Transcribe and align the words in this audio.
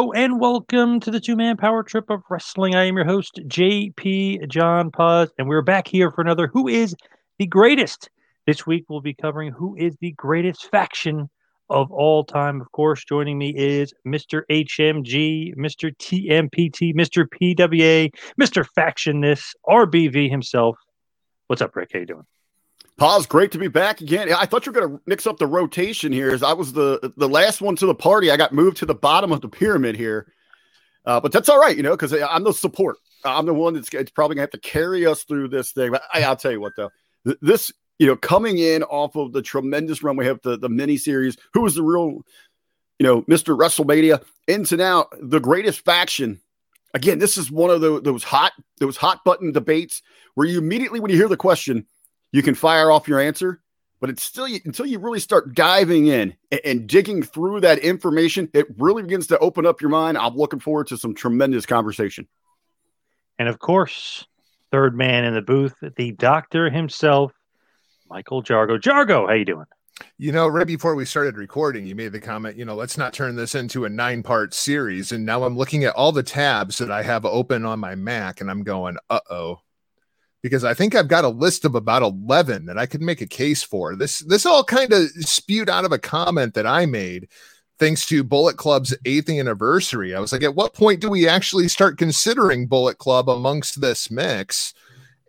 And 0.00 0.40
welcome 0.40 0.98
to 1.00 1.10
the 1.10 1.20
two 1.20 1.36
man 1.36 1.58
power 1.58 1.82
trip 1.82 2.08
of 2.08 2.22
wrestling. 2.30 2.74
I 2.74 2.84
am 2.84 2.96
your 2.96 3.04
host, 3.04 3.38
JP 3.46 4.48
John 4.48 4.90
Paz, 4.90 5.30
and 5.38 5.46
we're 5.46 5.60
back 5.60 5.86
here 5.86 6.10
for 6.10 6.22
another 6.22 6.46
Who 6.46 6.68
is 6.68 6.96
the 7.38 7.46
Greatest? 7.46 8.08
This 8.46 8.66
week 8.66 8.86
we'll 8.88 9.02
be 9.02 9.12
covering 9.12 9.52
who 9.52 9.76
is 9.76 9.94
the 10.00 10.12
greatest 10.12 10.70
faction 10.70 11.28
of 11.68 11.92
all 11.92 12.24
time. 12.24 12.62
Of 12.62 12.72
course, 12.72 13.04
joining 13.04 13.36
me 13.36 13.54
is 13.54 13.92
Mr. 14.06 14.42
HMG, 14.50 15.54
Mr. 15.56 15.94
TMPT, 15.94 16.94
Mr. 16.94 17.26
PWA, 17.26 18.10
Mr. 18.40 18.64
Factionness, 18.74 19.52
RBV 19.68 20.30
himself. 20.30 20.78
What's 21.48 21.60
up, 21.60 21.76
Rick? 21.76 21.90
How 21.92 21.98
you 21.98 22.06
doing? 22.06 22.26
Paz, 23.00 23.24
great 23.24 23.50
to 23.52 23.58
be 23.58 23.68
back 23.68 24.02
again. 24.02 24.30
I 24.30 24.44
thought 24.44 24.66
you 24.66 24.72
were 24.72 24.78
going 24.78 24.92
to 24.92 25.02
mix 25.06 25.26
up 25.26 25.38
the 25.38 25.46
rotation 25.46 26.12
here. 26.12 26.32
As 26.32 26.42
I 26.42 26.52
was 26.52 26.74
the 26.74 27.14
the 27.16 27.30
last 27.30 27.62
one 27.62 27.74
to 27.76 27.86
the 27.86 27.94
party, 27.94 28.30
I 28.30 28.36
got 28.36 28.52
moved 28.52 28.76
to 28.76 28.86
the 28.86 28.94
bottom 28.94 29.32
of 29.32 29.40
the 29.40 29.48
pyramid 29.48 29.96
here, 29.96 30.30
uh, 31.06 31.18
but 31.18 31.32
that's 31.32 31.48
all 31.48 31.58
right, 31.58 31.74
you 31.74 31.82
know, 31.82 31.92
because 31.92 32.12
I'm 32.12 32.44
the 32.44 32.52
support. 32.52 32.98
I'm 33.24 33.46
the 33.46 33.54
one 33.54 33.72
that's 33.72 33.88
it's 33.94 34.10
probably 34.10 34.34
going 34.34 34.46
to 34.46 34.52
have 34.52 34.62
to 34.62 34.68
carry 34.68 35.06
us 35.06 35.24
through 35.24 35.48
this 35.48 35.72
thing. 35.72 35.92
But 35.92 36.02
I, 36.12 36.28
will 36.28 36.36
tell 36.36 36.52
you 36.52 36.60
what, 36.60 36.74
though, 36.76 36.90
this 37.40 37.72
you 37.98 38.06
know, 38.06 38.16
coming 38.16 38.58
in 38.58 38.82
off 38.82 39.16
of 39.16 39.32
the 39.32 39.40
tremendous 39.40 40.02
run 40.02 40.18
we 40.18 40.26
have 40.26 40.42
the 40.42 40.58
the 40.58 40.68
mini 40.68 40.98
series, 40.98 41.38
who 41.54 41.62
was 41.62 41.76
the 41.76 41.82
real, 41.82 42.20
you 42.98 43.06
know, 43.06 43.24
Mister 43.26 43.56
WrestleMania 43.56 44.22
into 44.46 44.76
now 44.76 45.06
the 45.22 45.40
greatest 45.40 45.86
faction. 45.86 46.38
Again, 46.92 47.18
this 47.18 47.38
is 47.38 47.50
one 47.50 47.70
of 47.70 47.80
the, 47.80 47.98
those 48.02 48.24
hot 48.24 48.52
those 48.76 48.98
hot 48.98 49.24
button 49.24 49.52
debates 49.52 50.02
where 50.34 50.46
you 50.46 50.58
immediately 50.58 51.00
when 51.00 51.10
you 51.10 51.16
hear 51.16 51.28
the 51.28 51.36
question 51.38 51.86
you 52.32 52.42
can 52.42 52.54
fire 52.54 52.90
off 52.90 53.08
your 53.08 53.20
answer, 53.20 53.60
but 54.00 54.10
it's 54.10 54.22
still 54.22 54.46
until 54.64 54.86
you 54.86 54.98
really 54.98 55.20
start 55.20 55.54
diving 55.54 56.06
in 56.06 56.34
and, 56.50 56.60
and, 56.64 56.86
digging 56.86 57.22
through 57.22 57.60
that 57.60 57.78
information, 57.78 58.48
it 58.54 58.66
really 58.78 59.02
begins 59.02 59.26
to 59.28 59.38
open 59.38 59.66
up 59.66 59.80
your 59.80 59.90
mind. 59.90 60.16
I'm 60.16 60.36
looking 60.36 60.60
forward 60.60 60.86
to 60.88 60.96
some 60.96 61.14
tremendous 61.14 61.66
conversation. 61.66 62.26
And 63.38 63.48
of 63.48 63.58
course, 63.58 64.26
third 64.70 64.96
man 64.96 65.24
in 65.24 65.34
the 65.34 65.42
booth, 65.42 65.74
the 65.96 66.12
doctor 66.12 66.70
himself, 66.70 67.32
Michael 68.08 68.42
Jargo. 68.42 68.78
Jargo, 68.80 69.28
how 69.28 69.34
you 69.34 69.44
doing? 69.44 69.66
You 70.16 70.32
know, 70.32 70.48
right 70.48 70.66
before 70.66 70.94
we 70.94 71.04
started 71.04 71.36
recording, 71.36 71.86
you 71.86 71.94
made 71.94 72.12
the 72.12 72.20
comment, 72.20 72.56
you 72.56 72.64
know, 72.64 72.74
let's 72.74 72.96
not 72.96 73.12
turn 73.12 73.36
this 73.36 73.54
into 73.54 73.84
a 73.84 73.88
nine 73.88 74.22
part 74.22 74.54
series. 74.54 75.12
And 75.12 75.26
now 75.26 75.44
I'm 75.44 75.56
looking 75.56 75.84
at 75.84 75.94
all 75.94 76.12
the 76.12 76.22
tabs 76.22 76.78
that 76.78 76.90
I 76.90 77.02
have 77.02 77.24
open 77.24 77.66
on 77.66 77.80
my 77.80 77.94
Mac 77.94 78.40
and 78.40 78.50
I'm 78.50 78.62
going, 78.62 78.96
uh 79.10 79.20
oh, 79.30 79.60
because 80.42 80.64
I 80.64 80.74
think 80.74 80.94
I've 80.94 81.08
got 81.08 81.24
a 81.24 81.28
list 81.28 81.64
of 81.64 81.74
about 81.74 82.02
11 82.02 82.66
that 82.66 82.78
I 82.78 82.86
could 82.86 83.02
make 83.02 83.20
a 83.20 83.26
case 83.26 83.62
for. 83.62 83.94
This 83.96 84.20
this 84.20 84.46
all 84.46 84.64
kind 84.64 84.92
of 84.92 85.08
spewed 85.20 85.68
out 85.68 85.84
of 85.84 85.92
a 85.92 85.98
comment 85.98 86.54
that 86.54 86.66
I 86.66 86.86
made 86.86 87.28
thanks 87.78 88.04
to 88.06 88.22
Bullet 88.22 88.56
Club's 88.56 88.94
8th 89.04 89.38
anniversary. 89.38 90.14
I 90.14 90.20
was 90.20 90.32
like, 90.32 90.42
at 90.42 90.54
what 90.54 90.74
point 90.74 91.00
do 91.00 91.08
we 91.08 91.26
actually 91.26 91.66
start 91.68 91.96
considering 91.96 92.66
Bullet 92.66 92.98
Club 92.98 93.30
amongst 93.30 93.80
this 93.80 94.10
mix? 94.10 94.74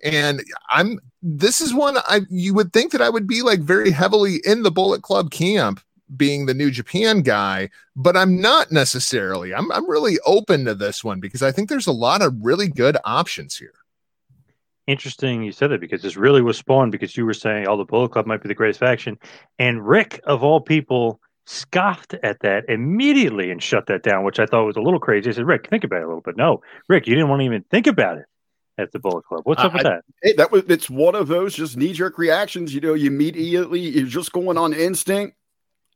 And 0.03 0.43
I'm 0.69 0.99
this 1.21 1.61
is 1.61 1.73
one 1.73 1.97
I 1.97 2.21
you 2.29 2.53
would 2.53 2.73
think 2.73 2.91
that 2.91 3.01
I 3.01 3.09
would 3.09 3.27
be 3.27 3.41
like 3.41 3.59
very 3.59 3.91
heavily 3.91 4.41
in 4.45 4.63
the 4.63 4.71
Bullet 4.71 5.01
Club 5.01 5.31
camp 5.31 5.81
being 6.17 6.45
the 6.45 6.53
New 6.53 6.71
Japan 6.71 7.21
guy, 7.21 7.69
but 7.95 8.17
I'm 8.17 8.41
not 8.41 8.71
necessarily. 8.71 9.53
I'm 9.53 9.71
I'm 9.71 9.89
really 9.89 10.17
open 10.25 10.65
to 10.65 10.75
this 10.75 11.03
one 11.03 11.19
because 11.19 11.43
I 11.43 11.51
think 11.51 11.69
there's 11.69 11.87
a 11.87 11.91
lot 11.91 12.21
of 12.21 12.33
really 12.41 12.67
good 12.67 12.97
options 13.05 13.55
here 13.57 13.73
interesting 14.87 15.43
you 15.43 15.51
said 15.51 15.71
that 15.71 15.81
because 15.81 16.01
this 16.01 16.17
really 16.17 16.41
was 16.41 16.57
spawned 16.57 16.91
because 16.91 17.15
you 17.15 17.25
were 17.25 17.33
saying, 17.33 17.67
oh, 17.67 17.77
the 17.77 17.85
Bullet 17.85 18.11
Club 18.11 18.25
might 18.25 18.41
be 18.41 18.47
the 18.47 18.55
greatest 18.55 18.79
faction. 18.79 19.17
And 19.59 19.87
Rick, 19.87 20.21
of 20.25 20.43
all 20.43 20.61
people, 20.61 21.19
scoffed 21.45 22.13
at 22.23 22.39
that 22.41 22.65
immediately 22.69 23.51
and 23.51 23.61
shut 23.61 23.87
that 23.87 24.03
down, 24.03 24.23
which 24.23 24.39
I 24.39 24.45
thought 24.45 24.65
was 24.65 24.77
a 24.77 24.81
little 24.81 24.99
crazy. 24.99 25.29
I 25.29 25.33
said, 25.33 25.45
Rick, 25.45 25.69
think 25.69 25.83
about 25.83 26.01
it 26.01 26.03
a 26.03 26.07
little 26.07 26.21
bit. 26.21 26.37
No, 26.37 26.61
Rick, 26.87 27.07
you 27.07 27.15
didn't 27.15 27.29
want 27.29 27.41
to 27.41 27.45
even 27.45 27.63
think 27.69 27.87
about 27.87 28.17
it 28.17 28.25
at 28.77 28.91
the 28.91 28.99
Bullet 28.99 29.25
Club. 29.25 29.41
What's 29.43 29.61
up 29.61 29.73
with 29.73 29.83
that? 29.83 30.03
Hey, 30.21 30.33
that 30.33 30.51
was 30.51 30.63
it's 30.67 30.89
one 30.89 31.15
of 31.15 31.27
those 31.27 31.55
just 31.55 31.77
knee 31.77 31.93
jerk 31.93 32.17
reactions. 32.17 32.73
You 32.73 32.81
know, 32.81 32.93
you 32.93 33.07
immediately 33.07 33.79
you're 33.79 34.07
just 34.07 34.31
going 34.31 34.57
on 34.57 34.73
instinct, 34.73 35.35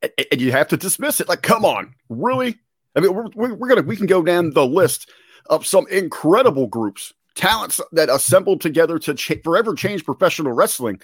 and, 0.01 0.11
and, 0.31 0.41
you 0.41 0.51
have 0.51 0.67
to 0.69 0.77
dismiss 0.77 1.19
it. 1.19 1.29
Like, 1.29 1.41
come 1.41 1.65
on, 1.65 1.95
really? 2.09 2.57
I 2.95 2.99
mean, 3.01 3.13
we're, 3.13 3.27
we're, 3.35 3.53
we're 3.53 3.67
gonna 3.67 3.81
we 3.81 3.97
can 3.97 4.07
go 4.07 4.23
down 4.23 4.51
the 4.51 4.65
list 4.65 5.09
of 5.49 5.65
some 5.65 5.87
incredible 5.87 6.67
groups 6.67 7.13
talents 7.35 7.81
that 7.91 8.09
assembled 8.09 8.61
together 8.61 8.97
to 8.99 9.15
forever 9.43 9.75
change 9.75 10.05
professional 10.05 10.53
wrestling. 10.53 11.01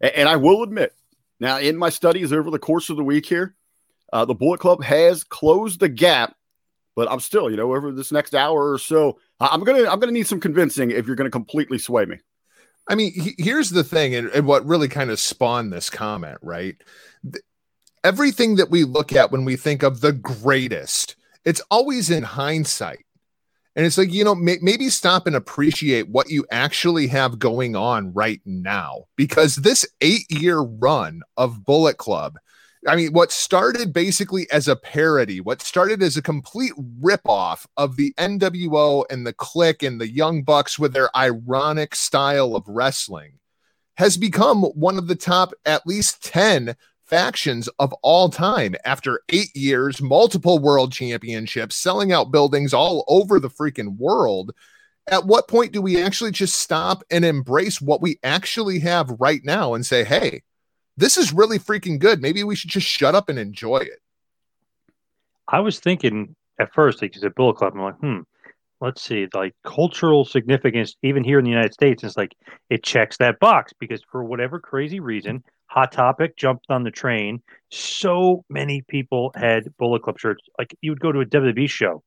And, 0.00 0.12
and, 0.12 0.28
I 0.28 0.36
will 0.36 0.62
admit, 0.62 0.94
now 1.40 1.58
in 1.58 1.76
my 1.76 1.88
studies 1.88 2.32
over 2.32 2.50
the 2.50 2.58
course 2.58 2.90
of 2.90 2.96
the 2.96 3.04
week 3.04 3.26
here, 3.26 3.54
uh, 4.12 4.24
the 4.24 4.34
Bullet 4.34 4.60
Club 4.60 4.84
has 4.84 5.24
closed 5.24 5.80
the 5.80 5.88
gap. 5.88 6.36
But 6.94 7.10
I'm 7.10 7.20
still, 7.20 7.50
you 7.50 7.56
know, 7.56 7.74
over 7.74 7.90
this 7.90 8.12
next 8.12 8.34
hour 8.34 8.70
or 8.70 8.78
so, 8.78 9.18
I'm 9.40 9.64
gonna 9.64 9.88
I'm 9.88 9.98
gonna 9.98 10.12
need 10.12 10.26
some 10.26 10.40
convincing 10.40 10.90
if 10.90 11.06
you're 11.06 11.16
gonna 11.16 11.30
completely 11.30 11.78
sway 11.78 12.04
me. 12.04 12.18
I 12.86 12.96
mean, 12.96 13.12
he, 13.12 13.34
here's 13.38 13.70
the 13.70 13.84
thing, 13.84 14.14
and, 14.14 14.28
and 14.28 14.46
what 14.46 14.66
really 14.66 14.88
kind 14.88 15.10
of 15.10 15.18
spawned 15.18 15.72
this 15.72 15.88
comment, 15.88 16.36
right? 16.42 16.76
Everything 18.04 18.56
that 18.56 18.70
we 18.70 18.84
look 18.84 19.14
at 19.14 19.32
when 19.32 19.46
we 19.46 19.56
think 19.56 19.82
of 19.82 20.02
the 20.02 20.12
greatest, 20.12 21.16
it's 21.46 21.62
always 21.70 22.10
in 22.10 22.24
hindsight 22.24 23.06
and 23.74 23.86
it's 23.86 23.96
like, 23.96 24.12
you 24.12 24.24
know, 24.24 24.34
may- 24.34 24.58
maybe 24.60 24.88
stop 24.90 25.26
and 25.26 25.34
appreciate 25.34 26.08
what 26.08 26.30
you 26.30 26.44
actually 26.50 27.06
have 27.06 27.38
going 27.38 27.74
on 27.74 28.12
right 28.12 28.40
now. 28.44 29.04
Because 29.16 29.56
this 29.56 29.86
eight 30.00 30.30
year 30.30 30.58
run 30.60 31.22
of 31.36 31.64
Bullet 31.64 31.96
Club, 31.96 32.36
I 32.86 32.96
mean, 32.96 33.12
what 33.12 33.30
started 33.30 33.92
basically 33.92 34.50
as 34.50 34.68
a 34.68 34.76
parody, 34.76 35.40
what 35.40 35.62
started 35.62 36.02
as 36.02 36.16
a 36.16 36.22
complete 36.22 36.72
ripoff 37.00 37.64
of 37.76 37.96
the 37.96 38.12
NWO 38.18 39.04
and 39.08 39.26
the 39.26 39.32
Kliq 39.32 39.86
and 39.86 40.00
the 40.00 40.10
Young 40.10 40.42
Bucks 40.42 40.78
with 40.78 40.92
their 40.92 41.16
ironic 41.16 41.94
style 41.94 42.56
of 42.56 42.64
wrestling, 42.66 43.38
has 43.96 44.16
become 44.16 44.62
one 44.62 44.98
of 44.98 45.06
the 45.06 45.14
top 45.14 45.52
at 45.64 45.86
least 45.86 46.24
10 46.24 46.74
factions 47.12 47.68
of 47.78 47.92
all 48.02 48.30
time 48.30 48.74
after 48.86 49.20
eight 49.28 49.54
years, 49.54 50.00
multiple 50.00 50.58
world 50.58 50.92
championships, 50.92 51.76
selling 51.76 52.10
out 52.10 52.32
buildings 52.32 52.72
all 52.72 53.04
over 53.06 53.38
the 53.38 53.50
freaking 53.50 53.98
world. 53.98 54.52
At 55.06 55.26
what 55.26 55.46
point 55.46 55.72
do 55.72 55.82
we 55.82 56.02
actually 56.02 56.30
just 56.30 56.58
stop 56.58 57.02
and 57.10 57.22
embrace 57.22 57.82
what 57.82 58.00
we 58.00 58.18
actually 58.22 58.78
have 58.78 59.10
right 59.20 59.42
now 59.44 59.74
and 59.74 59.84
say, 59.84 60.04
hey, 60.04 60.42
this 60.96 61.18
is 61.18 61.34
really 61.34 61.58
freaking 61.58 61.98
good. 61.98 62.22
Maybe 62.22 62.44
we 62.44 62.56
should 62.56 62.70
just 62.70 62.86
shut 62.86 63.14
up 63.14 63.28
and 63.28 63.38
enjoy 63.38 63.78
it. 63.78 64.00
I 65.46 65.60
was 65.60 65.80
thinking 65.80 66.34
at 66.58 66.72
first, 66.72 67.02
like 67.02 67.14
you 67.14 67.20
said, 67.20 67.34
Bullet 67.34 67.56
Club, 67.56 67.74
I'm 67.74 67.82
like, 67.82 67.98
hmm, 67.98 68.20
let's 68.80 69.02
see, 69.02 69.28
like 69.34 69.54
cultural 69.64 70.24
significance, 70.24 70.96
even 71.02 71.24
here 71.24 71.38
in 71.38 71.44
the 71.44 71.50
United 71.50 71.74
States, 71.74 72.04
it's 72.04 72.16
like 72.16 72.34
it 72.70 72.82
checks 72.82 73.18
that 73.18 73.38
box 73.38 73.74
because 73.78 74.02
for 74.10 74.24
whatever 74.24 74.58
crazy 74.58 75.00
reason, 75.00 75.44
Hot 75.72 75.90
Topic 75.90 76.36
jumped 76.36 76.66
on 76.68 76.84
the 76.84 76.90
train. 76.90 77.42
So 77.70 78.44
many 78.50 78.82
people 78.82 79.32
had 79.34 79.74
Bullet 79.78 80.02
Club 80.02 80.18
shirts. 80.18 80.42
Like 80.58 80.76
you 80.82 80.90
would 80.90 81.00
go 81.00 81.12
to 81.12 81.20
a 81.20 81.24
WWE 81.24 81.70
show, 81.70 82.02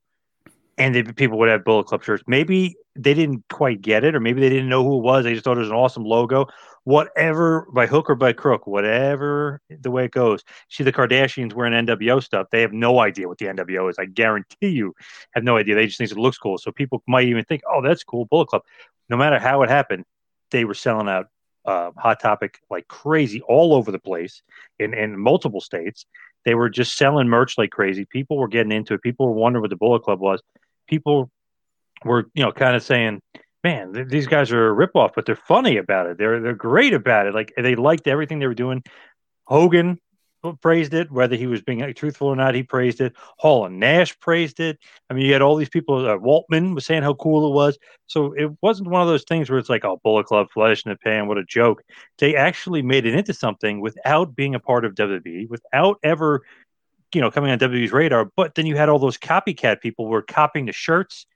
and 0.78 1.16
people 1.16 1.36
would 1.40 1.48
have 1.48 1.64
Bullet 1.64 1.86
Club 1.86 2.04
shirts. 2.04 2.22
Maybe 2.28 2.76
they 2.94 3.12
didn't 3.12 3.42
quite 3.50 3.82
get 3.82 4.04
it, 4.04 4.14
or 4.14 4.20
maybe 4.20 4.40
they 4.40 4.50
didn't 4.50 4.68
know 4.68 4.84
who 4.84 4.98
it 4.98 5.02
was. 5.02 5.24
They 5.24 5.32
just 5.32 5.42
thought 5.42 5.56
it 5.56 5.62
was 5.62 5.70
an 5.70 5.74
awesome 5.74 6.04
logo. 6.04 6.46
Whatever, 6.84 7.66
by 7.74 7.88
hook 7.88 8.08
or 8.08 8.14
by 8.14 8.32
crook, 8.32 8.68
whatever 8.68 9.60
the 9.68 9.90
way 9.90 10.04
it 10.04 10.12
goes. 10.12 10.44
See 10.70 10.84
the 10.84 10.92
Kardashians 10.92 11.52
wearing 11.52 11.72
NWO 11.72 12.22
stuff. 12.22 12.46
They 12.52 12.60
have 12.60 12.72
no 12.72 13.00
idea 13.00 13.26
what 13.26 13.38
the 13.38 13.46
NWO 13.46 13.90
is. 13.90 13.98
I 13.98 14.04
guarantee 14.04 14.68
you 14.68 14.94
have 15.32 15.42
no 15.42 15.56
idea. 15.56 15.74
They 15.74 15.86
just 15.86 15.98
think 15.98 16.12
it 16.12 16.16
looks 16.16 16.38
cool. 16.38 16.58
So 16.58 16.70
people 16.70 17.02
might 17.08 17.26
even 17.26 17.44
think, 17.44 17.62
oh, 17.68 17.82
that's 17.82 18.04
cool, 18.04 18.26
Bullet 18.26 18.46
Club. 18.46 18.62
No 19.08 19.16
matter 19.16 19.40
how 19.40 19.62
it 19.62 19.70
happened, 19.70 20.04
they 20.52 20.64
were 20.64 20.74
selling 20.74 21.08
out 21.08 21.26
uh, 21.66 21.90
Hot 21.96 22.20
Topic 22.20 22.58
like 22.70 22.88
crazy 22.88 23.40
all 23.42 23.74
over 23.74 23.90
the 23.90 23.98
place 23.98 24.42
in, 24.78 24.94
in 24.94 25.18
multiple 25.18 25.60
states. 25.60 26.06
They 26.44 26.54
were 26.54 26.70
just 26.70 26.96
selling 26.96 27.28
merch 27.28 27.58
like 27.58 27.70
crazy. 27.70 28.04
People 28.04 28.38
were 28.38 28.48
getting 28.48 28.72
into 28.72 28.94
it. 28.94 29.02
People 29.02 29.26
were 29.26 29.32
wondering 29.32 29.62
what 29.62 29.70
the 29.70 29.76
Bullet 29.76 30.02
Club 30.02 30.20
was. 30.20 30.40
People 30.88 31.30
were, 32.04 32.26
you 32.34 32.44
know, 32.44 32.52
kind 32.52 32.76
of 32.76 32.82
saying, 32.82 33.20
"Man, 33.64 33.92
th- 33.92 34.08
these 34.08 34.28
guys 34.28 34.52
are 34.52 34.70
a 34.70 34.86
ripoff, 34.86 35.10
but 35.16 35.26
they're 35.26 35.34
funny 35.34 35.76
about 35.76 36.06
it. 36.06 36.18
They're 36.18 36.40
they're 36.40 36.54
great 36.54 36.94
about 36.94 37.26
it. 37.26 37.34
Like 37.34 37.52
they 37.56 37.74
liked 37.74 38.06
everything 38.06 38.38
they 38.38 38.46
were 38.46 38.54
doing." 38.54 38.82
Hogan 39.46 39.98
praised 40.60 40.94
it, 40.94 41.10
whether 41.10 41.36
he 41.36 41.46
was 41.46 41.62
being 41.62 41.92
truthful 41.94 42.28
or 42.28 42.36
not. 42.36 42.54
He 42.54 42.62
praised 42.62 43.00
it. 43.00 43.14
Hall 43.38 43.66
and 43.66 43.80
Nash 43.80 44.18
praised 44.20 44.60
it. 44.60 44.78
I 45.10 45.14
mean, 45.14 45.26
you 45.26 45.32
had 45.32 45.42
all 45.42 45.56
these 45.56 45.68
people. 45.68 46.06
Uh, 46.06 46.18
Waltman 46.18 46.74
was 46.74 46.86
saying 46.86 47.02
how 47.02 47.14
cool 47.14 47.48
it 47.48 47.54
was. 47.54 47.78
So 48.06 48.32
it 48.32 48.50
wasn't 48.62 48.90
one 48.90 49.02
of 49.02 49.08
those 49.08 49.24
things 49.24 49.50
where 49.50 49.58
it's 49.58 49.68
like, 49.68 49.84
"Oh, 49.84 50.00
Bullet 50.02 50.26
Club, 50.26 50.48
flesh 50.52 50.84
in 50.84 50.90
the 50.90 50.96
pan, 50.96 51.26
what 51.26 51.38
a 51.38 51.44
joke." 51.44 51.82
They 52.18 52.36
actually 52.36 52.82
made 52.82 53.06
it 53.06 53.14
into 53.14 53.34
something 53.34 53.80
without 53.80 54.36
being 54.36 54.54
a 54.54 54.60
part 54.60 54.84
of 54.84 54.94
WWE, 54.94 55.48
without 55.48 55.98
ever, 56.02 56.42
you 57.14 57.20
know, 57.20 57.30
coming 57.30 57.50
on 57.50 57.58
WWE's 57.58 57.92
radar. 57.92 58.30
But 58.36 58.54
then 58.54 58.66
you 58.66 58.76
had 58.76 58.88
all 58.88 58.98
those 58.98 59.18
copycat 59.18 59.80
people 59.80 60.06
who 60.06 60.12
were 60.12 60.22
copying 60.22 60.66
the 60.66 60.72
shirts, 60.72 61.26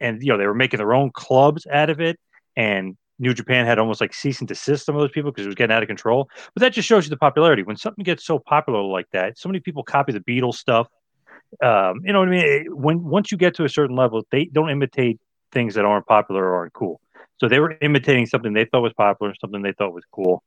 and 0.00 0.22
you 0.22 0.32
know 0.32 0.38
they 0.38 0.46
were 0.46 0.54
making 0.54 0.78
their 0.78 0.94
own 0.94 1.10
clubs 1.10 1.66
out 1.66 1.90
of 1.90 2.00
it, 2.00 2.18
and 2.56 2.96
New 3.22 3.32
Japan 3.32 3.64
had 3.64 3.78
almost 3.78 4.00
like 4.00 4.12
cease 4.12 4.40
and 4.40 4.48
desist 4.48 4.84
some 4.84 4.96
of 4.96 5.00
those 5.00 5.12
people 5.12 5.30
because 5.30 5.46
it 5.46 5.48
was 5.48 5.54
getting 5.54 5.74
out 5.74 5.82
of 5.82 5.86
control. 5.86 6.28
But 6.54 6.60
that 6.62 6.72
just 6.72 6.88
shows 6.88 7.04
you 7.06 7.10
the 7.10 7.16
popularity. 7.16 7.62
When 7.62 7.76
something 7.76 8.02
gets 8.02 8.26
so 8.26 8.40
popular 8.40 8.82
like 8.82 9.06
that, 9.12 9.38
so 9.38 9.48
many 9.48 9.60
people 9.60 9.84
copy 9.84 10.12
the 10.12 10.20
Beatles 10.20 10.54
stuff. 10.54 10.88
Um, 11.62 12.00
you 12.04 12.12
know 12.12 12.18
what 12.18 12.28
I 12.28 12.32
mean? 12.32 12.66
When 12.70 13.04
once 13.04 13.30
you 13.30 13.38
get 13.38 13.54
to 13.54 13.64
a 13.64 13.68
certain 13.68 13.94
level, 13.94 14.26
they 14.32 14.46
don't 14.46 14.70
imitate 14.70 15.20
things 15.52 15.74
that 15.76 15.84
aren't 15.84 16.06
popular 16.06 16.44
or 16.44 16.56
aren't 16.56 16.72
cool. 16.72 17.00
So 17.38 17.48
they 17.48 17.60
were 17.60 17.76
imitating 17.80 18.26
something 18.26 18.52
they 18.52 18.64
thought 18.64 18.80
was 18.82 18.92
popular, 18.92 19.30
or 19.32 19.34
something 19.40 19.62
they 19.62 19.72
thought 19.72 19.94
was 19.94 20.04
cool. 20.10 20.42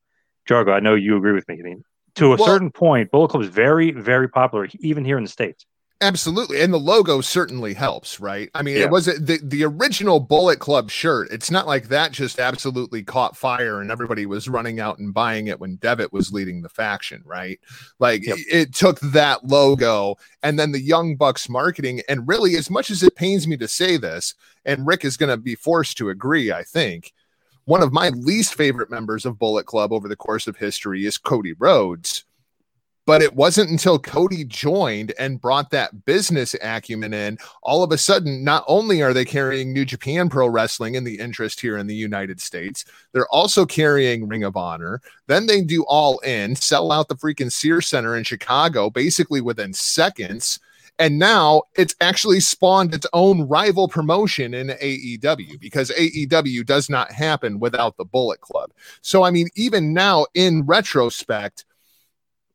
Jargo, 0.50 0.74
I 0.74 0.82
know 0.82 0.96
you 0.96 1.16
agree 1.16 1.34
with 1.34 1.48
me. 1.48 1.56
I 1.60 1.64
mean, 1.64 1.84
to 2.16 2.34
a 2.34 2.36
Well- 2.36 2.46
certain 2.46 2.72
point, 2.72 3.10
Bullet 3.10 3.30
Club 3.30 3.44
is 3.44 3.50
very, 3.50 3.92
very 3.92 4.28
popular, 4.28 4.68
even 4.80 5.06
here 5.06 5.18
in 5.18 5.24
the 5.24 5.30
states. 5.30 5.66
Absolutely. 6.02 6.60
And 6.62 6.74
the 6.74 6.78
logo 6.80 7.22
certainly 7.22 7.74
helps, 7.74 8.20
right? 8.20 8.50
I 8.54 8.62
mean, 8.62 8.76
Yeah. 8.76 8.84
it 8.84 8.92
was 8.92 9.06
the, 9.06 9.40
the 9.42 9.64
original 9.64 10.20
Bullet 10.20 10.60
Club 10.60 10.92
shirt. 10.92 11.30
It's 11.32 11.50
not 11.50 11.68
like 11.68 11.88
that 11.88 12.12
just 12.12 12.38
absolutely 12.38 13.02
caught 13.02 13.38
fire 13.38 13.80
and 13.80 13.90
everybody 13.90 14.26
was 14.26 14.50
running 14.50 14.82
out 14.82 15.00
and 15.00 15.14
buying 15.14 15.48
it 15.48 15.60
when 15.60 15.78
Devitt 15.78 16.12
was 16.12 16.34
leading 16.34 16.62
the 16.62 16.70
faction, 16.70 17.22
right? 17.26 17.60
Like 17.98 18.26
Yep. 18.28 18.38
it, 18.40 18.46
it 18.50 18.76
took 18.76 19.00
that 19.00 19.46
logo 19.48 20.16
and 20.44 20.60
then 20.60 20.74
the 20.74 20.82
Young 20.82 21.16
Bucks 21.16 21.48
marketing. 21.48 22.02
And 22.10 22.28
really, 22.28 22.56
as 22.58 22.70
much 22.70 22.92
as 22.92 23.02
it 23.02 23.16
pains 23.16 23.48
me 23.48 23.56
to 23.58 23.68
say 23.68 23.96
this, 23.96 24.36
and 24.66 24.86
Rick 24.86 25.06
is 25.06 25.16
going 25.16 25.30
to 25.30 25.38
be 25.38 25.56
forced 25.56 25.98
to 25.98 26.10
agree, 26.10 26.52
I 26.52 26.64
think. 26.64 27.14
One 27.64 27.82
of 27.82 27.94
my 27.94 28.10
least 28.10 28.54
favorite 28.54 28.92
members 28.92 29.26
of 29.26 29.40
Bullet 29.40 29.66
Club 29.66 29.94
over 29.94 30.08
the 30.10 30.16
course 30.18 30.46
of 30.46 30.58
history 30.58 31.06
is 31.06 31.18
Cody 31.18 31.54
Rhodes. 31.58 32.26
But 33.06 33.22
it 33.22 33.36
wasn't 33.36 33.70
until 33.70 34.00
Cody 34.00 34.44
joined 34.44 35.14
and 35.20 35.40
brought 35.40 35.70
that 35.70 36.06
business 36.06 36.56
acumen 36.62 37.14
in, 37.14 37.38
all 37.62 37.84
of 37.84 37.92
a 37.92 37.98
sudden, 37.98 38.44
not 38.44 38.64
only 38.68 39.04
are 39.04 39.14
they 39.14 39.26
carrying 39.26 39.72
New 39.72 39.86
Japan 39.86 40.28
Pro 40.28 40.48
Wrestling 40.48 40.96
in 40.96 41.04
the 41.04 41.20
interest 41.20 41.60
here 41.60 41.78
in 41.78 41.88
the 41.88 41.96
United 41.96 42.42
States, 42.42 42.84
they're 43.12 43.28
also 43.28 43.66
carrying 43.66 44.28
Ring 44.28 44.44
of 44.44 44.58
Honor. 44.58 45.02
Then 45.28 45.46
they 45.46 45.62
do 45.62 45.84
All 45.84 46.18
In, 46.20 46.56
sell 46.56 46.92
out 46.92 47.08
the 47.08 47.16
freaking 47.16 47.52
Sears 47.52 47.88
Center 47.88 48.16
in 48.16 48.24
Chicago 48.24 48.90
basically 48.90 49.42
within 49.42 49.74
seconds. 49.74 50.60
And 50.98 51.20
now 51.20 51.64
it's 51.76 51.96
actually 52.00 52.40
spawned 52.40 52.94
its 52.94 53.06
own 53.12 53.42
rival 53.50 53.88
promotion 53.88 54.54
in 54.54 54.70
AEW 54.70 55.60
because 55.60 55.92
AEW 55.92 56.66
does 56.66 56.90
not 56.90 57.12
happen 57.12 57.60
without 57.60 57.98
the 57.98 58.06
Bullet 58.06 58.40
Club. 58.40 58.72
So, 59.02 59.24
I 59.24 59.30
mean, 59.30 59.50
even 59.56 59.94
now 59.94 60.26
in 60.34 60.66
retrospect, 60.66 61.66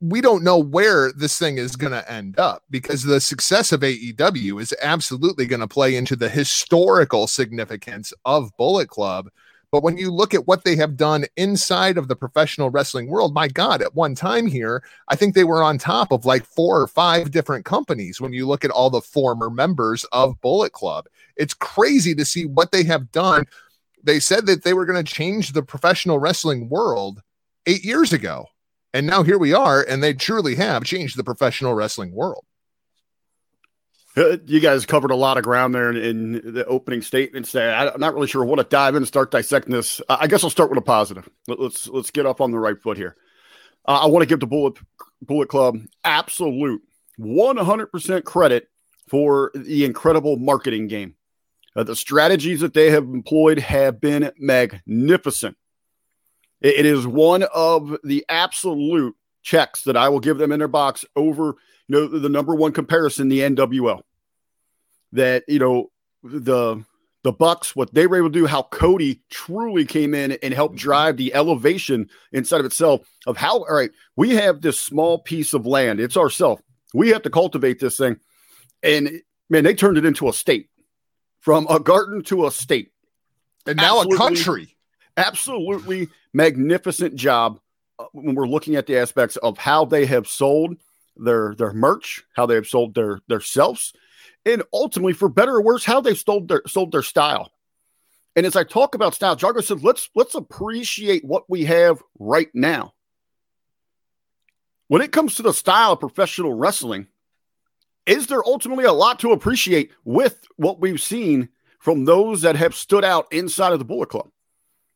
we 0.00 0.22
don't 0.22 0.42
know 0.42 0.58
where 0.58 1.12
this 1.12 1.38
thing 1.38 1.58
is 1.58 1.76
going 1.76 1.92
to 1.92 2.10
end 2.10 2.38
up 2.38 2.64
because 2.70 3.02
the 3.02 3.20
success 3.20 3.70
of 3.70 3.80
AEW 3.80 4.60
is 4.60 4.74
absolutely 4.80 5.44
going 5.46 5.60
to 5.60 5.68
play 5.68 5.94
into 5.94 6.16
the 6.16 6.30
historical 6.30 7.26
significance 7.26 8.12
of 8.24 8.56
Bullet 8.56 8.88
Club. 8.88 9.28
But 9.70 9.82
when 9.82 9.98
you 9.98 10.10
look 10.10 10.34
at 10.34 10.48
what 10.48 10.64
they 10.64 10.74
have 10.76 10.96
done 10.96 11.26
inside 11.36 11.96
of 11.96 12.08
the 12.08 12.16
professional 12.16 12.70
wrestling 12.70 13.08
world, 13.08 13.34
my 13.34 13.46
God, 13.46 13.82
at 13.82 13.94
one 13.94 14.14
time 14.14 14.46
here, 14.46 14.82
I 15.08 15.16
think 15.16 15.34
they 15.34 15.44
were 15.44 15.62
on 15.62 15.78
top 15.78 16.10
of 16.10 16.24
like 16.24 16.44
four 16.44 16.80
or 16.80 16.88
five 16.88 17.30
different 17.30 17.64
companies 17.64 18.20
when 18.20 18.32
you 18.32 18.48
look 18.48 18.64
at 18.64 18.72
all 18.72 18.90
the 18.90 19.00
former 19.00 19.48
members 19.48 20.04
of 20.12 20.40
Bullet 20.40 20.72
Club. 20.72 21.06
It's 21.36 21.54
crazy 21.54 22.14
to 22.16 22.24
see 22.24 22.46
what 22.46 22.72
they 22.72 22.82
have 22.84 23.12
done. 23.12 23.44
They 24.02 24.18
said 24.18 24.46
that 24.46 24.64
they 24.64 24.72
were 24.72 24.86
going 24.86 25.04
to 25.04 25.14
change 25.14 25.52
the 25.52 25.62
professional 25.62 26.18
wrestling 26.18 26.68
world 26.68 27.22
eight 27.66 27.84
years 27.84 28.12
ago. 28.12 28.46
And 28.92 29.06
now 29.06 29.22
here 29.22 29.38
we 29.38 29.52
are, 29.52 29.82
and 29.82 30.02
they 30.02 30.14
truly 30.14 30.56
have 30.56 30.84
changed 30.84 31.16
the 31.16 31.24
professional 31.24 31.74
wrestling 31.74 32.12
world. 32.12 32.44
Uh, 34.16 34.38
You 34.46 34.58
guys 34.58 34.84
covered 34.86 35.12
a 35.12 35.16
lot 35.16 35.38
of 35.38 35.44
ground 35.44 35.74
there 35.74 35.90
in, 35.90 35.96
in 36.36 36.54
the 36.54 36.64
opening 36.66 37.00
statements. 37.02 37.52
There, 37.52 37.72
I'm 37.74 38.00
not 38.00 38.14
really 38.14 38.26
sure. 38.26 38.44
Want 38.44 38.58
to 38.60 38.64
dive 38.66 38.94
in 38.94 38.98
and 39.02 39.06
start 39.06 39.30
dissecting 39.30 39.72
this. 39.72 40.00
I 40.08 40.26
guess 40.26 40.42
I'll 40.42 40.50
start 40.50 40.70
with 40.70 40.78
a 40.78 40.82
positive. 40.82 41.28
Let- 41.46 41.60
Let's 41.60 41.86
let's 41.88 42.10
get 42.10 42.26
up 42.26 42.40
on 42.40 42.50
the 42.50 42.58
right 42.58 42.80
foot 42.82 42.96
here. 42.96 43.16
Uh, 43.86 44.00
I 44.02 44.06
want 44.06 44.22
to 44.22 44.26
give 44.28 44.40
the 44.40 44.46
Bullet 44.48 44.74
Bullet 45.22 45.48
Club 45.48 45.76
absolute 46.04 46.82
100% 47.20 48.24
credit 48.24 48.68
for 49.08 49.52
the 49.54 49.84
incredible 49.84 50.36
marketing 50.36 50.88
game. 50.88 51.14
Uh, 51.76 51.84
the 51.84 51.94
strategies 51.94 52.60
that 52.60 52.74
they 52.74 52.90
have 52.90 53.04
employed 53.04 53.58
have 53.60 54.00
been 54.00 54.32
magnificent. 54.38 55.56
It- 56.60 56.86
is 56.86 57.06
one 57.06 57.44
of 57.54 57.96
the 58.04 58.24
absolute 58.28 59.14
checks 59.42 59.82
that 59.84 59.96
I 59.96 60.08
will 60.08 60.20
give 60.20 60.38
them 60.38 60.52
in 60.52 60.58
their 60.58 60.68
box 60.68 61.04
over 61.16 61.56
you 61.88 61.96
know 61.96 62.06
the 62.06 62.28
number 62.28 62.54
one 62.54 62.72
comparison 62.72 63.28
the 63.28 63.40
NWO. 63.40 64.02
that 65.12 65.44
you 65.48 65.58
know 65.58 65.90
the 66.22 66.84
the 67.22 67.32
Bucks 67.32 67.74
what 67.74 67.92
they 67.94 68.06
were 68.06 68.16
able 68.16 68.28
to 68.28 68.38
do 68.38 68.46
how 68.46 68.62
Cody 68.62 69.22
truly 69.30 69.84
came 69.84 70.14
in 70.14 70.32
and 70.42 70.54
helped 70.54 70.74
mm-hmm. 70.76 70.82
drive 70.88 71.16
the 71.16 71.34
elevation 71.34 72.08
inside 72.32 72.60
of 72.60 72.66
itself 72.66 73.02
of 73.26 73.36
how 73.36 73.58
all 73.60 73.74
right 73.74 73.90
we 74.16 74.30
have 74.36 74.60
this 74.60 74.78
small 74.78 75.18
piece 75.18 75.52
of 75.54 75.66
land 75.66 76.00
it's 76.00 76.16
ourself 76.16 76.60
we 76.94 77.08
have 77.08 77.22
to 77.22 77.30
cultivate 77.30 77.78
this 77.80 77.96
thing 77.96 78.16
and 78.82 79.22
man 79.48 79.64
they 79.64 79.74
turned 79.74 79.98
it 79.98 80.04
into 80.04 80.28
a 80.28 80.32
state 80.32 80.68
from 81.40 81.66
a 81.68 81.80
garden 81.80 82.22
to 82.22 82.46
a 82.46 82.50
state 82.50 82.90
And 83.66 83.76
now 83.76 84.00
Absolutely. 84.00 84.14
a 84.14 84.18
country. 84.18 84.76
absolutely 85.16 86.08
magnificent 86.32 87.14
job 87.14 87.60
uh, 87.98 88.04
when 88.12 88.34
we're 88.34 88.46
looking 88.46 88.76
at 88.76 88.86
the 88.86 88.98
aspects 88.98 89.36
of 89.36 89.58
how 89.58 89.84
they 89.84 90.06
have 90.06 90.26
sold 90.26 90.76
their 91.16 91.54
their 91.54 91.72
merch, 91.72 92.24
how 92.34 92.46
they 92.46 92.54
have 92.54 92.66
sold 92.66 92.94
their 92.94 93.40
selves, 93.40 93.92
and 94.46 94.62
ultimately, 94.72 95.12
for 95.12 95.28
better 95.28 95.56
or 95.56 95.62
worse, 95.62 95.84
how 95.84 96.00
they've 96.00 96.18
sold 96.18 96.48
their 96.48 96.62
sold 96.66 96.92
their 96.92 97.02
style. 97.02 97.52
And 98.36 98.46
as 98.46 98.56
I 98.56 98.64
talk 98.64 98.94
about 98.94 99.14
style, 99.14 99.36
Jargo 99.36 99.62
said, 99.62 99.82
let's 99.82 100.08
let's 100.14 100.34
appreciate 100.34 101.24
what 101.24 101.48
we 101.48 101.64
have 101.64 102.02
right 102.18 102.48
now. 102.54 102.94
When 104.88 105.02
it 105.02 105.12
comes 105.12 105.36
to 105.36 105.42
the 105.42 105.52
style 105.52 105.92
of 105.92 106.00
professional 106.00 106.54
wrestling, 106.54 107.06
is 108.06 108.26
there 108.26 108.44
ultimately 108.44 108.84
a 108.84 108.92
lot 108.92 109.20
to 109.20 109.32
appreciate 109.32 109.92
with 110.04 110.40
what 110.56 110.80
we've 110.80 111.00
seen 111.00 111.48
from 111.78 112.04
those 112.04 112.42
that 112.42 112.56
have 112.56 112.74
stood 112.74 113.04
out 113.04 113.26
inside 113.32 113.72
of 113.72 113.78
the 113.78 113.84
Bullet 113.84 114.08
Club? 114.08 114.30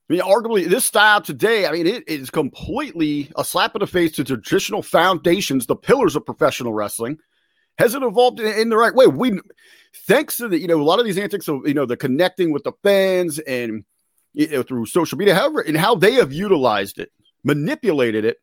I 0.09 0.13
mean, 0.13 0.23
arguably, 0.23 0.69
this 0.69 0.85
style 0.85 1.23
today, 1.23 1.67
I 1.67 1.73
mean, 1.73 1.87
it 1.87 2.07
is 2.07 2.29
completely 2.29 3.31
a 3.37 3.45
slap 3.45 3.75
in 3.75 3.81
the 3.81 3.87
face 3.87 4.13
to 4.13 4.25
traditional 4.25 4.83
foundations, 4.83 5.65
the 5.65 5.77
pillars 5.77 6.15
of 6.15 6.27
professional 6.27 6.75
wrestling. 6.75 7.19
Has 7.79 7.95
it 7.95 8.03
evolved 8.03 8.39
in, 8.39 8.53
in 8.61 8.69
the 8.69 8.77
right 8.77 8.95
way? 8.95 9.07
We, 9.07 9.41
thanks 10.07 10.37
to 10.37 10.49
the, 10.49 10.59
you 10.59 10.67
know, 10.67 10.81
a 10.81 10.85
lot 10.85 10.99
of 10.99 11.07
these 11.07 11.17
antics 11.17 11.49
of, 11.49 11.67
you 11.67 11.73
know, 11.73 11.87
the 11.87 11.97
connecting 11.97 12.53
with 12.53 12.65
the 12.65 12.73
fans 12.83 13.39
and, 13.39 13.85
you 14.35 14.49
know, 14.49 14.63
through 14.63 14.87
social 14.87 15.17
media, 15.17 15.35
however, 15.35 15.61
and 15.61 15.77
how 15.77 15.95
they 15.95 16.13
have 16.13 16.35
utilized 16.35 16.99
it, 16.99 17.11
manipulated 17.43 18.27
it, 18.27 18.39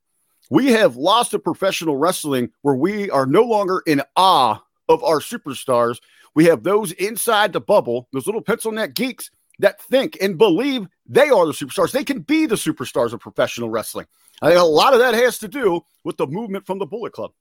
we 0.49 0.71
have 0.71 0.95
lost 0.95 1.35
a 1.35 1.39
professional 1.39 1.95
wrestling 1.95 2.49
where 2.63 2.75
we 2.75 3.09
are 3.11 3.27
no 3.27 3.43
longer 3.43 3.83
in 3.85 4.01
awe 4.15 4.59
of 4.89 5.03
our 5.03 5.19
superstars. 5.19 5.99
we 6.33 6.45
have 6.45 6.63
those 6.63 6.91
inside 6.93 7.53
the 7.53 7.61
bubble, 7.61 8.07
those 8.13 8.25
little 8.25 8.41
pencil 8.41 8.71
neck 8.71 8.95
geeks 8.95 9.29
that 9.61 9.81
think 9.81 10.17
and 10.21 10.37
believe 10.37 10.87
they 11.07 11.29
are 11.29 11.45
the 11.45 11.53
superstars. 11.53 11.91
They 11.91 12.03
can 12.03 12.19
be 12.19 12.45
the 12.45 12.55
superstars 12.55 13.13
of 13.13 13.19
professional 13.19 13.69
wrestling. 13.69 14.07
I 14.41 14.49
think 14.49 14.59
a 14.59 14.63
lot 14.63 14.93
of 14.93 14.99
that 14.99 15.13
has 15.13 15.39
to 15.39 15.47
do 15.47 15.81
with 16.03 16.17
the 16.17 16.27
movement 16.27 16.65
from 16.65 16.79
the 16.79 16.85
Bullet 16.85 17.13
Club. 17.13 17.31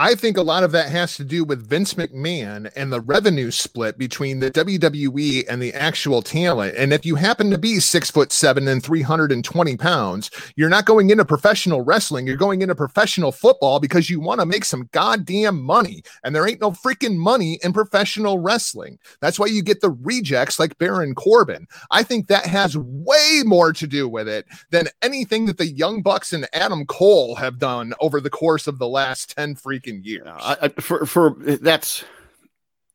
I 0.00 0.14
think 0.14 0.36
a 0.36 0.42
lot 0.42 0.62
of 0.62 0.70
that 0.70 0.90
has 0.90 1.16
to 1.16 1.24
do 1.24 1.42
with 1.42 1.68
Vince 1.68 1.94
McMahon 1.94 2.70
and 2.76 2.92
the 2.92 3.00
revenue 3.00 3.50
split 3.50 3.98
between 3.98 4.38
the 4.38 4.48
WWE 4.48 5.44
and 5.48 5.60
the 5.60 5.74
actual 5.74 6.22
talent. 6.22 6.76
And 6.76 6.92
if 6.92 7.04
you 7.04 7.16
happen 7.16 7.50
to 7.50 7.58
be 7.58 7.80
six 7.80 8.08
foot 8.08 8.30
seven 8.30 8.68
and 8.68 8.80
320 8.80 9.76
pounds, 9.76 10.30
you're 10.54 10.68
not 10.68 10.84
going 10.84 11.10
into 11.10 11.24
professional 11.24 11.82
wrestling. 11.82 12.28
You're 12.28 12.36
going 12.36 12.62
into 12.62 12.76
professional 12.76 13.32
football 13.32 13.80
because 13.80 14.08
you 14.08 14.20
want 14.20 14.38
to 14.38 14.46
make 14.46 14.64
some 14.64 14.88
goddamn 14.92 15.60
money. 15.60 16.04
And 16.22 16.32
there 16.32 16.46
ain't 16.46 16.60
no 16.60 16.70
freaking 16.70 17.16
money 17.16 17.58
in 17.64 17.72
professional 17.72 18.38
wrestling. 18.38 19.00
That's 19.20 19.36
why 19.40 19.46
you 19.46 19.64
get 19.64 19.80
the 19.80 19.90
rejects 19.90 20.60
like 20.60 20.78
Baron 20.78 21.16
Corbin. 21.16 21.66
I 21.90 22.04
think 22.04 22.28
that 22.28 22.46
has 22.46 22.78
way 22.78 23.42
more 23.44 23.72
to 23.72 23.86
do 23.88 24.08
with 24.08 24.28
it 24.28 24.46
than 24.70 24.86
anything 25.02 25.46
that 25.46 25.58
the 25.58 25.66
Young 25.66 26.02
Bucks 26.02 26.32
and 26.32 26.48
Adam 26.52 26.86
Cole 26.86 27.34
have 27.34 27.58
done 27.58 27.94
over 27.98 28.20
the 28.20 28.30
course 28.30 28.68
of 28.68 28.78
the 28.78 28.86
last 28.86 29.34
10 29.36 29.56
freaking 29.56 29.87
years. 29.96 30.26
I, 30.28 30.56
I, 30.62 30.68
for 30.80 31.06
for 31.06 31.30
that's 31.40 32.04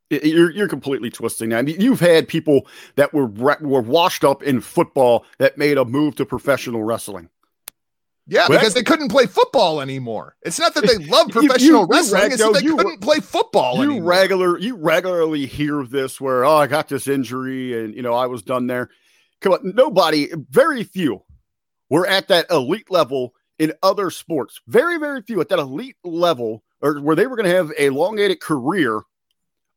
you're 0.09 0.51
you're 0.51 0.67
completely 0.67 1.09
twisting 1.09 1.49
that. 1.49 1.67
You've 1.67 1.99
had 1.99 2.27
people 2.27 2.67
that 2.95 3.13
were 3.13 3.25
were 3.27 3.81
washed 3.81 4.23
up 4.23 4.43
in 4.43 4.61
football 4.61 5.25
that 5.39 5.57
made 5.57 5.77
a 5.77 5.85
move 5.85 6.15
to 6.15 6.25
professional 6.25 6.83
wrestling. 6.83 7.29
Yeah, 8.25 8.47
Well, 8.47 8.57
because 8.57 8.73
they 8.73 8.83
couldn't 8.83 9.09
play 9.09 9.25
football 9.25 9.81
anymore. 9.81 10.37
It's 10.43 10.57
not 10.57 10.73
that 10.75 10.87
they 10.87 10.95
love 11.07 11.27
You- 11.35 11.41
you- 11.41 11.47
professional 11.49 11.81
you 11.81 11.87
wrestling; 11.87 12.31
it's 12.31 12.37
that 12.41 12.53
they 12.53 12.61
you- 12.63 12.77
couldn't 12.77 13.01
play 13.01 13.19
football 13.19 13.77
You 13.77 13.83
anymore. 13.91 14.09
regular 14.09 14.57
you 14.59 14.75
regularly 14.77 15.45
hear 15.45 15.83
this 15.83 16.21
where 16.21 16.45
oh 16.45 16.55
I 16.55 16.67
got 16.67 16.87
this 16.87 17.07
injury 17.07 17.83
and 17.83 17.93
you 17.95 18.01
know 18.01 18.13
I 18.13 18.27
was 18.27 18.41
done 18.41 18.67
there. 18.67 18.89
Come 19.41 19.51
on, 19.53 19.73
nobody, 19.75 20.29
very 20.49 20.85
few 20.85 21.23
were 21.89 22.07
at 22.07 22.29
that 22.29 22.45
elite 22.49 22.89
level 22.89 23.33
in 23.59 23.73
other 23.83 24.09
sports. 24.09 24.61
Very 24.67 24.97
very 24.97 25.21
few 25.21 25.41
at 25.41 25.49
that 25.49 25.59
elite 25.59 25.97
level 26.05 26.63
or 26.83 26.99
where 26.99 27.15
they 27.15 27.25
were 27.25 27.35
going 27.35 27.49
to 27.49 27.55
have 27.55 27.71
a 27.71 27.85
elongated 27.87 28.39
career. 28.39 29.01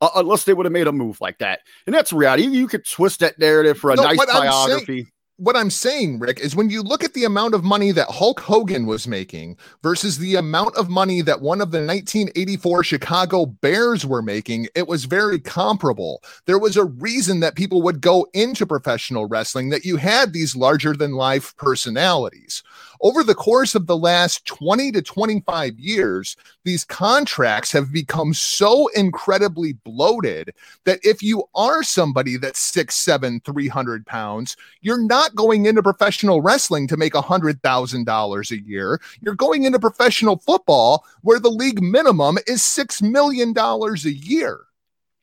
Uh, 0.03 0.11
unless 0.17 0.45
they 0.45 0.53
would 0.53 0.67
have 0.67 0.75
made 0.75 0.87
a 0.87 0.93
move 0.93 1.19
like 1.23 1.39
that, 1.39 1.61
and 1.87 1.95
that's 1.95 2.13
reality. 2.13 2.43
You, 2.47 2.69
could 2.69 2.85
twist 2.87 3.21
that 3.21 3.39
narrative 3.39 3.79
for 3.79 3.93
a 3.93 3.97
No, 3.97 4.03
nice 4.03 4.19
what 4.19 4.29
I'm 4.29 4.43
saying- 4.43 4.51
biography. 4.69 5.07
what 5.39 5.57
I'm 5.57 5.71
saying, 5.71 6.19
Rick, 6.19 6.39
is 6.39 6.55
when 6.55 6.69
you 6.69 6.83
look 6.83 7.03
at 7.03 7.15
the 7.15 7.25
amount 7.25 7.55
of 7.55 7.65
money 7.65 7.93
that 7.93 8.11
Hulk 8.11 8.41
Hogan 8.41 8.85
was 8.85 9.09
making 9.09 9.57
versus 9.83 10.19
the 10.19 10.35
amount 10.35 10.77
of 10.77 10.91
money 10.91 11.23
that 11.23 11.41
one 11.41 11.63
of 11.63 11.71
the 11.71 11.79
1984 11.79 12.85
Chicago 12.85 13.47
Bears 13.47 14.05
were 14.05 14.21
making, 14.21 14.69
it 14.75 14.87
was 14.87 15.07
very 15.07 15.39
comparable. 15.39 16.23
There 16.45 16.59
was 16.59 16.77
a 16.77 16.85
reason 16.85 17.41
that 17.41 17.55
people 17.55 17.81
would 17.81 18.03
go 18.03 18.27
into 18.35 18.67
professional 18.67 19.25
wrestling, 19.25 19.71
that 19.71 19.87
you 19.87 19.97
had 19.97 20.35
these 20.35 20.55
larger 20.57 20.93
than 20.93 21.13
life 21.13 21.57
personalities. 21.57 22.63
Over 23.00 23.23
the 23.23 23.35
course 23.35 23.75
of 23.75 23.87
the 23.87 23.97
last 23.97 24.47
20 24.47 24.93
to 24.93 25.03
25 25.03 25.79
years, 25.79 26.37
these 26.65 26.85
contracts 26.85 27.73
have 27.73 27.93
become 27.93 28.35
so 28.35 28.88
incredibly 28.88 29.75
bloated 29.75 30.55
that 30.85 31.00
if 31.03 31.23
you 31.23 31.45
are 31.55 31.83
somebody 31.83 32.37
that's 32.37 32.59
six, 32.59 32.95
seven, 32.95 33.41
300 33.41 34.07
pounds, 34.07 34.57
you're 34.81 35.03
not 35.03 35.35
going 35.35 35.67
into 35.67 35.83
professional 35.83 36.41
wrestling 36.41 36.87
to 36.88 36.97
make 36.97 37.12
$100,000 37.12 38.50
a 38.50 38.62
year. 38.62 39.00
You're 39.21 39.35
going 39.35 39.65
into 39.65 39.79
professional 39.79 40.38
football 40.38 41.05
where 41.23 41.41
the 41.41 41.50
league 41.50 41.83
minimum 41.83 42.38
is 42.47 42.62
$6 42.62 43.03
million 43.03 43.55
a 43.57 44.09
year. 44.09 44.61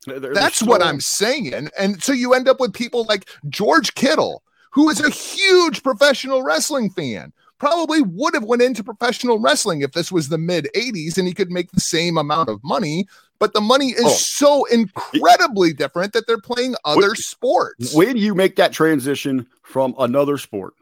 There's 0.05 0.35
That's 0.35 0.61
what 0.61 0.83
I'm 0.83 0.99
saying. 0.99 1.69
And 1.77 2.03
so 2.03 2.11
you 2.11 2.33
end 2.33 2.49
up 2.49 2.59
with 2.59 2.73
people 2.73 3.05
like 3.05 3.29
George 3.47 3.95
Kittle, 3.95 4.43
who 4.71 4.89
is 4.89 4.99
a 4.99 5.09
huge 5.09 5.83
professional 5.83 6.43
wrestling 6.43 6.89
fan. 6.89 7.31
Probably 7.63 8.01
would 8.01 8.33
have 8.33 8.43
went 8.43 8.61
into 8.61 8.83
professional 8.83 9.39
wrestling 9.39 9.83
if 9.83 9.93
this 9.93 10.11
was 10.11 10.27
the 10.27 10.37
mid 10.37 10.67
80s 10.75 11.17
and 11.17 11.25
he 11.25 11.33
could 11.33 11.49
make 11.49 11.71
the 11.71 11.79
same 11.79 12.17
amount 12.17 12.49
of 12.49 12.59
money, 12.61 13.07
but 13.39 13.53
the 13.53 13.61
money 13.61 13.91
is 13.91 14.03
Oh. 14.03 14.09
so 14.09 14.65
incredibly 14.65 15.71
different 15.71 16.11
that 16.11 16.27
they're 16.27 16.41
playing 16.41 16.75
other 16.83 17.15
sports. 17.15 17.93
when 17.95 18.17
you 18.17 18.35
make 18.35 18.57
that 18.57 18.73
transition 18.73 19.47
from 19.61 19.95
another 19.97 20.37
sport 20.37 20.73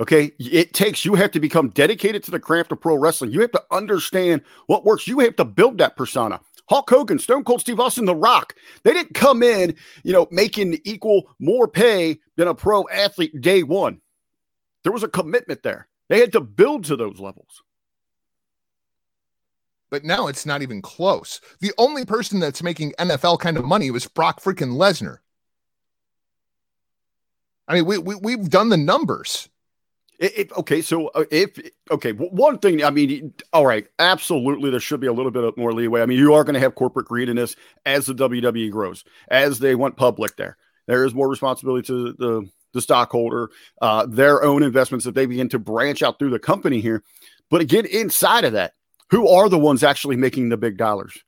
okay 0.00 0.30
it 0.38 0.72
takes 0.72 1.04
you 1.04 1.14
have 1.16 1.30
to 1.32 1.40
become 1.40 1.68
dedicated 1.70 2.22
to 2.24 2.30
the 2.30 2.40
craft 2.40 2.72
of 2.72 2.80
pro 2.80 2.94
wrestling 2.94 3.30
you 3.30 3.40
have 3.40 3.50
to 3.50 3.62
understand 3.70 4.40
what 4.66 4.84
works 4.84 5.06
you 5.06 5.18
have 5.18 5.36
to 5.36 5.44
build 5.44 5.76
that 5.78 5.96
persona 5.96 6.40
Hulk 6.68 6.88
Hogan, 6.88 7.18
Stone 7.18 7.42
Cold 7.44 7.60
Steve 7.60 7.80
Austin, 7.80 8.04
The 8.06 8.14
Rock, 8.14 8.54
they 8.84 8.92
didn't 8.94 9.14
come 9.14 9.42
in, 9.42 9.74
you 10.04 10.12
know, 10.12 10.28
making 10.30 10.78
equal 10.84 11.28
more 11.40 11.66
pay 11.66 12.18
than 12.36 12.46
a 12.48 12.54
pro 12.54 12.84
athlete 12.88 13.38
day 13.40 13.64
one. 13.64 14.00
There 14.84 14.92
was 14.92 15.02
a 15.02 15.08
commitment 15.08 15.62
there. 15.62 15.88
They 16.08 16.20
had 16.20 16.32
to 16.32 16.40
build 16.40 16.84
to 16.84 16.96
those 16.96 17.20
levels. 17.20 17.62
but 19.90 20.04
now 20.04 20.26
it's 20.26 20.46
not 20.46 20.62
even 20.62 20.80
close. 20.80 21.40
The 21.60 21.72
only 21.76 22.04
person 22.06 22.40
that's 22.40 22.62
making 22.62 22.92
NFL 22.98 23.38
kind 23.40 23.58
of 23.58 23.64
money 23.64 23.90
was 23.90 24.06
Brock 24.06 24.40
freaking 24.40 24.76
Lesnar. 24.76 25.18
I 27.68 27.74
mean, 27.74 27.86
we, 27.86 27.98
we 27.98 28.14
we've 28.16 28.48
done 28.50 28.68
the 28.70 28.76
numbers. 28.76 29.48
It, 30.18 30.32
it- 30.38 30.52
okay, 30.56 30.82
so 30.82 31.08
uh, 31.08 31.24
if 31.30 31.58
okay, 31.90 32.12
one 32.12 32.58
thing 32.58 32.82
I 32.84 32.90
mean, 32.90 33.34
all 33.52 33.66
right, 33.66 33.86
absolutely, 33.98 34.70
there 34.70 34.80
should 34.80 35.00
be 35.00 35.06
a 35.06 35.12
little 35.12 35.30
bit 35.30 35.44
of 35.44 35.56
more 35.56 35.72
leeway. 35.72 36.02
I 36.02 36.06
mean, 36.06 36.18
you 36.18 36.34
are 36.34 36.44
going 36.44 36.54
to 36.54 36.60
have 36.60 36.74
corporate 36.74 37.06
greed 37.06 37.28
in 37.28 37.36
this 37.36 37.56
as 37.86 38.06
the 38.06 38.14
WWE 38.14 38.70
grows, 38.70 39.04
as 39.28 39.58
they 39.58 39.74
went 39.74 39.96
public. 39.96 40.36
There, 40.36 40.56
there 40.86 41.04
is 41.04 41.14
more 41.14 41.28
responsibility 41.28 41.86
to 41.88 42.12
the 42.14 42.50
the 42.72 42.80
stockholder, 42.80 43.50
uh, 43.80 44.06
their 44.06 44.42
own 44.42 44.62
investments 44.62 45.04
that 45.04 45.14
they 45.14 45.26
begin 45.26 45.48
to 45.50 45.58
branch 45.58 46.02
out 46.02 46.18
through 46.18 46.30
the 46.30 46.38
company 46.38 46.80
here. 46.80 47.02
But 47.50 47.60
again, 47.60 47.86
inside 47.86 48.44
of 48.44 48.52
that, 48.52 48.74
who 49.10 49.28
are 49.28 49.48
the 49.48 49.58
ones 49.58 49.82
actually 49.82 50.16
making 50.16 50.48
the 50.48 50.56
big 50.56 50.76
dollars? 50.76 51.18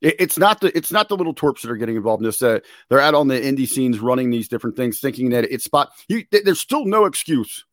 It- 0.00 0.16
it's 0.18 0.38
not 0.38 0.60
the 0.60 0.76
it's 0.76 0.92
not 0.92 1.08
the 1.08 1.16
little 1.16 1.34
twerps 1.34 1.62
that 1.62 1.70
are 1.70 1.76
getting 1.76 1.96
involved 1.96 2.22
in 2.22 2.28
this. 2.28 2.42
Uh, 2.42 2.60
they're 2.88 3.00
out 3.00 3.14
on 3.14 3.28
the 3.28 3.40
indie 3.40 3.68
scenes 3.68 3.98
running 3.98 4.30
these 4.30 4.48
different 4.48 4.76
things, 4.76 5.00
thinking 5.00 5.30
that 5.30 5.44
it's 5.44 5.64
spot. 5.64 5.90
You, 6.08 6.24
th- 6.24 6.44
there's 6.44 6.60
still 6.60 6.84
no 6.84 7.04
excuse 7.04 7.64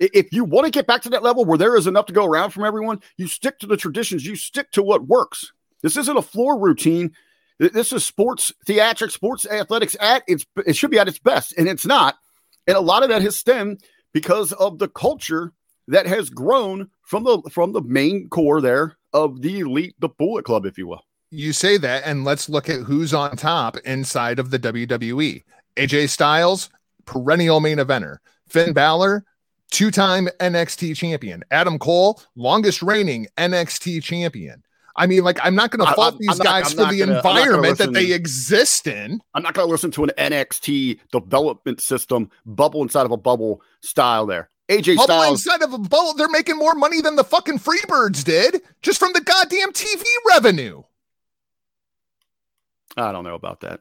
if 0.00 0.32
you 0.32 0.44
want 0.44 0.66
to 0.66 0.70
get 0.70 0.86
back 0.86 1.02
to 1.02 1.10
that 1.10 1.22
level 1.22 1.44
where 1.44 1.58
there 1.58 1.76
is 1.76 1.86
enough 1.86 2.06
to 2.06 2.12
go 2.12 2.24
around 2.26 2.50
from 2.50 2.64
everyone, 2.64 3.00
you 3.16 3.26
stick 3.26 3.58
to 3.60 3.66
the 3.66 3.76
traditions, 3.76 4.26
you 4.26 4.36
stick 4.36 4.70
to 4.72 4.82
what 4.82 5.06
works. 5.06 5.52
This 5.82 5.96
isn't 5.96 6.16
a 6.16 6.22
floor 6.22 6.58
routine. 6.58 7.12
This 7.58 7.92
is 7.92 8.04
sports 8.04 8.52
theatrics, 8.66 9.12
sports 9.12 9.46
athletics 9.46 9.96
at 10.00 10.22
its 10.28 10.44
it 10.66 10.76
should 10.76 10.90
be 10.90 10.98
at 10.98 11.08
its 11.08 11.18
best, 11.18 11.54
and 11.56 11.68
it's 11.68 11.86
not. 11.86 12.16
And 12.66 12.76
a 12.76 12.80
lot 12.80 13.02
of 13.02 13.08
that 13.10 13.22
has 13.22 13.36
stemmed 13.36 13.82
because 14.12 14.52
of 14.52 14.78
the 14.78 14.88
culture 14.88 15.52
that 15.88 16.06
has 16.06 16.30
grown 16.30 16.88
from 17.02 17.24
the 17.24 17.40
from 17.50 17.72
the 17.72 17.82
main 17.82 18.28
core 18.28 18.60
there 18.60 18.96
of 19.12 19.40
the 19.40 19.60
elite, 19.60 19.94
the 19.98 20.08
Bullet 20.08 20.44
Club, 20.44 20.66
if 20.66 20.76
you 20.76 20.86
will. 20.86 21.02
You 21.30 21.52
say 21.52 21.76
that, 21.78 22.04
and 22.04 22.24
let's 22.24 22.48
look 22.48 22.68
at 22.68 22.80
who's 22.80 23.12
on 23.12 23.36
top 23.36 23.76
inside 23.78 24.38
of 24.38 24.50
the 24.50 24.58
WWE. 24.58 25.44
AJ 25.76 26.08
Styles, 26.08 26.70
perennial 27.04 27.60
main 27.60 27.78
eventer. 27.78 28.18
Finn 28.48 28.72
Balor, 28.72 29.24
two 29.70 29.90
time 29.90 30.28
NXT 30.40 30.96
champion. 30.96 31.42
Adam 31.50 31.78
Cole, 31.78 32.22
longest 32.36 32.82
reigning 32.82 33.26
NXT 33.36 34.02
champion. 34.02 34.62
I 34.96 35.06
mean, 35.06 35.22
like, 35.24 35.38
I'm 35.42 35.54
not 35.54 35.70
going 35.70 35.86
to 35.86 35.94
fault 35.94 36.14
I'm- 36.14 36.18
these 36.20 36.30
I'm 36.30 36.38
not- 36.38 36.44
guys 36.44 36.64
I'm 36.64 36.70
for 36.70 36.92
the 36.92 36.98
gonna- 37.00 37.02
I'm 37.04 37.08
not 37.16 37.22
gonna 37.22 37.40
environment 37.40 37.78
that 37.78 37.90
listen- 37.90 37.92
they 38.08 38.12
exist 38.12 38.86
in. 38.86 39.20
I'm 39.34 39.42
not 39.42 39.54
going 39.54 39.66
to 39.68 39.70
listen 39.70 39.90
to 39.92 40.04
an 40.04 40.10
NXT 40.16 41.00
development 41.12 41.80
system 41.80 42.30
bubble 42.46 42.82
inside 42.82 43.04
of 43.06 43.12
a 43.12 43.16
bubble 43.16 43.60
style 43.82 44.24
there. 44.26 44.48
AJ 44.68 44.96
Bubble 44.96 45.04
Styles 45.04 45.46
inside 45.46 45.62
of 45.62 45.72
a 45.74 45.78
bubble, 45.78 46.14
they're 46.14 46.28
making 46.28 46.56
more 46.56 46.74
money 46.74 47.00
than 47.00 47.14
the 47.14 47.22
fucking 47.24 47.58
Freebirds 47.60 48.24
did 48.24 48.62
just 48.82 48.98
from 48.98 49.12
the 49.12 49.20
goddamn 49.20 49.72
TV 49.72 50.02
revenue. 50.30 50.82
I 52.96 53.12
don't 53.12 53.24
know 53.24 53.34
about 53.34 53.60
that. 53.60 53.80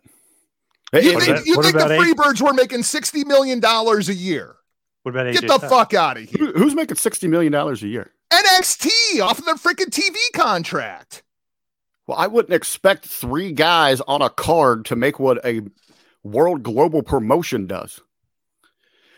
You 0.94 1.02
think, 1.20 1.28
about- 1.30 1.46
you 1.46 1.62
think 1.62 1.76
the 1.76 1.86
about 1.86 1.92
A- 1.92 1.98
Freebirds 2.00 2.42
were 2.42 2.54
making 2.54 2.80
$60 2.82 3.26
million 3.26 3.64
a 3.64 4.00
year? 4.14 4.56
What 5.04 5.12
about 5.16 5.28
AJ 5.28 5.34
Get 5.34 5.42
the 5.48 5.58
Styles? 5.58 5.72
fuck 5.72 5.94
out 5.94 6.18
of 6.18 6.24
here. 6.24 6.48
who- 6.48 6.54
who's 6.54 6.74
making 6.76 6.98
sixty 6.98 7.28
million 7.28 7.52
dollars 7.52 7.84
a 7.84 7.88
year? 7.88 8.12
NXT 8.32 9.22
off 9.22 9.40
of 9.40 9.46
their 9.46 9.56
freaking 9.56 9.90
TV 9.90 10.16
contract. 10.34 11.24
Well, 12.08 12.18
I 12.18 12.28
wouldn't 12.28 12.54
expect 12.54 13.06
three 13.06 13.52
guys 13.52 14.02
on 14.02 14.22
a 14.22 14.30
card 14.30 14.86
to 14.86 14.96
make 14.96 15.20
what 15.20 15.44
a 15.46 15.62
world 16.24 16.64
global 16.64 17.02
promotion 17.02 17.68
does. 17.68 18.00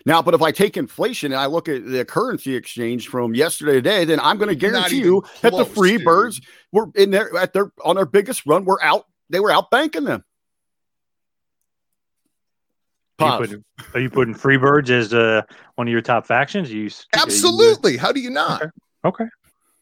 Now, 0.06 0.22
but 0.22 0.34
if 0.34 0.42
I 0.42 0.52
take 0.52 0.78
inflation 0.78 1.34
and 1.34 1.42
I 1.42 1.48
look 1.48 1.68
at 1.68 1.86
the 1.86 2.06
currency 2.06 2.56
exchange 2.56 3.10
from 3.10 3.36
yesterday 3.36 3.74
to 3.74 3.82
today, 3.82 4.06
then 4.06 4.22
I'm 4.22 4.38
going 4.38 4.48
to 4.48 4.56
guarantee 4.56 5.00
even 5.00 5.08
you 5.08 5.24
that 5.42 5.52
the 5.52 5.66
close, 5.66 5.76
free 5.76 5.98
dude. 5.98 6.06
birds 6.06 6.42
were 6.72 6.88
in 6.96 7.12
there 7.12 7.36
at 7.36 7.52
their 7.52 7.74
on 7.84 7.98
their 7.98 8.06
biggest 8.06 8.46
run. 8.46 8.64
Were 8.64 8.82
out. 8.82 9.06
They 9.30 9.42
were 9.42 9.52
out 9.52 9.70
banking 9.70 10.06
them. 10.06 10.24
Are 13.20 13.34
you, 13.34 13.38
putting, 13.38 13.64
are 13.96 14.00
you 14.00 14.10
putting 14.10 14.36
Freebirds 14.36 14.90
as 14.92 15.12
uh, 15.12 15.42
one 15.76 15.88
of 15.88 15.92
your 15.92 16.02
top 16.02 16.28
factions? 16.28 16.72
You 16.72 16.90
Absolutely. 17.16 17.98
How 17.98 18.12
do 18.12 18.20
you 18.20 18.30
not? 18.30 18.62
Okay. 18.62 18.72
Okay, 19.08 19.26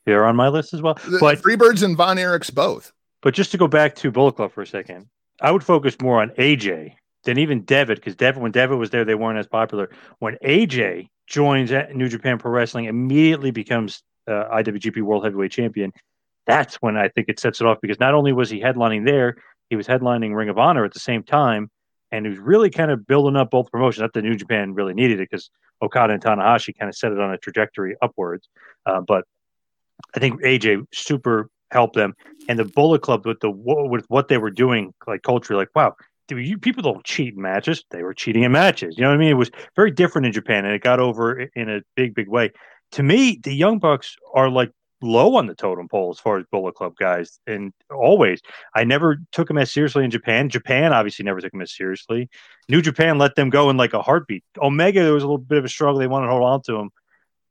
they're 0.06 0.26
on 0.26 0.36
my 0.36 0.48
list 0.50 0.74
as 0.74 0.82
well. 0.82 0.94
The 0.94 1.18
But 1.20 1.42
Freebirds 1.42 1.84
and 1.84 1.98
Von 1.98 2.18
Erichs 2.18 2.54
both. 2.54 2.92
but 3.22 3.34
just 3.34 3.52
to 3.52 3.58
go 3.58 3.68
back 3.68 3.96
to 3.96 4.12
Bullet 4.12 4.36
Club 4.36 4.52
for 4.52 4.62
a 4.62 4.68
second, 4.68 5.08
I 5.42 5.52
would 5.52 5.64
focus 5.64 5.96
more 6.02 6.22
on 6.22 6.30
AJ 6.38 6.94
than 7.24 7.40
even 7.40 7.66
Devitt 7.66 7.98
because 7.98 8.16
Devitt, 8.16 8.42
when 8.42 8.52
Devitt 8.52 8.78
was 8.78 8.92
there, 8.92 9.04
they 9.04 9.16
weren't 9.16 9.40
as 9.40 9.48
popular. 9.48 9.90
When 10.20 10.38
AJ 10.46 11.08
joins 11.28 11.72
New 11.94 12.08
Japan 12.08 12.38
Pro 12.38 12.52
Wrestling, 12.52 12.86
immediately 12.86 13.50
becomes 13.52 14.04
uh, 14.28 14.46
IWGP 14.54 15.02
World 15.02 15.24
Heavyweight 15.24 15.52
Champion. 15.52 15.92
That's 16.46 16.76
when 16.76 16.96
I 16.98 17.10
think 17.10 17.28
it 17.30 17.40
sets 17.40 17.60
it 17.62 17.66
off 17.68 17.80
because 17.82 18.00
not 18.00 18.14
only 18.14 18.32
was 18.32 18.52
he 18.52 18.62
headlining 18.62 19.06
there, 19.06 19.38
he 19.72 19.76
was 19.76 19.88
headlining 19.88 20.36
Ring 20.36 20.50
of 20.50 20.60
Honor 20.60 20.86
at 20.86 20.94
the 20.94 21.00
same 21.00 21.24
time, 21.24 21.72
and 22.12 22.26
he 22.26 22.30
was 22.30 22.38
really 22.38 22.70
kind 22.70 22.92
of 22.92 23.08
building 23.08 23.36
up 23.36 23.50
both 23.50 23.72
promotions. 23.72 24.02
Not 24.02 24.14
that 24.14 24.22
New 24.22 24.36
Japan 24.36 24.76
really 24.76 24.94
needed 24.94 25.20
it 25.20 25.28
because 25.32 25.50
Okada 25.82 26.14
and 26.14 26.24
Tanahashi 26.24 26.78
kind 26.78 26.90
of 26.90 26.96
set 26.96 27.12
it 27.12 27.20
on 27.20 27.34
a 27.34 27.38
trajectory 27.38 27.96
upwards, 28.02 28.50
uh, 28.86 29.02
but 29.02 29.26
I 30.16 30.20
think 30.20 30.42
AJ 30.42 30.86
super 30.94 31.50
helped 31.72 31.96
them, 31.96 32.14
and 32.48 32.58
the 32.58 32.66
Bullet 32.66 33.02
Club 33.02 33.26
with 33.26 33.40
the 33.40 33.50
with 33.50 34.06
what 34.08 34.28
they 34.28 34.38
were 34.38 34.52
doing, 34.52 34.94
like 35.08 35.24
culturally, 35.24 35.62
like 35.62 35.76
wow, 35.76 35.96
you, 36.30 36.58
people 36.58 36.84
don't 36.84 37.04
cheat 37.04 37.34
in 37.36 37.42
matches. 37.42 37.84
They 37.92 38.04
were 38.04 38.14
cheating 38.14 38.44
in 38.44 38.52
matches. 38.52 38.96
You 38.98 39.04
know 39.04 39.10
what 39.10 39.16
I 39.16 39.20
mean? 39.20 39.30
It 39.30 39.36
was 39.36 39.52
very 39.76 39.92
different 39.92 40.28
in 40.28 40.34
Japan, 40.34 40.66
and 40.66 40.74
it 40.74 40.82
got 40.82 41.00
over 41.00 41.40
in 41.56 41.70
a 41.70 41.82
big, 41.96 42.16
big 42.16 42.28
way. 42.28 42.52
To 42.94 43.04
me, 43.04 43.40
the 43.44 43.54
Young 43.54 43.80
Bucks 43.80 44.16
are 44.34 44.50
like 44.50 44.72
low 45.06 45.36
on 45.36 45.46
the 45.46 45.56
totem 45.56 45.88
pole 45.88 46.10
as 46.12 46.20
far 46.20 46.38
as 46.38 46.46
Bullet 46.52 46.76
Club 46.76 46.96
guys, 46.98 47.40
and 47.48 47.74
always 47.90 48.42
I 48.76 48.84
never 48.84 49.18
took 49.32 49.48
them 49.48 49.58
as 49.58 49.72
seriously 49.72 50.04
in 50.04 50.12
Japan. 50.12 50.50
Japan 50.50 50.94
obviously 50.94 51.24
never 51.24 51.40
took 51.40 51.52
them 51.52 51.62
as 51.62 51.76
seriously. 51.76 52.30
New 52.70 52.82
Japan 52.82 53.18
let 53.18 53.36
them 53.36 53.50
go 53.50 53.70
in 53.70 53.78
like 53.78 53.94
a 53.94 54.02
heartbeat. 54.02 54.44
Omega, 54.62 55.04
there 55.04 55.14
was 55.14 55.24
a 55.24 55.28
little 55.28 55.38
bit 55.38 55.58
of 55.58 55.66
a 55.66 55.70
struggle. 55.70 56.00
They 56.00 56.08
wanted 56.08 56.28
to 56.28 56.32
hold 56.32 56.44
on 56.44 56.62
to 56.64 56.76
him, 56.76 56.90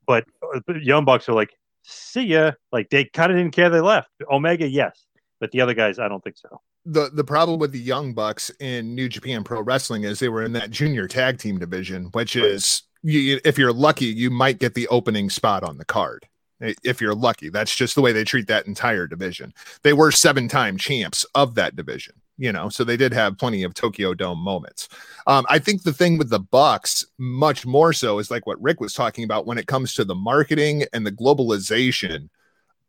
but 0.07 0.25
uh, 0.43 0.75
Young 0.75 1.05
Bucks 1.05 1.29
are 1.29 1.35
like, 1.35 1.55
see 1.83 2.25
ya. 2.25 2.53
Like 2.73 2.91
they 2.91 3.05
kind 3.05 3.31
of 3.31 3.39
didn't 3.39 3.55
care 3.55 3.71
they 3.71 3.81
left. 3.81 4.11
Omega, 4.31 4.69
yes, 4.69 5.05
but 5.41 5.51
the 5.53 5.61
other 5.61 5.75
guys, 5.75 5.99
I 5.99 6.09
don't 6.09 6.23
think 6.23 6.37
so 6.37 6.61
the 6.87 7.11
the 7.13 7.25
problem 7.25 7.59
with 7.59 7.73
the 7.73 7.79
Young 7.79 8.13
Bucks 8.13 8.51
in 8.61 8.95
New 8.95 9.09
Japan 9.09 9.43
Pro 9.43 9.63
Wrestling 9.63 10.05
is 10.05 10.19
they 10.19 10.29
were 10.29 10.43
in 10.43 10.53
that 10.53 10.71
junior 10.71 11.09
tag 11.09 11.39
team 11.39 11.59
division, 11.59 12.07
which 12.13 12.37
is 12.37 12.83
you, 13.03 13.41
if 13.45 13.59
you're 13.59 13.73
lucky, 13.73 14.07
you 14.07 14.31
might 14.31 14.59
get 14.59 14.75
the 14.75 14.89
opening 14.89 15.31
spot 15.31 15.63
on 15.63 15.79
the 15.79 15.85
card. 15.85 16.27
If 16.61 17.01
you're 17.01 17.15
lucky, 17.15 17.49
that's 17.49 17.75
just 17.75 17.95
the 17.95 18.01
way 18.01 18.13
they 18.13 18.25
treat 18.25 18.47
that 18.47 18.67
entire 18.67 19.07
division. 19.07 19.53
They 19.83 19.93
were 19.93 20.11
seven 20.11 20.49
time 20.49 20.79
champs 20.79 21.25
of 21.35 21.55
that 21.57 21.77
division, 21.77 22.15
you 22.39 22.53
know, 22.53 22.69
so 22.69 22.85
they 22.85 22.97
did 22.97 23.13
have 23.13 23.39
plenty 23.39 23.65
of 23.65 23.75
Tokyo 23.75 24.15
Dome 24.15 24.39
moments. 24.39 24.89
Um, 25.27 25.45
I 25.49 25.59
think 25.59 25.83
the 25.83 25.93
thing 25.93 26.17
with 26.17 26.31
the 26.31 26.41
Bucks, 26.41 27.05
much 27.19 27.67
more 27.67 27.93
so, 27.93 28.19
is 28.19 28.31
like 28.31 28.47
what 28.47 28.63
Rick 28.63 28.81
was 28.81 28.95
talking 28.95 29.25
about 29.25 29.47
when 29.47 29.59
it 29.59 29.67
comes 29.67 29.95
to 29.95 30.05
the 30.05 30.15
marketing 30.15 30.85
and 30.93 31.07
the 31.07 31.13
globalization 31.13 32.29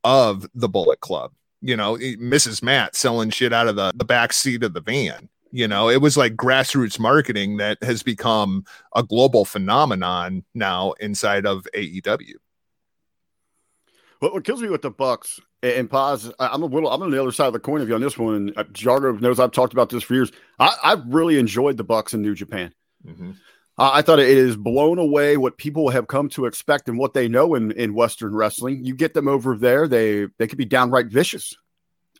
of 0.04 0.46
the 0.54 0.70
Bullet 0.70 1.00
Club 1.00 1.32
you 1.66 1.76
know, 1.76 1.98
Mrs. 1.98 2.62
Matt 2.62 2.96
selling 2.96 3.32
shit 3.32 3.52
out 3.52 3.68
of 3.68 3.76
the, 3.76 3.92
the 3.96 4.06
back 4.06 4.34
seat 4.34 4.64
of 4.64 4.74
the 4.74 4.82
van. 4.82 5.30
You 5.52 5.68
know, 5.68 5.90
it 5.90 6.00
was 6.00 6.16
like 6.16 6.36
grassroots 6.36 7.00
marketing 7.00 7.58
that 7.58 7.82
has 7.82 8.04
become 8.04 8.66
a 8.96 9.02
global 9.02 9.46
phenomenon 9.46 10.44
now 10.54 10.92
inside 11.00 11.48
of 11.48 11.66
AEW. 11.74 12.34
What, 14.20 14.34
what 14.34 14.44
kills 14.44 14.62
me 14.62 14.70
with 14.70 14.82
the 14.82 14.92
Bucks 14.92 15.40
and 15.62 15.90
pause, 15.90 16.32
I'm 16.40 16.64
a 16.64 16.66
little, 16.66 16.90
I'm 16.90 17.02
on 17.02 17.12
the 17.12 17.22
other 17.22 17.32
side 17.32 17.48
of 17.48 17.54
the 17.54 17.60
coin 17.60 17.82
of 17.82 17.90
you 17.90 17.96
on 17.96 18.02
this 18.02 18.18
one. 18.18 18.36
And 18.36 18.58
uh, 18.58 18.64
Jargo 18.66 19.20
knows 19.20 19.40
I've 19.40 19.52
talked 19.52 19.74
about 19.74 19.90
this 19.90 20.04
for 20.04 20.14
years. 20.14 20.32
I, 20.60 20.76
I 20.84 20.98
really 21.08 21.40
enjoyed 21.40 21.78
the 21.78 21.84
Bucks 21.84 22.14
in 22.14 22.22
New 22.22 22.36
Japan. 22.36 22.74
Mm-hmm. 23.06 23.32
I 23.78 24.02
thought 24.04 24.20
it 24.20 24.30
is 24.30 24.56
blown 24.56 25.00
away 25.00 25.36
what 25.36 25.58
people 25.58 25.90
have 25.90 26.08
come 26.08 26.30
to 26.30 26.46
expect 26.46 26.88
and 26.88 26.98
what 26.98 27.14
they 27.14 27.28
know 27.28 27.56
in, 27.56 27.72
in 27.72 27.94
Western 27.94 28.34
wrestling. 28.34 28.86
You 28.86 28.96
get 28.96 29.14
them 29.14 29.28
over 29.28 29.58
there, 29.58 29.88
they 29.88 30.28
they 30.38 30.48
could 30.48 30.58
be 30.58 30.66
downright 30.66 31.08
vicious. 31.08 31.54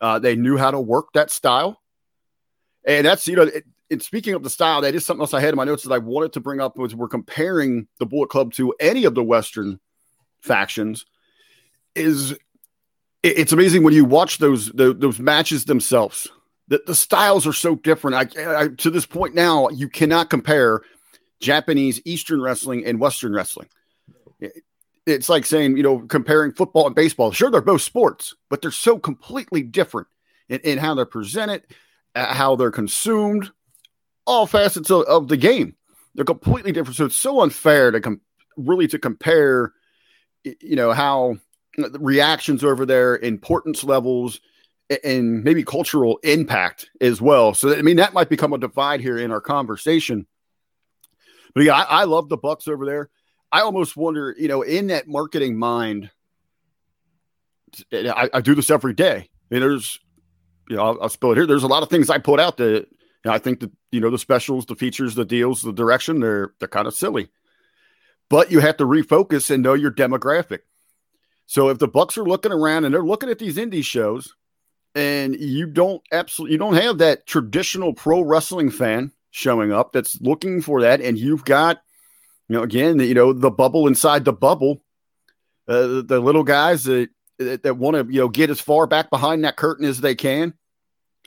Uh, 0.00 0.18
they 0.18 0.36
knew 0.36 0.58
how 0.58 0.70
to 0.70 0.78
work 0.78 1.14
that 1.14 1.30
style, 1.30 1.80
and 2.86 3.06
that's 3.06 3.26
you 3.26 3.36
know. 3.36 3.44
It, 3.44 3.64
it, 3.88 4.02
speaking 4.02 4.34
of 4.34 4.42
the 4.42 4.50
style, 4.50 4.82
that 4.82 4.94
is 4.94 5.06
something 5.06 5.22
else 5.22 5.32
I 5.32 5.40
had 5.40 5.50
in 5.50 5.56
my 5.56 5.64
notes 5.64 5.84
that 5.84 5.94
I 5.94 5.98
wanted 5.98 6.32
to 6.34 6.40
bring 6.40 6.60
up 6.60 6.76
was 6.76 6.94
we're 6.94 7.08
comparing 7.08 7.86
the 8.00 8.06
Bullet 8.06 8.28
Club 8.28 8.52
to 8.54 8.74
any 8.80 9.04
of 9.04 9.14
the 9.14 9.22
Western 9.22 9.78
factions. 10.40 11.06
Is 11.96 12.36
it's 13.22 13.52
amazing 13.52 13.82
when 13.82 13.94
you 13.94 14.04
watch 14.04 14.38
those 14.38 14.70
the, 14.72 14.94
those 14.94 15.18
matches 15.18 15.64
themselves. 15.64 16.28
The, 16.68 16.82
the 16.86 16.94
styles 16.94 17.46
are 17.46 17.52
so 17.52 17.76
different. 17.76 18.36
I, 18.36 18.62
I 18.62 18.68
to 18.68 18.90
this 18.90 19.06
point 19.06 19.34
now, 19.34 19.68
you 19.68 19.88
cannot 19.88 20.30
compare 20.30 20.82
Japanese 21.40 22.00
Eastern 22.04 22.40
wrestling 22.40 22.84
and 22.84 23.00
Western 23.00 23.32
wrestling. 23.32 23.68
It's 25.06 25.28
like 25.28 25.46
saying, 25.46 25.76
you 25.76 25.84
know, 25.84 26.00
comparing 26.00 26.52
football 26.52 26.86
and 26.86 26.94
baseball. 26.94 27.30
Sure, 27.30 27.48
they're 27.48 27.60
both 27.60 27.82
sports, 27.82 28.34
but 28.50 28.60
they're 28.60 28.72
so 28.72 28.98
completely 28.98 29.62
different 29.62 30.08
in, 30.48 30.58
in 30.60 30.78
how 30.78 30.94
they're 30.94 31.06
presented, 31.06 31.62
uh, 32.16 32.34
how 32.34 32.56
they're 32.56 32.72
consumed, 32.72 33.52
all 34.26 34.46
facets 34.46 34.90
of, 34.90 35.02
of, 35.02 35.28
the 35.28 35.36
game. 35.36 35.76
They're 36.16 36.24
completely 36.24 36.72
different. 36.72 36.96
So 36.96 37.04
it's 37.04 37.16
so 37.16 37.40
unfair 37.42 37.92
to 37.92 38.00
com- 38.00 38.20
really 38.56 38.88
to 38.88 38.98
compare, 38.98 39.72
you 40.42 40.74
know, 40.74 40.92
how 40.92 41.36
Uh, 41.78 41.90
reactions 41.98 42.64
over 42.64 42.86
there, 42.86 43.16
importance 43.16 43.84
levels, 43.84 44.40
and 45.04 45.42
maybe 45.42 45.64
cultural 45.64 46.18
impact 46.22 46.90
as 47.00 47.20
well. 47.20 47.54
So 47.54 47.76
I 47.76 47.82
mean, 47.82 47.96
that 47.96 48.14
might 48.14 48.28
become 48.28 48.52
a 48.52 48.58
divide 48.58 49.00
here 49.00 49.18
in 49.18 49.30
our 49.30 49.40
conversation 49.40 50.26
but 51.56 51.64
yeah, 51.64 51.74
I, 51.74 52.02
I 52.02 52.04
love 52.04 52.28
the 52.28 52.36
Bucks 52.36 52.68
over 52.68 52.84
there. 52.84 53.08
I 53.50 53.62
almost 53.62 53.96
wonder, 53.96 54.36
you 54.38 54.46
know, 54.46 54.60
in 54.60 54.88
that 54.88 55.08
marketing 55.08 55.58
mind, 55.58 56.10
I, 57.90 58.28
I 58.30 58.40
do 58.42 58.54
this 58.54 58.68
every 58.68 58.92
day. 58.92 59.30
And 59.50 59.62
there's, 59.62 59.98
you 60.68 60.76
know, 60.76 60.82
I'll, 60.82 60.98
I'll, 61.04 61.08
spill 61.08 61.32
it 61.32 61.36
here. 61.36 61.46
There's 61.46 61.62
a 61.62 61.68
lot 61.68 61.82
of 61.82 61.88
things 61.88 62.10
I 62.10 62.18
put 62.18 62.40
out 62.40 62.58
that 62.58 62.86
you 62.90 62.90
know, 63.24 63.32
I 63.32 63.38
think 63.38 63.60
that 63.60 63.70
you 63.90 64.00
know 64.00 64.10
the 64.10 64.18
specials, 64.18 64.66
the 64.66 64.74
features, 64.74 65.14
the 65.14 65.24
deals, 65.24 65.62
the 65.62 65.72
direction 65.72 66.20
they're 66.20 66.52
they're 66.58 66.68
kind 66.68 66.86
of 66.86 66.94
silly, 66.94 67.30
but 68.28 68.52
you 68.52 68.60
have 68.60 68.76
to 68.76 68.84
refocus 68.84 69.50
and 69.50 69.62
know 69.62 69.72
your 69.72 69.92
demographic. 69.92 70.60
So 71.46 71.68
if 71.68 71.78
the 71.78 71.88
Bucks 71.88 72.18
are 72.18 72.24
looking 72.24 72.52
around 72.52 72.84
and 72.84 72.92
they're 72.92 73.02
looking 73.02 73.30
at 73.30 73.38
these 73.38 73.56
indie 73.56 73.84
shows, 73.84 74.34
and 74.94 75.38
you 75.38 75.66
don't 75.66 76.02
absolutely 76.10 76.54
you 76.54 76.58
don't 76.58 76.74
have 76.74 76.98
that 76.98 77.26
traditional 77.26 77.92
pro 77.92 78.22
wrestling 78.22 78.70
fan 78.70 79.12
showing 79.30 79.72
up 79.72 79.92
that's 79.92 80.20
looking 80.20 80.60
for 80.60 80.80
that, 80.82 81.00
and 81.00 81.18
you've 81.18 81.44
got, 81.44 81.82
you 82.48 82.56
know, 82.56 82.62
again, 82.62 82.98
you 82.98 83.14
know, 83.14 83.32
the 83.32 83.50
bubble 83.50 83.86
inside 83.86 84.24
the 84.24 84.32
bubble, 84.32 84.82
uh, 85.68 85.86
the, 85.86 86.02
the 86.02 86.20
little 86.20 86.44
guys 86.44 86.84
that 86.84 87.10
that, 87.38 87.62
that 87.62 87.76
want 87.76 87.96
to, 87.96 88.12
you 88.12 88.20
know, 88.20 88.28
get 88.28 88.50
as 88.50 88.60
far 88.60 88.86
back 88.86 89.10
behind 89.10 89.44
that 89.44 89.56
curtain 89.56 89.84
as 89.84 90.00
they 90.00 90.14
can. 90.14 90.54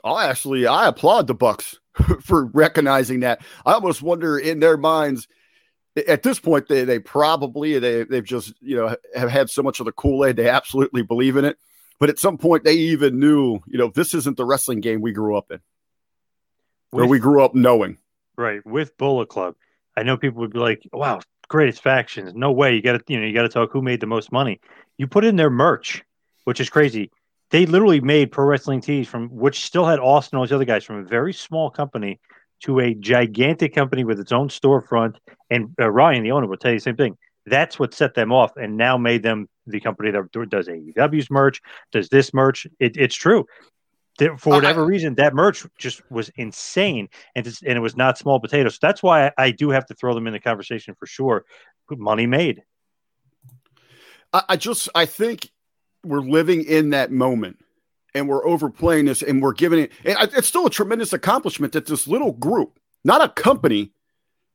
I 0.04 0.28
actually 0.28 0.66
I 0.68 0.88
applaud 0.88 1.28
the 1.28 1.34
Bucks 1.34 1.78
for 2.22 2.46
recognizing 2.46 3.22
that. 3.22 3.42
I 3.66 3.74
almost 3.74 4.02
wonder 4.02 4.38
in 4.38 4.60
their 4.60 4.78
minds 4.78 5.28
at 6.08 6.24
this 6.24 6.40
point 6.40 6.68
they 6.68 6.84
they 6.86 7.00
probably 7.00 7.80
they 7.80 8.04
they've 8.04 8.24
just 8.24 8.54
you 8.62 8.76
know 8.76 8.96
have 9.16 9.30
had 9.30 9.50
so 9.50 9.64
much 9.64 9.80
of 9.80 9.86
the 9.86 9.92
Kool 9.92 10.26
Aid 10.26 10.36
they 10.36 10.50
absolutely 10.50 11.02
believe 11.02 11.36
in 11.36 11.46
it. 11.46 11.58
But 12.00 12.10
at 12.10 12.20
some 12.20 12.38
point 12.38 12.64
they 12.64 12.74
even 12.74 13.20
knew 13.20 13.60
you 13.68 13.78
know 13.78 13.92
this 13.94 14.14
isn't 14.14 14.38
the 14.38 14.46
wrestling 14.46 14.80
game 14.80 15.02
we 15.02 15.12
grew 15.12 15.36
up 15.36 15.52
in 15.52 15.60
where 16.92 17.06
we 17.06 17.20
grew 17.20 17.44
up 17.44 17.56
knowing. 17.56 17.98
Right. 18.38 18.66
With 18.66 18.98
Bullet 18.98 19.30
Club. 19.30 19.56
I 19.96 20.04
know 20.04 20.18
people 20.18 20.40
would 20.40 20.54
be 20.54 20.60
like, 20.60 20.88
wow, 20.94 21.20
greatest 21.48 21.82
factions. 21.82 22.34
No 22.34 22.52
way. 22.52 22.76
You 22.76 22.82
gotta, 22.82 23.02
you 23.08 23.20
know, 23.20 23.26
you 23.26 23.34
gotta 23.34 23.50
talk 23.50 23.72
who 23.72 23.82
made 23.82 24.00
the 24.00 24.08
most 24.08 24.32
money. 24.32 24.62
You 24.98 25.08
put 25.08 25.26
in 25.26 25.36
their 25.36 25.50
merch, 25.50 26.04
which 26.46 26.60
is 26.60 26.70
crazy. 26.70 27.12
They 27.52 27.66
literally 27.66 28.00
made 28.00 28.32
pro 28.32 28.46
wrestling 28.46 28.82
tees 28.82 29.08
from 29.08 29.30
which 29.30 29.66
still 29.66 29.86
had 29.86 30.00
Austin 30.00 30.36
and 30.36 30.40
all 30.40 30.46
those 30.46 30.54
other 30.54 30.66
guys 30.66 30.84
from 30.84 30.98
a 30.98 31.04
very 31.04 31.34
small 31.34 31.70
company 31.70 32.20
to 32.62 32.80
a 32.80 32.94
gigantic 32.94 33.74
company 33.74 34.04
with 34.04 34.20
its 34.20 34.32
own 34.32 34.50
storefront. 34.50 35.16
And 35.50 35.74
uh, 35.80 35.90
Ryan, 35.90 36.24
the 36.24 36.32
owner, 36.32 36.48
will 36.48 36.58
tell 36.58 36.72
you 36.72 36.78
the 36.78 36.84
same 36.84 36.98
thing. 36.98 37.18
That's 37.46 37.80
what 37.80 37.94
set 37.94 38.14
them 38.14 38.32
off 38.32 38.52
and 38.58 38.78
now 38.78 38.98
made 38.98 39.24
them 39.24 39.48
the 39.66 39.80
company 39.80 40.12
that 40.12 40.50
does 40.50 40.68
AEW's 40.68 41.32
merch, 41.32 41.62
does 41.92 42.10
this 42.10 42.34
merch. 42.34 42.68
It, 42.80 42.98
it's 42.98 43.16
true 43.16 43.46
for 44.38 44.54
whatever 44.54 44.86
reason, 44.86 45.16
that 45.16 45.34
merch 45.34 45.66
just 45.78 46.02
was 46.12 46.30
insane, 46.36 47.08
and 47.36 47.46
and 47.48 47.78
it 47.78 47.80
was 47.80 47.96
not 47.96 48.18
small 48.18 48.40
potatoes. 48.40 48.76
So 48.76 48.80
that's 48.82 49.02
why 49.02 49.28
I, 49.28 49.32
I, 49.38 49.52
do 49.52 49.70
have 49.70 49.86
to 49.88 49.94
throw 49.94 50.14
them 50.14 50.28
in 50.28 50.34
the 50.34 50.40
conversation 50.40 50.96
for 51.00 51.06
sure. 51.06 51.46
Money 51.90 52.28
made. 52.28 52.62
I, 54.34 54.44
I 54.50 54.56
just 54.58 54.90
I 54.94 55.06
think 55.06 55.50
we're 56.04 56.20
living 56.20 56.64
in 56.64 56.92
that 56.92 57.12
moment, 57.12 57.58
and 58.14 58.28
we're 58.28 58.48
overplaying 58.48 59.06
this, 59.06 59.22
and 59.22 59.42
we're 59.42 59.54
giving 59.54 59.80
it. 59.80 59.92
And 60.06 60.18
it's 60.36 60.48
still 60.48 60.66
a 60.66 60.72
tremendous 60.72 61.14
accomplishment 61.14 61.74
that 61.74 61.86
this 61.86 62.08
little 62.08 62.32
group, 62.32 62.80
not 63.04 63.22
a 63.22 63.30
company, 63.30 63.92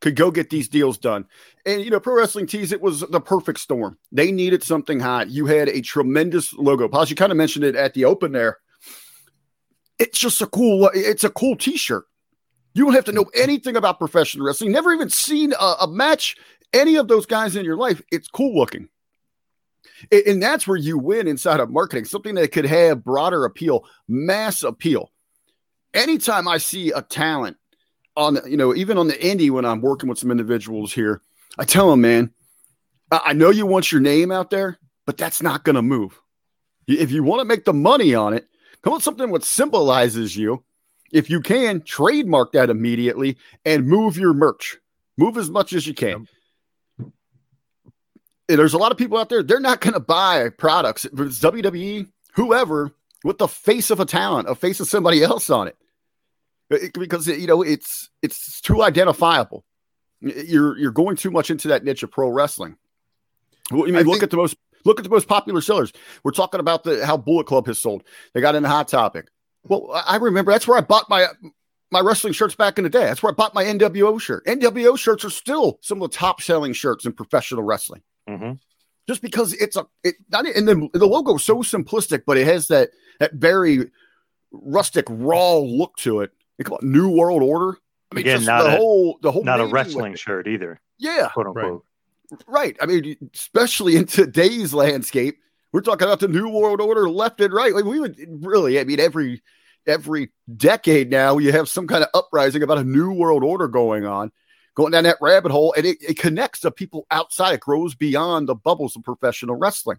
could 0.00 0.16
go 0.16 0.30
get 0.30 0.50
these 0.50 0.68
deals 0.68 0.98
done. 0.98 1.26
And 1.64 1.82
you 1.82 1.90
know, 1.90 2.00
Pro 2.00 2.14
Wrestling 2.14 2.46
Tees, 2.46 2.72
it 2.72 2.80
was 2.80 3.00
the 3.00 3.20
perfect 3.20 3.60
storm. 3.60 3.98
They 4.12 4.32
needed 4.32 4.62
something 4.62 5.00
hot. 5.00 5.30
You 5.30 5.46
had 5.46 5.68
a 5.68 5.80
tremendous 5.80 6.52
logo. 6.52 6.88
Paz, 6.88 7.10
you 7.10 7.16
kind 7.16 7.32
of 7.32 7.38
mentioned 7.38 7.64
it 7.64 7.76
at 7.76 7.94
the 7.94 8.04
open 8.04 8.32
there 8.32 8.58
it's 9.98 10.18
just 10.18 10.42
a 10.42 10.46
cool 10.46 10.90
it's 10.94 11.24
a 11.24 11.30
cool 11.30 11.56
t-shirt 11.56 12.04
you 12.74 12.84
don't 12.84 12.94
have 12.94 13.04
to 13.04 13.12
know 13.12 13.26
anything 13.34 13.76
about 13.76 13.98
professional 13.98 14.46
wrestling 14.46 14.72
never 14.72 14.92
even 14.92 15.10
seen 15.10 15.52
a, 15.52 15.74
a 15.82 15.88
match 15.88 16.36
any 16.72 16.96
of 16.96 17.08
those 17.08 17.26
guys 17.26 17.56
in 17.56 17.64
your 17.64 17.76
life 17.76 18.02
it's 18.10 18.28
cool 18.28 18.56
looking 18.56 18.88
and 20.10 20.42
that's 20.42 20.66
where 20.66 20.76
you 20.76 20.98
win 20.98 21.28
inside 21.28 21.60
of 21.60 21.70
marketing 21.70 22.04
something 22.04 22.34
that 22.34 22.52
could 22.52 22.66
have 22.66 23.04
broader 23.04 23.44
appeal 23.44 23.84
mass 24.08 24.62
appeal 24.62 25.10
anytime 25.94 26.48
I 26.48 26.58
see 26.58 26.90
a 26.90 27.00
talent 27.00 27.56
on, 28.16 28.38
you 28.46 28.56
know, 28.56 28.74
even 28.74 28.98
on 28.98 29.08
the 29.08 29.14
indie 29.14 29.50
when 29.50 29.64
I'm 29.64 29.80
working 29.80 30.08
with 30.08 30.18
some 30.18 30.30
individuals 30.30 30.92
here, 30.92 31.22
I 31.58 31.64
tell 31.64 31.90
them, 31.90 32.00
man, 32.00 32.32
I 33.10 33.32
know 33.32 33.50
you 33.50 33.64
want 33.64 33.92
your 33.92 34.00
name 34.00 34.32
out 34.32 34.50
there, 34.50 34.78
but 35.06 35.16
that's 35.16 35.40
not 35.40 35.64
going 35.64 35.76
to 35.76 35.82
move. 35.82 36.20
If 36.86 37.12
you 37.12 37.22
want 37.22 37.40
to 37.40 37.44
make 37.44 37.64
the 37.64 37.72
money 37.72 38.14
on 38.14 38.34
it, 38.34 38.46
come 38.82 38.92
with 38.92 39.02
something 39.02 39.30
what 39.30 39.44
symbolizes 39.44 40.36
you. 40.36 40.64
If 41.12 41.30
you 41.30 41.40
can, 41.40 41.80
trademark 41.82 42.52
that 42.52 42.70
immediately 42.70 43.38
and 43.64 43.86
move 43.86 44.18
your 44.18 44.34
merch. 44.34 44.78
Move 45.16 45.38
as 45.38 45.48
much 45.48 45.72
as 45.72 45.86
you 45.86 45.94
can. 45.94 46.14
And 46.14 46.28
there's 48.48 48.74
a 48.74 48.78
lot 48.78 48.92
of 48.92 48.98
people 48.98 49.18
out 49.18 49.28
there, 49.28 49.42
they're 49.42 49.60
not 49.60 49.80
going 49.80 49.94
to 49.94 50.00
buy 50.00 50.48
products. 50.50 51.04
It's 51.04 51.40
WWE, 51.40 52.08
whoever, 52.34 52.90
with 53.24 53.38
the 53.38 53.48
face 53.48 53.90
of 53.90 54.00
a 54.00 54.04
talent, 54.04 54.48
a 54.48 54.54
face 54.54 54.80
of 54.80 54.88
somebody 54.88 55.22
else 55.22 55.50
on 55.50 55.68
it. 55.68 55.76
It- 56.70 56.92
because 56.98 57.26
you 57.28 57.46
know 57.46 57.62
it's 57.62 58.10
it's 58.22 58.60
too 58.60 58.82
identifiable. 58.82 59.64
You're 60.20 60.78
you're 60.78 60.90
going 60.92 61.16
too 61.16 61.30
much 61.30 61.50
into 61.50 61.68
that 61.68 61.84
niche 61.84 62.02
of 62.02 62.10
pro 62.10 62.28
wrestling. 62.28 62.76
Well, 63.70 63.82
I 63.82 63.86
mean, 63.86 63.96
I 63.96 63.98
look 64.00 64.14
think- 64.14 64.22
at 64.24 64.30
the 64.30 64.36
most 64.38 64.56
look 64.84 64.98
at 64.98 65.04
the 65.04 65.10
most 65.10 65.28
popular 65.28 65.60
sellers. 65.60 65.92
We're 66.22 66.32
talking 66.32 66.60
about 66.60 66.84
the 66.84 67.04
how 67.04 67.16
Bullet 67.18 67.46
Club 67.46 67.66
has 67.66 67.78
sold. 67.78 68.02
They 68.32 68.40
got 68.40 68.54
in 68.54 68.64
a 68.64 68.68
hot 68.68 68.88
topic. 68.88 69.28
Well, 69.64 69.90
I 69.92 70.14
I 70.14 70.16
remember 70.16 70.52
that's 70.52 70.66
where 70.66 70.78
I 70.78 70.80
bought 70.80 71.08
my 71.10 71.26
my 71.90 72.00
wrestling 72.00 72.32
shirts 72.32 72.54
back 72.54 72.78
in 72.78 72.84
the 72.84 72.90
day. 72.90 73.04
That's 73.04 73.22
where 73.22 73.30
I 73.30 73.34
bought 73.34 73.54
my 73.54 73.64
NWO 73.64 74.18
shirt. 74.20 74.44
NWO 74.46 74.98
shirts 74.98 75.24
are 75.24 75.30
still 75.30 75.78
some 75.82 76.00
of 76.02 76.10
the 76.10 76.16
top 76.16 76.40
selling 76.40 76.72
shirts 76.72 77.04
in 77.04 77.12
professional 77.12 77.62
wrestling 77.62 78.02
hmm 78.28 78.52
just 79.06 79.20
because 79.20 79.52
it's 79.52 79.76
a 79.76 79.86
it 80.02 80.14
not 80.30 80.46
and 80.46 80.66
the 80.66 80.88
the 80.94 81.06
logo 81.06 81.36
so 81.36 81.56
simplistic, 81.58 82.22
but 82.26 82.38
it 82.38 82.46
has 82.46 82.68
that 82.68 82.88
that 83.20 83.34
very 83.34 83.90
rustic 84.50 85.04
raw 85.08 85.56
look 85.58 85.96
to 85.98 86.20
it. 86.20 86.30
They 86.58 86.64
call 86.64 86.78
it 86.78 86.84
New 86.84 87.10
World 87.10 87.42
Order. 87.42 87.78
I 88.10 88.14
mean, 88.14 88.22
Again, 88.22 88.36
just 88.38 88.46
not 88.46 88.62
the 88.62 88.68
a- 88.74 88.76
whole 88.78 89.18
the 89.22 89.30
whole 89.32 89.44
Not 89.44 89.56
a 89.60 89.64
naming 89.64 89.72
with 89.72 89.74
wrestling 89.86 90.12
it. 90.14 90.18
shirt 90.18 90.46
either, 90.48 90.80
Yeah, 90.98 91.28
quote 91.34 91.48
unquote. 91.48 91.84
right. 92.46 92.76
I 92.80 92.86
mean, 92.86 93.16
especially 93.34 93.96
in 93.96 94.06
today's 94.06 94.72
landscape, 94.72 95.36
we're 95.72 95.80
talking 95.82 96.06
about 96.06 96.20
the 96.20 96.28
New 96.28 96.48
World 96.48 96.80
Order 96.80 97.10
left 97.10 97.40
and 97.40 97.52
right. 97.52 97.74
Like 97.74 97.84
we 97.84 98.00
would 98.00 98.16
really, 98.42 98.78
I 98.80 98.84
mean, 98.84 99.00
every 99.00 99.42
every 99.86 100.30
decade 100.56 101.10
now, 101.10 101.36
you 101.36 101.52
have 101.52 101.68
some 101.68 101.86
kind 101.86 102.02
of 102.02 102.08
uprising 102.14 102.62
about 102.62 102.78
a 102.78 102.84
New 102.84 103.12
World 103.12 103.44
Order 103.44 103.68
going 103.68 104.06
on, 104.06 104.32
going 104.74 104.92
down 104.92 105.04
that 105.04 105.18
rabbit 105.20 105.52
hole, 105.52 105.74
and 105.76 105.86
it, 105.86 105.98
it 106.00 106.18
connects 106.18 106.60
to 106.60 106.70
people 106.70 107.06
outside. 107.10 107.54
It 107.54 107.60
grows 107.60 107.94
beyond 107.94 108.48
the 108.48 108.54
bubbles 108.54 108.96
of 108.96 109.02
professional 109.02 109.56
wrestling. 109.56 109.98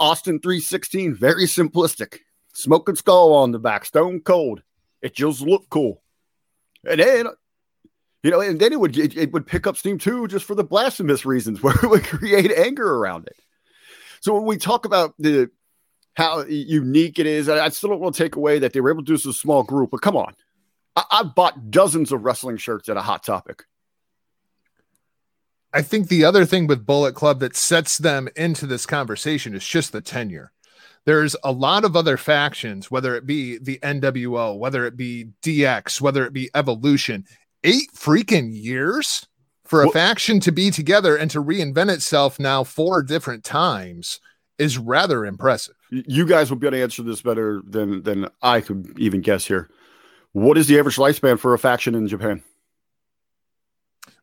Austin 0.00 0.40
316, 0.40 1.14
very 1.14 1.44
simplistic. 1.44 2.20
Smoking 2.54 2.94
skull 2.96 3.32
on 3.34 3.52
the 3.52 3.58
back, 3.58 3.84
stone 3.84 4.20
cold. 4.20 4.62
It 5.02 5.14
just 5.14 5.40
looked 5.40 5.68
cool. 5.70 6.02
And 6.88 7.00
then 7.00 7.26
you 8.24 8.30
know, 8.30 8.40
and 8.40 8.58
then 8.58 8.72
it 8.72 8.80
would 8.80 8.96
it, 8.96 9.16
it 9.16 9.32
would 9.32 9.46
pick 9.46 9.66
up 9.66 9.76
steam 9.76 9.98
too, 9.98 10.26
just 10.28 10.46
for 10.46 10.54
the 10.54 10.64
blasphemous 10.64 11.26
reasons, 11.26 11.62
where 11.62 11.74
it 11.74 11.88
would 11.88 12.04
create 12.04 12.50
anger 12.50 12.96
around 12.96 13.26
it. 13.26 13.36
So 14.20 14.34
when 14.34 14.46
we 14.46 14.56
talk 14.56 14.86
about 14.86 15.14
the 15.18 15.50
how 16.14 16.44
unique 16.44 17.18
it 17.18 17.26
is, 17.26 17.48
I, 17.48 17.68
still 17.68 17.90
don't 17.90 18.00
want 18.00 18.14
to 18.14 18.22
take 18.22 18.36
away 18.36 18.60
that 18.60 18.72
they 18.72 18.80
were 18.80 18.90
able 18.90 19.02
to 19.02 19.06
do 19.06 19.14
this 19.14 19.26
a 19.26 19.32
small 19.32 19.62
group. 19.64 19.90
But 19.90 20.00
come 20.00 20.16
on, 20.16 20.34
I, 20.96 21.04
I've 21.10 21.34
bought 21.34 21.70
dozens 21.70 22.12
of 22.12 22.24
wrestling 22.24 22.56
shirts 22.56 22.88
at 22.88 22.96
a 22.96 23.02
hot 23.02 23.22
topic. 23.22 23.64
I 25.72 25.82
think 25.82 26.08
the 26.08 26.24
other 26.24 26.44
thing 26.44 26.66
with 26.66 26.86
Bullet 26.86 27.14
Club 27.14 27.40
that 27.40 27.56
sets 27.56 27.98
them 27.98 28.28
into 28.36 28.66
this 28.66 28.86
conversation 28.86 29.54
is 29.54 29.66
just 29.66 29.92
the 29.92 30.00
tenure. 30.00 30.52
There's 31.04 31.36
a 31.42 31.52
lot 31.52 31.84
of 31.84 31.96
other 31.96 32.16
factions, 32.16 32.90
whether 32.90 33.14
it 33.16 33.26
be 33.26 33.58
the 33.58 33.78
NWO, 33.82 34.56
whether 34.56 34.86
it 34.86 34.96
be 34.96 35.30
DX, 35.42 36.00
whether 36.00 36.24
it 36.24 36.32
be 36.32 36.48
Evolution, 36.54 37.24
eight 37.64 37.90
freaking 37.94 38.50
years 38.52 39.26
for 39.64 39.82
a 39.82 39.86
Well- 39.86 39.92
faction 39.92 40.40
to 40.40 40.52
be 40.52 40.70
together 40.70 41.16
and 41.16 41.30
to 41.32 41.42
reinvent 41.42 41.90
itself 41.90 42.38
now 42.38 42.62
four 42.64 43.02
different 43.02 43.44
times 43.44 44.20
is 44.58 44.78
rather 44.78 45.26
impressive. 45.26 45.74
You 45.90 46.24
guys 46.24 46.48
will 46.48 46.56
be 46.56 46.68
able 46.68 46.76
to 46.76 46.82
answer 46.82 47.02
this 47.02 47.20
better 47.22 47.60
than 47.66 48.02
than 48.04 48.28
I 48.40 48.60
could 48.60 48.94
even 48.98 49.20
guess 49.20 49.44
here. 49.46 49.68
What 50.34 50.58
is 50.58 50.66
the 50.66 50.78
average 50.80 50.96
lifespan 50.96 51.38
for 51.38 51.54
a 51.54 51.58
faction 51.58 51.94
in 51.94 52.08
Japan? 52.08 52.42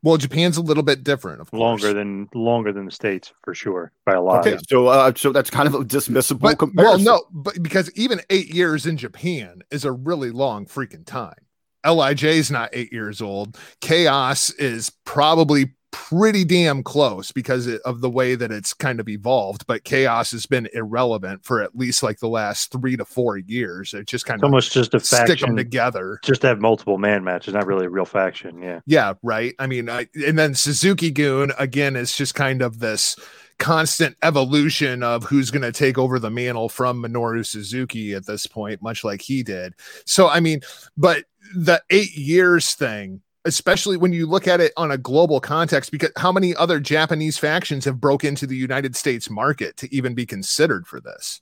Well, 0.03 0.17
Japan's 0.17 0.57
a 0.57 0.61
little 0.61 0.83
bit 0.83 1.05
different, 1.05 1.39
of 1.39 1.49
course. 1.51 1.59
Longer 1.59 1.93
than 1.93 2.27
longer 2.33 2.73
than 2.73 2.85
the 2.85 2.91
states 2.91 3.31
for 3.43 3.53
sure 3.55 3.93
by 4.05 4.13
a 4.13 4.21
lot. 4.21 4.45
Okay, 4.45 4.57
so 4.67 4.87
uh, 4.87 5.13
so 5.15 5.31
that's 5.31 5.49
kind 5.49 5.67
of 5.67 5.73
a 5.75 5.85
dismissible 5.85 6.39
but, 6.41 6.75
well, 6.75 6.99
no, 6.99 7.23
but 7.31 7.63
because 7.63 7.89
even 7.95 8.19
eight 8.29 8.53
years 8.53 8.85
in 8.85 8.97
Japan 8.97 9.61
is 9.71 9.85
a 9.85 9.91
really 9.91 10.31
long 10.31 10.65
freaking 10.65 11.05
time. 11.05 11.37
LIJ 11.85 12.23
is 12.23 12.51
not 12.51 12.69
eight 12.73 12.91
years 12.91 13.21
old. 13.21 13.57
Chaos 13.79 14.49
is 14.51 14.91
probably 15.05 15.75
pretty 15.91 16.43
damn 16.45 16.83
close 16.83 17.31
because 17.31 17.67
of 17.67 18.01
the 18.01 18.09
way 18.09 18.35
that 18.35 18.51
it's 18.51 18.73
kind 18.73 18.99
of 18.99 19.09
evolved. 19.09 19.67
But 19.67 19.83
chaos 19.83 20.31
has 20.31 20.45
been 20.45 20.69
irrelevant 20.73 21.43
for 21.43 21.61
at 21.61 21.75
least 21.75 22.01
like 22.03 22.19
the 22.19 22.29
last 22.29 22.71
three 22.71 22.97
to 22.97 23.05
four 23.05 23.37
years. 23.37 23.93
It 23.93 24.07
just 24.07 24.25
kind 24.25 24.37
It's 24.37 24.43
of 24.43 24.45
almost 24.45 24.71
just 24.71 24.93
a 24.93 24.99
stick 24.99 25.27
faction. 25.27 25.49
them 25.49 25.57
together. 25.57 26.19
Just 26.23 26.41
to 26.41 26.47
have 26.47 26.59
multiple 26.59 26.97
man 26.97 27.23
matches, 27.23 27.53
not 27.53 27.65
really 27.67 27.85
a 27.85 27.89
real 27.89 28.05
faction. 28.05 28.61
Yeah. 28.61 28.79
Yeah, 28.85 29.13
right. 29.21 29.53
I 29.59 29.67
mean, 29.67 29.89
I, 29.89 30.07
and 30.25 30.39
then 30.39 30.55
Suzuki-gun 30.55 31.51
again 31.59 31.95
is 31.95 32.15
just 32.15 32.35
kind 32.35 32.61
of 32.61 32.79
this 32.79 33.15
constant 33.59 34.17
evolution 34.23 35.03
of 35.03 35.23
who's 35.23 35.51
going 35.51 35.61
to 35.61 35.71
take 35.71 35.97
over 35.97 36.17
the 36.17 36.31
mantle 36.31 36.67
from 36.67 37.03
Minoru 37.03 37.45
Suzuki 37.45 38.13
at 38.15 38.25
this 38.25 38.47
point, 38.47 38.81
much 38.81 39.03
like 39.03 39.21
he 39.21 39.43
did. 39.43 39.75
So, 40.05 40.29
I 40.29 40.39
mean, 40.39 40.61
but 40.97 41.25
the 41.55 41.81
eight 41.91 42.15
years 42.15 42.73
thing, 42.73 43.21
especially 43.45 43.97
when 43.97 44.13
you 44.13 44.25
look 44.27 44.47
at 44.47 44.61
it 44.61 44.73
on 44.77 44.91
a 44.91 44.97
global 44.97 45.39
context, 45.39 45.91
because 45.91 46.11
how 46.17 46.31
many 46.31 46.55
other 46.55 46.79
Japanese 46.79 47.37
factions 47.37 47.85
have 47.85 47.99
broke 48.01 48.23
into 48.23 48.45
the 48.47 48.55
United 48.55 48.95
States 48.95 49.29
market 49.29 49.77
to 49.77 49.93
even 49.95 50.13
be 50.15 50.25
considered 50.25 50.87
for 50.87 50.99
this? 51.01 51.41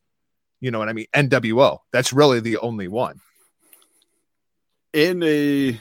You 0.61 0.71
know 0.71 0.79
what 0.79 0.89
I 0.89 0.93
mean? 0.93 1.07
NWO. 1.15 1.79
That's 1.91 2.13
really 2.13 2.39
the 2.39 2.57
only 2.57 2.87
one. 2.87 3.21
in 4.93 5.21
a 5.23 5.79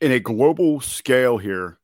in 0.00 0.12
a 0.12 0.20
global 0.20 0.80
scale 0.80 1.38
here 1.38 1.78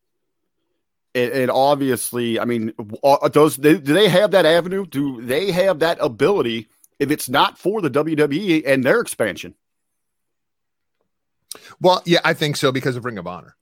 and, 1.15 1.33
and 1.33 1.51
obviously 1.51 2.39
i 2.39 2.45
mean 2.45 2.73
are 3.03 3.29
those 3.29 3.57
they, 3.57 3.75
do 3.79 3.93
they 3.93 4.09
have 4.09 4.31
that 4.31 4.47
avenue 4.47 4.87
do 4.87 5.21
they 5.23 5.51
have 5.51 5.81
that 5.81 5.99
ability 6.01 6.69
if 7.01 7.11
it's 7.11 7.29
not 7.29 7.59
for 7.59 7.81
the 7.83 7.91
wwe 7.91 8.63
and 8.67 8.85
their 8.85 9.01
expansion 9.01 9.55
Well, 11.81 12.03
yeah, 12.05 12.21
I 12.25 12.35
think 12.35 12.57
so 12.57 12.73
because 12.73 12.97
of 12.97 13.05
Ring 13.05 13.19
of 13.19 13.27
Honor. 13.27 13.57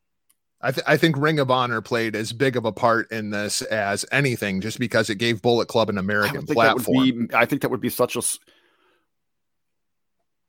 I, 0.61 0.71
th- 0.71 0.85
I 0.87 0.97
think 0.97 1.17
Ring 1.17 1.41
of 1.41 1.51
Honor 1.51 1.81
played 1.81 2.15
as 2.15 2.33
big 2.33 2.57
of 2.57 2.65
a 2.65 2.73
part 2.73 3.11
in 3.11 3.31
this 3.31 3.63
as 3.63 4.05
anything, 4.13 4.61
just 4.61 4.79
because 4.79 5.11
it 5.11 5.17
gave 5.17 5.43
Bullet 5.43 5.67
Club 5.67 5.91
an 5.91 5.99
American 5.99 6.35
don't 6.37 6.47
think 6.47 6.59
that 6.61 6.77
platform. 6.77 6.97
would 6.99 7.29
be, 7.29 7.35
I 7.35 7.47
think 7.47 7.63
that 7.63 7.71
would 7.71 7.81
be 7.81 7.89
such 7.89 8.17
a 8.17 8.23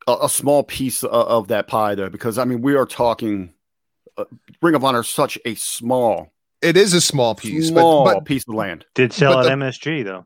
a, 0.07 0.29
small 0.29 0.63
piece 0.63 1.03
of, 1.03 1.11
of 1.11 1.47
that 1.47 1.67
pie 1.67 1.95
there 1.95 2.09
because 2.09 2.37
i 2.37 2.43
mean 2.43 2.61
we 2.61 2.75
are 2.75 2.85
talking 2.85 3.53
uh, 4.17 4.25
ring 4.61 4.75
of 4.75 4.83
honor 4.83 4.99
is 4.99 5.07
such 5.07 5.39
a 5.45 5.55
small 5.55 6.33
it 6.61 6.77
is 6.77 6.93
a 6.93 7.01
small 7.01 7.35
piece, 7.35 7.67
small 7.67 8.05
but, 8.05 8.15
but 8.15 8.25
piece 8.25 8.45
of 8.47 8.53
land 8.53 8.85
Did 8.95 9.11
sell 9.11 9.39
at 9.39 9.43
the- 9.43 9.49
MSG 9.49 10.05
though. 10.05 10.25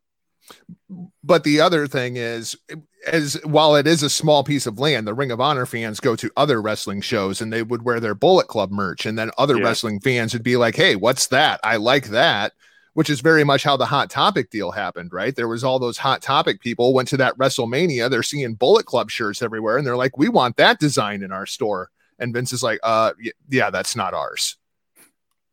But 1.23 1.43
the 1.43 1.59
other 1.61 1.87
thing 1.87 2.15
is, 2.17 2.55
as 3.05 3.39
while 3.43 3.75
it 3.75 3.87
is 3.87 4.03
a 4.03 4.09
small 4.09 4.43
piece 4.43 4.65
of 4.65 4.79
land, 4.79 5.05
the 5.07 5.13
Ring 5.13 5.31
of 5.31 5.41
Honor 5.41 5.65
fans 5.65 5.99
go 5.99 6.15
to 6.15 6.31
other 6.37 6.61
wrestling 6.61 7.01
shows 7.01 7.41
and 7.41 7.51
they 7.51 7.63
would 7.63 7.83
wear 7.83 7.99
their 7.99 8.15
Bullet 8.15 8.47
Club 8.47 8.71
merch, 8.71 9.05
and 9.05 9.17
then 9.17 9.31
other 9.37 9.57
Yeah. 9.57 9.63
wrestling 9.63 9.99
fans 9.99 10.33
would 10.33 10.43
be 10.43 10.57
like, 10.57 10.75
"Hey, 10.75 10.95
what's 10.95 11.27
that? 11.27 11.59
I 11.63 11.77
like 11.77 12.07
that." 12.09 12.53
Which 12.93 13.09
is 13.11 13.21
very 13.21 13.43
much 13.43 13.63
how 13.63 13.77
the 13.77 13.85
Hot 13.85 14.09
Topic 14.09 14.49
deal 14.49 14.71
happened, 14.71 15.13
right? 15.13 15.35
There 15.35 15.47
was 15.47 15.63
all 15.63 15.77
those 15.77 15.99
Hot 15.99 16.21
Topic 16.21 16.59
people 16.61 16.93
went 16.95 17.07
to 17.09 17.17
that 17.17 17.37
WrestleMania. 17.37 18.09
They're 18.09 18.23
seeing 18.23 18.55
Bullet 18.55 18.87
Club 18.87 19.11
shirts 19.11 19.43
everywhere, 19.43 19.77
and 19.77 19.85
they're 19.85 19.95
like, 19.95 20.17
"We 20.17 20.29
want 20.29 20.57
that 20.57 20.79
design 20.79 21.21
in 21.21 21.31
our 21.31 21.45
store." 21.45 21.91
And 22.17 22.33
Vince 22.33 22.51
is 22.51 22.63
like, 22.63 22.79
"Uh, 22.81 23.13
yeah, 23.49 23.69
that's 23.69 23.95
not 23.95 24.15
ours." 24.15 24.55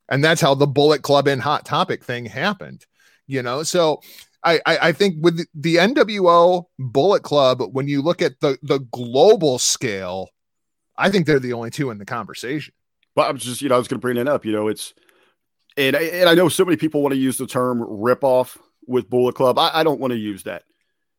And 0.09 0.25
that's 0.25 0.41
how 0.41 0.55
the 0.55 0.67
Bullet 0.67 1.03
Club 1.03 1.29
and 1.29 1.43
Hot 1.43 1.67
Topic 1.67 2.03
thing 2.03 2.25
happened, 2.27 2.87
you 3.27 3.43
know. 3.43 3.63
So 3.63 4.01
I, 4.45 4.61
I, 4.67 4.79
I 4.89 4.93
think 4.93 5.17
with 5.21 5.47
the- 5.55 5.77
NWO 5.77 6.65
Bullet 6.79 7.23
Club, 7.23 7.63
when 7.73 7.89
you 7.89 8.03
look 8.03 8.21
at 8.23 8.41
the 8.41 8.59
the 8.63 8.79
global 8.79 9.59
scale, 9.59 10.29
I 10.97 11.11
think 11.11 11.27
they're 11.27 11.41
the 11.41 11.53
only 11.55 11.71
two 11.71 11.91
in 11.91 11.99
the 11.99 12.05
conversation. 12.05 12.75
But 13.17 13.29
I 13.29 13.33
was 13.33 13.43
just, 13.43 13.63
you 13.63 13.69
know, 13.69 13.77
I 13.77 13.79
was 13.79 13.89
going 13.89 13.99
to 14.01 14.03
bring 14.03 14.17
it 14.17 14.29
up. 14.29 14.45
You 14.45 14.53
know, 14.53 14.69
it's 14.69 14.93
and 15.77 15.97
I, 15.97 16.01
and 16.03 16.29
I 16.29 16.35
know 16.35 16.49
so 16.49 16.65
many 16.65 16.77
people 16.77 17.01
want 17.03 17.15
to 17.15 17.19
use 17.21 17.39
the 17.39 17.47
term 17.47 17.83
"rip 17.83 18.23
off" 18.25 18.59
with 18.87 19.09
Bullet 19.09 19.35
Club. 19.35 19.59
I, 19.59 19.71
I 19.73 19.83
don't 19.85 20.01
want 20.01 20.13
to 20.13 20.19
use 20.19 20.43
that. 20.45 20.65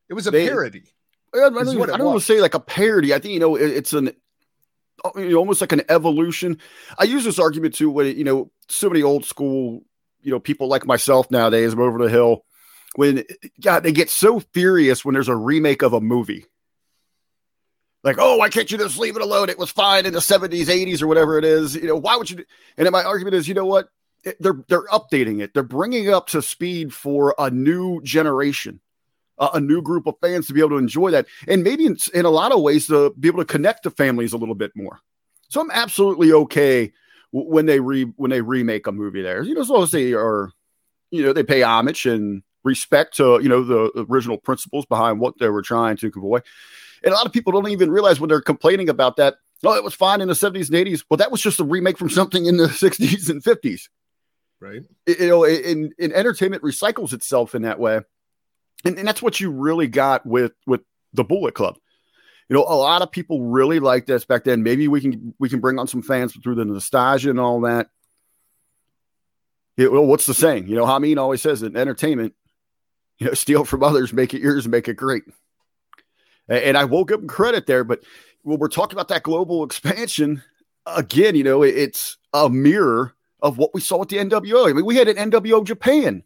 It 0.09 0.13
was 0.13 0.27
a 0.27 0.31
They- 0.31 0.47
parody. 0.47 0.83
I 1.33 1.39
don't, 1.39 1.57
I 1.57 1.93
I 1.93 1.97
don't 1.97 2.05
want 2.05 2.19
to 2.19 2.25
say 2.25 2.39
like 2.39 2.53
a 2.53 2.59
parody. 2.61 3.13
I 3.13 3.19
think 3.19 3.33
you 3.33 3.39
know 3.41 3.55
it- 3.57 3.71
it's 3.71 3.91
an 3.91 4.13
uh, 5.03 5.09
you 5.17 5.31
know, 5.31 5.37
almost 5.37 5.59
like 5.59 5.73
an 5.73 5.81
evolution. 5.89 6.59
I 6.97 7.03
use 7.03 7.23
this 7.25 7.39
argument 7.39 7.73
too 7.75 7.89
when 7.89 8.15
you 8.15 8.23
know 8.23 8.51
so 8.69 8.89
many 8.89 9.01
old 9.03 9.25
school 9.25 9.83
you 10.21 10.31
know 10.31 10.39
people 10.39 10.67
like 10.69 10.85
myself 10.85 11.29
nowadays. 11.31 11.73
I'm 11.73 11.79
over 11.81 11.97
the 11.97 12.09
hill 12.09 12.45
when 12.95 13.23
God 13.61 13.81
they 13.81 13.91
get 13.91 14.09
so 14.09 14.39
furious 14.39 15.03
when 15.03 15.13
there's 15.13 15.27
a 15.27 15.35
remake 15.35 15.81
of 15.81 15.93
a 15.93 16.01
movie. 16.01 16.45
like, 18.03 18.17
oh, 18.19 18.37
why 18.37 18.49
can't 18.49 18.71
you 18.71 18.77
just 18.77 18.97
leave 18.97 19.15
it 19.15 19.21
alone? 19.21 19.49
It 19.49 19.59
was 19.59 19.71
fine 19.71 20.05
in 20.05 20.13
the 20.13 20.19
70s, 20.19 20.65
80s, 20.65 21.01
or 21.01 21.07
whatever 21.07 21.37
it 21.37 21.45
is. 21.45 21.75
You 21.75 21.87
know, 21.87 21.97
why 21.97 22.15
would 22.15 22.29
you? 22.29 22.37
Do? 22.37 22.45
And 22.77 22.89
my 22.91 23.03
argument 23.03 23.35
is, 23.35 23.47
you 23.47 23.53
know 23.53 23.65
what? 23.65 23.89
It, 24.23 24.37
they're 24.39 24.63
they're 24.67 24.87
updating 24.87 25.41
it. 25.41 25.53
They're 25.53 25.63
bringing 25.63 26.05
it 26.05 26.13
up 26.13 26.27
to 26.27 26.41
speed 26.41 26.93
for 26.93 27.35
a 27.37 27.49
new 27.49 28.01
generation, 28.01 28.79
uh, 29.37 29.49
a 29.53 29.59
new 29.59 29.81
group 29.81 30.07
of 30.07 30.15
fans 30.21 30.47
to 30.47 30.53
be 30.53 30.61
able 30.61 30.71
to 30.71 30.77
enjoy 30.77 31.11
that, 31.11 31.27
and 31.47 31.63
maybe 31.63 31.85
in, 31.85 31.97
in 32.13 32.25
a 32.25 32.29
lot 32.29 32.51
of 32.51 32.61
ways 32.61 32.87
to 32.87 33.13
be 33.19 33.27
able 33.27 33.39
to 33.39 33.45
connect 33.45 33.83
to 33.83 33.91
families 33.91 34.33
a 34.33 34.37
little 34.37 34.55
bit 34.55 34.71
more. 34.75 34.99
So 35.49 35.61
I'm 35.61 35.71
absolutely 35.71 36.31
okay 36.31 36.91
when 37.31 37.65
they 37.65 37.79
re 37.79 38.03
when 38.15 38.31
they 38.31 38.41
remake 38.41 38.87
a 38.87 38.91
movie 38.91 39.21
there. 39.21 39.43
You 39.43 39.53
know, 39.53 39.61
as 39.61 39.69
long 39.69 39.83
as 39.83 39.91
they 39.91 40.13
are, 40.13 40.51
you 41.11 41.23
know, 41.23 41.33
they 41.33 41.43
pay 41.43 41.61
homage 41.61 42.05
and 42.05 42.41
respect 42.65 43.15
to 43.17 43.39
you 43.41 43.47
know 43.47 43.63
the 43.63 44.05
original 44.09 44.37
principles 44.37 44.85
behind 44.85 45.21
what 45.21 45.39
they 45.39 45.47
were 45.47 45.61
trying 45.61 45.95
to 45.97 46.11
convey. 46.11 46.41
And 47.03 47.13
a 47.13 47.15
lot 47.15 47.25
of 47.25 47.31
people 47.31 47.53
don't 47.53 47.69
even 47.69 47.91
realize 47.91 48.19
when 48.19 48.27
they're 48.27 48.41
complaining 48.41 48.89
about 48.89 49.15
that. 49.17 49.35
Oh, 49.63 49.75
it 49.75 49.83
was 49.83 49.93
fine 49.93 50.21
in 50.21 50.27
the 50.27 50.33
70s 50.33 50.67
and 50.67 50.87
80s. 50.87 51.05
Well, 51.09 51.17
that 51.17 51.31
was 51.31 51.41
just 51.41 51.59
a 51.59 51.63
remake 51.63 51.97
from 51.97 52.09
something 52.09 52.45
in 52.45 52.57
the 52.57 52.65
60s 52.67 53.29
and 53.29 53.41
50s. 53.41 53.83
Right. 54.59 54.81
It, 55.05 55.19
you 55.19 55.27
know, 55.27 55.43
in, 55.43 55.93
in 55.97 56.11
entertainment 56.11 56.63
recycles 56.63 57.13
itself 57.13 57.55
in 57.55 57.61
that 57.61 57.79
way. 57.79 58.01
And, 58.83 58.97
and 58.97 59.07
that's 59.07 59.21
what 59.21 59.39
you 59.39 59.51
really 59.51 59.87
got 59.87 60.25
with 60.25 60.53
with 60.65 60.81
the 61.13 61.23
Bullet 61.23 61.53
Club. 61.53 61.77
You 62.49 62.55
know, 62.55 62.63
a 62.63 62.75
lot 62.75 63.01
of 63.01 63.11
people 63.11 63.41
really 63.43 63.79
liked 63.79 64.07
this 64.07 64.25
back 64.25 64.43
then. 64.43 64.63
Maybe 64.63 64.87
we 64.87 65.01
can 65.01 65.33
we 65.39 65.49
can 65.49 65.59
bring 65.59 65.79
on 65.79 65.87
some 65.87 66.01
fans 66.01 66.35
through 66.35 66.55
the 66.55 66.65
nostalgia 66.65 67.29
and 67.29 67.39
all 67.39 67.61
that. 67.61 67.87
well, 69.77 70.05
what's 70.05 70.25
the 70.25 70.33
saying? 70.33 70.67
You 70.67 70.75
know, 70.75 70.85
Hameen 70.85 71.17
always 71.17 71.41
says 71.41 71.63
in 71.63 71.75
entertainment, 71.75 72.33
you 73.19 73.27
know, 73.27 73.33
steal 73.33 73.65
from 73.65 73.83
others, 73.83 74.13
make 74.13 74.33
it 74.33 74.41
yours, 74.41 74.67
make 74.67 74.87
it 74.87 74.95
great. 74.95 75.23
And 76.47 76.77
I 76.77 76.85
will 76.85 77.05
give 77.05 77.21
him 77.21 77.27
credit 77.27 77.65
there, 77.65 77.83
but 77.83 78.03
when 78.43 78.59
we're 78.59 78.67
talking 78.67 78.95
about 78.95 79.07
that 79.07 79.23
global 79.23 79.63
expansion, 79.63 80.43
again, 80.85 81.35
you 81.35 81.43
know, 81.43 81.63
it's 81.63 82.17
a 82.33 82.49
mirror 82.49 83.15
of 83.41 83.57
what 83.57 83.73
we 83.73 83.81
saw 83.81 84.01
at 84.01 84.09
the 84.09 84.17
NWO. 84.17 84.69
I 84.69 84.73
mean, 84.73 84.85
we 84.85 84.95
had 84.95 85.07
an 85.07 85.31
NWO 85.31 85.65
Japan. 85.65 86.23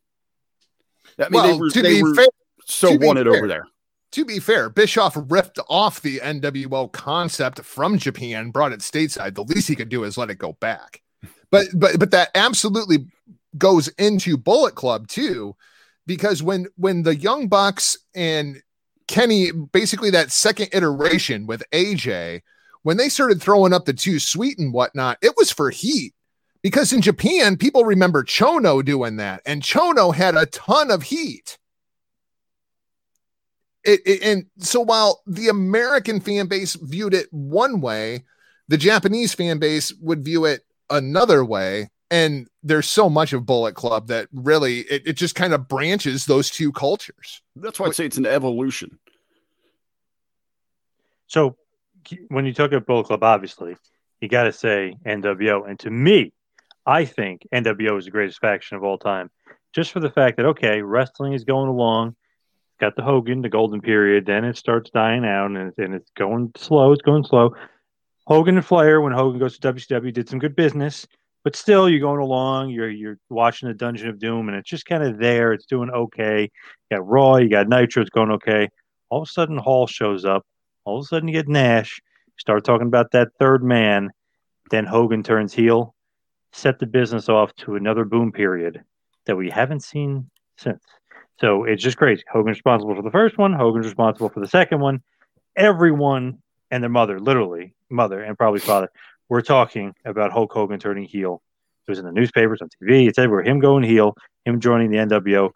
I 1.17 1.23
mean, 1.23 1.30
well, 1.32 1.47
they 1.54 1.60
were, 1.60 1.69
to 1.69 1.84
be 1.84 2.15
fair, 2.15 2.28
so 2.65 2.97
to 2.97 3.06
wanted 3.06 3.25
fair, 3.28 3.36
over 3.36 3.47
there. 3.47 3.67
To 4.13 4.25
be 4.25 4.39
fair, 4.39 4.69
Bischoff 4.69 5.17
ripped 5.30 5.60
off 5.69 6.02
the 6.02 6.19
NWO 6.19 6.91
concept 6.91 7.62
from 7.62 7.97
Japan, 7.97 8.52
brought 8.52 8.71
it 8.71 8.80
stateside. 8.80 9.36
The 9.36 9.43
least 9.43 9.67
he 9.67 9.75
could 9.75 9.89
do 9.89 10.04
is 10.04 10.17
let 10.17 10.30
it 10.30 10.38
go 10.38 10.54
back. 10.54 11.02
But 11.52 11.67
but 11.73 11.99
but 11.99 12.12
that 12.12 12.30
absolutely 12.36 13.08
goes 13.58 13.88
into 13.89 14.38
Bullet 14.38 14.75
Club 14.75 15.08
too, 15.08 15.56
because 16.09 16.41
when 16.41 16.65
when 16.75 17.03
the 17.03 17.15
Young 17.15 17.47
Bucks 17.47 17.95
and 18.15 18.63
Kenny, 19.07 19.51
basically 19.51 20.09
that 20.09 20.31
second 20.31 20.69
iteration 20.73 21.45
with 21.45 21.61
AJ, 21.71 22.41
when 22.81 22.97
they 22.97 23.09
started 23.09 23.39
throwing 23.39 23.73
up 23.73 23.85
the 23.85 23.93
Too 23.93 24.17
Sweet 24.17 24.57
and 24.57 24.73
whatnot, 24.73 25.19
it 25.21 25.35
was 25.37 25.51
for 25.51 25.69
heat. 25.69 26.15
Because 26.63 26.91
in 26.91 27.01
Japan, 27.01 27.57
people 27.57 27.85
remember 27.85 28.23
Chono 28.23 28.83
doing 28.83 29.17
that, 29.17 29.43
and 29.45 29.61
Chono 29.61 30.11
had 30.11 30.35
a 30.35 30.47
ton 30.47 30.89
of 30.89 31.03
heat. 31.03 31.59
It, 33.83 34.01
it, 34.03 34.23
and 34.23 34.47
so 34.57 34.81
while 34.81 35.21
the 35.27 35.49
American 35.49 36.21
fan 36.21 36.47
base 36.47 36.73
viewed 36.73 37.13
it 37.13 37.27
one 37.29 37.81
way, 37.81 38.25
the 38.67 38.77
Japanese 38.77 39.35
fan 39.35 39.59
base 39.59 39.93
would 40.01 40.25
view 40.25 40.45
it 40.45 40.65
another 40.89 41.45
way. 41.45 41.91
And 42.11 42.47
there's 42.63 42.87
so 42.87 43.09
much 43.09 43.33
of 43.33 43.45
Bullet 43.45 43.75
Club 43.75 44.07
that 44.07 44.27
really 44.33 44.79
it, 44.79 45.07
it 45.07 45.13
just 45.13 45.35
kind 45.35 45.53
of 45.53 45.67
branches 45.67 46.25
those 46.25 46.49
two 46.49 46.71
cultures. 46.71 47.41
That's 47.55 47.79
why 47.79 47.87
I'd 47.87 47.95
say 47.95 48.05
it's 48.05 48.17
an 48.17 48.25
evolution. 48.25 48.97
So 51.27 51.55
when 52.29 52.45
you 52.45 52.53
talk 52.53 52.71
about 52.71 52.87
Bullet 52.87 53.05
Club, 53.05 53.23
obviously, 53.23 53.75
you 54.19 54.27
got 54.27 54.43
to 54.43 54.53
say 54.53 54.95
NWO. 55.05 55.69
And 55.69 55.79
to 55.79 55.91
me, 55.91 56.33
I 56.85 57.05
think 57.05 57.47
NWO 57.53 57.97
is 57.99 58.05
the 58.05 58.11
greatest 58.11 58.39
faction 58.39 58.77
of 58.77 58.83
all 58.83 58.97
time, 58.97 59.29
just 59.73 59.91
for 59.91 59.99
the 59.99 60.09
fact 60.09 60.37
that, 60.37 60.47
okay, 60.47 60.81
wrestling 60.81 61.33
is 61.33 61.43
going 61.43 61.69
along. 61.69 62.15
Got 62.79 62.95
the 62.95 63.03
Hogan, 63.03 63.41
the 63.41 63.49
golden 63.49 63.81
period. 63.81 64.25
Then 64.25 64.45
it 64.45 64.57
starts 64.57 64.89
dying 64.89 65.25
out 65.25 65.47
and, 65.47 65.73
and 65.77 65.93
it's 65.93 66.09
going 66.17 66.51
slow. 66.55 66.93
It's 66.93 67.01
going 67.01 67.25
slow. 67.25 67.53
Hogan 68.25 68.55
and 68.55 68.65
Flair, 68.65 69.01
when 69.01 69.11
Hogan 69.11 69.39
goes 69.39 69.57
to 69.57 69.73
WCW, 69.73 70.13
did 70.13 70.29
some 70.29 70.39
good 70.39 70.55
business, 70.55 71.05
but 71.43 71.56
still, 71.56 71.89
you're 71.89 71.99
going 71.99 72.19
along. 72.19 72.69
You're 72.69 72.89
you're 72.89 73.17
watching 73.30 73.67
the 73.67 73.73
Dungeon 73.73 74.10
of 74.10 74.19
Doom, 74.19 74.49
and 74.49 74.58
it's 74.58 74.69
just 74.69 74.86
kind 74.86 75.04
of 75.04 75.17
there. 75.19 75.54
It's 75.54 75.65
doing 75.65 75.89
okay. 75.89 76.43
You 76.89 76.97
got 76.97 77.08
Raw, 77.08 77.38
you 77.38 77.49
got 77.49 77.69
Nitro. 77.69 78.02
It's 78.02 78.10
going 78.10 78.32
okay. 78.32 78.69
All 79.10 79.21
of 79.21 79.28
a 79.28 79.32
sudden, 79.32 79.58
Hall 79.58 79.88
shows 79.88 80.25
up. 80.25 80.45
All 80.86 80.99
of 80.99 81.04
a 81.04 81.08
sudden, 81.08 81.28
you 81.28 81.34
get 81.34 81.47
Nash. 81.47 82.02
Start 82.38 82.63
talking 82.63 82.88
about 82.88 83.12
that 83.12 83.30
third 83.39 83.63
man. 83.63 84.10
Then 84.69 84.86
Hogan 84.86 85.23
turns 85.23 85.54
heel. 85.54 85.95
Set 86.52 86.80
the 86.80 86.86
business 86.86 87.30
off 87.30 87.56
to 87.58 87.75
another 87.75 88.06
boom 88.06 88.32
period 88.32 88.84
that 89.25 89.36
we 89.36 89.49
haven't 89.49 89.84
seen 89.84 90.30
since. 90.58 90.84
So 91.39 91.63
it's 91.63 91.84
just 91.84 91.97
crazy. 91.97 92.23
Hogan's 92.32 92.58
responsible 92.58 92.95
for 92.95 93.02
the 93.02 93.12
first 93.12 93.38
one. 93.38 93.54
Hogan's 93.54 93.86
responsible 93.86 94.30
for 94.30 94.39
the 94.39 94.47
second 94.47 94.80
one. 94.80 95.02
Everyone 95.56 96.39
and 96.71 96.84
their 96.84 96.89
mother, 96.89 97.19
literally 97.19 97.73
mother 97.89 98.21
and 98.21 98.38
probably 98.38 98.60
father, 98.60 98.89
were 99.29 99.41
talking 99.41 99.93
about 100.05 100.31
Hulk 100.31 100.51
Hogan 100.51 100.79
turning 100.79 101.05
heel. 101.05 101.41
It 101.87 101.91
was 101.91 101.99
in 101.99 102.05
the 102.05 102.11
newspapers, 102.11 102.61
on 102.61 102.69
TV. 102.69 103.07
It's 103.07 103.17
everywhere. 103.17 103.43
Him 103.43 103.59
going 103.59 103.83
heel, 103.83 104.15
him 104.45 104.59
joining 104.59 104.91
the 104.91 104.97
NWO. 104.97 105.51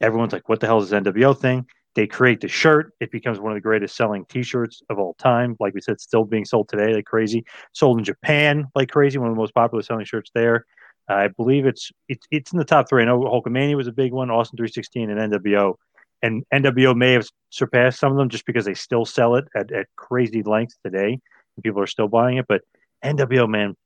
Everyone's 0.00 0.32
like, 0.32 0.48
"What 0.48 0.60
the 0.60 0.66
hell 0.66 0.80
is 0.80 0.90
this 0.90 1.00
NWO 1.00 1.38
thing?" 1.38 1.66
They 1.94 2.06
create 2.06 2.40
the 2.40 2.48
shirt. 2.48 2.92
It 3.00 3.12
becomes 3.12 3.38
one 3.38 3.52
of 3.52 3.56
the 3.56 3.60
greatest 3.60 3.96
selling 3.96 4.24
T-shirts 4.24 4.82
of 4.90 4.98
all 4.98 5.14
time. 5.14 5.56
Like 5.60 5.74
we 5.74 5.80
said, 5.80 6.00
still 6.00 6.24
being 6.24 6.44
sold 6.44 6.68
today 6.68 6.92
like 6.92 7.04
crazy. 7.04 7.44
Sold 7.72 7.98
in 7.98 8.04
Japan 8.04 8.66
like 8.74 8.90
crazy. 8.90 9.18
One 9.18 9.28
of 9.28 9.34
the 9.34 9.40
most 9.40 9.54
popular 9.54 9.82
selling 9.82 10.04
shirts 10.04 10.30
there. 10.34 10.66
I 11.08 11.28
believe 11.28 11.66
it's 11.66 11.92
it's 12.08 12.26
it's 12.30 12.52
in 12.52 12.58
the 12.58 12.64
top 12.64 12.88
three. 12.88 13.02
I 13.02 13.04
know 13.06 13.20
Hulkamania 13.20 13.76
was 13.76 13.86
a 13.86 13.92
big 13.92 14.12
one, 14.12 14.30
Austin 14.30 14.56
316, 14.56 15.10
and 15.10 15.32
NWO. 15.32 15.74
And 16.22 16.44
NWO 16.52 16.96
may 16.96 17.12
have 17.12 17.28
surpassed 17.50 18.00
some 18.00 18.10
of 18.10 18.18
them 18.18 18.30
just 18.30 18.46
because 18.46 18.64
they 18.64 18.74
still 18.74 19.04
sell 19.04 19.36
it 19.36 19.44
at, 19.54 19.70
at 19.70 19.86
crazy 19.96 20.42
lengths 20.42 20.78
today, 20.82 21.12
and 21.12 21.62
people 21.62 21.82
are 21.82 21.86
still 21.86 22.08
buying 22.08 22.38
it. 22.38 22.46
But 22.48 22.62
NWO, 23.04 23.48
man, 23.48 23.76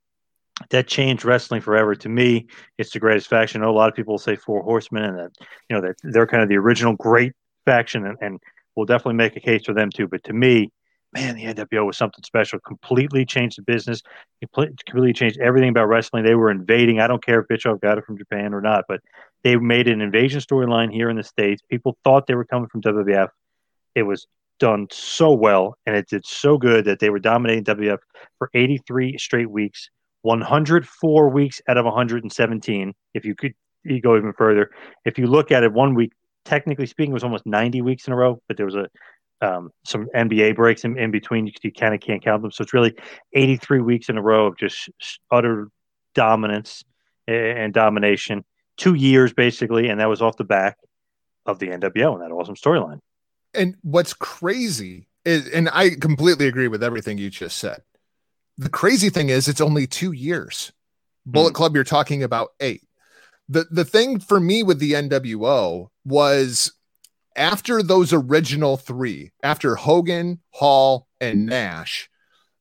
that 0.71 0.87
changed 0.87 1.25
wrestling 1.25 1.61
forever. 1.61 1.95
To 1.95 2.09
me, 2.09 2.47
it's 2.79 2.91
the 2.91 2.99
greatest 2.99 3.29
faction. 3.29 3.63
I 3.63 3.65
know 3.65 3.71
a 3.71 3.77
lot 3.77 3.89
of 3.89 3.95
people 3.95 4.19
say 4.19 4.37
Four 4.37 4.63
Horsemen, 4.63 5.05
and 5.05 5.19
that 5.19 5.31
you 5.69 5.77
know 5.77 5.83
that 5.83 5.97
they're 6.03 6.27
kind 6.27 6.43
of 6.43 6.49
the 6.49 6.57
original 6.57 6.95
great 6.95 7.33
faction, 7.65 8.07
and, 8.07 8.17
and 8.21 8.41
we'll 8.75 8.87
definitely 8.87 9.15
make 9.15 9.37
a 9.37 9.41
case 9.41 9.65
for 9.65 9.75
them 9.75 9.91
too. 9.91 10.09
But 10.09 10.25
to 10.25 10.33
me, 10.33 10.71
man, 11.13 11.37
the 11.37 11.45
NWO 11.45 11.87
was 11.87 11.97
something 11.97 12.25
special. 12.25 12.59
Completely 12.61 13.25
changed 13.25 13.59
the 13.59 13.63
business. 13.63 14.03
Completely 14.55 15.13
changed 15.13 15.39
everything 15.41 15.71
about 15.71 15.89
wrestling. 15.89 16.25
They 16.25 16.35
were 16.35 16.51
invading. 16.51 17.01
I 17.01 17.07
don't 17.07 17.25
care 17.25 17.41
if 17.41 17.49
Bischoff 17.49 17.81
got 17.81 17.99
it 17.99 18.05
from 18.05 18.19
Japan 18.19 18.55
or 18.55 18.61
not, 18.61 18.85
but 18.89 19.01
they 19.45 19.57
made 19.57 19.89
an 19.89 20.01
invasion 20.01 20.41
storyline 20.41 20.93
here 20.93 21.11
in 21.11 21.17
the 21.17 21.23
states. 21.25 21.63
People 21.71 21.97
thought 22.05 22.27
they 22.27 22.35
were 22.35 22.45
coming 22.45 22.69
from 22.69 22.83
WWF. 22.83 23.29
It 23.95 24.03
was 24.03 24.27
done 24.59 24.87
so 24.91 25.33
well, 25.33 25.77
and 25.87 25.97
it 25.97 26.09
did 26.09 26.27
so 26.27 26.59
good 26.59 26.85
that 26.87 26.99
they 26.99 27.11
were 27.11 27.19
dominating 27.19 27.65
WWF 27.65 27.99
for 28.39 28.51
83 28.55 29.19
straight 29.19 29.51
weeks, 29.51 29.91
104 30.23 31.29
weeks 31.29 31.61
out 31.69 31.77
of 31.77 31.85
117. 31.85 32.95
If 33.15 33.25
you 33.25 33.35
could 33.35 33.55
you 33.85 34.01
go 34.01 34.17
even 34.17 34.33
further, 34.33 34.71
if 35.05 35.19
you 35.19 35.27
look 35.27 35.51
at 35.51 35.63
it, 35.63 35.73
one 35.73 35.95
week, 35.95 36.13
technically 36.45 36.87
speaking, 36.87 37.13
it 37.13 37.15
was 37.15 37.25
almost 37.25 37.47
90 37.47 37.83
weeks 37.83 38.07
in 38.07 38.13
a 38.13 38.17
row, 38.17 38.41
but 38.49 38.57
there 38.57 38.67
was 38.67 38.75
a 38.75 38.89
um, 39.41 39.71
some 39.85 40.09
NBA 40.15 40.57
breaks 40.57 40.85
in, 40.85 40.99
in 40.99 41.11
between. 41.11 41.47
You, 41.47 41.53
you 41.63 41.73
kind 41.73 41.95
of 41.95 42.01
can't 42.01 42.23
count 42.23 42.43
them. 42.43 42.51
So 42.51 42.63
it's 42.63 42.75
really 42.75 42.95
83 43.33 43.81
weeks 43.81 44.09
in 44.09 44.19
a 44.19 44.23
row 44.23 44.47
of 44.47 44.59
just 44.59 44.91
utter 45.31 45.69
dominance 46.15 46.83
and 47.27 47.73
domination. 47.73 48.45
Two 48.77 48.95
years 48.95 49.33
basically, 49.33 49.89
and 49.89 50.01
that 50.01 50.09
was 50.09 50.23
off 50.23 50.37
the 50.37 50.45
back 50.45 50.77
of 51.47 51.59
the 51.59 51.69
NWO 51.69 52.15
and 52.15 52.23
that 52.23 52.33
awesome 52.33 52.55
storyline. 52.55 53.01
And 53.55 53.77
what's 53.83 54.13
crazy 54.15 55.09
is, 55.25 55.49
and 55.49 55.69
I 55.73 55.91
completely 55.91 56.47
agree 56.47 56.69
with 56.69 56.83
everything 56.83 57.19
you 57.19 57.31
just 57.31 57.59
said. 57.59 57.83
The 58.57 58.69
crazy 58.69 59.11
thing 59.11 59.29
is, 59.29 59.49
it's 59.49 59.61
only 59.61 59.87
two 59.87 60.13
years. 60.13 60.73
Bullet 61.25 61.53
mm. 61.53 61.57
Club, 61.57 61.75
you're 61.75 61.85
talking 61.85 62.23
about 62.23 62.51
eight. 62.61 62.83
The 63.49 63.67
the 63.71 63.85
thing 63.85 64.19
for 64.21 64.41
me 64.41 64.63
with 64.63 64.79
the 64.79 64.93
NWO 64.93 65.89
was 66.05 66.73
after 67.37 67.83
those 67.83 68.13
original 68.13 68.77
three, 68.77 69.33
after 69.43 69.77
Hogan, 69.77 70.41
Hall, 70.51 71.07
and 71.21 71.47
Nash, 71.47 72.11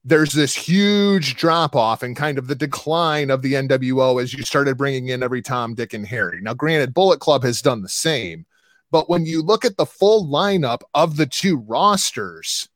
there's 0.05 0.31
this 0.31 0.55
huge 0.55 1.35
drop 1.35 1.75
off 1.75 2.03
and 2.03 2.15
kind 2.15 2.37
of 2.37 2.47
the 2.47 2.55
decline 2.55 3.29
of 3.29 3.41
the 3.41 3.53
NWO 3.53 4.21
as 4.21 4.33
you 4.33 4.43
started 4.43 4.77
bringing 4.77 5.09
in 5.09 5.21
every 5.21 5.41
Tom, 5.41 5.73
Dick, 5.73 5.93
and 5.93 6.07
Harry. 6.07 6.39
Now, 6.41 6.53
granted, 6.53 6.93
Bullet 6.93 7.19
Club 7.19 7.43
has 7.43 7.61
done 7.61 7.81
the 7.81 7.89
same, 7.89 8.45
but 8.91 9.09
when 9.09 9.25
you 9.25 9.41
look 9.41 9.65
at 9.65 9.77
the 9.77 9.85
full 9.85 10.25
lineup 10.27 10.81
of 10.93 11.17
the 11.17 11.25
two 11.25 11.57
rosters, 11.57 12.69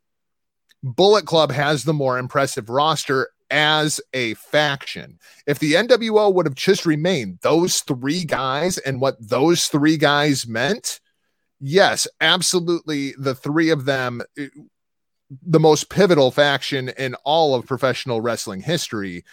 Bullet 0.84 1.26
Club 1.26 1.52
has 1.52 1.84
the 1.84 1.93
more 1.93 2.17
impressive 2.17 2.69
roster 2.69 3.30
as 3.50 4.00
a 4.13 4.34
faction. 4.36 5.19
If 5.45 5.60
the 5.60 5.74
NWO 5.74 6.34
would 6.34 6.45
have 6.45 6.56
just 6.56 6.86
remained 6.86 7.39
those 7.41 7.82
three 7.82 8.24
guys 8.24 8.78
and 8.78 9.02
what 9.02 9.17
those 9.19 9.67
three 9.67 9.97
guys 9.97 10.47
meant, 10.47 11.00
yes, 11.60 12.08
absolutely. 12.19 13.13
The 13.17 13.36
three 13.36 13.69
of 13.69 13.86
them 13.86 14.21
uh, 14.39 14.45
the 15.41 15.60
most 15.60 15.89
pivotal 15.89 16.32
faction 16.32 16.89
in 16.89 17.15
all 17.24 17.56
of 17.56 17.65
professional 17.65 18.21
wrestling 18.21 18.62
history. 18.62 19.24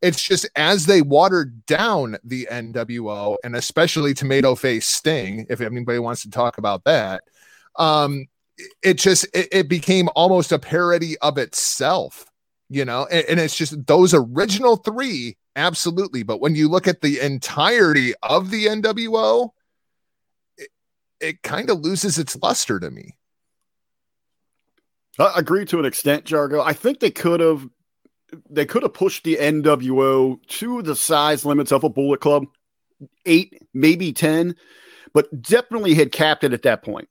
It's 0.00 0.22
just 0.22 0.48
as 0.54 0.86
they 0.86 1.02
watered 1.02 1.66
down 1.66 2.16
the 2.22 2.48
NWO 2.50 3.36
and 3.42 3.56
especially 3.56 4.14
Tomato 4.14 4.54
Face 4.54 4.86
Sting, 4.86 5.46
if 5.50 5.60
anybody 5.60 5.98
wants 5.98 6.22
to 6.22 6.30
talk 6.30 6.58
about 6.58 6.84
that, 6.84 7.22
um, 7.76 8.26
it 8.82 8.94
just 8.94 9.24
it, 9.34 9.48
it 9.52 9.68
became 9.68 10.08
almost 10.14 10.52
a 10.52 10.58
parody 10.58 11.18
of 11.18 11.38
itself, 11.38 12.30
you 12.68 12.84
know. 12.84 13.06
And, 13.10 13.24
and 13.26 13.40
it's 13.40 13.56
just 13.56 13.86
those 13.86 14.14
original 14.14 14.76
three, 14.76 15.36
absolutely. 15.56 16.22
But 16.22 16.40
when 16.40 16.54
you 16.54 16.68
look 16.68 16.86
at 16.86 17.00
the 17.00 17.20
entirety 17.20 18.14
of 18.22 18.50
the 18.50 18.66
NWO, 18.66 19.50
it, 20.56 20.70
it 21.20 21.42
kind 21.42 21.70
of 21.70 21.80
loses 21.80 22.18
its 22.18 22.36
luster 22.36 22.78
to 22.78 22.90
me. 22.90 23.14
I 25.18 25.32
agree 25.36 25.64
to 25.66 25.80
an 25.80 25.84
extent, 25.84 26.24
Jargo. 26.24 26.62
I 26.64 26.72
think 26.72 27.00
they 27.00 27.10
could 27.10 27.40
have 27.40 27.68
they 28.48 28.66
could 28.66 28.82
have 28.82 28.94
pushed 28.94 29.24
the 29.24 29.36
NWO 29.36 30.38
to 30.46 30.82
the 30.82 30.96
size 30.96 31.44
limits 31.44 31.72
of 31.72 31.84
a 31.84 31.88
Bullet 31.88 32.20
Club, 32.20 32.44
eight, 33.26 33.62
maybe 33.72 34.12
ten, 34.12 34.56
but 35.12 35.42
definitely 35.42 35.94
had 35.94 36.12
capped 36.12 36.44
it 36.44 36.52
at 36.52 36.62
that 36.62 36.82
point. 36.82 37.08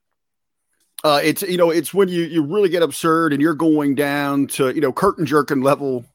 Uh, 1.03 1.21
it's 1.23 1.41
you 1.43 1.57
know 1.57 1.69
it's 1.69 1.93
when 1.93 2.09
you 2.09 2.23
you 2.23 2.43
really 2.43 2.69
get 2.69 2.81
absurd 2.81 3.31
and 3.31 3.41
you're 3.41 3.53
going 3.53 3.95
down 3.95 4.47
to 4.47 4.73
you 4.73 4.81
know 4.81 4.91
curtain 4.91 5.25
jerking 5.25 5.61
level 5.61 6.05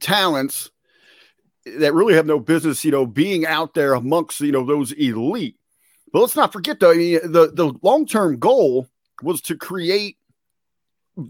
talents 0.00 0.70
that 1.66 1.92
really 1.92 2.14
have 2.14 2.24
no 2.24 2.40
business 2.40 2.82
you 2.84 2.90
know 2.90 3.04
being 3.04 3.44
out 3.44 3.74
there 3.74 3.92
amongst 3.92 4.40
you 4.40 4.52
know 4.52 4.64
those 4.64 4.92
elite. 4.92 5.56
But 6.12 6.20
let's 6.20 6.36
not 6.36 6.52
forget 6.52 6.80
though 6.80 6.90
I 6.90 6.94
mean, 6.94 7.20
the 7.22 7.50
the 7.52 7.74
long 7.82 8.06
term 8.06 8.38
goal 8.38 8.88
was 9.22 9.42
to 9.42 9.56
create 9.56 10.16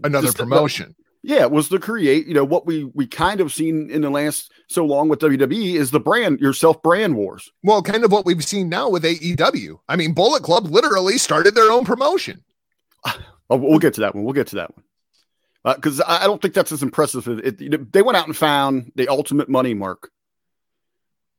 another 0.03 0.31
promotion. 0.31 0.95
Yeah, 1.23 1.41
it 1.41 1.51
was 1.51 1.69
to 1.69 1.79
create, 1.79 2.25
you 2.25 2.33
know, 2.33 2.43
what 2.43 2.65
we 2.65 2.85
we 2.95 3.05
kind 3.05 3.41
of 3.41 3.53
seen 3.53 3.89
in 3.91 4.01
the 4.01 4.09
last 4.09 4.51
so 4.67 4.85
long 4.85 5.07
with 5.07 5.19
WWE 5.19 5.75
is 5.75 5.91
the 5.91 5.99
brand 5.99 6.39
yourself 6.39 6.81
brand 6.81 7.15
wars. 7.15 7.51
Well, 7.63 7.83
kind 7.83 8.03
of 8.03 8.11
what 8.11 8.25
we've 8.25 8.43
seen 8.43 8.69
now 8.69 8.89
with 8.89 9.03
AEW. 9.03 9.79
I 9.87 9.95
mean, 9.95 10.13
Bullet 10.13 10.41
Club 10.41 10.65
literally 10.65 11.17
started 11.17 11.53
their 11.53 11.71
own 11.71 11.85
promotion. 11.85 12.43
Oh, 13.49 13.57
we'll 13.57 13.79
get 13.79 13.95
to 13.95 14.01
that 14.01 14.15
one. 14.15 14.23
We'll 14.23 14.33
get 14.33 14.47
to 14.47 14.55
that 14.55 14.71
one. 14.73 15.75
Because 15.75 15.99
I 15.99 16.23
I 16.23 16.27
don't 16.27 16.41
think 16.41 16.53
that's 16.53 16.71
as 16.71 16.81
impressive. 16.81 17.27
As 17.27 17.39
it, 17.39 17.91
they 17.91 18.01
went 18.01 18.17
out 18.17 18.25
and 18.25 18.35
found 18.35 18.93
the 18.95 19.09
ultimate 19.09 19.49
money 19.49 19.73
mark. 19.73 20.09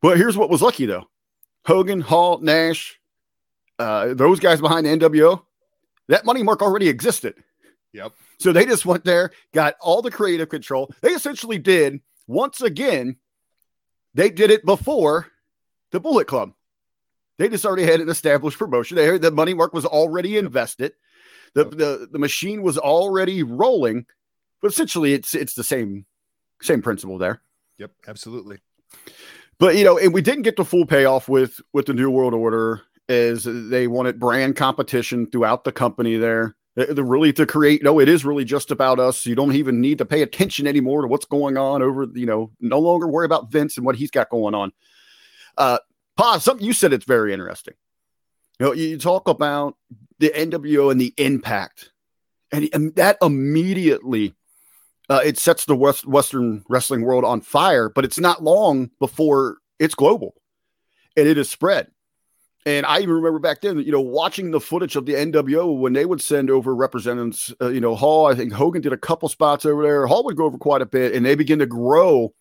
But 0.02 0.18
here's 0.18 0.36
what 0.36 0.50
was 0.50 0.60
lucky 0.60 0.84
though: 0.84 1.08
Hogan, 1.64 2.02
Hall, 2.02 2.38
Nash, 2.38 3.00
uh, 3.78 4.14
those 4.14 4.40
guys 4.40 4.60
behind 4.60 4.86
the 4.86 4.90
NWO, 4.90 5.42
that 6.08 6.24
money 6.24 6.42
mark 6.42 6.62
already 6.62 6.88
existed. 6.88 7.34
Yep. 7.94 8.12
So 8.42 8.52
they 8.52 8.66
just 8.66 8.86
went 8.86 9.04
there, 9.04 9.30
got 9.52 9.76
all 9.80 10.02
the 10.02 10.10
creative 10.10 10.48
control. 10.48 10.92
They 11.00 11.10
essentially 11.10 11.58
did 11.58 12.00
once 12.26 12.60
again. 12.60 13.16
They 14.14 14.30
did 14.30 14.50
it 14.50 14.64
before 14.64 15.28
the 15.90 16.00
Bullet 16.00 16.26
Club. 16.26 16.52
They 17.38 17.48
just 17.48 17.64
already 17.64 17.84
had 17.84 18.00
an 18.00 18.08
established 18.08 18.58
promotion. 18.58 18.96
They, 18.96 19.16
the 19.18 19.30
money 19.30 19.54
mark 19.54 19.72
was 19.72 19.86
already 19.86 20.36
invested. 20.36 20.92
The, 21.54 21.64
the 21.64 22.08
the 22.10 22.18
machine 22.18 22.62
was 22.62 22.78
already 22.78 23.42
rolling. 23.42 24.06
But 24.60 24.70
essentially, 24.70 25.12
it's 25.12 25.34
it's 25.34 25.54
the 25.54 25.64
same 25.64 26.06
same 26.60 26.82
principle 26.82 27.18
there. 27.18 27.42
Yep. 27.78 27.90
Absolutely. 28.06 28.58
But 29.58 29.76
you 29.76 29.84
know, 29.84 29.98
and 29.98 30.12
we 30.12 30.22
didn't 30.22 30.42
get 30.42 30.56
the 30.56 30.64
full 30.64 30.86
payoff 30.86 31.28
with 31.28 31.60
with 31.72 31.86
the 31.86 31.94
New 31.94 32.10
World 32.10 32.34
Order, 32.34 32.82
as 33.08 33.44
they 33.44 33.86
wanted 33.86 34.18
brand 34.18 34.56
competition 34.56 35.30
throughout 35.30 35.64
the 35.64 35.72
company. 35.72 36.16
There, 36.16 36.54
the 36.54 36.61
really 36.76 37.32
to 37.34 37.46
create. 37.46 37.82
No, 37.82 38.00
it 38.00 38.08
is 38.08 38.24
really 38.24 38.44
just 38.44 38.70
about 38.70 38.98
us. 38.98 39.26
You 39.26 39.34
don't 39.34 39.54
even 39.54 39.80
need 39.80 39.98
to 39.98 40.04
pay 40.04 40.22
attention 40.22 40.66
anymore 40.66 41.02
to 41.02 41.08
what's 41.08 41.26
going 41.26 41.56
on 41.56 41.82
over. 41.82 42.06
You 42.14 42.26
know, 42.26 42.50
no 42.60 42.78
longer 42.78 43.06
worry 43.06 43.26
about 43.26 43.50
Vince 43.50 43.76
and 43.76 43.84
what 43.84 43.96
he's 43.96 44.10
got 44.10 44.30
going 44.30 44.54
on. 44.54 44.72
Uh, 45.56 45.78
Pa, 46.16 46.38
something 46.38 46.66
you 46.66 46.72
said 46.72 46.92
it's 46.92 47.04
very 47.04 47.32
interesting. 47.32 47.74
You 48.58 48.66
know, 48.66 48.72
you 48.72 48.98
talk 48.98 49.28
about 49.28 49.76
the 50.18 50.30
NWO 50.30 50.90
and 50.90 51.00
the 51.00 51.14
impact, 51.16 51.90
and, 52.52 52.68
and 52.72 52.94
that 52.96 53.16
immediately 53.20 54.34
uh, 55.08 55.20
it 55.24 55.38
sets 55.38 55.64
the 55.64 55.76
West, 55.76 56.06
Western 56.06 56.64
wrestling 56.68 57.02
world 57.02 57.24
on 57.24 57.40
fire. 57.40 57.88
But 57.88 58.04
it's 58.04 58.18
not 58.18 58.42
long 58.42 58.90
before 58.98 59.58
it's 59.78 59.94
global, 59.94 60.34
and 61.16 61.26
it 61.26 61.38
is 61.38 61.50
spread. 61.50 61.88
And 62.64 62.86
I 62.86 62.98
even 63.00 63.14
remember 63.14 63.40
back 63.40 63.60
then, 63.60 63.78
you 63.78 63.90
know, 63.90 64.00
watching 64.00 64.52
the 64.52 64.60
footage 64.60 64.94
of 64.94 65.04
the 65.04 65.14
NWO 65.14 65.76
when 65.76 65.94
they 65.94 66.04
would 66.04 66.20
send 66.20 66.48
over 66.48 66.74
representatives. 66.74 67.52
Uh, 67.60 67.68
you 67.68 67.80
know, 67.80 67.96
Hall. 67.96 68.26
I 68.26 68.34
think 68.34 68.52
Hogan 68.52 68.82
did 68.82 68.92
a 68.92 68.98
couple 68.98 69.28
spots 69.28 69.66
over 69.66 69.82
there. 69.82 70.06
Hall 70.06 70.24
would 70.24 70.36
go 70.36 70.44
over 70.44 70.58
quite 70.58 70.82
a 70.82 70.86
bit, 70.86 71.14
and 71.14 71.26
they 71.26 71.34
begin 71.34 71.58
to 71.58 71.66
grow 71.66 72.32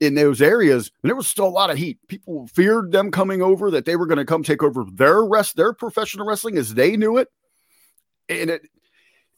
in 0.00 0.14
those 0.14 0.40
areas. 0.40 0.92
And 1.02 1.10
there 1.10 1.16
was 1.16 1.26
still 1.26 1.46
a 1.46 1.48
lot 1.48 1.70
of 1.70 1.78
heat. 1.78 1.98
People 2.06 2.46
feared 2.48 2.92
them 2.92 3.10
coming 3.10 3.42
over, 3.42 3.72
that 3.72 3.86
they 3.86 3.96
were 3.96 4.06
going 4.06 4.18
to 4.18 4.24
come 4.24 4.44
take 4.44 4.62
over 4.62 4.84
their 4.92 5.24
rest, 5.24 5.56
their 5.56 5.72
professional 5.72 6.26
wrestling 6.26 6.58
as 6.58 6.74
they 6.74 6.96
knew 6.96 7.16
it. 7.16 7.28
And 8.28 8.50
it, 8.50 8.62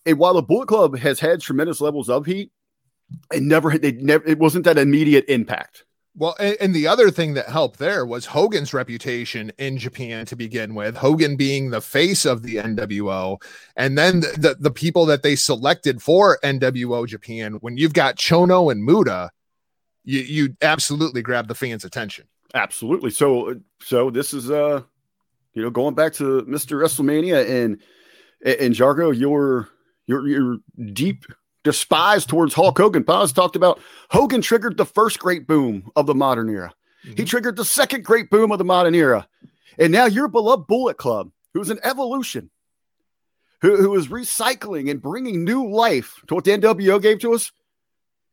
and 0.05 0.19
while 0.19 0.35
the 0.35 0.43
Bullet 0.43 0.69
Club 0.69 0.99
has 0.99 1.21
had 1.21 1.41
tremendous 1.41 1.81
levels 1.81 2.11
of 2.11 2.27
heat, 2.27 2.51
it 3.33 3.43
never. 3.43 3.79
They 3.79 3.93
never. 3.93 4.27
It 4.27 4.39
wasn't 4.39 4.65
that 4.65 4.79
immediate 4.79 5.25
impact. 5.29 5.85
Well, 6.19 6.35
and, 6.41 6.75
the 6.75 6.89
other 6.89 7.13
thing 7.13 7.35
that 7.35 7.49
helped 7.49 7.79
there 7.79 8.05
was 8.05 8.27
Hogan's 8.27 8.75
reputation 8.75 9.53
in 9.57 9.79
Japan 9.79 10.27
to 10.27 10.35
begin 10.35 10.75
with. 10.75 10.97
Hogan 10.97 11.37
being 11.37 11.71
the 11.71 11.81
face 11.81 12.25
of 12.25 12.43
the 12.43 12.57
NWO, 12.57 13.41
and 13.77 13.97
then 13.97 14.21
the, 14.21 14.35
the, 14.37 14.57
the 14.59 14.71
people 14.73 15.07
that 15.07 15.23
they 15.23 15.37
selected 15.37 16.03
for 16.03 16.41
NWO 16.43 17.07
Japan. 17.07 17.55
When 17.61 17.77
you've 17.77 17.93
got 17.93 18.17
Chono 18.17 18.73
and 18.73 18.85
Muta, 18.85 19.31
you 20.03 20.21
you 20.21 20.57
absolutely 20.61 21.23
grab 21.23 21.47
the 21.47 21.55
fans' 21.55 21.85
attention. 21.85 22.27
Absolutely. 22.53 23.11
So, 23.11 23.61
so 23.81 24.11
this 24.11 24.35
is 24.35 24.51
uh, 24.51 24.83
you 25.55 25.63
know, 25.63 25.71
going 25.71 25.95
back 25.95 26.15
to 26.15 26.43
Mr. 26.43 26.83
WrestleMania 26.83 27.49
and 27.49 27.81
and 28.45 28.75
Jargo, 28.75 29.17
your 29.17 29.69
your 30.07 30.27
your 30.27 30.59
deep 30.93 31.27
despise 31.69 32.25
towards 32.25 32.55
Hulk 32.55 32.79
Hogan. 32.79 33.05
Paz 33.05 33.31
talked 33.31 33.55
about 33.55 33.79
Hogan 34.11 34.41
triggered 34.41 34.79
the 34.79 34.87
first 34.87 35.19
great 35.19 35.47
boom 35.47 35.91
of 35.97 36.07
the 36.07 36.15
modern 36.15 36.49
era. 36.49 36.73
He 37.03 37.11
mm-hmm. 37.11 37.25
triggered 37.25 37.57
the 37.57 37.65
second 37.65 38.07
great 38.07 38.31
boom 38.31 38.51
of 38.51 38.59
the 38.59 38.65
modern 38.65 38.95
era, 38.95 39.29
and 39.79 39.93
now 39.93 40.07
your 40.07 40.29
beloved 40.29 40.67
Bullet 40.67 40.97
Club, 40.97 41.31
who's 41.53 41.69
an 41.69 41.79
evolution, 41.85 42.49
who 43.61 43.77
who 43.77 43.95
is 43.97 44.09
recycling 44.09 44.91
and 44.91 45.03
bringing 45.03 45.45
new 45.45 45.69
life 45.69 46.23
to 46.29 46.35
what 46.35 46.45
the 46.45 46.53
NWO 46.53 47.03
gave 47.03 47.19
to 47.19 47.35
us, 47.35 47.53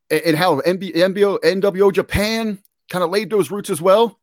and, 0.09 0.21
and 0.21 0.37
how 0.37 0.61
NB, 0.61 0.95
NBO, 0.95 1.37
NWO 1.41 1.91
Japan 1.91 2.59
kind 2.89 3.03
of 3.03 3.09
laid 3.09 3.29
those 3.29 3.51
roots 3.51 3.69
as 3.69 3.81
well. 3.81 4.17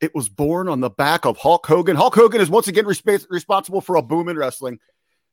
It 0.00 0.14
was 0.14 0.28
born 0.28 0.68
on 0.68 0.78
the 0.78 0.90
back 0.90 1.24
of 1.24 1.36
Hulk 1.36 1.66
Hogan. 1.66 1.96
Hulk 1.96 2.14
Hogan 2.14 2.40
is 2.40 2.48
once 2.48 2.68
again 2.68 2.84
resp- 2.84 3.26
responsible 3.28 3.80
for 3.80 3.96
a 3.96 4.02
boom 4.02 4.28
in 4.28 4.36
wrestling. 4.36 4.78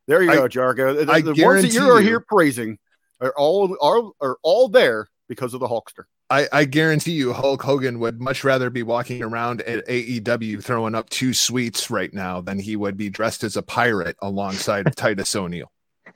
There 0.08 0.24
you 0.24 0.32
I- 0.32 0.36
go, 0.36 0.48
Jargo. 0.48 1.06
The, 1.06 1.12
I 1.12 1.22
the 1.22 1.36
ones 1.46 1.62
that 1.62 1.74
you 1.74 1.92
are 1.92 2.02
here 2.02 2.20
praising 2.20 2.80
are 3.22 3.34
all 3.38 3.76
are, 3.82 4.12
are 4.22 4.38
all 4.44 4.70
there 4.70 5.08
because 5.28 5.54
of 5.54 5.60
the 5.60 5.68
Hulkster. 5.68 6.04
I, 6.32 6.48
I 6.52 6.66
guarantee 6.66 7.14
you, 7.14 7.34
Hulk 7.34 7.64
Hogan 7.64 8.00
would 8.00 8.22
much 8.22 8.44
rather 8.44 8.70
be 8.70 8.84
walking 8.84 9.24
around 9.24 9.62
at 9.62 9.88
AEW 9.88 10.64
throwing 10.64 10.94
up 10.94 11.10
Too 11.10 11.34
Sweets 11.34 11.90
right 11.90 12.14
now 12.14 12.40
than 12.40 12.60
he 12.60 12.76
would 12.76 12.98
be 12.98 13.10
dressed 13.10 13.44
as 13.44 13.58
a 13.58 13.64
pirate 13.64 14.16
alongside 14.22 14.86
of 14.86 14.96
Titus 14.98 15.36
O'Neil. 15.36 15.72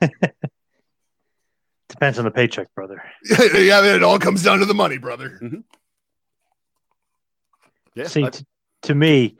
Depends 1.88 2.18
on 2.18 2.24
the 2.24 2.30
paycheck, 2.30 2.72
brother. 2.74 3.02
yeah, 3.54 3.84
it 3.84 4.02
all 4.02 4.18
comes 4.18 4.42
down 4.42 4.58
to 4.60 4.64
the 4.66 4.74
money, 4.74 4.98
brother. 4.98 5.38
Mm-hmm. 5.42 5.60
Yeah, 7.94 8.06
See, 8.06 8.24
I- 8.24 8.30
t- 8.30 8.44
to 8.82 8.94
me, 8.94 9.36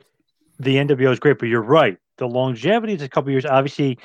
the 0.59 0.75
NWO 0.75 1.11
is 1.11 1.19
great, 1.19 1.39
but 1.39 1.47
you're 1.49 1.61
right. 1.61 1.97
The 2.17 2.27
longevity 2.27 2.93
is 2.93 3.01
a 3.01 3.09
couple 3.09 3.31
years. 3.31 3.45
Obviously, 3.45 3.97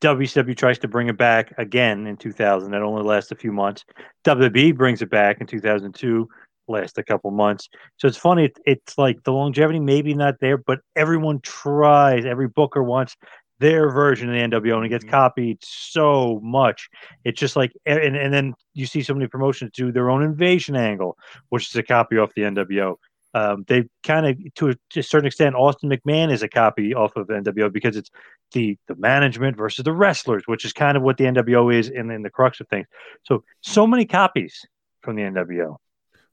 WCW 0.00 0.56
tries 0.56 0.78
to 0.78 0.88
bring 0.88 1.08
it 1.08 1.18
back 1.18 1.52
again 1.58 2.06
in 2.06 2.16
2000. 2.16 2.70
That 2.70 2.82
only 2.82 3.02
lasts 3.02 3.32
a 3.32 3.36
few 3.36 3.52
months. 3.52 3.84
WWE 4.24 4.74
brings 4.76 5.02
it 5.02 5.10
back 5.10 5.40
in 5.40 5.46
2002, 5.46 6.28
lasts 6.68 6.98
a 6.98 7.02
couple 7.02 7.30
months. 7.30 7.68
So 7.98 8.08
it's 8.08 8.16
funny. 8.16 8.46
It, 8.46 8.58
it's 8.64 8.96
like 8.96 9.22
the 9.24 9.32
longevity 9.32 9.78
maybe 9.78 10.14
not 10.14 10.36
there, 10.40 10.56
but 10.56 10.80
everyone 10.96 11.40
tries. 11.42 12.24
Every 12.24 12.48
booker 12.48 12.82
wants 12.82 13.16
their 13.58 13.90
version 13.90 14.30
of 14.30 14.34
the 14.34 14.40
NWO, 14.58 14.76
and 14.76 14.86
it 14.86 14.88
gets 14.88 15.04
Mhm. 15.04 15.10
copied 15.10 15.58
so 15.60 16.40
much. 16.42 16.88
It's 17.24 17.38
just 17.38 17.56
like, 17.56 17.72
and, 17.84 18.16
and 18.16 18.32
then 18.32 18.54
you 18.72 18.86
see 18.86 19.02
so 19.02 19.12
many 19.12 19.26
promotions 19.26 19.72
do 19.74 19.92
their 19.92 20.08
own 20.08 20.22
invasion 20.22 20.76
angle, 20.76 21.18
which 21.50 21.68
is 21.68 21.76
a 21.76 21.82
copy 21.82 22.16
off 22.16 22.32
the 22.34 22.42
NWO 22.44 22.96
um, 23.34 23.64
they 23.68 23.84
kind 24.02 24.26
of 24.26 24.54
to 24.54 24.70
a, 24.70 24.74
to 24.90 25.00
a 25.00 25.02
certain 25.02 25.26
extent 25.26 25.54
austin 25.54 25.90
mcmahon 25.90 26.32
is 26.32 26.42
a 26.42 26.48
copy 26.48 26.94
off 26.94 27.16
of 27.16 27.28
nwo 27.28 27.72
because 27.72 27.96
it's 27.96 28.10
the 28.52 28.76
the 28.88 28.94
management 28.96 29.56
versus 29.56 29.84
the 29.84 29.92
wrestlers 29.92 30.42
which 30.46 30.64
is 30.64 30.72
kind 30.72 30.96
of 30.96 31.02
what 31.02 31.16
the 31.16 31.24
nwo 31.24 31.74
is 31.74 31.88
in, 31.88 32.10
in 32.10 32.22
the 32.22 32.30
crux 32.30 32.60
of 32.60 32.68
things 32.68 32.86
so 33.24 33.42
so 33.60 33.86
many 33.86 34.04
copies 34.04 34.64
from 35.02 35.16
the 35.16 35.22
nwo 35.22 35.76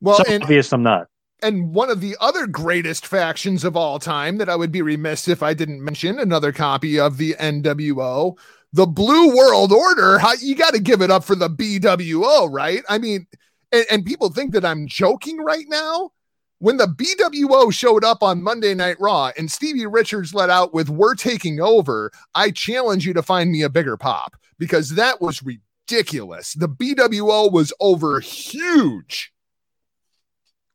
Well, 0.01 0.17
some 0.17 0.33
and, 0.33 0.43
obvious 0.43 0.67
some 0.67 0.83
not 0.83 1.07
and 1.41 1.73
one 1.73 1.89
of 1.89 2.01
the 2.01 2.17
other 2.19 2.47
greatest 2.47 3.05
factions 3.05 3.63
of 3.63 3.77
all 3.77 3.99
time 3.99 4.37
that 4.37 4.49
I 4.49 4.55
would 4.55 4.71
be 4.71 4.81
remiss 4.81 5.27
if 5.27 5.43
I 5.43 5.53
didn't 5.53 5.83
mention 5.83 6.19
another 6.19 6.51
copy 6.51 6.99
of 6.99 7.17
the 7.17 7.35
NWO, 7.35 8.37
the 8.73 8.87
Blue 8.87 9.35
World 9.35 9.71
Order, 9.71 10.17
how 10.17 10.33
you 10.33 10.55
got 10.55 10.73
to 10.73 10.79
give 10.79 11.01
it 11.01 11.11
up 11.11 11.23
for 11.23 11.35
the 11.35 11.49
BWO, 11.49 12.51
right? 12.51 12.81
I 12.89 12.97
mean, 12.97 13.27
and, 13.71 13.85
and 13.91 14.05
people 14.05 14.29
think 14.29 14.53
that 14.53 14.65
I'm 14.65 14.87
joking 14.87 15.37
right 15.37 15.65
now. 15.67 16.11
When 16.59 16.77
the 16.77 16.87
BWO 16.87 17.71
showed 17.71 18.03
up 18.03 18.23
on 18.23 18.41
Monday 18.41 18.73
Night 18.73 18.97
Raw 18.99 19.31
and 19.37 19.51
Stevie 19.51 19.85
Richards 19.85 20.33
let 20.33 20.49
out 20.49 20.73
with 20.73 20.89
We're 20.89 21.13
taking 21.13 21.59
over, 21.59 22.11
I 22.33 22.49
challenge 22.49 23.05
you 23.05 23.13
to 23.13 23.21
find 23.21 23.51
me 23.51 23.61
a 23.61 23.69
bigger 23.69 23.95
pop 23.95 24.35
because 24.57 24.89
that 24.91 25.21
was 25.21 25.43
ridiculous. 25.43 26.53
The 26.53 26.67
BWO 26.67 27.51
was 27.51 27.73
over 27.79 28.19
huge. 28.19 29.31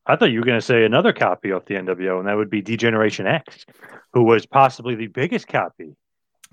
I 0.07 0.14
thought 0.14 0.30
you 0.30 0.39
were 0.39 0.47
going 0.47 0.59
to 0.59 0.64
say 0.64 0.85
another 0.85 1.12
copy 1.12 1.51
of 1.51 1.64
the 1.66 1.74
NWO, 1.74 2.20
and 2.20 2.28
that 2.28 2.37
would 2.37 2.51
be 2.51 2.61
D-Generation 2.61 3.26
X, 3.26 3.66
who 4.12 4.22
was 4.22 4.47
possibly 4.47 4.95
the 4.95 5.09
biggest 5.09 5.49
copy 5.49 5.97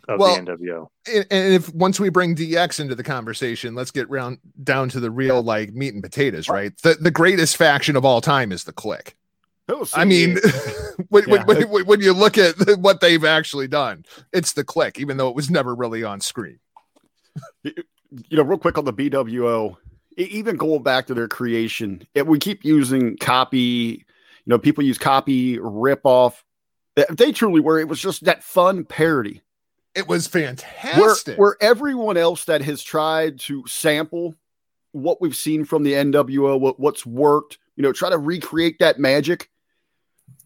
of 0.08 0.20
Well, 0.20 0.36
the 0.36 0.42
NWO. 0.42 0.88
And, 1.08 1.26
and 1.30 1.54
if 1.54 1.74
once 1.74 2.00
we 2.00 2.10
bring 2.10 2.36
DX 2.36 2.80
into 2.80 2.96
the 2.96 3.04
conversation, 3.04 3.76
let's 3.76 3.92
get 3.92 4.10
round 4.10 4.40
down 4.64 4.90
to 4.90 5.00
the 5.00 5.12
real 5.12 5.42
like 5.44 5.74
meat 5.74 5.94
and 5.94 6.04
potatoes, 6.04 6.50
right? 6.50 6.76
The 6.82 6.96
the 6.96 7.12
greatest 7.12 7.58
faction 7.58 7.96
of 7.96 8.06
all 8.06 8.22
time 8.22 8.52
is 8.52 8.64
the 8.64 8.74
Kliq. 8.74 9.14
I 9.94 10.06
mean, 10.06 10.38
when, 11.10 11.28
Yeah. 11.28 11.44
when, 11.46 11.70
when, 11.70 11.86
when 11.86 12.02
you 12.02 12.14
look 12.14 12.38
at 12.38 12.56
what 12.80 13.00
they've 13.02 13.24
actually 13.24 13.68
done, 13.68 14.06
it's 14.34 14.54
the 14.54 14.64
Kliq, 14.64 14.98
even 15.00 15.18
though 15.18 15.30
it 15.30 15.36
was 15.36 15.50
never 15.50 15.76
really 15.76 16.04
on 16.04 16.22
screen. 16.22 16.60
you 17.64 17.74
know, 18.32 18.44
real 18.44 18.58
quick 18.58 18.78
on 18.78 18.86
the 18.86 18.94
BWO, 18.94 19.76
even 20.18 20.58
going 20.58 20.84
back 20.84 21.08
to 21.08 21.14
their 21.14 21.28
creation, 21.28 22.06
it, 22.14 22.28
we 22.28 22.40
keep 22.40 22.66
using 22.66 23.18
copy. 23.18 24.06
You 24.46 24.52
know, 24.52 24.58
people 24.60 24.84
use 24.84 24.98
copy, 24.98 25.60
rip 25.60 26.02
off. 26.06 26.44
If 26.96 27.18
they 27.18 27.32
truly 27.32 27.62
were, 27.62 27.80
it 27.80 27.88
was 27.88 28.00
just 28.00 28.26
that 28.26 28.44
fun 28.44 28.84
parody. 28.84 29.42
It 29.96 30.08
was 30.08 30.32
Where, 30.34 30.48
fantastic. 30.48 31.38
where 31.38 31.56
everyone 31.62 32.18
else 32.18 32.46
that 32.46 32.62
has 32.62 32.82
tried 32.82 33.40
to 33.42 33.64
sample 33.68 34.36
what 34.92 35.22
we've 35.22 35.36
seen 35.36 35.66
from 35.66 35.84
the 35.84 35.94
NWO, 35.94 36.60
what, 36.60 36.80
what's 36.80 37.06
worked, 37.06 37.58
you 37.76 37.84
know, 37.84 37.92
try 37.94 38.10
to 38.10 38.18
recreate 38.18 38.80
that 38.80 39.00
magic. 39.00 39.50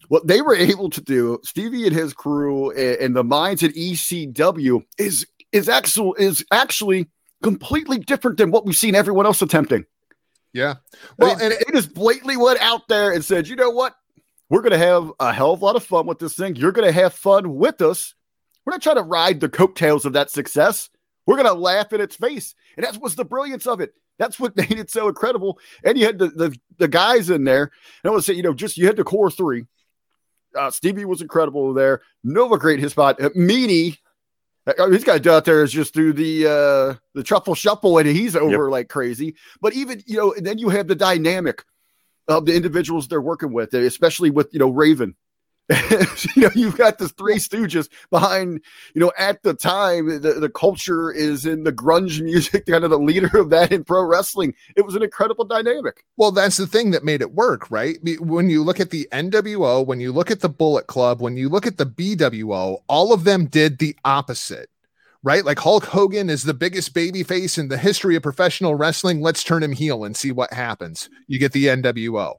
What 0.09 0.27
they 0.27 0.41
were 0.41 0.55
able 0.55 0.89
to 0.91 1.01
do, 1.01 1.39
Stevie 1.43 1.87
and 1.87 1.95
his 1.95 2.13
crew 2.13 2.71
a- 2.71 2.97
and 3.03 3.15
the 3.15 3.23
minds 3.23 3.63
at 3.63 3.71
ECW 3.75 4.83
is 4.97 5.25
is 5.51 5.69
actual 5.69 6.13
is 6.15 6.45
actually 6.51 7.09
completely 7.41 7.99
different 7.99 8.37
than 8.37 8.51
what 8.51 8.65
we've 8.65 8.75
seen 8.75 8.95
everyone 8.95 9.25
else 9.25 9.41
attempting. 9.41 9.85
yeah. 10.53 10.75
Well, 11.17 11.33
and 11.33 11.41
and 11.41 11.51
they 11.53 11.71
just 11.73 11.93
blatantly 11.93 12.37
went 12.37 12.59
out 12.61 12.87
there 12.87 13.11
and 13.11 13.23
said, 13.23 13.47
you 13.47 13.55
know 13.55 13.69
what? 13.69 13.95
We're 14.49 14.61
going 14.61 14.71
to 14.71 14.77
have 14.77 15.11
a 15.19 15.33
hell 15.33 15.53
of 15.53 15.61
a 15.61 15.65
lot 15.65 15.75
of 15.75 15.83
fun 15.83 16.05
with 16.05 16.19
this 16.19 16.35
thing. 16.35 16.55
You're 16.55 16.71
going 16.73 16.87
to 16.87 16.91
have 16.93 17.13
fun 17.13 17.55
with 17.55 17.81
us. 17.81 18.13
We're 18.65 18.71
not 18.71 18.81
trying 18.81 18.97
to 18.97 19.01
ride 19.03 19.39
the 19.39 19.49
coattails 19.49 20.05
of 20.05 20.13
that 20.13 20.29
success. 20.29 20.89
We're 21.25 21.37
going 21.37 21.47
to 21.47 21.53
laugh 21.53 21.91
in 21.91 22.01
its 22.01 22.15
face. 22.17 22.53
And 22.77 22.85
that 22.85 23.01
was 23.01 23.15
the 23.15 23.25
brilliance 23.25 23.65
of 23.65 23.81
it. 23.81 23.93
That's 24.19 24.39
what 24.39 24.55
made 24.57 24.71
it 24.73 24.91
so 24.91 25.07
incredible. 25.07 25.59
And 25.83 25.97
you 25.97 26.05
had 26.05 26.19
the, 26.19 26.27
the, 26.27 26.55
the 26.77 26.87
guys 26.87 27.29
in 27.29 27.45
there. 27.45 27.71
And 28.03 28.11
I 28.11 28.13
would 28.13 28.23
say, 28.23 28.33
you 28.33 28.43
know, 28.43 28.53
just 28.53 28.77
you 28.77 28.85
had 28.85 28.97
the 28.97 29.03
core 29.03 29.31
three. 29.31 29.65
Uh, 30.57 30.71
Stevie 30.71 31.05
was 31.05 31.21
incredible 31.21 31.73
there. 31.73 32.01
Nova 32.23 32.57
great 32.57 32.79
his 32.79 32.91
spot. 32.91 33.21
Uh, 33.21 33.29
Meanie, 33.29 33.97
uh, 34.65 34.89
he's 34.89 35.03
got 35.03 35.25
out 35.27 35.45
there 35.45 35.63
is 35.63 35.71
just 35.71 35.93
through 35.93 36.13
the 36.13 36.47
uh 36.47 36.95
the 37.13 37.23
truffle 37.23 37.55
shuffle 37.55 37.97
and 37.97 38.07
he's 38.07 38.35
over 38.35 38.69
like 38.69 38.89
crazy. 38.89 39.35
But 39.61 39.73
even 39.73 40.01
you 40.05 40.17
know, 40.17 40.33
and 40.33 40.45
then 40.45 40.57
you 40.57 40.69
have 40.69 40.87
the 40.87 40.95
dynamic 40.95 41.63
of 42.27 42.45
the 42.45 42.55
individuals 42.55 43.07
they're 43.07 43.21
working 43.21 43.51
with, 43.51 43.73
especially 43.73 44.29
with 44.29 44.53
you 44.53 44.59
know 44.59 44.69
Raven. 44.69 45.15
you 46.35 46.43
know, 46.43 46.49
you've 46.55 46.77
got 46.77 46.97
the 46.97 47.07
three 47.07 47.35
stooges 47.35 47.87
behind, 48.09 48.59
you 48.93 48.99
know, 48.99 49.13
at 49.17 49.41
the 49.43 49.53
time, 49.53 50.07
the, 50.07 50.33
the 50.33 50.49
culture 50.49 51.09
is 51.09 51.45
in 51.45 51.63
the 51.63 51.71
grunge 51.71 52.21
music, 52.21 52.65
kind 52.67 52.83
of 52.83 52.89
the 52.89 52.99
leader 52.99 53.29
of 53.39 53.49
that 53.49 53.71
in 53.71 53.83
pro 53.85 54.03
wrestling. 54.03 54.53
It 54.75 54.85
was 54.85 54.95
an 54.95 55.03
incredible 55.03 55.45
dynamic. 55.45 56.03
Well, 56.17 56.31
that's 56.31 56.57
the 56.57 56.67
thing 56.67 56.91
that 56.91 57.05
made 57.05 57.21
it 57.21 57.33
work, 57.33 57.71
right? 57.71 57.97
When 58.19 58.49
you 58.49 58.61
look 58.61 58.81
at 58.81 58.89
the 58.89 59.07
NWO, 59.13 59.85
when 59.85 60.01
you 60.01 60.11
look 60.11 60.29
at 60.29 60.41
the 60.41 60.49
Bullet 60.49 60.87
Club, 60.87 61.21
when 61.21 61.37
you 61.37 61.47
look 61.47 61.65
at 61.65 61.77
the 61.77 61.85
BWO, 61.85 62.79
all 62.87 63.13
of 63.13 63.23
them 63.23 63.45
did 63.45 63.79
the 63.79 63.95
opposite, 64.03 64.69
right? 65.23 65.45
Like 65.45 65.59
Hulk 65.59 65.85
Hogan 65.85 66.29
is 66.29 66.43
the 66.43 66.53
biggest 66.53 66.93
baby 66.93 67.23
face 67.23 67.57
in 67.57 67.69
the 67.69 67.77
history 67.77 68.17
of 68.17 68.23
professional 68.23 68.75
wrestling. 68.75 69.21
Let's 69.21 69.45
turn 69.45 69.63
him 69.63 69.71
heel 69.71 70.03
and 70.03 70.17
see 70.17 70.33
what 70.33 70.51
happens. 70.51 71.09
You 71.27 71.39
get 71.39 71.53
the 71.53 71.67
NWO. 71.67 72.35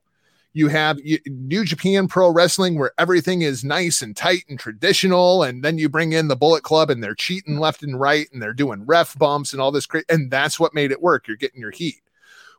You 0.55 0.69
have 0.69 0.99
New 1.27 1.65
Japan 1.65 2.09
Pro 2.09 2.31
Wrestling 2.31 2.79
where 2.79 2.93
everything 2.97 3.43
is 3.43 3.65
nice 3.65 4.01
and 4.01 4.17
tight 4.17 4.45
and 4.49 4.59
traditional. 4.59 5.43
And 5.43 5.63
then 5.63 5.77
you 5.79 5.89
bring 5.89 6.13
in 6.13 6.29
the 6.29 6.37
Bullet 6.37 6.63
Club 6.63 6.91
and 6.91 7.03
they're 7.03 7.15
cheating 7.15 7.59
left 7.59 7.83
and 7.83 8.01
right 8.01 8.29
and 8.33 8.41
they're 8.41 8.55
doing 8.55 8.87
ref 8.87 9.19
bumps 9.19 9.53
and 9.53 9.61
all 9.61 9.73
this 9.73 9.87
great. 9.87 10.05
And 10.09 10.31
that's 10.31 10.59
what 10.59 10.73
made 10.73 10.93
it 10.93 11.03
work. 11.03 11.29
You're 11.29 11.37
getting 11.37 11.61
your 11.61 11.73
heat 11.73 12.01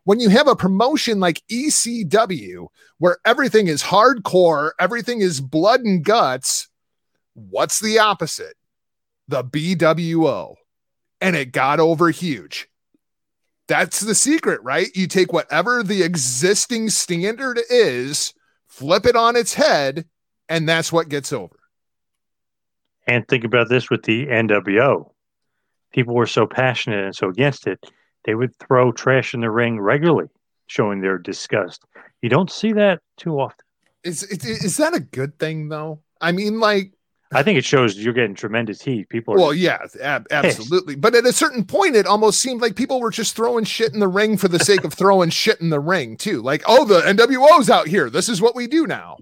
when 0.05 0.19
you 0.19 0.29
have 0.29 0.47
a 0.47 0.55
promotion 0.55 1.19
like 1.19 1.41
ECW, 1.49 2.67
where 2.99 3.17
everything 3.25 3.67
is 3.67 3.83
hardcore, 3.83 4.71
everything 4.79 5.19
is 5.19 5.41
blood 5.41 5.81
and 5.81 6.05
guts, 6.05 6.69
what's 7.33 7.79
the 7.79 7.99
opposite? 7.99 8.55
The 9.27 9.43
BWO. 9.43 10.55
And 11.19 11.35
it 11.35 11.51
got 11.51 11.79
over 11.79 12.11
huge. 12.11 12.69
That's 13.68 13.99
the 13.99 14.16
secret, 14.16 14.61
right? 14.63 14.88
You 14.95 15.07
take 15.07 15.34
whatever 15.34 15.82
the 15.82 16.03
existing 16.03 16.89
standard 16.89 17.59
is, 17.70 18.34
flip 18.68 19.05
it 19.05 19.16
on 19.16 19.36
its 19.36 19.55
head, 19.55 20.05
and 20.47 20.70
that's 20.70 20.91
what 20.91 21.09
gets 21.09 21.34
over. 21.34 21.55
And 23.07 23.28
think 23.28 23.43
about 23.43 23.70
this 23.70 23.89
with 23.89 24.03
the 24.03 24.28
NWO. 24.28 25.11
People 25.93 26.16
were 26.16 26.28
so 26.28 26.45
passionate 26.45 27.05
and 27.05 27.16
so 27.16 27.30
against 27.30 27.68
it, 27.68 27.80
they 28.26 28.36
would 28.36 28.55
throw 28.57 28.91
trash 28.91 29.34
in 29.34 29.41
the 29.41 29.49
ring 29.49 29.80
regularly, 29.80 30.30
showing 30.68 31.01
their 31.01 31.18
disgust. 31.18 31.84
You 32.22 32.30
don't 32.30 32.51
see 32.51 32.74
that 32.74 33.01
too 33.18 33.39
often. 33.39 33.63
Is, 34.03 34.24
is, 34.24 34.45
is 34.45 34.78
that 34.78 34.95
a 34.95 34.99
good 34.99 35.39
thing, 35.39 35.70
though? 35.70 36.01
I 36.20 36.32
mean, 36.32 36.59
like, 36.59 36.93
I 37.34 37.41
think 37.43 37.57
it 37.57 37.65
shows 37.65 37.97
you're 37.97 38.13
getting 38.13 38.36
tremendous 38.36 38.82
heat. 38.82 39.09
People 39.09 39.34
are 39.34 39.38
Well, 39.38 39.53
yeah, 39.53 39.80
ab- 40.01 40.28
absolutely. 40.32 40.95
But 40.95 41.15
at 41.15 41.26
a 41.26 41.34
certain 41.34 41.65
point, 41.65 41.95
it 41.95 42.05
almost 42.05 42.39
seemed 42.39 42.61
like 42.61 42.76
people 42.76 43.01
were 43.01 43.09
just 43.11 43.36
throwing 43.36 43.65
shit 43.65 43.93
in 43.93 43.99
the 43.99 44.07
ring 44.07 44.38
for 44.38 44.47
the 44.47 44.59
sake 44.59 44.84
of 44.84 44.93
throwing 44.93 45.32
shit 45.32 45.59
in 45.59 45.69
the 45.69 45.80
ring, 45.80 46.17
too. 46.17 46.41
Like, 46.41 46.63
oh, 46.67 46.86
the 46.86 47.01
NWO's 47.01 47.69
out 47.69 47.88
here. 47.88 48.09
This 48.09 48.30
is 48.30 48.41
what 48.41 48.55
we 48.55 48.67
do 48.67 48.86
now. 48.88 49.17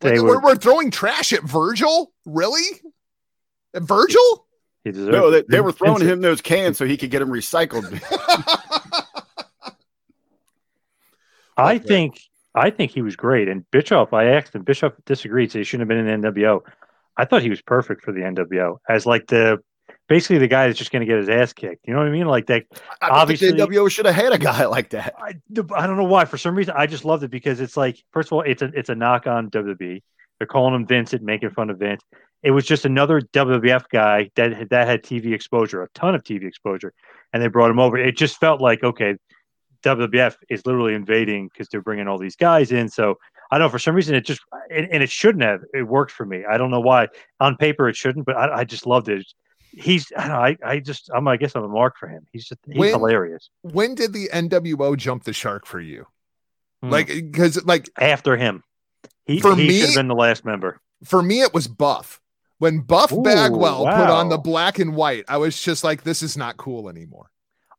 They 0.00 0.12
Like, 0.12 0.22
were- 0.22 0.28
we're, 0.40 0.40
we're 0.40 0.56
throwing 0.56 0.90
trash 0.90 1.32
at 1.32 1.42
Virgil? 1.42 2.12
Really? 2.24 2.80
At 3.74 3.82
Virgil? 3.82 4.46
he 4.84 4.90
deserved 4.92 5.12
No, 5.12 5.30
they, 5.30 5.42
they 5.48 5.60
were 5.60 5.72
throwing 5.72 6.00
him 6.00 6.20
those 6.22 6.40
cans 6.40 6.78
so 6.78 6.86
he 6.86 6.96
could 6.96 7.10
get 7.10 7.18
them 7.18 7.28
recycled. 7.30 7.84
I 11.56 11.74
Okay. 11.76 11.86
think 11.86 12.20
I 12.58 12.70
think 12.70 12.92
he 12.92 13.02
was 13.02 13.16
great. 13.16 13.48
And 13.48 13.68
Bischoff, 13.70 14.12
I 14.12 14.26
asked 14.26 14.54
him. 14.54 14.62
Bischoff 14.62 14.92
disagreed. 15.06 15.52
So 15.52 15.58
he 15.58 15.64
shouldn't 15.64 15.88
have 15.90 15.96
been 15.96 16.06
in 16.06 16.20
the 16.20 16.28
NWO. 16.30 16.60
I 17.16 17.24
thought 17.24 17.42
he 17.42 17.50
was 17.50 17.62
perfect 17.62 18.04
for 18.04 18.12
the 18.12 18.20
NWO 18.20 18.78
as 18.88 19.06
like 19.06 19.26
the 19.26 19.58
basically 20.08 20.38
the 20.38 20.48
guy 20.48 20.66
that's 20.66 20.78
just 20.78 20.90
going 20.90 21.00
to 21.00 21.06
get 21.06 21.18
his 21.18 21.28
ass 21.28 21.52
kicked. 21.52 21.86
You 21.86 21.92
know 21.94 22.00
what 22.00 22.08
I 22.08 22.12
mean? 22.12 22.26
Like 22.26 22.46
that. 22.46 22.64
I 23.02 23.08
Obviously- 23.08 23.52
the 23.52 23.66
NWO 23.66 23.90
should 23.90 24.06
have 24.06 24.14
had 24.14 24.32
a 24.32 24.38
guy 24.38 24.64
like 24.76 24.90
that. 24.90 25.14
I, 25.18 25.34
I 25.74 25.86
don't 25.86 25.96
know 25.96 26.04
why. 26.04 26.24
For 26.24 26.38
some 26.38 26.54
reason, 26.54 26.74
I 26.76 26.86
just 26.86 27.04
loved 27.04 27.24
it 27.24 27.30
because 27.30 27.60
it's 27.60 27.76
like 27.76 28.02
first 28.12 28.28
of 28.28 28.34
all, 28.34 28.42
it's 28.42 28.62
a 28.62 28.66
it's 28.74 28.88
a 28.88 28.94
knock 28.94 29.26
on 29.26 29.50
WWE. 29.50 30.02
They're 30.38 30.46
calling 30.46 30.74
him 30.74 30.86
Vincent, 30.86 31.22
making 31.22 31.50
fun 31.50 31.70
of 31.70 31.78
Vince. 31.78 32.02
It 32.44 32.52
was 32.52 32.64
just 32.64 32.84
another 32.84 33.20
WWF 33.20 33.84
guy 33.90 34.30
that 34.36 34.70
that 34.70 34.86
had 34.86 35.02
TV 35.02 35.32
exposure, 35.34 35.82
a 35.82 35.88
ton 35.90 36.14
of 36.14 36.22
TV 36.22 36.44
exposure, 36.44 36.94
and 37.32 37.42
they 37.42 37.48
brought 37.48 37.70
him 37.70 37.80
over. 37.80 37.98
It 37.98 38.16
just 38.16 38.38
felt 38.38 38.60
like 38.60 38.84
okay, 38.84 39.16
WWF 39.84 40.36
is 40.48 40.64
literally 40.66 40.94
invading 40.94 41.48
because 41.48 41.68
they're 41.68 41.82
bringing 41.82 42.08
all 42.08 42.18
these 42.18 42.36
guys 42.36 42.72
in. 42.72 42.88
So 42.88 43.16
I 43.50 43.58
don't 43.58 43.66
know 43.66 43.70
for 43.70 43.78
some 43.78 43.94
reason 43.94 44.14
it 44.14 44.22
just 44.24 44.40
and, 44.70 44.88
and 44.90 45.02
it 45.02 45.10
shouldn't 45.10 45.44
have. 45.44 45.60
It 45.74 45.82
worked 45.82 46.12
for 46.12 46.26
me. 46.26 46.44
I 46.50 46.58
don't 46.58 46.70
know 46.70 46.80
why. 46.80 47.08
On 47.40 47.56
paper 47.56 47.88
it 47.88 47.96
shouldn't, 47.96 48.26
but 48.26 48.36
I, 48.36 48.58
I 48.58 48.64
just 48.64 48.86
loved 48.86 49.08
it. 49.08 49.26
He's 49.72 50.10
I, 50.16 50.20
don't 50.22 50.28
know, 50.30 50.40
I 50.40 50.56
I 50.64 50.78
just 50.80 51.10
I'm 51.14 51.28
I 51.28 51.36
guess 51.36 51.54
I'm 51.54 51.62
a 51.64 51.68
mark 51.68 51.96
for 51.98 52.08
him. 52.08 52.26
He's 52.32 52.46
just 52.46 52.60
he's 52.66 52.78
When- 52.78 52.90
hilarious. 52.90 53.50
when 53.62 53.94
did 53.94 54.12
the 54.12 54.28
NWO 54.32 54.96
jump 54.96 55.24
the 55.24 55.32
shark 55.32 55.66
for 55.66 55.80
you? 55.80 56.06
Hmm. 56.82 56.90
Like, 56.90 57.08
because, 57.08 57.64
like, 57.64 57.88
after 57.98 58.36
him. 58.36 58.62
He, 59.26 59.40
For 59.40 59.54
he 59.56 59.66
me- 59.68 59.78
should 59.80 59.86
have 59.90 59.94
been 59.96 60.08
the 60.08 60.14
last 60.14 60.44
member. 60.44 60.80
for 61.04 61.20
me, 61.22 61.42
it 61.42 61.52
was 61.52 61.66
Buff. 61.68 62.20
When 62.58 62.80
Buff 62.80 63.12
Ooh, 63.12 63.22
Bagwell 63.22 63.84
put 63.84 64.10
on 64.10 64.28
the 64.30 64.38
black 64.38 64.78
and 64.78 64.94
white, 64.96 65.24
I 65.28 65.36
was 65.38 65.60
just 65.60 65.84
like, 65.84 66.02
this 66.02 66.22
is 66.22 66.36
not 66.36 66.56
cool 66.56 66.88
anymore. 66.88 67.30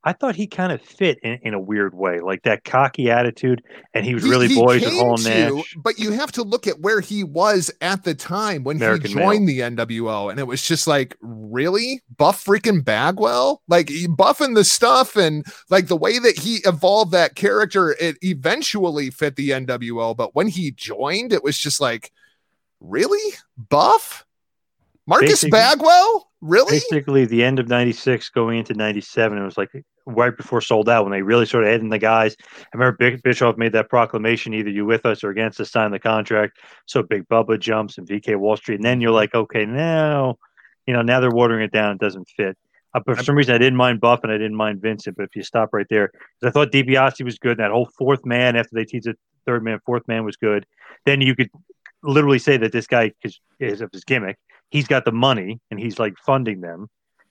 I 0.01 0.13
thought 0.13 0.35
he 0.35 0.47
kind 0.47 0.71
of 0.71 0.81
fit 0.81 1.19
in, 1.23 1.39
in 1.43 1.53
a 1.53 1.59
weird 1.59 1.93
way, 1.93 2.21
like 2.21 2.43
that 2.43 2.63
cocky 2.63 3.11
attitude, 3.11 3.61
and 3.93 4.05
he 4.05 4.13
was 4.13 4.23
really 4.23 4.47
he 4.47 4.55
boys 4.55 4.81
with 4.81 4.93
Hall 4.93 5.17
to, 5.17 5.29
Nash. 5.29 5.75
But 5.75 5.99
you 5.99 6.13
have 6.13 6.31
to 6.33 6.43
look 6.43 6.67
at 6.67 6.79
where 6.79 7.01
he 7.01 7.25
was 7.25 7.69
at 7.81 8.05
the 8.05 8.15
time 8.15 8.63
when 8.63 8.77
American 8.77 9.09
he 9.09 9.13
joined 9.13 9.49
the 9.49 9.59
NWO, 9.59 10.31
and 10.31 10.39
it 10.39 10.47
was 10.47 10.65
just 10.65 10.87
like, 10.87 11.17
really, 11.19 12.01
Buff 12.15 12.45
freaking 12.45 12.83
Bagwell, 12.83 13.61
like 13.67 13.87
buffing 13.87 14.55
the 14.55 14.63
stuff, 14.63 15.17
and 15.17 15.45
like 15.69 15.87
the 15.87 15.97
way 15.97 16.17
that 16.17 16.39
he 16.39 16.61
evolved 16.65 17.11
that 17.11 17.35
character, 17.35 17.91
it 17.99 18.17
eventually 18.21 19.09
fit 19.09 19.35
the 19.35 19.49
NWO. 19.49 20.15
But 20.15 20.33
when 20.33 20.47
he 20.47 20.71
joined, 20.71 21.33
it 21.33 21.43
was 21.43 21.57
just 21.57 21.81
like, 21.81 22.13
really, 22.79 23.33
Buff, 23.57 24.25
Marcus 25.05 25.29
Basically- 25.29 25.51
Bagwell. 25.51 26.28
Really? 26.41 26.71
Basically, 26.71 27.25
the 27.25 27.43
end 27.43 27.59
of 27.59 27.67
'96 27.67 28.29
going 28.29 28.59
into 28.59 28.73
'97, 28.73 29.37
it 29.37 29.43
was 29.43 29.57
like 29.57 29.69
right 30.05 30.35
before 30.35 30.61
Souled 30.61 30.87
Out 30.87 31.03
when 31.03 31.11
they 31.11 31.21
really 31.21 31.45
started 31.45 31.67
heading 31.67 31.89
the 31.89 31.99
guys. 31.99 32.35
I 32.41 32.65
remember 32.73 32.95
Big 32.97 33.21
Bischoff 33.21 33.57
made 33.57 33.73
that 33.73 33.89
proclamation: 33.89 34.53
either 34.53 34.69
you 34.69 34.85
with 34.85 35.05
us 35.05 35.23
or 35.23 35.31
against 35.31 35.59
us, 35.59 35.71
sign 35.71 35.91
the 35.91 35.99
contract. 35.99 36.57
So 36.85 37.03
Big 37.03 37.27
Bubba 37.27 37.59
jumps 37.59 37.97
and 37.97 38.07
VK 38.07 38.37
Wall 38.37 38.55
Street, 38.55 38.75
and 38.75 38.85
then 38.85 39.01
you're 39.01 39.11
like, 39.11 39.35
okay, 39.35 39.65
now, 39.65 40.37
you 40.87 40.93
know, 40.93 41.01
now 41.01 41.19
they're 41.19 41.29
watering 41.29 41.63
it 41.63 41.73
down. 41.73 41.93
It 41.93 41.99
doesn't 41.99 42.29
fit. 42.29 42.57
Uh, 42.93 43.01
but 43.05 43.17
for 43.17 43.23
some 43.23 43.35
reason, 43.35 43.53
I 43.53 43.57
didn't 43.57 43.77
mind 43.77 44.01
Buff 44.01 44.21
and 44.23 44.31
I 44.31 44.37
didn't 44.37 44.55
mind 44.55 44.81
Vincent. 44.81 45.15
But 45.15 45.23
if 45.23 45.35
you 45.35 45.43
stop 45.43 45.69
right 45.73 45.85
there, 45.89 46.11
I 46.43 46.49
thought 46.49 46.71
DiBiase 46.71 47.23
was 47.23 47.37
good. 47.37 47.51
And 47.51 47.59
that 47.59 47.71
whole 47.71 47.89
fourth 47.97 48.25
man 48.25 48.55
after 48.55 48.71
they 48.73 48.85
teased 48.85 49.05
the 49.05 49.15
third 49.45 49.63
man, 49.63 49.79
fourth 49.85 50.07
man 50.07 50.25
was 50.25 50.37
good. 50.37 50.65
Then 51.05 51.21
you 51.21 51.35
could 51.35 51.49
literally 52.01 52.39
say 52.39 52.57
that 52.57 52.71
this 52.71 52.87
guy, 52.87 53.11
because 53.21 53.81
of 53.81 53.91
his 53.91 54.03
gimmick, 54.05 54.37
he's 54.69 54.87
got 54.87 55.05
the 55.05 55.11
money 55.11 55.59
and 55.71 55.79
he's 55.79 55.99
like 55.99 56.17
funding 56.17 56.61
them. 56.61 56.87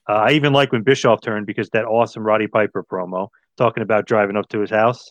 Uh, 0.09 0.15
I 0.15 0.31
even 0.33 0.53
like 0.53 0.73
when 0.73 0.83
Bischoff 0.83 1.21
turned 1.21 1.47
because 1.47 1.69
that 1.71 1.85
awesome 1.85 2.23
Roddy 2.23 2.47
Piper 2.47 2.83
promo 2.83 3.29
talking 3.57 3.83
about 3.83 4.07
driving 4.07 4.37
up 4.37 4.49
to 4.51 4.61
his 4.61 4.71
house. 4.71 5.09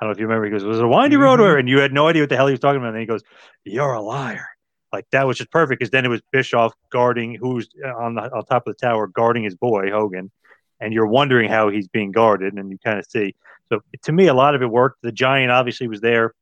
I 0.00 0.04
don't 0.04 0.10
know 0.10 0.12
if 0.12 0.20
you 0.20 0.26
remember. 0.26 0.44
He 0.44 0.52
goes, 0.52 0.64
"Was 0.64 0.78
it 0.78 0.84
a 0.84 0.88
windy 0.88 1.16
road?" 1.16 1.40
Or 1.40 1.58
and 1.58 1.68
you 1.68 1.80
had 1.80 1.92
no 1.92 2.06
idea 2.06 2.22
what 2.22 2.28
the 2.28 2.36
hell 2.36 2.46
he 2.46 2.52
was 2.52 2.60
talking 2.60 2.76
about. 2.76 2.88
And 2.88 2.96
then 2.96 3.00
he 3.00 3.06
goes, 3.06 3.22
"You're 3.64 3.94
a 3.94 4.00
liar." 4.00 4.46
Like 4.92 5.06
that 5.10 5.26
was 5.26 5.36
just 5.36 5.50
perfect 5.50 5.80
because 5.80 5.90
then 5.90 6.04
it 6.04 6.08
was 6.08 6.22
Bischoff 6.32 6.72
guarding 6.90 7.34
who's 7.34 7.68
on 7.84 8.14
the 8.14 8.22
on 8.32 8.44
top 8.44 8.66
of 8.66 8.76
the 8.76 8.86
tower 8.86 9.08
guarding 9.08 9.42
his 9.42 9.56
boy 9.56 9.90
Hogan, 9.90 10.30
and 10.80 10.92
you're 10.94 11.06
wondering 11.06 11.50
how 11.50 11.68
he's 11.68 11.88
being 11.88 12.12
guarded, 12.12 12.54
and 12.54 12.70
you 12.70 12.78
kind 12.78 12.98
of 12.98 13.06
see. 13.06 13.34
So 13.70 13.80
to 14.04 14.12
me, 14.12 14.28
a 14.28 14.34
lot 14.34 14.54
of 14.54 14.62
it 14.62 14.70
worked. 14.70 15.02
The 15.02 15.12
Giant 15.12 15.50
obviously 15.50 15.88
was 15.88 16.00
there 16.00 16.32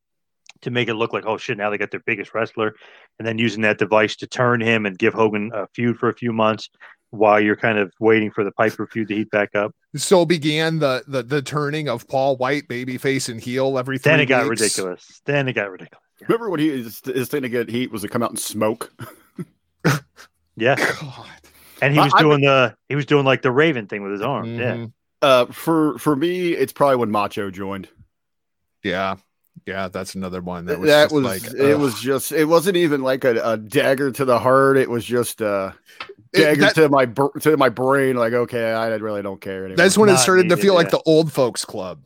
to 0.62 0.70
make 0.70 0.88
it 0.88 0.94
look 0.94 1.12
like, 1.12 1.24
oh 1.26 1.36
shit, 1.38 1.58
now 1.58 1.70
they 1.70 1.78
got 1.78 1.90
their 1.90 2.02
biggest 2.06 2.34
wrestler, 2.34 2.74
and 3.18 3.26
then 3.26 3.38
using 3.38 3.62
that 3.62 3.78
device 3.78 4.16
to 4.16 4.26
turn 4.26 4.60
him 4.60 4.86
and 4.86 4.98
give 4.98 5.14
Hogan 5.14 5.50
a 5.54 5.66
feud 5.74 5.98
for 5.98 6.08
a 6.08 6.14
few 6.14 6.32
months 6.32 6.68
while 7.10 7.40
you're 7.40 7.56
kind 7.56 7.78
of 7.78 7.92
waiting 8.00 8.30
for 8.30 8.42
the 8.44 8.50
Piper 8.52 8.86
feud 8.86 9.08
to 9.08 9.14
heat 9.14 9.30
back 9.30 9.54
up. 9.54 9.72
So 9.94 10.24
began 10.26 10.78
the 10.80 11.04
the 11.06 11.22
the 11.22 11.40
turning 11.42 11.88
of 11.88 12.06
Paul 12.08 12.36
White, 12.36 12.68
babyface 12.68 13.28
and 13.28 13.40
heel 13.40 13.78
every 13.78 13.98
Then 13.98 14.20
it 14.20 14.26
got 14.26 14.46
ridiculous. 14.46 15.20
Then 15.24 15.48
it 15.48 15.52
got 15.54 15.70
ridiculous. 15.70 16.02
Remember 16.22 16.50
when 16.50 16.60
he 16.60 16.68
his, 16.70 17.00
his 17.04 17.28
thing 17.28 17.42
to 17.42 17.48
get 17.48 17.68
heat 17.68 17.90
was 17.92 18.02
to 18.02 18.08
come 18.08 18.22
out 18.22 18.30
and 18.30 18.38
smoke? 18.38 18.92
Yeah, 20.58 20.76
God. 21.00 21.26
and 21.82 21.92
he 21.92 22.00
was 22.00 22.14
I 22.14 22.22
doing 22.22 22.40
the 22.40 22.74
he 22.88 22.94
was 22.94 23.04
doing 23.04 23.26
like 23.26 23.42
the 23.42 23.52
Raven 23.52 23.86
thing 23.86 24.02
with 24.02 24.12
his 24.12 24.22
arm. 24.22 24.58
Yeah, 24.58 24.74
Mhm. 24.74 24.92
Uh, 25.20 25.46
for 25.46 25.98
for 25.98 26.16
me, 26.16 26.52
it's 26.52 26.72
probably 26.72 26.96
when 26.96 27.10
Macho 27.10 27.50
joined. 27.50 27.88
Yeah. 28.82 29.16
Yeah, 29.64 29.88
that's 29.88 30.14
another 30.14 30.40
one 30.40 30.66
that 30.66 30.78
was 30.78 30.88
that 30.90 31.10
was 31.10 31.24
like 31.24 31.44
it 31.54 31.74
ugh. 31.74 31.80
was 31.80 31.98
just 32.00 32.30
it 32.32 32.44
wasn't 32.44 32.76
even 32.76 33.02
like 33.02 33.24
a, 33.24 33.40
a 33.52 33.56
dagger 33.56 34.12
to 34.12 34.24
the 34.24 34.38
heart. 34.38 34.76
It 34.76 34.88
was 34.90 35.04
just 35.04 35.40
a 35.40 35.74
It- 36.32 36.38
dagger 36.40 36.60
that- 36.60 36.74
to 36.76 36.88
my 36.88 37.06
to 37.40 37.56
my 37.56 37.68
brain. 37.68 38.16
Like 38.16 38.32
okay, 38.32 38.72
I 38.72 38.88
really 38.96 39.22
don't 39.22 39.40
care 39.40 39.60
anymore. 39.64 39.76
that's 39.76 39.96
when 39.98 40.08
it 40.08 40.12
Not 40.12 40.20
started 40.20 40.42
to 40.44 40.48
needed, 40.50 40.62
feel 40.62 40.74
like 40.74 40.90
the 40.90 41.02
old 41.06 41.32
folks 41.32 41.64
club. 41.64 42.04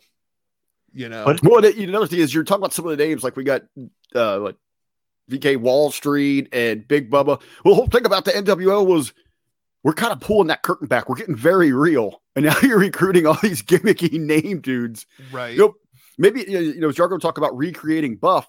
You 0.92 1.09
know. 1.09 1.24
But- 1.24 1.42
Well, 1.42 1.61
the, 1.61 1.82
another 1.84 2.07
thing 2.07 2.20
is 2.20 2.32
you're 2.34 2.44
talking 2.44 2.62
about 2.62 2.72
some 2.72 2.86
of 2.86 2.96
the 2.96 3.05
names 3.05 3.22
like 3.22 3.36
we 3.36 3.44
got 3.44 3.62
uh 4.14 4.38
like 4.38 4.57
VK 5.30 5.57
Wall 5.59 5.90
Street 5.90 6.48
and 6.53 6.86
Big 6.88 7.11
Bubba. 7.11 7.26
Well, 7.26 7.40
the 7.64 7.74
whole 7.74 7.86
thing 7.88 8.07
about 8.07 8.24
the 8.24 8.32
NWO 8.32 8.84
was 8.86 9.12
we're 9.84 9.92
kind 9.94 10.12
of 10.12 10.20
pulling 10.20 10.48
that 10.48 10.62
curtain 10.62 10.88
back. 10.88 11.09
We're 11.09 11.16
getting 11.16 11.36
very 11.36 11.72
real, 11.72 12.20
and 12.36 12.44
now 12.46 12.57
you're 12.62 12.78
recruiting 12.78 13.26
all 13.26 13.38
these 13.42 13.62
gimmicky 13.62 14.12
name 14.18 14.61
dudes. 14.61 15.07
right. 15.30 15.53
You 15.53 15.59
know, 15.59 15.74
maybe 16.20 16.44
you 16.46 16.80
know, 16.80 16.90
Jargo 16.90 17.18
talk 17.18 17.38
about 17.38 17.56
recreating 17.56 18.16
Buff. 18.16 18.46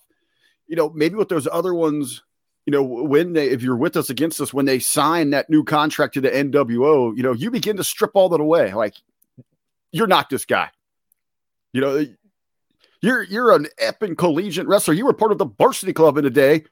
You 0.67 0.75
know, 0.75 0.89
maybe 0.89 1.15
with 1.15 1.29
those 1.29 1.47
other 1.51 1.73
ones. 1.73 2.21
You 2.67 2.71
know, 2.71 2.83
when 2.83 3.33
they, 3.33 3.49
if 3.49 3.63
you're 3.63 3.75
with 3.75 3.97
us 3.97 4.11
against 4.11 4.39
us, 4.39 4.53
when 4.53 4.65
they 4.65 4.77
sign 4.77 5.31
that 5.31 5.49
new 5.49 5.63
contract 5.63 6.13
to 6.13 6.21
the 6.21 6.29
NWO, 6.29 7.17
you 7.17 7.23
know, 7.23 7.33
you 7.33 7.49
begin 7.49 7.77
to 7.77 7.83
strip 7.83 8.11
all 8.13 8.29
that 8.29 8.39
away. 8.39 8.71
Like, 8.71 8.93
you're 9.91 10.05
not 10.05 10.29
this 10.29 10.45
guy. 10.45 10.69
You 11.73 11.81
know, 11.81 12.05
you're 13.01 13.23
you're 13.23 13.53
an 13.53 13.67
epic 13.79 14.15
collegiate 14.17 14.67
wrestler. 14.67 14.93
You 14.93 15.05
were 15.05 15.13
part 15.13 15.31
of 15.31 15.39
the 15.39 15.47
varsity 15.47 15.93
club 15.93 16.17
in 16.17 16.23
the 16.23 16.29
day. 16.29 16.65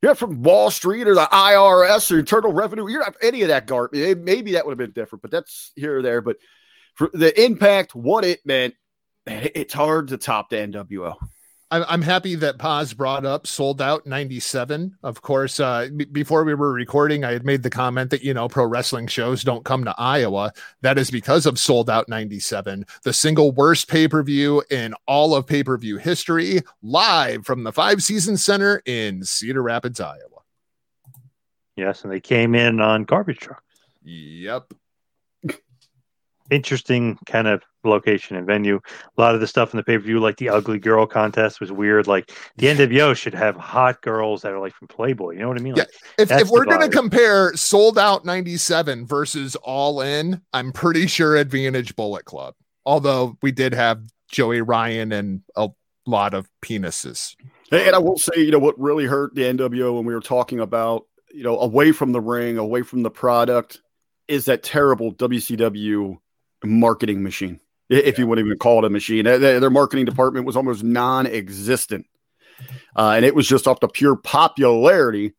You're 0.00 0.10
not 0.10 0.18
from 0.18 0.42
Wall 0.42 0.70
Street 0.70 1.08
or 1.08 1.14
the 1.14 1.28
IRS 1.30 2.10
or 2.10 2.18
Internal 2.18 2.52
Revenue. 2.52 2.88
You're 2.88 3.00
not 3.00 3.16
any 3.20 3.42
of 3.42 3.48
that 3.48 3.66
garbage. 3.66 4.18
Maybe 4.18 4.52
that 4.52 4.64
would 4.64 4.72
have 4.72 4.78
been 4.78 4.92
different, 4.92 5.22
but 5.22 5.30
that's 5.30 5.72
here 5.76 5.98
or 5.98 6.02
there. 6.02 6.20
But 6.20 6.36
for 6.94 7.10
the 7.12 7.38
impact, 7.42 7.94
what 7.94 8.24
it 8.24 8.40
meant, 8.46 8.74
it's 9.26 9.74
hard 9.74 10.08
to 10.08 10.18
top 10.18 10.50
the 10.50 10.56
NWO. 10.56 11.16
I'm, 11.70 11.84
I'm 11.88 12.02
happy 12.02 12.34
that 12.36 12.58
Paz 12.58 12.92
brought 12.92 13.24
up 13.24 13.46
Souled 13.46 13.80
Out 13.80 14.06
97. 14.06 14.96
Of 15.02 15.22
course, 15.22 15.58
uh, 15.58 15.88
b- 15.96 16.04
before 16.04 16.44
we 16.44 16.54
were 16.54 16.72
recording, 16.72 17.24
I 17.24 17.32
had 17.32 17.44
made 17.44 17.62
the 17.62 17.70
comment 17.70 18.10
that, 18.10 18.22
you 18.22 18.34
know, 18.34 18.48
pro 18.48 18.66
wrestling 18.66 19.06
shows 19.06 19.42
don't 19.42 19.64
come 19.64 19.84
to 19.84 19.94
Iowa. 19.98 20.52
That 20.82 20.98
is 20.98 21.10
because 21.10 21.46
of 21.46 21.58
Souled 21.58 21.90
Out 21.90 22.08
97, 22.08 22.84
the 23.02 23.12
single 23.12 23.50
worst 23.50 23.88
pay 23.88 24.06
per 24.06 24.22
view 24.22 24.62
in 24.70 24.94
all 25.08 25.34
of 25.34 25.46
pay 25.46 25.64
per 25.64 25.76
view 25.78 25.96
history, 25.96 26.60
live 26.82 27.44
from 27.46 27.64
the 27.64 27.72
Five 27.72 28.02
Seasons 28.04 28.44
Center 28.44 28.82
in 28.84 29.24
Cedar 29.24 29.62
Rapids, 29.62 30.00
Iowa. 30.00 30.18
yes, 31.76 32.04
and 32.04 32.12
they 32.12 32.20
came 32.20 32.54
in 32.54 32.80
on 32.80 33.04
garbage 33.04 33.38
truck. 33.38 33.64
Yep. 34.04 34.74
Interesting 36.50 37.18
kind 37.26 37.48
of 37.48 37.62
location 37.84 38.36
and 38.36 38.46
venue. 38.46 38.80
A 39.16 39.20
lot 39.20 39.34
of 39.34 39.40
the 39.40 39.46
stuff 39.46 39.72
in 39.72 39.76
the 39.76 39.82
pay 39.82 39.96
per 39.96 40.04
view, 40.04 40.20
like 40.20 40.36
the 40.36 40.48
ugly 40.48 40.78
girl 40.78 41.06
contest, 41.06 41.60
was 41.60 41.72
weird. 41.72 42.06
Like 42.06 42.30
the 42.56 42.66
NWO 42.66 43.16
should 43.16 43.34
have 43.34 43.56
hot 43.56 44.02
girls 44.02 44.42
that 44.42 44.52
are 44.52 44.60
like 44.60 44.74
from 44.74 44.88
Playboy. 44.88 45.32
You 45.32 45.40
know 45.40 45.48
what 45.48 45.60
I 45.60 45.62
mean? 45.62 45.76
Yeah. 45.76 45.84
If, 46.18 46.30
if 46.30 46.48
we're 46.48 46.64
going 46.64 46.80
to 46.80 46.94
compare 46.94 47.54
Souled 47.56 47.98
Out 47.98 48.24
97 48.24 49.06
versus 49.06 49.56
all 49.56 50.00
in, 50.00 50.40
I'm 50.52 50.72
pretty 50.72 51.06
sure 51.06 51.36
Advantage 51.36 51.96
Bullet 51.96 52.24
Club. 52.24 52.54
Although 52.86 53.38
we 53.42 53.50
did 53.50 53.72
have 53.72 54.02
Joey 54.30 54.60
Ryan 54.60 55.12
and 55.12 55.42
a 55.56 55.70
lot 56.06 56.34
of 56.34 56.48
penises. 56.62 57.34
And 57.70 57.80
and 57.80 57.94
I 57.94 57.98
will 57.98 58.18
say, 58.18 58.32
you 58.36 58.50
know, 58.50 58.58
what 58.58 58.78
really 58.78 59.06
hurt 59.06 59.34
the 59.34 59.42
NWO 59.42 59.96
when 59.96 60.04
we 60.04 60.14
were 60.14 60.20
talking 60.20 60.60
about, 60.60 61.06
you 61.32 61.42
know, 61.42 61.58
away 61.58 61.92
from 61.92 62.12
the 62.12 62.20
ring, 62.20 62.58
away 62.58 62.82
from 62.82 63.02
the 63.02 63.10
product, 63.10 63.80
is 64.28 64.44
that 64.46 64.62
terrible 64.62 65.14
WCW 65.14 66.18
marketing 66.64 67.22
machine. 67.22 67.60
If 67.90 68.18
you 68.18 68.26
wouldn't 68.26 68.46
even 68.46 68.58
call 68.58 68.78
it 68.78 68.86
a 68.86 68.90
machine, 68.90 69.24
Their- 69.24 69.70
marketing 69.70 70.06
department 70.06 70.46
was 70.46 70.56
almost 70.56 70.82
non-existent, 70.82 72.06
uh, 72.96 73.10
and 73.10 73.24
it 73.24 73.34
was 73.34 73.46
just 73.46 73.68
off 73.68 73.80
the 73.80 73.88
pure 73.88 74.16
popularity 74.16 75.34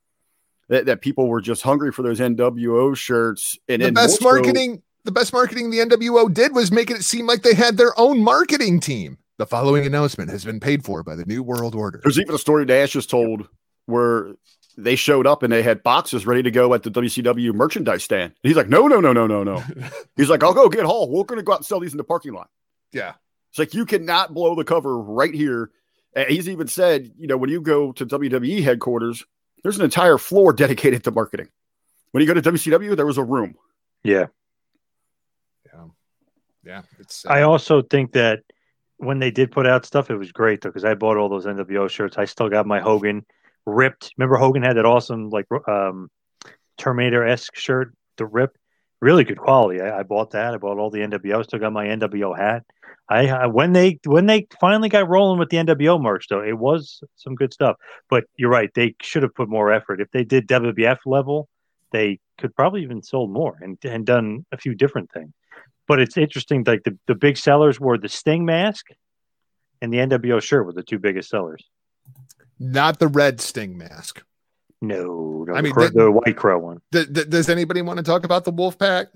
that, 0.70 0.86
that 0.86 1.02
people 1.02 1.28
were 1.28 1.42
just 1.42 1.64
hungry 1.64 1.92
for 1.92 2.04
those 2.04 2.20
NWO 2.20 2.96
shirts. 2.96 3.58
And 3.68 3.82
the 3.82 3.92
best 3.92 4.22
marketing, 4.22 4.84
the 5.04 5.12
best 5.12 5.34
marketing 5.34 5.72
the 5.72 5.80
NWO 5.80 6.32
did 6.32 6.54
was 6.54 6.72
making 6.72 6.98
it 6.98 7.04
seem 7.04 7.26
like 7.26 7.42
they 7.42 7.54
had 7.54 7.78
their 7.78 7.98
own 8.00 8.22
marketing 8.22 8.80
team. 8.80 9.18
The 9.38 9.46
following 9.46 9.86
announcement 9.86 10.30
has 10.32 10.46
been 10.46 10.60
paid 10.62 10.86
for 10.86 11.04
by 11.04 11.16
the 11.16 11.26
New 11.26 11.44
World 11.44 11.76
Order. 11.76 12.00
There's 12.04 12.20
even 12.20 12.36
a 12.36 12.38
story 12.40 12.66
Dash 12.66 12.92
just 12.92 13.10
told 13.10 13.48
where 13.86 14.36
they 14.78 14.96
showed 14.96 15.26
up 15.26 15.44
and 15.44 15.52
they 15.52 15.64
had 15.64 15.84
boxes 15.84 16.26
ready 16.26 16.44
to 16.44 16.52
go 16.52 16.74
at 16.74 16.84
the 16.84 16.92
WCW 16.92 17.54
merchandise 17.54 18.04
stand. 18.04 18.24
And 18.24 18.34
he's 18.44 18.58
like, 18.58 18.70
no, 18.70 18.88
no, 18.88 19.00
no, 19.00 19.14
no, 19.14 19.28
no, 19.28 19.44
no. 19.44 19.64
he's 20.16 20.30
like, 20.30 20.44
I'll 20.44 20.54
go 20.54 20.70
get 20.70 20.86
Hall. 20.86 21.10
We're 21.10 21.24
going 21.24 21.40
to 21.40 21.44
go 21.44 21.54
out 21.54 21.60
and 21.60 21.66
sell 21.66 21.80
these 21.80 21.94
in 21.94 21.98
the 21.98 22.04
parking 22.04 22.34
lot. 22.34 22.50
Yeah. 22.92 23.14
It's 23.52 23.60
like, 23.60 23.74
you 23.74 23.86
cannot 23.86 24.34
blow 24.34 24.56
the 24.56 24.66
cover 24.66 24.98
right 24.98 25.34
here. 25.34 25.72
And 26.14 26.30
he's 26.30 26.50
even 26.50 26.68
said, 26.68 27.12
you 27.18 27.28
know, 27.28 27.38
when 27.38 27.50
you 27.50 27.62
go 27.62 27.92
to 27.94 28.06
WWE 28.06 28.64
headquarters, 28.64 29.24
there's 29.64 29.78
an 29.78 29.86
entire 29.86 30.18
floor 30.18 30.54
dedicated 30.54 31.04
to 31.06 31.12
marketing. 31.12 31.50
When 32.12 32.22
you 32.22 32.28
go 32.28 32.40
to 32.40 32.52
WCW, 32.52 32.96
there 32.96 33.06
was 33.06 33.18
a 33.18 33.24
room. 33.24 33.56
yeah. 34.04 34.28
Yeah. 35.74 35.86
Yeah. 36.64 36.82
It's, 37.00 37.26
uh, 37.26 37.30
I 37.30 37.42
also 37.44 37.82
think 37.82 38.14
that 38.14 38.44
when 38.98 39.20
they 39.20 39.32
did 39.32 39.52
put 39.52 39.68
out 39.68 39.86
stuff, 39.86 40.10
it 40.10 40.16
was 40.16 40.32
great 40.32 40.62
though 40.62 40.70
because 40.70 40.86
I 40.86 40.94
bought 40.94 41.18
all 41.18 41.30
those 41.30 41.46
NWO 41.46 41.90
shirts. 41.90 42.18
I 42.18 42.26
still 42.26 42.50
got 42.50 42.66
my 42.66 42.80
Hogan 42.80 43.26
ripped. 43.66 44.14
Remember 44.18 44.38
Hogan 44.38 44.64
had 44.64 44.78
that 44.78 44.86
awesome 44.86 45.30
like 45.30 45.46
um, 45.68 46.10
Terminator 46.78 47.26
esque 47.26 47.56
shirt, 47.56 47.94
the 48.18 48.26
rip, 48.26 48.58
really 49.02 49.24
good 49.24 49.38
quality. 49.38 49.82
I, 49.82 50.00
I 50.00 50.04
bought 50.04 50.32
that. 50.32 50.54
I 50.54 50.58
bought 50.58 50.78
all 50.78 50.90
the 50.90 51.00
NWO. 51.00 51.44
Still 51.44 51.60
got 51.60 51.74
my 51.74 51.86
NWO 51.88 52.38
hat. 52.38 52.64
I, 53.08 53.28
I 53.28 53.46
when 53.48 53.74
they 53.74 54.00
when 54.06 54.26
they 54.26 54.48
finally 54.60 54.90
got 54.90 55.08
rolling 55.08 55.38
with 55.40 55.50
the 55.50 55.58
NWO 55.58 56.02
merch 56.02 56.28
though, 56.30 56.42
it 56.42 56.58
was 56.58 57.02
some 57.16 57.36
good 57.36 57.54
stuff. 57.54 57.78
But 58.10 58.26
you're 58.36 58.50
right, 58.50 58.72
they 58.74 58.96
should 59.02 59.24
have 59.24 59.36
put 59.36 59.50
more 59.50 59.72
effort. 59.72 60.02
If 60.02 60.10
they 60.12 60.24
did 60.24 60.48
WWF 60.48 60.98
level, 61.06 61.48
they 61.92 62.20
could 62.38 62.56
probably 62.56 62.82
even 62.84 63.04
sold 63.04 63.32
more 63.32 63.58
and 63.62 63.78
and 63.84 64.06
done 64.06 64.46
a 64.52 64.58
few 64.58 64.74
different 64.74 65.12
things. 65.12 65.32
But 65.88 66.00
it's 66.00 66.18
interesting, 66.18 66.64
like 66.66 66.84
the, 66.84 66.98
the 67.06 67.16
big 67.16 67.38
sellers 67.38 67.80
were 67.80 67.98
the 67.98 68.10
Sting 68.10 68.44
mask 68.44 68.88
and 69.82 69.94
the 69.94 69.98
NWO 69.98 70.42
shirt 70.42 70.66
were 70.66 70.74
the 70.74 70.84
two 70.84 70.98
biggest 70.98 71.30
sellers. 71.30 71.64
Not 72.60 73.00
the 73.00 73.08
red 73.08 73.42
sting 73.42 73.78
mask. 73.78 74.24
No, 74.82 75.46
no 75.48 75.54
I 75.56 75.62
mean, 75.62 75.74
they- 75.78 75.88
the 75.90 76.12
white 76.12 76.38
crow 76.38 76.60
one. 76.60 76.82
Th- 76.92 77.12
th- 77.12 77.30
does 77.30 77.50
anybody 77.50 77.82
want 77.82 77.98
to 77.98 78.04
talk 78.04 78.24
about 78.24 78.44
the 78.46 78.54
Wolfpack? 78.54 79.08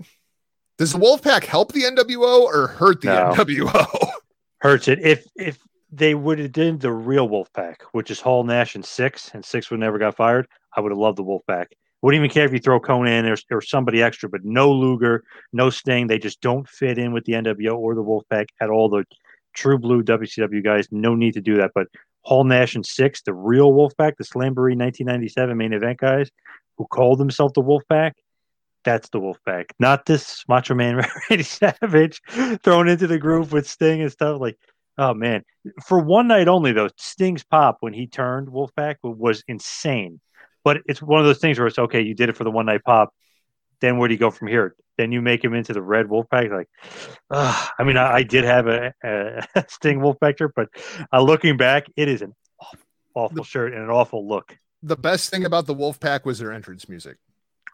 Does 0.78 0.92
the 0.92 0.98
Wolfpack 0.98 1.44
help 1.44 1.72
the 1.72 1.82
NWO 1.82 2.42
or 2.44 2.68
hurt 2.68 3.02
the 3.02 3.08
No. 3.08 3.32
NWO? 3.34 4.10
Hurts 4.62 4.88
it. 4.88 4.98
If 5.00 5.26
if 5.36 5.58
they 5.92 6.14
would 6.14 6.38
have 6.38 6.52
did 6.52 6.80
the 6.80 6.92
real 6.92 7.28
Wolfpack, 7.28 7.76
which 7.92 8.10
is 8.10 8.20
Hall 8.20 8.44
Nash 8.44 8.74
and 8.74 8.84
Syxx, 8.84 9.32
and 9.34 9.42
Syxx 9.44 9.70
would 9.70 9.80
never 9.80 9.98
got 9.98 10.16
fired, 10.16 10.46
I 10.76 10.80
would 10.80 10.92
have 10.92 10.98
loved 10.98 11.18
the 11.18 11.24
Wolfpack. 11.24 11.66
Wouldn't 12.02 12.18
even 12.18 12.30
care 12.32 12.44
if 12.46 12.52
you 12.52 12.58
throw 12.60 12.80
Konnan 12.80 13.28
or, 13.28 13.56
or 13.56 13.60
somebody 13.60 14.02
extra, 14.02 14.28
but 14.28 14.44
no 14.44 14.70
Luger, 14.72 15.24
no 15.52 15.68
Sting. 15.70 16.06
They 16.06 16.18
just 16.18 16.40
don't 16.40 16.68
fit 16.68 16.96
in 16.98 17.12
with 17.12 17.24
the 17.24 17.32
NWO 17.34 17.76
or 17.76 17.94
the 17.94 18.02
Wolfpack 18.04 18.48
at 18.60 18.70
all. 18.70 18.88
The 18.88 19.04
true 19.54 19.78
blue 19.78 20.02
WCW 20.02 20.62
guys, 20.64 20.88
no 20.90 21.14
need 21.14 21.34
to 21.34 21.40
do 21.42 21.56
that. 21.56 21.72
But 21.74 21.88
Hall 22.22 22.44
Nash 22.44 22.74
and 22.74 22.84
Syxx, 22.84 23.22
the 23.22 23.34
real 23.34 23.72
Wolfpack, 23.72 24.16
the 24.16 24.24
Slamboree 24.24 24.76
1997 24.76 25.56
main 25.56 25.72
event 25.72 25.98
guys 25.98 26.30
who 26.76 26.86
called 26.86 27.18
themselves 27.18 27.54
the 27.54 27.62
Wolfpack, 27.62 28.12
that's 28.84 29.08
the 29.10 29.20
Wolfpack, 29.20 29.66
not 29.78 30.06
this 30.06 30.44
Macho 30.48 30.74
Man 30.74 30.96
Randy 31.30 31.44
Savage 31.44 32.20
thrown 32.62 32.88
into 32.88 33.06
the 33.06 33.18
group 33.18 33.52
with 33.52 33.68
Sting 33.68 34.00
and 34.00 34.12
stuff. 34.12 34.40
Like, 34.40 34.58
oh 34.98 35.14
man, 35.14 35.42
for 35.84 35.98
one 35.98 36.28
night 36.28 36.48
only 36.48 36.72
though, 36.72 36.88
Sting's 36.96 37.44
pop 37.44 37.78
when 37.80 37.92
he 37.92 38.06
turned 38.06 38.48
Wolfpack 38.48 38.96
was 39.02 39.44
insane. 39.48 40.20
But 40.64 40.78
it's 40.86 41.00
one 41.00 41.20
of 41.20 41.26
those 41.26 41.38
things 41.38 41.58
where 41.58 41.66
it's 41.66 41.78
okay, 41.78 42.02
you 42.02 42.14
did 42.14 42.28
it 42.28 42.36
for 42.36 42.44
the 42.44 42.50
one 42.50 42.66
night 42.66 42.84
pop. 42.84 43.14
Then 43.80 43.98
where 43.98 44.08
do 44.08 44.14
you 44.14 44.20
go 44.20 44.30
from 44.30 44.48
here? 44.48 44.74
Then 44.98 45.12
you 45.12 45.22
make 45.22 45.42
him 45.42 45.54
into 45.54 45.72
the 45.72 45.80
red 45.82 46.08
wolf 46.10 46.26
pack. 46.30 46.50
Like, 46.50 46.68
uh, 47.30 47.66
I 47.78 47.84
mean, 47.84 47.96
I, 47.96 48.16
I 48.16 48.22
did 48.22 48.44
have 48.44 48.66
a, 48.66 48.92
a 49.02 49.64
Sting 49.68 50.00
wolf 50.00 50.18
shirt, 50.36 50.52
but 50.54 50.68
uh, 51.12 51.22
looking 51.22 51.56
back, 51.56 51.86
it 51.96 52.08
is 52.08 52.20
an 52.22 52.34
awful, 52.60 52.78
awful 53.14 53.36
The- 53.36 53.44
shirt 53.44 53.72
and 53.72 53.82
an 53.82 53.90
awful 53.90 54.26
look. 54.28 54.56
The 54.82 54.96
best 54.96 55.30
thing 55.30 55.44
about 55.44 55.66
the 55.66 55.74
wolf 55.74 56.00
pack 56.00 56.24
was 56.24 56.38
their 56.38 56.52
entrance 56.52 56.88
music. 56.88 57.16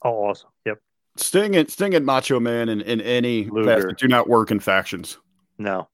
Oh, 0.05 0.25
awesome. 0.25 0.51
Yep. 0.65 0.79
Sting 1.17 1.57
and 1.57 1.71
Sting 1.71 1.95
and 1.95 2.05
Macho 2.05 2.39
Man 2.41 2.69
and, 2.69 2.83
and 2.83 3.01
any 3.01 3.45
facet 3.49 3.97
do 3.97 4.09
not 4.09 4.29
work 4.29 4.51
in 4.51 4.59
factions. 4.61 5.19
No. 5.57 5.89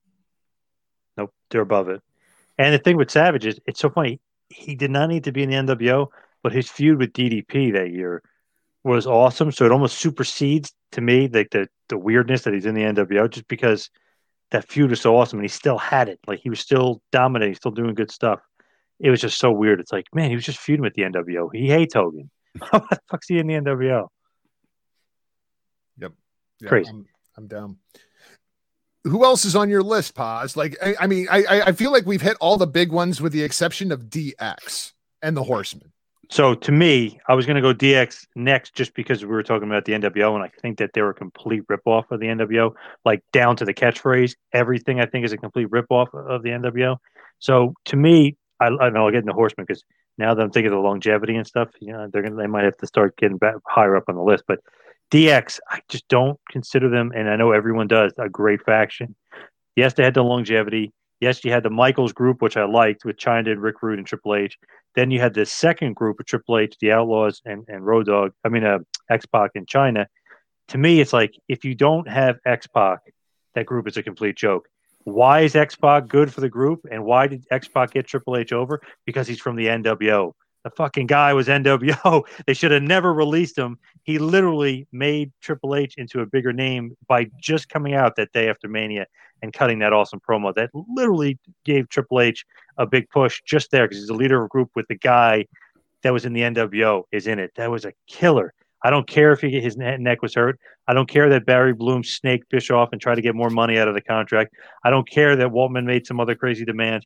Nope. 1.17 1.31
They're 1.49 1.61
above 1.61 1.89
it. 1.89 2.01
And 2.57 2.73
the 2.73 2.79
thing 2.79 2.97
with 2.97 3.09
Savage 3.11 3.45
is, 3.45 3.59
it's 3.65 3.79
so 3.79 3.89
funny. 3.89 4.19
He 4.49 4.75
did 4.75 4.91
not 4.91 5.07
need 5.09 5.23
to 5.25 5.31
be 5.31 5.43
in 5.43 5.49
the 5.49 5.55
NWO, 5.75 6.07
but 6.43 6.51
his 6.51 6.69
feud 6.69 6.97
with 6.99 7.13
DDP 7.13 7.73
that 7.73 7.91
year 7.91 8.21
was 8.83 9.07
awesome. 9.07 9.51
So 9.51 9.65
it 9.65 9.71
almost 9.71 9.97
supersedes 9.97 10.73
to 10.91 11.01
me 11.01 11.27
like 11.27 11.49
the, 11.51 11.67
the 11.89 11.97
weirdness 11.97 12.43
that 12.43 12.53
he's 12.53 12.65
in 12.65 12.75
the 12.75 12.81
NWO 12.83 13.29
just 13.29 13.47
because 13.47 13.89
that 14.51 14.67
feud 14.69 14.89
was 14.89 15.01
so 15.01 15.15
awesome 15.17 15.39
and 15.39 15.43
he 15.45 15.49
still 15.49 15.77
had 15.77 16.09
it. 16.09 16.19
Like 16.27 16.39
he 16.39 16.49
was 16.49 16.59
still 16.59 17.01
dominating, 17.11 17.55
still 17.55 17.71
doing 17.71 17.93
good 17.95 18.11
stuff. 18.11 18.39
It 18.99 19.09
was 19.09 19.21
just 19.21 19.37
so 19.39 19.51
weird. 19.51 19.79
It's 19.79 19.91
like, 19.91 20.05
man, 20.13 20.29
he 20.29 20.35
was 20.35 20.45
just 20.45 20.59
feuding 20.59 20.83
with 20.83 20.93
the 20.93 21.03
NWO. 21.03 21.49
He 21.53 21.67
hates 21.67 21.93
Hogan. 21.93 22.29
How 22.61 22.79
the 22.79 22.99
fuck's 23.09 23.27
he 23.27 23.39
in 23.39 23.47
the 23.47 23.55
NWO? 23.55 24.07
Yeah, 26.61 26.69
Crazy. 26.69 26.89
I'm, 26.89 27.05
I'm 27.37 27.47
down. 27.47 27.77
Who 29.05 29.23
else 29.25 29.43
is 29.43 29.55
on 29.55 29.69
your 29.69 29.81
list, 29.81 30.15
Paz? 30.15 30.55
Like, 30.55 30.77
I, 30.81 30.95
I 31.01 31.07
mean, 31.07 31.27
I, 31.29 31.43
I- 31.43 31.61
I 31.67 31.71
feel 31.73 31.91
like 31.91 32.05
we've 32.05 32.21
hit 32.21 32.37
all 32.39 32.57
the 32.57 32.67
big 32.67 32.91
ones 32.91 33.19
with 33.19 33.33
the 33.33 33.43
exception 33.43 33.91
of 33.91 34.03
DX 34.03 34.91
and 35.21 35.35
the 35.35 35.43
Horseman. 35.43 35.91
So 36.29 36.55
to 36.55 36.71
me, 36.71 37.19
I 37.27 37.35
was 37.35 37.45
going 37.45 37.55
to 37.55 37.61
go 37.61 37.73
DX 37.73 38.25
next 38.35 38.75
just 38.75 38.93
because 38.93 39.23
we 39.23 39.31
were 39.31 39.43
talking 39.43 39.67
about 39.67 39.85
the 39.85 39.93
NWO, 39.93 40.35
and 40.35 40.43
I 40.43 40.49
think 40.61 40.77
that 40.79 40.91
they 40.93 41.01
were 41.01 41.11
a 41.11 41.15
complete 41.15 41.63
ripoff 41.67 42.09
of 42.11 42.19
the 42.19 42.27
NWO, 42.27 42.73
like 43.05 43.21
down 43.33 43.55
to 43.57 43.65
the 43.65 43.73
catchphrase. 43.73 44.35
Everything 44.53 44.99
I 44.99 45.05
think 45.05 45.25
is 45.25 45.33
a 45.33 45.37
complete 45.37 45.69
ripoff 45.69 46.13
of 46.13 46.43
the 46.43 46.49
NWO. 46.49 46.97
So 47.39 47.73
to 47.85 47.97
me, 47.97 48.37
I, 48.59 48.67
I 48.67 48.89
know 48.89 49.05
I'll 49.05 49.11
get 49.11 49.19
into 49.21 49.33
Horseman 49.33 49.65
because 49.67 49.83
now 50.17 50.33
that 50.33 50.41
I'm 50.41 50.51
thinking 50.51 50.71
of 50.71 50.77
the 50.77 50.87
longevity 50.87 51.35
and 51.35 51.45
stuff, 51.45 51.69
you 51.79 51.91
know, 51.91 52.07
they're 52.11 52.21
gonna 52.21 52.35
they 52.35 52.47
might 52.47 52.63
have 52.63 52.77
to 52.77 52.87
start 52.87 53.17
getting 53.17 53.37
back 53.37 53.55
higher 53.67 53.95
up 53.95 54.05
on 54.07 54.15
the 54.15 54.23
list. 54.23 54.45
But 54.47 54.59
DX, 55.11 55.59
I 55.69 55.81
just 55.89 56.07
don't 56.07 56.39
consider 56.49 56.89
them, 56.89 57.11
and 57.15 57.29
I 57.29 57.35
know 57.35 57.51
everyone 57.51 57.87
does, 57.87 58.13
a 58.17 58.29
great 58.29 58.63
faction. 58.63 59.15
Yes, 59.75 59.93
they 59.93 60.03
had 60.03 60.13
the 60.13 60.23
longevity. 60.23 60.93
Yes, 61.23 61.45
you 61.45 61.53
had 61.53 61.63
the 61.63 61.69
Michaels 61.69 62.11
group, 62.11 62.41
which 62.41 62.57
I 62.57 62.65
liked 62.65 63.05
with 63.05 63.15
Chyna 63.15 63.49
and 63.53 63.61
Rick 63.61 63.81
Rude 63.81 63.97
and 63.97 64.05
Triple 64.05 64.35
H. 64.35 64.59
Then 64.93 65.09
you 65.09 65.21
had 65.21 65.33
the 65.33 65.45
second 65.45 65.95
group 65.95 66.19
of 66.19 66.25
Triple 66.25 66.57
H, 66.57 66.75
the 66.81 66.91
Outlaws, 66.91 67.41
and 67.45 67.63
and 67.69 67.85
Road 67.85 68.07
Dogg. 68.07 68.33
I 68.43 68.49
mean, 68.49 68.65
uh, 68.65 68.79
X 69.09 69.25
Pac 69.25 69.51
in 69.55 69.65
Chyna. 69.65 70.07
To 70.67 70.77
me, 70.77 70.99
it's 70.99 71.13
like 71.13 71.33
if 71.47 71.63
you 71.63 71.75
don't 71.75 72.09
have 72.09 72.39
X 72.45 72.67
Pac, 72.67 72.99
that 73.55 73.65
group 73.65 73.87
is 73.87 73.95
a 73.95 74.03
complete 74.03 74.35
joke. 74.35 74.67
Why 75.05 75.41
is 75.43 75.55
X 75.55 75.77
Pac 75.77 76.09
good 76.09 76.33
for 76.33 76.41
the 76.41 76.49
group, 76.49 76.81
and 76.91 77.05
why 77.05 77.27
did 77.27 77.45
X 77.49 77.69
Pac 77.69 77.91
get 77.91 78.05
Triple 78.05 78.35
H 78.35 78.51
over? 78.51 78.81
Because 79.05 79.25
he's 79.25 79.39
from 79.39 79.55
the 79.55 79.67
NWO. 79.67 80.33
The 80.63 80.69
fucking 80.71 81.07
guy 81.07 81.33
was 81.33 81.47
NWO. 81.47 82.23
They 82.47 82.53
should 82.53 82.71
have 82.71 82.83
never 82.83 83.13
released 83.13 83.57
him. 83.57 83.77
He 84.03 84.17
literally 84.17 84.87
made 84.91 85.31
Triple 85.41 85.75
H 85.75 85.95
into 85.97 86.21
a 86.21 86.25
bigger 86.25 86.53
name 86.53 86.95
by 87.07 87.29
just 87.41 87.69
coming 87.69 87.93
out 87.93 88.15
that 88.15 88.31
day 88.31 88.49
after 88.49 88.67
Mania 88.67 89.07
and 89.41 89.51
cutting 89.51 89.79
that 89.79 89.93
awesome 89.93 90.21
promo. 90.27 90.53
That 90.53 90.69
literally 90.73 91.37
gave 91.65 91.89
Triple 91.89 92.21
H 92.21 92.45
a 92.77 92.85
big 92.85 93.09
push 93.09 93.41
just 93.45 93.71
there 93.71 93.85
because 93.85 93.97
he's 93.97 94.07
the 94.07 94.13
leader 94.13 94.39
of 94.39 94.45
a 94.45 94.47
group 94.47 94.69
with 94.75 94.87
the 94.87 94.95
guy 94.95 95.45
that 96.01 96.13
was 96.13 96.25
in 96.25 96.33
the 96.33 96.41
NWO 96.41 97.03
is 97.11 97.27
in 97.27 97.39
it. 97.39 97.51
That 97.55 97.71
was 97.71 97.85
a 97.85 97.93
killer. 98.07 98.53
I 98.85 98.89
don't 98.89 99.07
care 99.07 99.31
if 99.31 99.39
he, 99.39 99.61
his 99.61 99.77
neck 99.77 100.21
was 100.21 100.35
hurt. 100.35 100.59
I 100.87 100.93
don't 100.93 101.07
care 101.07 101.29
that 101.29 101.45
Barry 101.45 101.73
Bloom 101.73 102.03
snaked 102.03 102.49
Bischoff 102.49 102.89
and 102.91 102.99
tried 102.99 103.15
to 103.15 103.21
get 103.21 103.35
more 103.35 103.49
money 103.49 103.77
out 103.77 103.87
of 103.87 103.93
the 103.93 104.01
contract. 104.01 104.53
I 104.83 104.89
don't 104.89 105.09
care 105.09 105.37
that 105.37 105.47
Waltman 105.47 105.85
made 105.85 106.05
some 106.05 106.19
other 106.19 106.35
crazy 106.35 106.65
demands. 106.65 107.05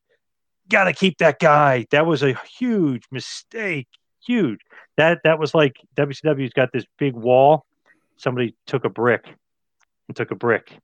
Got 0.70 0.86
to 0.86 0.94
keep 0.94 1.18
that 1.20 1.40
guy. 1.40 1.86
That 1.92 2.06
was 2.06 2.24
a 2.24 2.40
huge 2.60 3.04
mistake. 3.12 3.88
Huge. 4.26 4.60
That 4.98 5.20
that 5.24 5.40
was 5.40 5.56
like 5.56 5.78
WCW's 5.96 6.54
got 6.54 6.72
this 6.74 6.86
big 6.98 7.14
wall. 7.14 7.66
Somebody 8.18 8.56
took 8.66 8.84
a 8.84 8.90
brick 8.90 9.26
and 10.08 10.16
took 10.16 10.32
a 10.32 10.36
brick 10.36 10.78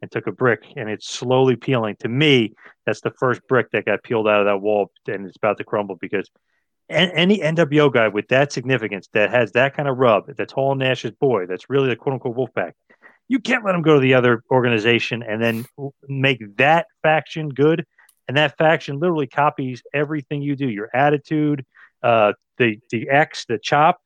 and 0.00 0.10
took 0.10 0.26
a 0.26 0.32
brick 0.32 0.62
and 0.76 0.88
it's 0.88 1.08
slowly 1.08 1.56
peeling. 1.56 1.96
To 2.00 2.08
me, 2.08 2.54
that's 2.84 3.00
the 3.00 3.10
first 3.10 3.40
brick 3.48 3.70
that 3.72 3.84
got 3.84 4.02
peeled 4.02 4.28
out 4.28 4.40
of 4.40 4.46
that 4.46 4.58
wall 4.58 4.90
and 5.06 5.26
it's 5.26 5.36
about 5.36 5.58
to 5.58 5.64
crumble 5.64 5.96
because 5.96 6.30
any 6.88 7.38
NWO 7.38 7.92
guy 7.92 8.08
with 8.08 8.28
that 8.28 8.52
significance 8.52 9.08
that 9.12 9.30
has 9.30 9.52
that 9.52 9.76
kind 9.76 9.88
of 9.88 9.98
rub, 9.98 10.34
that's 10.36 10.52
Hall 10.52 10.74
Nash's 10.74 11.10
boy, 11.12 11.46
that's 11.46 11.68
really 11.68 11.88
the 11.88 11.96
quote 11.96 12.14
unquote 12.14 12.36
Wolfpack, 12.36 12.72
you 13.28 13.40
can't 13.40 13.64
let 13.64 13.74
him 13.74 13.82
go 13.82 13.94
to 13.94 14.00
the 14.00 14.14
other 14.14 14.42
organization 14.50 15.22
and 15.22 15.42
then 15.42 15.66
make 16.08 16.38
that 16.58 16.86
faction 17.02 17.48
good. 17.48 17.84
And 18.28 18.36
that 18.36 18.56
faction 18.58 18.98
literally 18.98 19.26
copies 19.26 19.82
everything 19.94 20.42
you 20.42 20.56
do, 20.56 20.68
your 20.68 20.90
attitude, 20.94 21.64
uh, 22.02 22.32
the 22.58 22.80
the 22.90 23.08
X, 23.08 23.44
the 23.44 23.58
chop, 23.58 24.00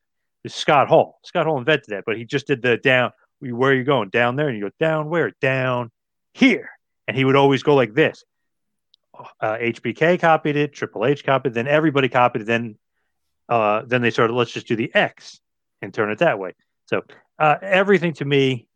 is 0.44 0.54
Scott 0.54 0.88
Hall. 0.88 1.18
Scott 1.24 1.46
Hall 1.46 1.58
invented 1.58 1.86
that, 1.88 2.04
but 2.04 2.16
he 2.16 2.24
just 2.24 2.46
did 2.46 2.62
the 2.62 2.76
down. 2.76 3.12
Where 3.40 3.72
are 3.72 3.74
you 3.74 3.84
going? 3.84 4.10
Down 4.10 4.36
there, 4.36 4.48
and 4.48 4.58
you 4.58 4.64
go 4.64 4.70
down 4.78 5.08
where? 5.08 5.32
Down 5.40 5.90
here, 6.34 6.70
and 7.08 7.16
he 7.16 7.24
would 7.24 7.36
always 7.36 7.62
go 7.62 7.74
like 7.74 7.94
this. 7.94 8.24
Uh, 9.40 9.56
HBK 9.56 10.20
copied 10.20 10.56
it, 10.56 10.72
Triple 10.72 11.06
H 11.06 11.24
copied, 11.24 11.50
it, 11.50 11.54
then 11.54 11.68
everybody 11.68 12.08
copied 12.08 12.42
it. 12.42 12.46
Then, 12.46 12.76
uh, 13.48 13.82
then 13.86 14.02
they 14.02 14.10
started. 14.10 14.34
Let's 14.34 14.52
just 14.52 14.66
do 14.66 14.76
the 14.76 14.94
X 14.94 15.40
and 15.82 15.92
turn 15.92 16.10
it 16.10 16.18
that 16.18 16.38
way. 16.38 16.54
So 16.86 17.02
uh, 17.38 17.56
everything 17.62 18.12
to 18.14 18.24
me, 18.24 18.66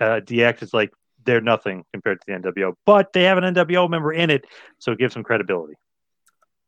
uh, 0.00 0.20
DX 0.24 0.62
is 0.62 0.74
like 0.74 0.92
they're 1.26 1.40
nothing 1.40 1.84
compared 1.92 2.20
to 2.20 2.24
the 2.26 2.38
NWO, 2.38 2.74
but 2.86 3.12
they 3.12 3.24
have 3.24 3.38
an 3.38 3.54
NWO 3.54 3.90
member 3.90 4.12
in 4.12 4.30
it, 4.30 4.46
so 4.78 4.92
it 4.92 4.98
gives 4.98 5.14
them 5.14 5.24
credibility. 5.24 5.74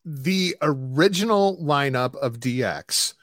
The 0.05 0.57
original 0.61 1.59
lineup 1.63 2.15
of 2.17 2.41
DX, 2.41 3.15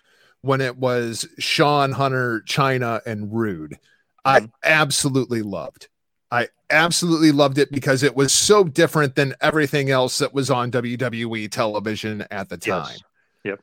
when 0.41 0.61
it 0.61 0.77
was 0.77 1.27
Shawn 1.37 1.91
Hunter, 1.91 2.41
Chyna, 2.47 3.01
and 3.05 3.33
Rude, 3.33 3.77
I 4.23 4.39
mm-hmm. 4.39 4.49
absolutely 4.63 5.41
loved. 5.41 5.87
I 6.31 6.49
absolutely 6.69 7.31
loved 7.31 7.57
it 7.57 7.71
because 7.71 8.03
it 8.03 8.15
was 8.15 8.33
so 8.33 8.63
different 8.63 9.15
than 9.15 9.35
everything 9.41 9.91
else 9.91 10.17
that 10.17 10.33
was 10.33 10.49
on 10.49 10.71
WWE 10.71 11.51
television 11.51 12.25
at 12.31 12.49
the 12.49 12.57
time. 12.57 12.87
Yes. 12.89 13.01
Yep. 13.43 13.59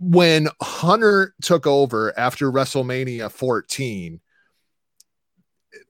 When 0.00 0.48
Hunter 0.60 1.34
took 1.40 1.66
over 1.66 2.12
after 2.18 2.50
WrestleMania 2.50 3.30
14, 3.30 4.20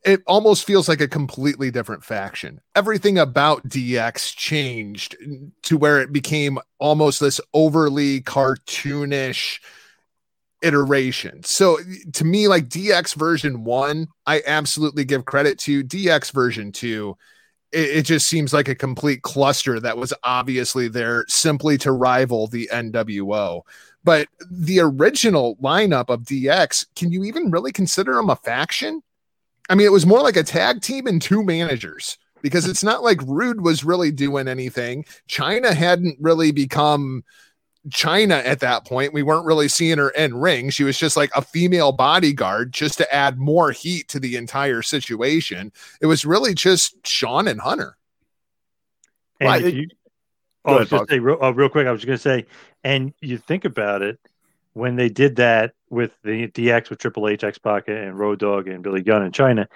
it 0.04 0.22
almost 0.26 0.64
feels 0.64 0.88
like 0.88 1.00
a 1.00 1.08
completely 1.08 1.70
different 1.70 2.04
faction. 2.04 2.60
Everything 2.76 3.18
about 3.18 3.66
DX 3.68 4.36
changed 4.36 5.16
to 5.62 5.78
where 5.78 6.00
it 6.00 6.12
became 6.12 6.58
almost 6.78 7.20
this 7.20 7.40
overly 7.54 8.20
cartoonish 8.20 9.60
iteration. 10.62 11.42
So 11.42 11.78
to 12.12 12.24
me, 12.24 12.48
like 12.48 12.68
DX 12.68 13.14
version 13.14 13.64
one, 13.64 14.08
I 14.26 14.42
absolutely 14.46 15.04
give 15.04 15.24
credit 15.24 15.58
to 15.60 15.82
DX 15.82 16.32
version 16.32 16.70
two. 16.70 17.16
It, 17.72 17.98
it 17.98 18.02
just 18.02 18.28
seems 18.28 18.52
like 18.52 18.68
a 18.68 18.74
complete 18.74 19.22
cluster 19.22 19.80
that 19.80 19.96
was 19.96 20.12
obviously 20.22 20.88
there 20.88 21.24
simply 21.28 21.78
to 21.78 21.92
rival 21.92 22.46
the 22.46 22.68
NWO. 22.72 23.62
But 24.04 24.28
the 24.50 24.80
original 24.80 25.56
lineup 25.56 26.10
of 26.10 26.22
DX, 26.22 26.86
can 26.94 27.10
you 27.10 27.24
even 27.24 27.50
really 27.50 27.72
consider 27.72 28.14
them 28.14 28.28
a 28.28 28.36
faction? 28.36 29.02
I 29.68 29.74
mean, 29.74 29.86
it 29.86 29.92
was 29.92 30.06
more 30.06 30.20
like 30.20 30.36
a 30.36 30.42
tag 30.42 30.82
team 30.82 31.06
and 31.06 31.20
two 31.20 31.42
managers 31.42 32.18
because 32.42 32.68
it's 32.68 32.84
not 32.84 33.02
like 33.02 33.20
Rude 33.26 33.62
was 33.62 33.84
really 33.84 34.12
doing 34.12 34.48
anything. 34.48 35.06
Chyna 35.28 35.72
hadn't 35.72 36.18
really 36.20 36.52
become 36.52 37.24
Chyna 37.88 38.44
at 38.44 38.60
that 38.60 38.86
point. 38.86 39.14
We 39.14 39.22
weren't 39.22 39.46
really 39.46 39.68
seeing 39.68 39.98
her 39.98 40.10
in 40.10 40.34
ring. 40.34 40.70
She 40.70 40.84
was 40.84 40.98
just 40.98 41.16
like 41.16 41.30
a 41.34 41.42
female 41.42 41.92
bodyguard 41.92 42.72
just 42.72 42.98
to 42.98 43.14
add 43.14 43.38
more 43.38 43.72
heat 43.72 44.08
to 44.08 44.20
the 44.20 44.36
entire 44.36 44.82
situation. 44.82 45.72
It 46.00 46.06
was 46.06 46.24
really 46.24 46.54
just 46.54 47.06
Shawn 47.06 47.48
and 47.48 47.60
Hunter. 47.60 47.96
And 49.40 49.48
Right, 49.48 49.74
you, 49.74 49.88
oh, 50.64 50.76
ahead, 50.76 50.88
just 50.88 51.08
say 51.10 51.18
real, 51.18 51.38
oh, 51.40 51.50
real 51.50 51.68
quick. 51.68 51.86
I 51.86 51.92
was 51.92 52.04
going 52.04 52.16
to 52.16 52.22
say, 52.22 52.46
and 52.84 53.12
you 53.20 53.38
think 53.38 53.64
about 53.64 54.02
it 54.02 54.18
when 54.74 54.96
they 54.96 55.08
did 55.08 55.36
that 55.36 55.74
with 55.94 56.12
the 56.22 56.48
DX 56.48 56.90
with 56.90 56.98
Triple 56.98 57.28
H, 57.28 57.44
X 57.44 57.58
Pac, 57.58 57.88
and 57.88 58.18
Road 58.18 58.40
Dogg 58.40 58.68
and 58.68 58.82
Billy 58.82 59.02
Gunn 59.02 59.22
in 59.22 59.32
Chyna. 59.32 59.66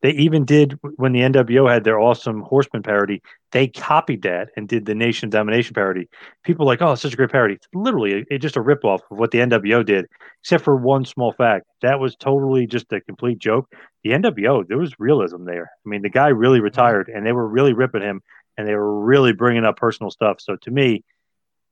They 0.00 0.10
even 0.10 0.44
did 0.44 0.76
when 0.96 1.12
the 1.12 1.20
NWO 1.20 1.70
had 1.70 1.84
their 1.84 2.00
awesome 2.00 2.40
Horseman 2.40 2.82
parody. 2.82 3.22
They 3.52 3.68
copied 3.68 4.22
that 4.22 4.48
and 4.56 4.68
did 4.68 4.84
the 4.84 4.96
Nation 4.96 5.30
Domination 5.30 5.74
parody. 5.74 6.08
People 6.42 6.66
like, 6.66 6.82
oh, 6.82 6.92
it's 6.92 7.02
such 7.02 7.12
a 7.12 7.16
great 7.16 7.30
parody. 7.30 7.54
It's 7.54 7.68
literally 7.72 8.26
it, 8.28 8.38
just 8.38 8.56
a 8.56 8.62
ripoff 8.62 9.00
of 9.10 9.18
what 9.18 9.30
the 9.30 9.38
NWO 9.38 9.86
did, 9.86 10.06
except 10.40 10.64
for 10.64 10.74
one 10.74 11.04
small 11.04 11.32
fact. 11.32 11.66
That 11.82 12.00
was 12.00 12.16
totally 12.16 12.66
just 12.66 12.92
a 12.92 13.00
complete 13.00 13.38
joke. 13.38 13.72
The 14.02 14.10
NWO, 14.10 14.66
there 14.66 14.78
was 14.78 14.98
realism 14.98 15.44
there. 15.44 15.70
I 15.86 15.88
mean, 15.88 16.02
the 16.02 16.10
guy 16.10 16.28
really 16.28 16.58
mm-hmm. 16.58 16.64
retired, 16.64 17.08
and 17.08 17.24
they 17.24 17.32
were 17.32 17.46
really 17.46 17.72
ripping 17.72 18.02
him, 18.02 18.22
and 18.58 18.66
they 18.66 18.74
were 18.74 19.00
really 19.04 19.32
bringing 19.32 19.64
up 19.64 19.76
personal 19.76 20.10
stuff. 20.10 20.40
So 20.40 20.56
to 20.56 20.70
me, 20.72 21.04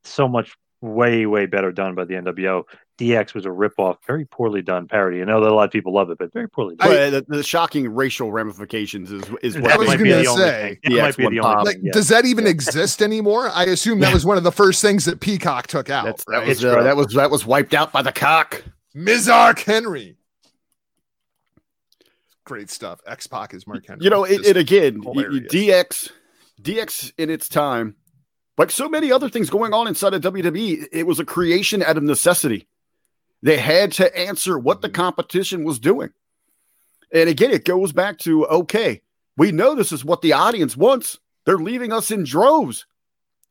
so 0.05 0.29
much 0.29 0.55
way 0.81 1.25
way 1.25 1.45
better 1.45 1.71
done 1.71 1.95
by 1.95 2.05
the 2.05 2.15
NWO. 2.15 2.63
DX 2.97 3.33
was 3.33 3.45
a 3.45 3.49
ripoff, 3.49 3.97
very 4.05 4.25
poorly 4.25 4.61
done 4.61 4.87
parody. 4.87 5.21
I 5.21 5.25
know 5.25 5.41
that 5.41 5.51
a 5.51 5.55
lot 5.55 5.63
of 5.65 5.71
people 5.71 5.91
love 5.93 6.11
it, 6.11 6.17
but 6.19 6.31
very 6.33 6.47
poorly 6.47 6.75
done. 6.75 6.87
But 6.89 7.09
the, 7.27 7.37
the 7.37 7.43
shocking 7.43 7.89
racial 7.93 8.31
ramifications 8.31 9.11
is 9.11 9.23
is 9.41 9.53
That 9.55 9.63
what 9.63 9.71
I 9.71 9.77
was 9.77 9.87
might 9.87 9.97
they- 9.97 10.03
be 10.03 10.09
gonna 10.09 10.21
the 10.23 10.29
only 10.29 10.43
say, 10.43 10.79
DX 10.85 11.01
might 11.01 11.17
be 11.17 11.23
one 11.23 11.33
the 11.33 11.39
only 11.39 11.55
pop. 11.55 11.65
Like, 11.65 11.77
yeah. 11.81 11.91
does 11.93 12.09
that 12.09 12.25
even 12.25 12.45
exist 12.45 13.01
anymore? 13.01 13.49
I 13.53 13.63
assume 13.65 13.99
that 14.01 14.13
was 14.13 14.25
one 14.25 14.37
of 14.37 14.43
the 14.43 14.51
first 14.51 14.81
things 14.83 15.05
that 15.05 15.19
Peacock 15.19 15.67
took 15.67 15.89
out. 15.89 16.05
that's, 16.05 16.25
that 16.25 16.45
was 16.45 16.63
uh, 16.63 16.83
that 16.83 16.95
was 16.95 17.07
that 17.13 17.31
was 17.31 17.45
wiped 17.45 17.73
out 17.73 17.91
by 17.91 18.01
the 18.03 18.11
cock. 18.11 18.63
Mizark 18.95 19.59
Henry. 19.63 20.17
Great 22.43 22.69
stuff. 22.69 22.99
X 23.07 23.27
Pac 23.27 23.53
is 23.53 23.65
Mark 23.67 23.85
Henry. 23.87 24.03
You 24.03 24.09
know, 24.09 24.23
it, 24.25 24.45
it 24.45 24.57
again, 24.57 25.01
you- 25.03 25.13
you- 25.15 25.41
hilarious. 25.47 25.53
DX, 25.53 26.11
DX 26.61 27.13
in 27.17 27.29
its 27.29 27.47
time, 27.47 27.95
like 28.57 28.71
so 28.71 28.89
many 28.89 29.11
other 29.11 29.29
things 29.29 29.49
going 29.49 29.73
on 29.73 29.87
inside 29.87 30.13
of 30.13 30.21
WWE, 30.21 30.87
it 30.91 31.07
was 31.07 31.19
a 31.19 31.25
creation 31.25 31.81
out 31.81 31.97
of 31.97 32.03
necessity. 32.03 32.67
They 33.41 33.57
had 33.57 33.91
to 33.93 34.15
answer 34.17 34.59
what 34.59 34.81
the 34.81 34.89
Mhm. 34.89 34.93
competition 34.93 35.63
was 35.63 35.79
doing. 35.79 36.11
And 37.13 37.29
again, 37.29 37.51
it 37.51 37.65
goes 37.65 37.91
back 37.91 38.19
to 38.19 38.45
okay, 38.47 39.01
we 39.37 39.51
know 39.51 39.75
this 39.75 39.91
is 39.91 40.05
what 40.05 40.21
the 40.21 40.33
audience 40.33 40.77
wants. 40.77 41.19
They're 41.45 41.57
leaving 41.57 41.91
us 41.91 42.11
in 42.11 42.23
droves. 42.23 42.85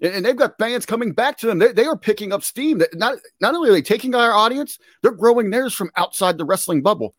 And 0.00 0.14
and 0.14 0.24
they've 0.24 0.36
got 0.36 0.58
fans 0.58 0.86
coming 0.86 1.12
back 1.12 1.38
to 1.38 1.46
them. 1.46 1.58
They, 1.58 1.72
they 1.72 1.84
are 1.84 1.96
picking 1.96 2.32
up 2.32 2.42
steam. 2.42 2.82
Not 2.94 3.18
not 3.40 3.54
only 3.54 3.68
are 3.70 3.72
they 3.72 3.82
taking 3.82 4.14
our 4.14 4.32
audience, 4.32 4.78
they're 5.02 5.10
growing 5.12 5.50
theirs 5.50 5.74
from 5.74 5.90
outside 5.96 6.38
the 6.38 6.44
wrestling 6.44 6.82
bubble. 6.82 7.14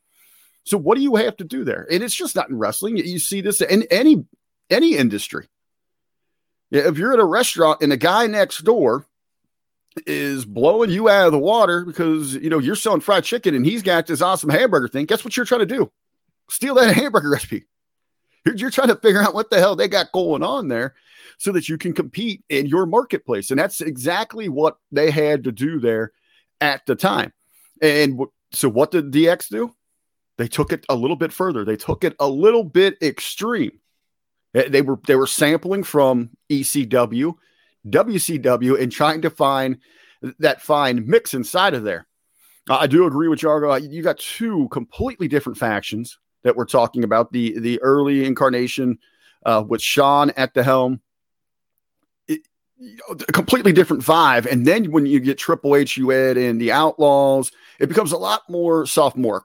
So 0.64 0.78
what 0.78 0.96
do 0.96 1.02
you 1.02 1.16
have 1.16 1.38
to 1.38 1.44
do 1.44 1.64
there? 1.64 1.88
And 1.92 2.04
it's 2.04 2.16
just 2.16 2.36
not 2.36 2.50
in 2.50 2.58
wrestling. 2.58 2.98
You 2.98 3.20
see 3.20 3.42
this 3.42 3.62
in 3.62 3.84
any 3.92 4.26
any 4.70 4.96
industry. 4.96 5.48
Yeah, 6.72 6.88
If 6.88 6.98
you're 6.98 7.14
at 7.14 7.20
a 7.20 7.26
restaurant 7.26 7.82
and 7.82 7.92
the 7.92 7.98
guy 7.98 8.28
next 8.28 8.60
door 8.60 9.06
is 10.08 10.46
blowing 10.46 10.90
you 10.90 11.10
out 11.10 11.26
of 11.26 11.34
the 11.34 11.40
water 11.40 11.84
because 11.84 12.34
you 12.34 12.50
know 12.50 12.60
you're 12.60 12.76
selling 12.76 13.02
fried 13.02 13.26
chicken 13.26 13.54
and 13.54 13.66
he's 13.66 13.84
got 13.84 14.08
this 14.08 14.22
awesome 14.22 14.50
hamburger 14.50 14.88
thing, 14.88 15.06
guess 15.06 15.24
what 15.24 15.36
you're 15.36 15.46
trying 15.46 15.60
to 15.60 15.66
do? 15.66 15.92
Steal 16.50 16.76
that 16.76 16.96
hamburger 16.96 17.30
recipe. 17.30 17.66
You're, 18.46 18.56
you're 18.56 18.70
trying 18.72 18.88
to 18.88 18.96
figure 18.96 19.22
out 19.22 19.34
what 19.34 19.50
the 19.50 19.60
hell 19.60 19.76
they 19.76 19.88
got 19.88 20.12
going 20.14 20.44
on 20.44 20.70
there 20.70 20.96
so 21.38 21.52
that 21.52 21.68
you 21.68 21.78
can 21.78 21.94
compete 21.94 22.44
in 22.50 22.68
your 22.68 22.86
marketplace. 22.86 23.52
And 23.52 23.60
that's 23.60 23.82
exactly 23.82 24.48
what 24.48 24.78
they 24.92 25.12
had 25.12 25.44
to 25.44 25.52
do 25.52 25.80
there 25.80 26.12
at 26.62 26.86
the 26.86 26.96
time. 26.96 27.34
And 27.82 28.22
so 28.54 28.70
what 28.70 28.92
did 28.92 29.12
DX 29.12 29.50
do? 29.50 29.76
They 30.38 30.48
took 30.48 30.72
it 30.72 30.86
a 30.88 30.96
little 30.96 31.16
bit 31.16 31.34
further. 31.34 31.66
They 31.66 31.76
took 31.76 32.04
it 32.04 32.16
a 32.20 32.28
little 32.28 32.64
bit 32.64 32.98
extreme. 33.02 33.81
They 34.54 34.68
they 34.70 34.82
were 34.82 35.00
they 35.08 35.16
were 35.16 35.28
sampling 35.28 35.84
from 35.84 36.32
ECW, 36.50 37.36
WCW, 37.88 38.82
and 38.82 38.92
trying 38.92 39.22
to 39.22 39.30
find 39.30 39.78
that 40.40 40.62
fine 40.62 41.08
mix 41.08 41.34
inside 41.34 41.74
of 41.74 41.84
there. 41.84 42.08
I 42.70 42.88
do 42.88 43.06
agree 43.06 43.28
with 43.28 43.40
Jargo. 43.40 43.92
You 43.92 44.04
got 44.04 44.20
two 44.20 44.68
completely 44.70 45.28
different 45.28 45.58
factions 45.58 46.20
that 46.44 46.56
we're 46.56 46.66
talking 46.66 47.04
about. 47.04 47.32
The 47.32 47.60
the 47.60 47.82
early 47.82 48.26
incarnation 48.26 49.00
uh, 49.46 49.64
with 49.68 49.82
Shawn 49.82 50.32
at 50.38 50.54
the 50.54 50.64
helm, 50.64 51.02
it, 52.28 52.42
you 52.78 52.98
know, 52.98 53.16
a 53.28 53.32
completely 53.32 53.74
different 53.74 54.04
vibe. 54.04 54.46
And 54.46 54.66
then 54.66 54.92
when 54.92 55.06
you 55.06 55.20
get 55.20 55.38
Triple 55.38 55.76
H, 55.76 55.98
you 55.98 56.12
add 56.12 56.38
in 56.38 56.60
the 56.60 56.72
Outlaws, 56.72 57.52
it 57.80 57.88
becomes 57.88 58.12
a 58.12 58.18
lot 58.18 58.44
more 58.50 58.86
sophomore. 58.86 59.44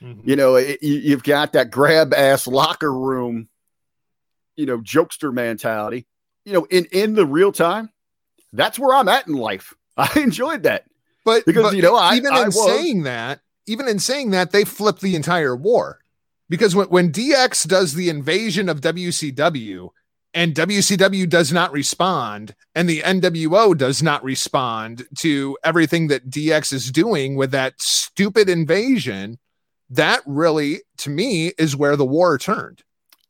Mhm. 0.00 0.20
You 0.24 0.36
know, 0.36 0.54
it, 0.54 0.80
you've 0.80 1.24
got 1.24 1.52
that 1.54 1.72
grab 1.72 2.14
ass 2.14 2.46
locker 2.46 2.92
room, 2.92 3.48
you 4.58 4.66
know, 4.66 4.78
jokester 4.78 5.32
mentality. 5.32 6.06
You 6.44 6.52
know, 6.52 6.64
in 6.64 6.86
in 6.86 7.14
the 7.14 7.24
real 7.24 7.52
time, 7.52 7.90
that's 8.52 8.78
where 8.78 8.94
I'm 8.94 9.08
at 9.08 9.26
in 9.26 9.34
life. 9.34 9.72
I 9.96 10.10
enjoyed 10.20 10.64
that 10.64 10.84
But 11.24 11.46
because 11.46 11.62
but 11.62 11.76
you 11.76 11.82
know, 11.82 11.96
I 11.96 12.16
even 12.16 12.32
I 12.32 12.40
in 12.40 12.46
was, 12.46 12.66
saying 12.66 13.04
that, 13.04 13.40
even 13.66 13.88
in 13.88 13.98
saying 13.98 14.32
that, 14.32 14.50
they 14.50 14.64
flipped 14.64 15.00
the 15.00 15.16
entire 15.16 15.56
war 15.56 16.00
because 16.48 16.74
when, 16.74 16.88
when 16.88 17.12
DX 17.12 17.66
does 17.68 17.94
the 17.94 18.08
invasion 18.08 18.68
of 18.68 18.80
WCW 18.80 19.90
and 20.34 20.54
WCW 20.54 21.28
does 21.28 21.52
not 21.52 21.72
respond 21.72 22.54
and 22.74 22.88
the 22.88 23.00
NWO 23.00 23.76
does 23.76 24.02
not 24.02 24.24
respond 24.24 25.06
to 25.18 25.56
everything 25.62 26.08
that 26.08 26.30
DX 26.30 26.72
is 26.72 26.90
doing 26.90 27.36
with 27.36 27.50
that 27.52 27.80
stupid 27.80 28.48
invasion, 28.48 29.38
that 29.90 30.22
really, 30.26 30.82
to 30.98 31.10
me, 31.10 31.52
is 31.58 31.76
where 31.76 31.96
the 31.96 32.04
war 32.04 32.38
turned. 32.38 32.82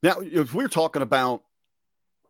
Now, 0.03 0.17
if 0.21 0.55
we're 0.55 0.69
talking 0.69 1.03
about, 1.03 1.43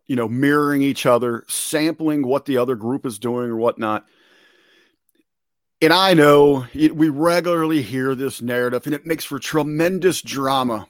you 0.07 0.17
know, 0.17 0.29
mirroring 0.29 0.83
each 0.83 1.07
other, 1.07 1.45
sampling 1.49 2.27
what 2.27 2.45
the 2.45 2.57
other 2.59 2.77
group 2.77 3.05
is 3.05 3.19
doing 3.19 3.51
or 3.51 3.57
whatnot, 3.57 4.07
and 5.81 5.93
I 5.93 6.15
know 6.15 6.67
it, 6.73 6.97
we 6.97 7.09
regularly 7.09 7.83
hear 7.83 8.15
this 8.15 8.43
narrative, 8.43 8.87
and 8.87 8.95
it 8.95 9.07
makes 9.07 9.25
for 9.25 9.39
tremendous 9.39 10.23
drama 10.23 10.89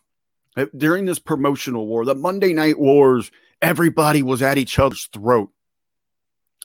Uh, 0.56 0.66
during 0.76 1.06
this 1.06 1.20
promotional 1.20 1.86
war. 1.86 2.04
The 2.04 2.14
Monday 2.16 2.52
Night 2.52 2.78
Wars, 2.78 3.30
everybody 3.62 4.22
was 4.22 4.42
at 4.42 4.58
each 4.58 4.78
other's 4.78 5.08
throat. 5.12 5.50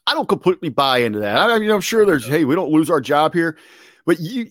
I 0.08 0.16
don't 0.16 0.28
completely 0.28 0.70
buy 0.70 1.00
into 1.00 1.20
that. 1.20 1.38
I 1.38 1.60
mean, 1.60 1.70
I'm 1.70 1.82
sure 1.82 2.04
there's, 2.04 2.26
hey, 2.26 2.44
we 2.44 2.56
don't 2.56 2.72
lose 2.72 2.90
our 2.90 3.02
job 3.02 3.34
here, 3.34 3.56
but 4.06 4.20
you, 4.20 4.50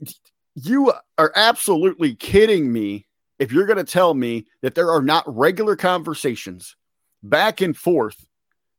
you 0.55 0.93
are 1.19 1.33
absolutely 1.35 2.15
kidding 2.15 2.73
me 2.73 3.07
if 3.43 3.51
you're 3.51 3.67
going 3.67 3.85
to 3.85 3.85
tell 3.85 4.15
me 4.15 4.47
that 4.61 4.77
there 4.77 4.93
are 4.93 5.03
not 5.03 5.25
regular 5.27 5.75
conversations 5.75 6.77
back 7.25 7.61
and 7.61 7.77
forth 7.77 8.25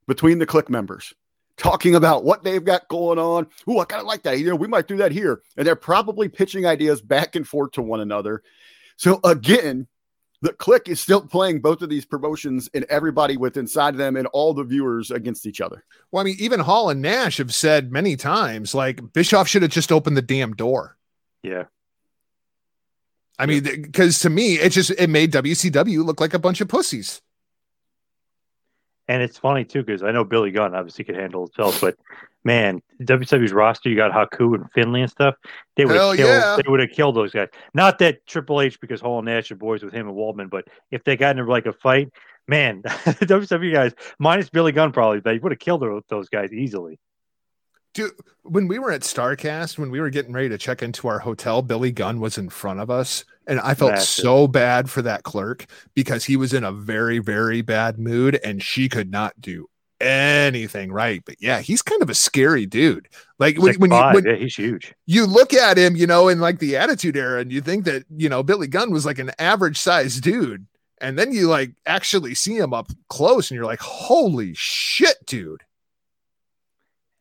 between 0.08 0.40
the 0.40 0.48
Kliq 0.48 0.70
members 0.70 1.14
talking 1.58 1.96
about 1.96 2.24
what 2.24 2.46
they've 2.46 2.64
got 2.64 2.88
going 2.88 3.20
on. 3.20 3.46
Oh, 3.68 3.80
I 3.80 3.86
kind 3.86 4.00
of 4.00 4.08
like 4.08 4.24
that. 4.24 4.40
You 4.40 4.48
know, 4.48 4.56
we 4.56 4.70
might 4.70 4.88
do 4.88 4.96
that 4.98 5.12
here. 5.12 5.42
And 5.58 5.68
they're 5.68 5.76
probably 5.76 6.30
pitching 6.30 6.66
ideas 6.66 7.02
back 7.02 7.36
and 7.36 7.46
forth 7.46 7.74
to 7.74 7.82
one 7.82 8.00
another. 8.00 8.42
So 8.96 9.20
again, 9.26 9.86
the 10.42 10.54
Kliq 10.54 10.88
is 10.88 11.02
still 11.02 11.22
playing 11.22 11.60
both 11.60 11.82
of 11.82 11.90
these 11.90 12.06
promotions 12.06 12.70
and 12.74 12.86
everybody 12.86 13.36
with 13.36 13.58
inside 13.58 13.98
them 13.98 14.16
and 14.16 14.28
all 14.28 14.54
the 14.54 14.64
viewers 14.64 15.12
against 15.12 15.46
each 15.46 15.60
other. 15.60 15.84
Well, 16.14 16.22
I 16.22 16.24
mean, 16.24 16.38
even 16.40 16.62
Hall 16.62 16.90
and 16.90 17.02
Nash 17.02 17.38
have 17.38 17.54
said 17.54 17.92
many 17.92 18.16
times, 18.16 18.74
like 18.74 19.12
Bischoff 19.12 19.50
should 19.50 19.62
have 19.62 19.72
just 19.72 19.92
opened 19.92 20.16
the 20.16 20.22
damn 20.22 20.54
door. 20.54 20.96
Yeah. 21.44 21.66
I 23.40 23.46
mean, 23.46 23.64
because 23.64 24.20
to 24.20 24.30
me, 24.30 24.56
it 24.56 24.72
just 24.72 24.92
it 24.92 25.10
made 25.10 25.32
WCW 25.32 26.06
look 26.06 26.22
like 26.22 26.34
a 26.34 26.40
bunch 26.40 26.62
of 26.62 26.68
pussies. 26.68 27.22
And 29.08 29.22
it's 29.22 29.38
funny 29.38 29.66
too 29.66 29.84
because 29.84 30.04
I 30.04 30.12
know 30.12 30.24
Billy 30.24 30.52
Gunn 30.52 30.76
obviously 30.76 31.04
could 31.04 31.16
handle 31.16 31.46
himself, 31.46 31.82
but 31.82 31.98
man, 32.44 32.82
WWE's 33.02 33.52
roster, 33.52 33.90
you 33.90 33.96
got 33.96 34.12
Haku 34.12 34.56
and 34.56 34.72
Finlay 34.72 35.02
and 35.02 35.12
stuff. 35.12 35.36
They 35.76 35.86
would 35.86 35.96
have 35.96 36.16
killed. 36.16 36.30
yeah. 36.30 36.58
They 36.62 36.70
would 36.70 36.80
have 36.80 36.92
killed 36.92 37.16
those 37.16 37.32
guys. 37.32 37.50
Not 37.74 38.00
that 38.00 38.26
Triple 38.28 38.62
H 38.62 38.80
because 38.80 39.02
Hall 39.02 39.20
and 39.20 39.26
Nash 39.26 39.52
are 39.52 39.56
boys 39.56 39.84
with 39.84 39.94
him 39.94 40.08
and 40.08 40.16
Waltman, 40.16 40.50
but 40.50 40.66
if 40.92 41.04
they 41.04 41.18
got 41.18 41.38
into 41.38 41.50
like 41.52 41.66
a 41.66 41.74
fight, 41.74 42.10
man, 42.48 42.82
the 42.84 43.26
WWE 43.26 43.74
guys 43.74 43.94
minus 44.20 44.50
Billy 44.50 44.72
Gunn 44.72 44.92
probably 44.92 45.20
they 45.20 45.38
would 45.40 45.52
have 45.52 45.60
killed 45.60 45.84
those 46.10 46.30
guys 46.30 46.54
easily. 46.54 47.00
Dude, 47.94 48.12
when 48.42 48.68
we 48.68 48.80
were 48.80 48.92
at 48.92 49.02
Starrcast, 49.02 49.78
when 49.78 49.92
we 49.92 50.02
were 50.02 50.10
getting 50.10 50.34
ready 50.34 50.50
to 50.50 50.58
check 50.58 50.82
into 50.82 51.08
our 51.08 51.20
hotel, 51.20 51.62
Billy 51.62 51.92
Gunn 51.92 52.20
was 52.20 52.38
in 52.38 52.50
front 52.50 52.80
of 52.80 52.90
us. 52.90 53.24
And 53.46 53.60
I 53.60 53.74
felt 53.74 53.92
Massive. 53.92 54.24
so 54.24 54.48
bad 54.48 54.90
for 54.90 55.02
that 55.02 55.24
clerk 55.24 55.66
because 55.94 56.24
he 56.26 56.38
was 56.38 56.54
in 56.54 56.64
a 56.64 56.72
very, 56.72 57.20
very 57.20 57.62
bad 57.62 58.00
mood 58.00 58.40
and 58.44 58.64
she 58.64 58.90
could 58.90 59.12
not 59.12 59.40
do 59.40 59.68
anything 60.00 60.92
right. 60.92 61.22
But 61.26 61.36
yeah, 61.40 61.60
he's 61.60 61.82
kind 61.82 62.02
of 62.02 62.10
a 62.10 62.16
scary 62.16 62.66
dude. 62.66 63.10
Like 63.40 63.58
when, 63.58 63.76
when, 63.76 63.92
you, 63.92 63.98
when 63.98 64.26
yeah, 64.26 64.36
he's 64.36 64.56
huge. 64.56 64.94
you 65.06 65.26
look 65.26 65.54
at 65.54 65.78
him, 65.78 65.96
you 65.96 66.08
know, 66.08 66.30
in 66.30 66.40
like 66.40 66.60
the 66.60 66.78
attitude 66.78 67.18
era, 67.18 67.42
and 67.42 67.52
you 67.52 67.62
think 67.62 67.86
that, 67.86 68.06
you 68.16 68.30
know, 68.30 68.44
Billy 68.44 68.68
Gunn 68.68 68.92
was 68.92 69.06
like 69.06 69.20
an 69.20 69.32
average 69.40 69.78
sized 69.78 70.24
dude. 70.24 70.66
And 71.00 71.20
then 71.20 71.34
you 71.34 71.48
like 71.48 71.74
actually 71.86 72.34
see 72.34 72.58
him 72.58 72.74
up 72.74 72.90
close 73.10 73.52
and 73.52 73.56
you're 73.56 73.66
like, 73.66 73.82
holy 73.82 74.54
shit, 74.56 75.18
dude. 75.26 75.62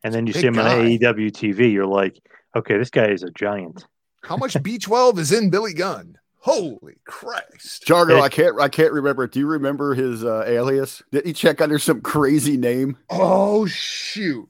And 0.03 0.13
then 0.13 0.27
you 0.27 0.33
see 0.33 0.47
him 0.47 0.59
on. 0.59 0.65
AEW 0.65 1.31
TV, 1.31 1.71
you're 1.71 1.85
like, 1.85 2.19
okay, 2.55 2.77
this 2.77 2.89
guy 2.89 3.07
is 3.07 3.23
a 3.23 3.31
giant. 3.31 3.85
How 4.23 4.35
much 4.37 4.53
B12 4.61 5.17
is 5.19 5.31
in 5.31 5.49
Billy 5.49 5.73
Gunn? 5.73 6.17
Holy 6.39 6.95
Christ. 7.05 7.85
Jargo, 7.87 8.19
I 8.21 8.27
can't 8.27 8.59
I 8.59 8.67
can't 8.67 8.91
remember. 8.91 9.27
Do 9.27 9.39
you 9.39 9.47
remember 9.47 9.93
his 9.95 10.25
uh, 10.25 10.43
alias? 10.45 11.01
Did 11.11 11.25
he 11.25 11.31
check 11.31 11.61
under 11.61 11.79
some 11.79 12.01
crazy 12.01 12.57
name? 12.57 12.97
Oh, 13.09 13.65
shoot. 13.65 14.49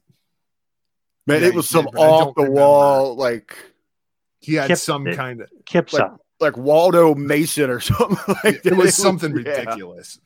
Man, 1.27 1.41
Yeah, 1.41 1.49
it 1.49 1.53
was 1.53 1.69
some 1.69 1.85
did, 1.85 1.95
off 1.95 2.33
the 2.35 2.41
remember. 2.43 2.59
wall 2.61 3.15
like 3.15 3.55
He 4.39 4.55
had 4.55 4.69
Kip- 4.69 4.79
some 4.79 5.05
it- 5.05 5.15
kind 5.15 5.41
of 5.41 5.49
Kipsa. 5.65 6.17
like 6.39 6.57
Waldo 6.57 7.13
Mason 7.13 7.69
or 7.69 7.79
something 7.79 8.17
like 8.43 8.63
that. 8.63 8.71
it 8.73 8.75
was 8.75 8.95
something 8.95 9.29
Yeah. 9.45 9.51
ridiculous. 9.59 10.19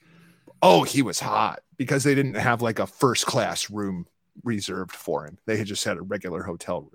Oh, 0.61 0.83
he 0.83 1.01
was 1.01 1.19
hot 1.19 1.59
because 1.77 2.05
they 2.05 2.15
didn't 2.15 2.35
have 2.35 2.61
like 2.61 2.79
a 2.79 2.87
first 2.87 3.25
class 3.25 3.69
room 3.69 4.07
reserved 4.43 4.91
for 4.91 5.25
him. 5.25 5.37
They 5.45 5.57
had 5.57 5.67
just 5.67 5.83
had 5.83 5.97
a 5.97 6.01
regular 6.01 6.43
hotel 6.43 6.81
room. 6.81 6.91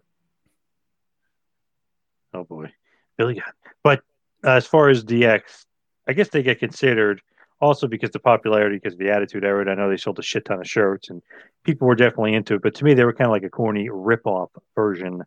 Oh 2.34 2.45
boy, 2.45 2.72
Billy 3.16 3.34
Gunn. 3.34 3.45
But 3.82 4.01
uh, 4.45 4.51
as 4.53 4.66
far 4.66 4.88
as 4.88 5.05
DX, 5.05 5.43
I 6.09 6.12
guess 6.14 6.28
they 6.28 6.43
get 6.43 6.59
considered 6.59 7.20
also 7.61 7.86
because 7.86 8.11
the 8.11 8.18
popularity, 8.18 8.76
because 8.76 8.95
of 8.95 8.99
the 8.99 9.11
Attitude 9.11 9.45
Era. 9.45 9.61
and 9.61 9.70
I 9.70 9.74
know 9.74 9.88
they 9.88 9.97
sold 9.97 10.18
a 10.18 10.22
shit 10.22 10.45
ton 10.45 10.61
of 10.61 10.66
shirts 10.68 11.11
and 11.11 11.22
people 11.64 11.86
were 11.86 11.95
definitely 11.95 12.34
into 12.34 12.55
it. 12.55 12.62
But 12.62 12.74
to 12.76 12.84
me, 12.84 12.95
they 12.95 13.05
were 13.05 13.12
kind 13.12 13.26
of 13.26 13.32
like 13.32 13.45
a 13.45 13.51
corny 13.51 13.88
rip-off 13.90 14.51
version 14.74 15.22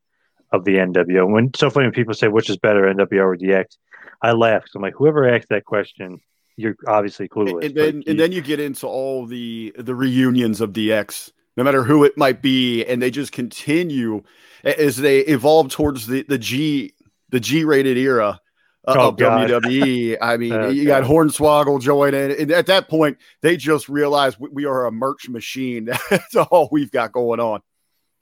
of 0.51 0.66
the 0.66 0.76
NWO. 0.76 1.30
When 1.32 1.53
so 1.53 1.70
funny 1.70 1.86
when 1.88 1.93
people 1.93 2.13
say 2.13 2.28
which 2.28 2.49
is 2.49 2.57
better, 2.57 2.82
NWO 2.93 3.24
or 3.24 3.38
DX, 3.38 3.78
I 4.22 4.32
laugh 4.32 4.63
'cause 4.63 4.72
I'm 4.76 4.82
like, 4.82 4.95
whoever 4.95 5.28
asked 5.28 5.49
that 5.49 5.66
question, 5.66 6.20
you're 6.57 6.76
obviously 6.88 7.28
clueless. 7.30 7.66
and 7.66 7.76
then 7.76 8.03
and 8.07 8.20
then 8.20 8.32
you 8.32 8.41
get 8.41 8.59
into 8.59 8.88
all 8.88 9.26
the 9.26 9.74
the 9.78 9.93
reunions 9.95 10.59
of 10.61 10.72
DX, 10.72 11.32
no 11.57 11.63
matter 11.63 11.83
who 11.83 12.03
it 12.03 12.17
might 12.17 12.41
be, 12.41 12.83
and 12.85 13.01
they 13.01 13.11
just 13.11 13.31
continue 13.31 14.23
as 14.63 14.97
they 14.97 15.19
evolve 15.19 15.69
towards 15.69 16.07
the 16.07 16.23
the 16.23 16.37
G 16.37 16.93
the 17.29 17.39
G 17.39 17.63
rated 17.63 17.97
era 17.97 18.39
uh, 18.87 18.95
Oh, 18.97 19.09
of 19.09 19.17
God. 19.17 19.49
WWE. 19.63 20.17
I 20.21 20.37
mean, 20.37 20.53
Oh, 20.53 20.69
you 20.69 20.85
got 20.85 21.03
Hornswoggle 21.03 21.81
joining, 21.81 22.31
and 22.31 22.51
at 22.51 22.67
that 22.67 22.87
point, 22.89 23.17
they 23.41 23.57
just 23.57 23.89
realize 23.89 24.39
we, 24.39 24.49
we 24.49 24.65
are 24.65 24.85
a 24.85 24.91
merch 24.91 25.29
machine. 25.29 25.85
That's 26.09 26.35
all 26.35 26.69
we've 26.71 26.91
got 26.91 27.11
going 27.11 27.39
on. 27.39 27.61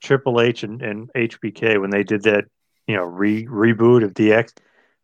Triple 0.02 0.40
H 0.40 0.62
and, 0.64 0.82
and 0.82 1.10
HBK 1.14 1.80
when 1.80 1.90
they 1.90 2.02
did 2.02 2.24
that, 2.24 2.44
you 2.86 2.94
know, 2.96 3.04
re 3.04 3.46
reboot 3.46 4.04
of 4.04 4.12
DX, 4.12 4.52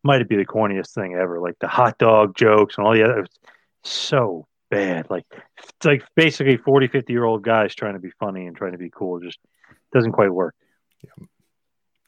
might 0.03 0.27
be 0.27 0.35
the 0.35 0.45
corniest 0.45 0.93
thing 0.93 1.15
ever. 1.15 1.39
Like 1.39 1.57
the 1.59 1.67
hot 1.67 1.97
dog 1.97 2.35
jokes 2.35 2.77
and 2.77 2.85
all 2.85 2.93
the 2.93 3.03
other, 3.03 3.19
it 3.19 3.21
was 3.21 3.39
so 3.83 4.47
bad. 4.71 5.07
Like 5.11 5.25
it's 5.59 5.85
like 5.85 6.01
basically 6.15 6.57
40, 6.57 6.87
50 6.87 7.13
year 7.13 7.23
old 7.25 7.43
guys 7.43 7.75
trying 7.75 7.93
to 7.93 7.99
be 7.99 8.09
funny 8.19 8.47
and 8.47 8.55
trying 8.57 8.71
to 8.71 8.77
be 8.79 8.89
cool. 8.89 9.17
It 9.17 9.25
just 9.25 9.37
doesn't 9.93 10.13
quite 10.13 10.31
work. 10.33 10.55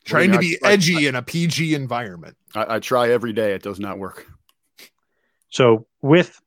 Trying 0.05 0.31
Well, 0.31 0.39
to 0.39 0.45
be 0.45 0.57
know, 0.61 0.67
I- 0.67 0.71
I- 0.71 0.73
edgy 0.73 1.07
in 1.07 1.15
a 1.15 1.21
PG 1.21 1.75
environment. 1.75 2.35
I, 2.55 2.75
I 2.75 2.79
try 2.79 3.09
every 3.09 3.33
day; 3.33 3.53
it 3.53 3.61
does 3.61 3.79
not 3.79 3.99
work. 3.99 4.25
So 5.49 5.85
with 6.01 6.41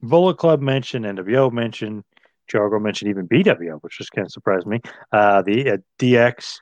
Bullet 0.00 0.38
Club 0.38 0.60
mentioned, 0.62 1.04
NWO 1.04 1.52
mentioned, 1.52 2.04
Jargo 2.50 2.80
mentioned 2.80 3.10
even 3.10 3.26
BWO, 3.28 3.78
which 3.82 3.98
just 3.98 4.12
kind 4.12 4.24
of 4.26 4.32
surprised 4.32 4.66
me. 4.66 4.80
Uh, 5.12 5.42
the 5.42 5.70
uh, 5.72 5.76
DX, 5.98 6.58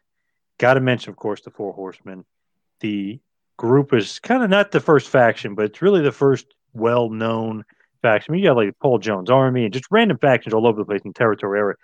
got 0.59 0.75
to 0.75 0.81
mention, 0.81 1.11
of 1.11 1.17
course, 1.17 1.43
the 1.43 1.51
Four 1.51 1.73
Horsemen. 1.75 2.25
The 2.81 3.21
group 3.57 3.93
is 3.93 4.19
kind 4.19 4.43
of 4.43 4.51
not 4.51 4.73
the 4.73 4.81
first 4.81 5.09
faction, 5.11 5.55
but 5.55 5.67
it's 5.67 5.83
really 5.83 6.01
the 6.03 6.11
first 6.13 6.47
well-known 6.73 7.65
faction. 8.05 8.31
I 8.31 8.35
mean, 8.35 8.43
you 8.43 8.51
got 8.51 8.57
like 8.57 8.79
Paul 8.81 8.99
Jones 8.99 9.31
Army 9.31 9.65
and 9.65 9.73
just 9.73 9.87
random 9.91 10.19
factions 10.19 10.53
all 10.53 10.67
over 10.67 10.79
the 10.79 10.85
place 10.85 11.01
in 11.05 11.15
territory 11.15 11.59
area. 11.59 11.77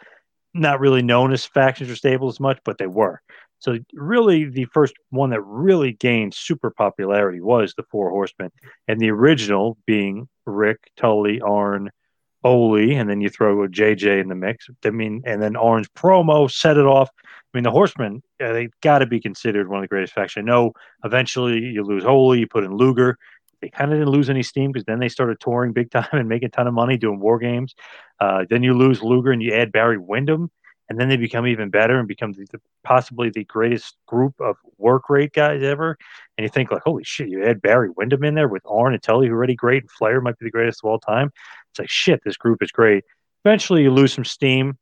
Not 0.53 0.81
really 0.81 1.03
known 1.03 1.33
as 1.33 1.47
factions 1.47 1.91
or 1.91 1.97
stables 1.97 2.37
as 2.37 2.41
much, 2.41 2.59
but 2.65 2.77
they 2.77 2.87
were. 2.87 3.23
So 3.61 3.79
really, 3.95 4.45
the 4.45 4.67
first 4.67 4.95
one 5.11 5.31
that 5.31 5.43
really 5.43 5.93
gained 5.93 6.35
super 6.35 6.71
popularity 6.71 7.41
was 7.41 7.75
the 7.75 7.85
Four 7.91 8.11
Horsemen 8.11 8.51
and 8.87 9.01
the 9.01 9.11
original 9.11 9.79
being 9.87 10.29
Ric, 10.47 10.79
Tully, 10.97 11.41
Arn, 11.41 11.91
Ole, 12.43 12.95
and 12.95 13.09
then 13.09 13.21
you 13.21 13.29
throw 13.29 13.69
JJ 13.69 14.21
in 14.21 14.29
the 14.29 14.35
mix. 14.35 14.69
I 14.85 14.91
mean, 14.91 15.23
and 15.25 15.43
then 15.43 15.57
Arn's 15.57 15.89
promo 15.89 16.51
set 16.51 16.77
it 16.77 16.87
off. 16.87 17.11
I 17.25 17.57
mean, 17.57 17.65
the 17.65 17.71
Horsemen, 17.71 18.23
uh, 18.43 18.53
they 18.53 18.69
got 18.83 19.01
to 19.01 19.07
be 19.07 19.21
considered 19.21 19.69
one 19.69 19.79
of 19.79 19.83
the 19.83 19.89
greatest 19.89 20.15
factions. 20.15 20.45
I 20.45 20.47
know 20.47 20.73
eventually 21.05 21.59
you 21.59 21.83
lose 21.83 22.05
Ole, 22.05 22.37
you 22.37 22.47
put 22.47 22.65
in 22.65 22.75
Luger. 22.75 23.19
They 23.61 23.69
kind 23.69 23.93
of 23.93 23.99
didn't 23.99 24.13
lose 24.13 24.31
any 24.31 24.43
steam 24.43 24.73
because 24.73 24.85
then 24.85 25.01
they 25.01 25.09
started 25.09 25.41
touring 25.41 25.73
big 25.73 25.91
time 25.91 26.09
and 26.13 26.29
making 26.29 26.47
a 26.47 26.51
ton 26.51 26.67
of 26.67 26.75
money 26.75 26.97
doing 26.97 27.21
war 27.21 27.39
games. 27.39 27.75
Uh, 28.19 28.45
then 28.49 28.63
you 28.63 28.75
lose 28.75 29.03
Luger 29.03 29.33
and 29.33 29.43
you 29.43 29.53
add 29.55 29.73
Barry 29.73 29.99
Windham, 29.99 30.51
and 30.89 30.99
then 30.99 31.09
they 31.09 31.17
become 31.17 31.47
even 31.47 31.71
better 31.71 31.99
and 31.99 32.09
become 32.09 32.33
the, 32.33 32.47
the, 32.51 32.61
possibly 32.83 33.31
the 33.31 33.45
greatest 33.45 33.97
group 34.07 34.35
of 34.41 34.57
work 34.79 35.09
rate 35.09 35.33
guys 35.33 35.63
ever. 35.63 35.97
And 36.37 36.43
you 36.45 36.49
think 36.49 36.73
like, 36.73 36.83
holy 36.85 37.05
shit, 37.05 37.29
you 37.29 37.45
add 37.45 37.63
Barry 37.63 37.91
Windham 37.91 38.25
in 38.25 38.35
there 38.35 38.49
with 38.49 38.63
Arn 38.67 38.95
and 38.95 39.03
Tully, 39.03 39.29
who 39.29 39.35
are 39.35 39.37
already 39.37 39.55
great, 39.55 39.83
and 39.83 39.91
Flair 39.91 40.21
might 40.21 40.39
be 40.39 40.47
the 40.47 40.51
greatest 40.51 40.81
of 40.83 40.91
all 40.91 40.99
time. 40.99 41.31
It's 41.71 41.79
like 41.79 41.91
shit, 41.91 42.23
this 42.25 42.37
group 42.37 42.63
is 42.63 42.73
great. 42.73 43.05
Eventually, 43.45 43.83
you 43.83 43.91
lose 43.91 44.13
some 44.13 44.25
steam. 44.25 44.79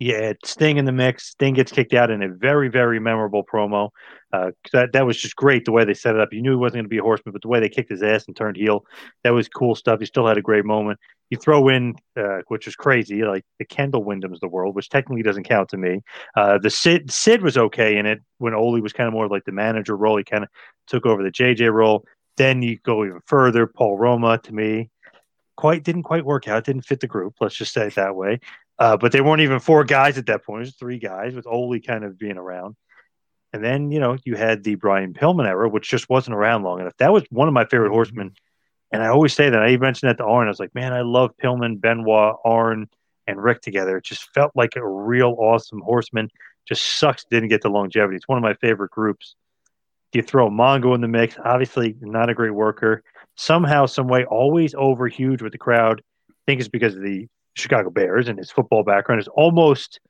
Add 0.00 0.38
Sting 0.44 0.76
in 0.76 0.84
the 0.84 0.92
mix. 0.92 1.30
Sting 1.30 1.54
gets 1.54 1.72
kicked 1.72 1.94
out 1.94 2.10
in 2.10 2.22
a 2.22 2.28
very, 2.28 2.68
very 2.68 2.98
memorable 2.98 3.44
promo. 3.44 3.90
Uh, 4.32 4.50
that 4.72 4.92
that 4.92 5.06
was 5.06 5.16
just 5.16 5.36
great 5.36 5.64
the 5.64 5.72
way 5.72 5.84
they 5.84 5.94
set 5.94 6.14
it 6.14 6.20
up. 6.20 6.32
You 6.32 6.42
knew 6.42 6.50
he 6.50 6.56
wasn't 6.56 6.78
going 6.78 6.84
to 6.86 6.88
be 6.88 6.98
a 6.98 7.02
horseman, 7.02 7.32
but 7.32 7.42
the 7.42 7.48
way 7.48 7.60
they 7.60 7.68
kicked 7.68 7.90
his 7.90 8.02
ass 8.02 8.24
and 8.26 8.36
turned 8.36 8.56
heel, 8.56 8.84
that 9.22 9.30
was 9.30 9.48
cool 9.48 9.74
stuff. 9.74 10.00
He 10.00 10.06
still 10.06 10.26
had 10.26 10.36
a 10.36 10.42
great 10.42 10.64
moment. 10.64 10.98
You 11.30 11.38
throw 11.38 11.68
in, 11.68 11.94
uh, 12.16 12.38
which 12.48 12.66
was 12.66 12.74
crazy, 12.74 13.22
like 13.24 13.44
the 13.58 13.64
Kendall 13.64 14.04
Windham's 14.04 14.38
of 14.38 14.40
the 14.40 14.48
world, 14.48 14.74
which 14.74 14.88
technically 14.88 15.22
doesn't 15.22 15.44
count 15.44 15.68
to 15.70 15.76
me. 15.76 16.00
Uh, 16.36 16.58
the 16.58 16.70
Sid 16.70 17.10
Sid 17.10 17.42
was 17.42 17.56
okay 17.56 17.96
in 17.96 18.06
it 18.06 18.20
when 18.38 18.54
Ole 18.54 18.80
was 18.80 18.92
kind 18.92 19.06
of 19.06 19.14
more 19.14 19.28
like 19.28 19.44
the 19.44 19.52
manager 19.52 19.96
role. 19.96 20.16
He 20.16 20.24
kind 20.24 20.44
of 20.44 20.50
took 20.88 21.06
over 21.06 21.22
the 21.22 21.30
JJ 21.30 21.72
role. 21.72 22.04
Then 22.36 22.62
you 22.62 22.78
go 22.78 23.04
even 23.04 23.20
further. 23.26 23.68
Paul 23.68 23.96
Roma 23.96 24.38
to 24.38 24.52
me, 24.52 24.90
quite 25.56 25.84
didn't 25.84 26.02
quite 26.02 26.24
work 26.24 26.48
out. 26.48 26.64
Didn't 26.64 26.86
fit 26.86 27.00
the 27.00 27.06
group. 27.06 27.34
Let's 27.40 27.54
just 27.54 27.72
say 27.72 27.86
it 27.86 27.94
that 27.94 28.16
way. 28.16 28.40
Uh, 28.78 28.96
but 28.96 29.12
they 29.12 29.20
weren't 29.20 29.42
even 29.42 29.60
four 29.60 29.84
guys 29.84 30.18
at 30.18 30.26
that 30.26 30.44
point. 30.44 30.62
It 30.62 30.66
was 30.66 30.74
three 30.74 30.98
guys 30.98 31.34
with 31.34 31.46
Ole 31.46 31.80
kind 31.80 32.04
of 32.04 32.18
being 32.18 32.36
around. 32.36 32.76
And 33.52 33.62
then, 33.62 33.92
you 33.92 34.00
know, 34.00 34.16
you 34.24 34.34
had 34.34 34.64
the 34.64 34.74
Brian 34.74 35.14
Pillman 35.14 35.46
era, 35.46 35.68
which 35.68 35.88
just 35.88 36.08
wasn't 36.08 36.36
around 36.36 36.64
long 36.64 36.80
enough. 36.80 36.96
That 36.98 37.12
was 37.12 37.22
one 37.30 37.46
of 37.46 37.54
my 37.54 37.64
favorite 37.64 37.90
horsemen. 37.90 38.34
And 38.90 39.02
I 39.02 39.08
always 39.08 39.32
say 39.32 39.48
that. 39.48 39.62
I 39.62 39.76
mentioned 39.76 40.08
that 40.08 40.18
to 40.18 40.24
Arn. 40.24 40.48
I 40.48 40.50
was 40.50 40.58
like, 40.58 40.74
man, 40.74 40.92
I 40.92 41.02
love 41.02 41.30
Pillman, 41.40 41.80
Benoit, 41.80 42.36
Arn, 42.44 42.88
and 43.26 43.42
Ric 43.42 43.60
together. 43.60 43.98
It 43.98 44.04
just 44.04 44.28
felt 44.34 44.52
like 44.56 44.76
a 44.76 44.86
real 44.86 45.36
awesome 45.38 45.80
horseman. 45.80 46.30
Just 46.66 46.82
sucks 46.98 47.24
didn't 47.30 47.48
get 47.48 47.62
the 47.62 47.68
longevity. 47.68 48.16
It's 48.16 48.28
one 48.28 48.38
of 48.38 48.42
my 48.42 48.54
favorite 48.54 48.90
groups. 48.90 49.36
You 50.12 50.22
throw 50.22 50.48
Mongo 50.48 50.94
in 50.94 51.00
the 51.00 51.08
mix, 51.08 51.36
obviously 51.44 51.96
not 52.00 52.30
a 52.30 52.34
great 52.34 52.54
worker. 52.54 53.02
Somehow, 53.36 53.86
some 53.86 54.06
way, 54.06 54.24
always 54.24 54.74
over 54.76 55.08
huge 55.08 55.42
with 55.42 55.52
the 55.52 55.58
crowd. 55.58 56.02
I 56.30 56.34
think 56.46 56.60
it's 56.60 56.68
because 56.68 56.94
of 56.94 57.02
the 57.02 57.26
Chicago 57.54 57.90
Bears 57.90 58.28
and 58.28 58.38
his 58.38 58.50
football 58.50 58.82
background 58.82 59.20
is 59.20 59.28
almost 59.28 60.00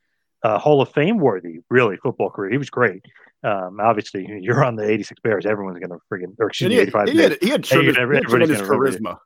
uh, 0.42 0.58
Hall 0.58 0.80
of 0.82 0.90
Fame 0.90 1.18
worthy, 1.18 1.60
really, 1.70 1.96
football 1.96 2.30
career. 2.30 2.50
He 2.50 2.58
was 2.58 2.70
great. 2.70 3.02
Um, 3.42 3.78
obviously, 3.80 4.26
you're 4.40 4.64
on 4.64 4.76
the 4.76 4.88
86 4.88 5.20
Bears. 5.20 5.46
Everyone's 5.46 5.78
going 5.78 5.90
to 5.90 5.98
friggin', 6.10 6.34
or 6.38 6.48
excuse 6.48 6.68
me, 6.68 6.74
he 6.74 6.78
had, 6.80 6.88
85 6.88 7.08
he 7.08 7.18
had, 7.18 7.38
he 7.42 7.48
had 7.50 7.64
tremendous, 7.64 7.96
every- 7.98 8.16
he 8.16 8.18
had 8.18 8.24
everybody's 8.24 8.58
tremendous 8.58 8.96
charisma. 9.00 9.18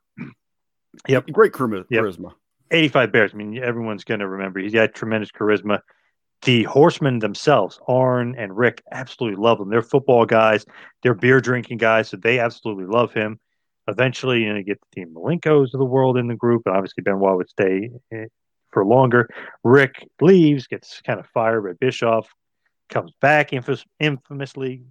Yep. 1.07 1.27
Great 1.31 1.53
charisma. 1.53 1.85
Yep. 1.89 2.03
85 2.71 3.11
Bears. 3.11 3.31
I 3.33 3.37
mean, 3.37 3.57
everyone's 3.57 4.03
going 4.03 4.19
to 4.19 4.27
remember. 4.27 4.59
He's 4.59 4.73
got 4.73 4.93
tremendous 4.93 5.31
charisma. 5.31 5.79
The 6.43 6.63
horsemen 6.63 7.19
themselves, 7.19 7.79
Arn 7.87 8.35
and 8.37 8.55
Ric, 8.55 8.81
absolutely 8.91 9.41
love 9.41 9.59
him. 9.59 9.69
They're 9.69 9.81
football 9.81 10.25
guys. 10.25 10.65
They're 11.03 11.13
beer 11.13 11.41
drinking 11.41 11.77
guys, 11.79 12.09
so 12.09 12.17
they 12.17 12.39
absolutely 12.39 12.85
love 12.85 13.13
him. 13.13 13.39
Eventually, 13.89 14.43
you 14.43 14.53
know, 14.53 14.61
get 14.61 14.79
the 14.79 15.01
Dean 15.01 15.13
Malenkos 15.13 15.73
of 15.73 15.79
the 15.79 15.85
world 15.85 16.17
in 16.17 16.27
the 16.27 16.35
group, 16.35 16.63
and 16.65 16.75
obviously 16.75 17.01
Benoit 17.01 17.37
would 17.37 17.49
stay 17.49 17.89
eh, 18.11 18.25
for 18.71 18.85
longer. 18.85 19.29
Ric 19.63 20.07
leaves, 20.21 20.67
gets 20.67 21.01
kind 21.01 21.19
of 21.19 21.25
fired 21.27 21.63
by 21.63 21.73
Bischoff, 21.79 22.27
comes 22.89 23.11
back 23.21 23.53
infamous, 23.53 23.83
infamously, 23.99 24.83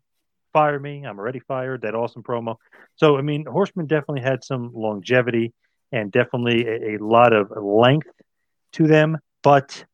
fire 0.53 0.79
me, 0.79 1.05
I'm 1.05 1.19
already 1.19 1.41
fired. 1.41 1.83
That 1.83 1.95
awesome 1.95 2.23
promo. 2.23 2.57
So, 2.97 3.17
I 3.17 3.23
mean, 3.23 3.47
Horseman 3.47 3.87
definitely 3.87 4.23
had 4.23 4.45
some 4.45 4.73
longevity 4.75 5.53
and 5.93 6.11
definitely 6.11 6.67
a, 6.67 6.97
a 6.97 6.99
lot 6.99 7.33
of 7.33 7.51
length 7.63 8.09
to 8.73 8.87
them. 8.87 9.19
But 9.43 9.85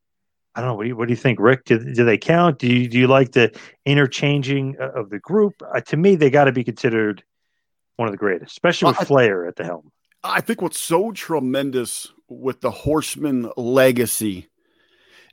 I 0.55 0.61
don't 0.61 0.71
know. 0.71 0.75
What 0.77 0.85
do 0.85 0.89
you, 0.89 0.97
what 0.97 1.09
do 1.09 1.13
you 1.13 1.19
think, 1.19 1.39
Rick? 1.41 1.65
Do, 1.65 1.79
do 1.79 2.05
they 2.05 2.19
count? 2.19 2.59
Do 2.59 2.69
you, 2.69 2.89
do 2.89 2.99
you 2.99 3.09
like 3.09 3.33
the 3.33 3.53
interchanging 3.85 4.77
uh, 4.81 4.91
of 5.01 5.11
the 5.11 5.19
group? 5.19 5.55
Uh, 5.63 5.81
to 5.81 5.97
me, 5.97 6.17
they 6.17 6.31
got 6.31 6.45
to 6.45 6.53
be 6.53 6.65
considered 6.65 7.23
one 7.97 8.09
of 8.09 8.13
the 8.13 8.19
greatest, 8.19 8.53
especially 8.53 8.89
with 8.89 9.01
I- 9.01 9.05
Flair 9.05 9.47
at 9.47 9.57
the 9.57 9.65
helm. 9.65 9.91
I 10.23 10.41
think 10.41 10.63
what's 10.63 10.81
so 10.81 11.13
tremendous 11.13 12.11
with 12.29 12.63
the 12.63 12.71
Horseman 12.71 13.51
legacy 13.59 14.49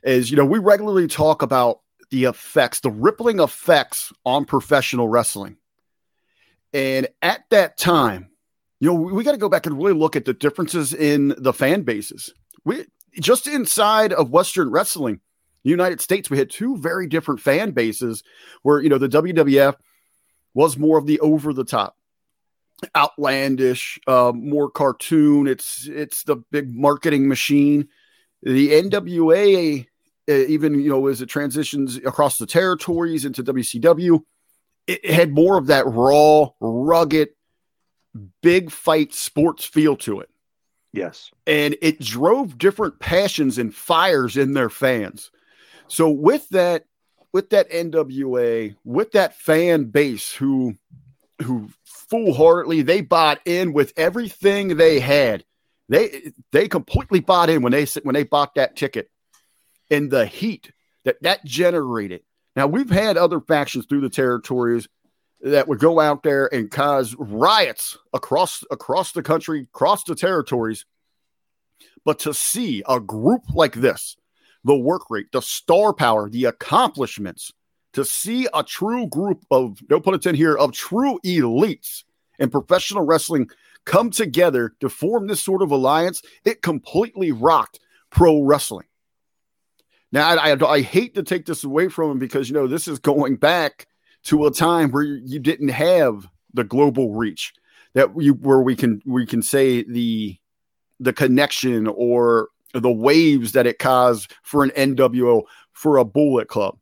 is, 0.02 0.30
you 0.30 0.36
know, 0.36 0.44
we 0.44 0.58
regularly 0.58 1.06
talk 1.06 1.40
about 1.40 1.80
the 2.10 2.24
effects, 2.24 2.80
the 2.80 2.90
rippling 2.90 3.40
effects 3.40 4.12
on 4.26 4.44
professional 4.44 5.08
wrestling. 5.08 5.56
And 6.74 7.08
at 7.22 7.44
that 7.50 7.78
time, 7.78 8.28
you 8.80 8.88
know, 8.88 8.94
we, 8.94 9.12
we 9.14 9.24
got 9.24 9.32
to 9.32 9.38
go 9.38 9.48
back 9.48 9.64
and 9.64 9.78
really 9.78 9.94
look 9.94 10.14
at 10.14 10.26
the 10.26 10.34
differences 10.34 10.92
in 10.92 11.34
the 11.38 11.54
fan 11.54 11.82
bases. 11.82 12.32
We 12.64 12.84
just 13.18 13.46
inside 13.46 14.12
of 14.12 14.30
Western 14.30 14.70
wrestling, 14.70 15.20
United 15.62 16.02
States, 16.02 16.28
we 16.28 16.38
had 16.38 16.50
two 16.50 16.76
very 16.76 17.06
different 17.06 17.40
fan 17.40 17.70
bases 17.70 18.22
where, 18.62 18.80
you 18.80 18.90
know, 18.90 18.98
the 18.98 19.08
WWF 19.08 19.76
was 20.52 20.76
more 20.76 20.98
of 20.98 21.06
the 21.06 21.18
over 21.20 21.54
the 21.54 21.64
top 21.64 21.96
outlandish, 22.96 23.98
uh, 24.06 24.32
more 24.34 24.70
cartoon. 24.70 25.46
It's 25.46 25.88
it's 25.88 26.24
the 26.24 26.36
big 26.36 26.74
marketing 26.74 27.28
machine. 27.28 27.88
The 28.42 28.70
NWA, 28.70 29.86
uh, 30.28 30.32
even 30.32 30.80
you 30.80 30.90
know, 30.90 31.06
as 31.06 31.22
it 31.22 31.26
transitions 31.26 31.96
across 31.96 32.38
the 32.38 32.46
territories 32.46 33.24
into 33.24 33.44
WCW, 33.44 34.20
it 34.86 35.08
had 35.08 35.32
more 35.32 35.58
of 35.58 35.66
that 35.68 35.86
raw, 35.86 36.50
rugged, 36.60 37.30
big 38.42 38.70
fight 38.70 39.14
sports 39.14 39.64
feel 39.64 39.96
to 39.96 40.20
it. 40.20 40.28
Yes. 40.92 41.30
And 41.46 41.76
it 41.80 42.00
drove 42.00 42.58
different 42.58 43.00
passions 43.00 43.58
and 43.58 43.74
fires 43.74 44.36
in 44.36 44.52
their 44.52 44.68
fans. 44.68 45.30
So 45.88 46.10
with 46.10 46.48
that, 46.50 46.84
with 47.32 47.50
that 47.50 47.70
NWA, 47.70 48.76
with 48.84 49.12
that 49.12 49.34
fan 49.34 49.84
base 49.84 50.32
who 50.32 50.74
who 51.42 51.70
foolhardily 52.12 52.82
they 52.82 53.00
bought 53.00 53.40
in 53.46 53.72
with 53.72 53.94
everything 53.96 54.76
they 54.76 55.00
had. 55.00 55.44
They 55.88 56.32
they 56.52 56.68
completely 56.68 57.20
bought 57.20 57.48
in 57.48 57.62
when 57.62 57.72
they 57.72 57.86
when 58.02 58.12
they 58.12 58.24
bought 58.24 58.54
that 58.54 58.76
ticket 58.76 59.10
and 59.90 60.10
the 60.10 60.26
heat 60.26 60.72
that 61.04 61.22
that 61.22 61.42
generated. 61.44 62.20
Now 62.54 62.66
we've 62.66 62.90
had 62.90 63.16
other 63.16 63.40
factions 63.40 63.86
through 63.86 64.02
the 64.02 64.10
territories 64.10 64.88
that 65.40 65.66
would 65.68 65.78
go 65.78 66.00
out 66.00 66.22
there 66.22 66.52
and 66.52 66.70
cause 66.70 67.16
riots 67.18 67.96
across 68.12 68.62
across 68.70 69.12
the 69.12 69.22
country, 69.22 69.66
across 69.74 70.04
the 70.04 70.14
territories. 70.14 70.84
But 72.04 72.18
to 72.20 72.34
see 72.34 72.82
a 72.86 73.00
group 73.00 73.42
like 73.54 73.74
this, 73.74 74.16
the 74.64 74.76
work 74.76 75.02
rate, 75.08 75.32
the 75.32 75.40
star 75.40 75.94
power, 75.94 76.28
the 76.28 76.44
accomplishments, 76.44 77.52
to 77.92 78.04
see 78.04 78.48
a 78.54 78.62
true 78.62 79.06
group 79.06 79.44
of 79.50 79.78
no 79.88 80.00
pun 80.00 80.14
intended 80.14 80.38
here 80.38 80.56
of 80.56 80.72
true 80.72 81.18
elites 81.24 82.04
in 82.38 82.50
professional 82.50 83.04
wrestling 83.04 83.50
come 83.84 84.10
together 84.10 84.74
to 84.80 84.88
form 84.88 85.26
this 85.26 85.40
sort 85.40 85.62
of 85.62 85.70
alliance, 85.70 86.22
it 86.44 86.62
completely 86.62 87.32
rocked 87.32 87.80
pro 88.10 88.42
wrestling. 88.42 88.86
Now, 90.12 90.28
I, 90.28 90.52
I, 90.52 90.66
I 90.66 90.80
hate 90.82 91.14
to 91.14 91.22
take 91.22 91.46
this 91.46 91.64
away 91.64 91.88
from 91.88 92.12
him 92.12 92.18
because 92.18 92.48
you 92.48 92.54
know 92.54 92.66
this 92.66 92.86
is 92.86 92.98
going 92.98 93.36
back 93.36 93.86
to 94.24 94.46
a 94.46 94.50
time 94.50 94.90
where 94.90 95.02
you 95.02 95.38
didn't 95.38 95.68
have 95.68 96.28
the 96.54 96.64
global 96.64 97.14
reach 97.14 97.54
that 97.94 98.08
you 98.18 98.34
where 98.34 98.60
we 98.60 98.76
can 98.76 99.02
we 99.04 99.26
can 99.26 99.42
say 99.42 99.82
the 99.84 100.36
the 101.00 101.12
connection 101.12 101.86
or 101.88 102.48
the 102.74 102.92
waves 102.92 103.52
that 103.52 103.66
it 103.66 103.78
caused 103.78 104.32
for 104.42 104.64
an 104.64 104.70
NWO 104.70 105.42
for 105.72 105.96
a 105.98 106.04
Bullet 106.04 106.48
Club. 106.48 106.78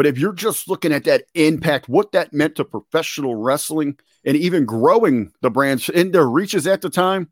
But 0.00 0.06
if 0.06 0.16
you're 0.16 0.32
just 0.32 0.66
looking 0.66 0.94
at 0.94 1.04
that 1.04 1.24
impact, 1.34 1.86
what 1.86 2.12
that 2.12 2.32
meant 2.32 2.54
to 2.54 2.64
professional 2.64 3.34
wrestling 3.34 3.98
and 4.24 4.34
even 4.34 4.64
growing 4.64 5.30
the 5.42 5.50
brands 5.50 5.90
in 5.90 6.12
their 6.12 6.26
reaches 6.26 6.66
at 6.66 6.80
the 6.80 6.88
time, 6.88 7.30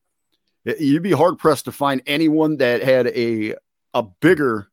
you'd 0.79 1.03
be 1.03 1.13
hard 1.13 1.39
pressed 1.39 1.65
to 1.65 1.73
find 1.73 2.03
anyone 2.07 2.59
that 2.59 2.83
had 2.83 3.07
a 3.07 3.55
a 3.95 4.03
bigger, 4.03 4.69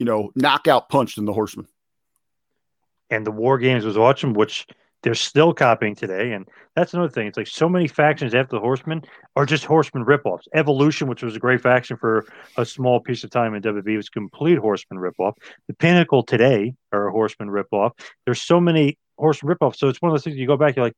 you 0.00 0.06
know, 0.06 0.32
knockout 0.34 0.88
punch 0.88 1.14
than 1.14 1.24
the 1.24 1.32
Horseman. 1.32 1.68
And 3.10 3.24
the 3.24 3.30
War 3.30 3.58
Games 3.58 3.84
was 3.84 3.96
watching, 3.96 4.32
which 4.32 4.66
they're 5.04 5.14
still 5.14 5.52
copying 5.52 5.94
today. 5.94 6.32
And 6.32 6.48
that's 6.74 6.94
another 6.94 7.10
thing. 7.10 7.26
It's 7.26 7.36
like 7.36 7.46
so 7.46 7.68
many 7.68 7.86
factions 7.86 8.34
after 8.34 8.56
the 8.56 8.60
Horsemen 8.60 9.02
are 9.36 9.44
just 9.44 9.66
Horseman 9.66 10.06
ripoffs. 10.06 10.48
Evolution, 10.54 11.08
which 11.08 11.22
was 11.22 11.36
a 11.36 11.38
great 11.38 11.60
faction 11.60 11.98
for 11.98 12.24
a 12.56 12.64
small 12.64 13.00
piece 13.00 13.22
of 13.22 13.28
time 13.28 13.54
in 13.54 13.62
WWE, 13.62 13.96
was 13.96 14.08
complete 14.08 14.56
Horseman 14.56 14.98
ripoff. 14.98 15.34
The 15.68 15.74
Pinnacle 15.74 16.22
today 16.22 16.74
are 16.90 17.08
a 17.08 17.12
Horseman 17.12 17.50
ripoff. 17.50 17.90
There's 18.24 18.40
so 18.40 18.58
many 18.58 18.96
Horseman 19.18 19.54
ripoffs. 19.54 19.76
So 19.76 19.88
it's 19.88 20.00
one 20.00 20.10
of 20.10 20.14
those 20.14 20.24
things 20.24 20.36
you 20.36 20.46
go 20.46 20.56
back, 20.56 20.74
you're 20.74 20.86
like, 20.86 20.96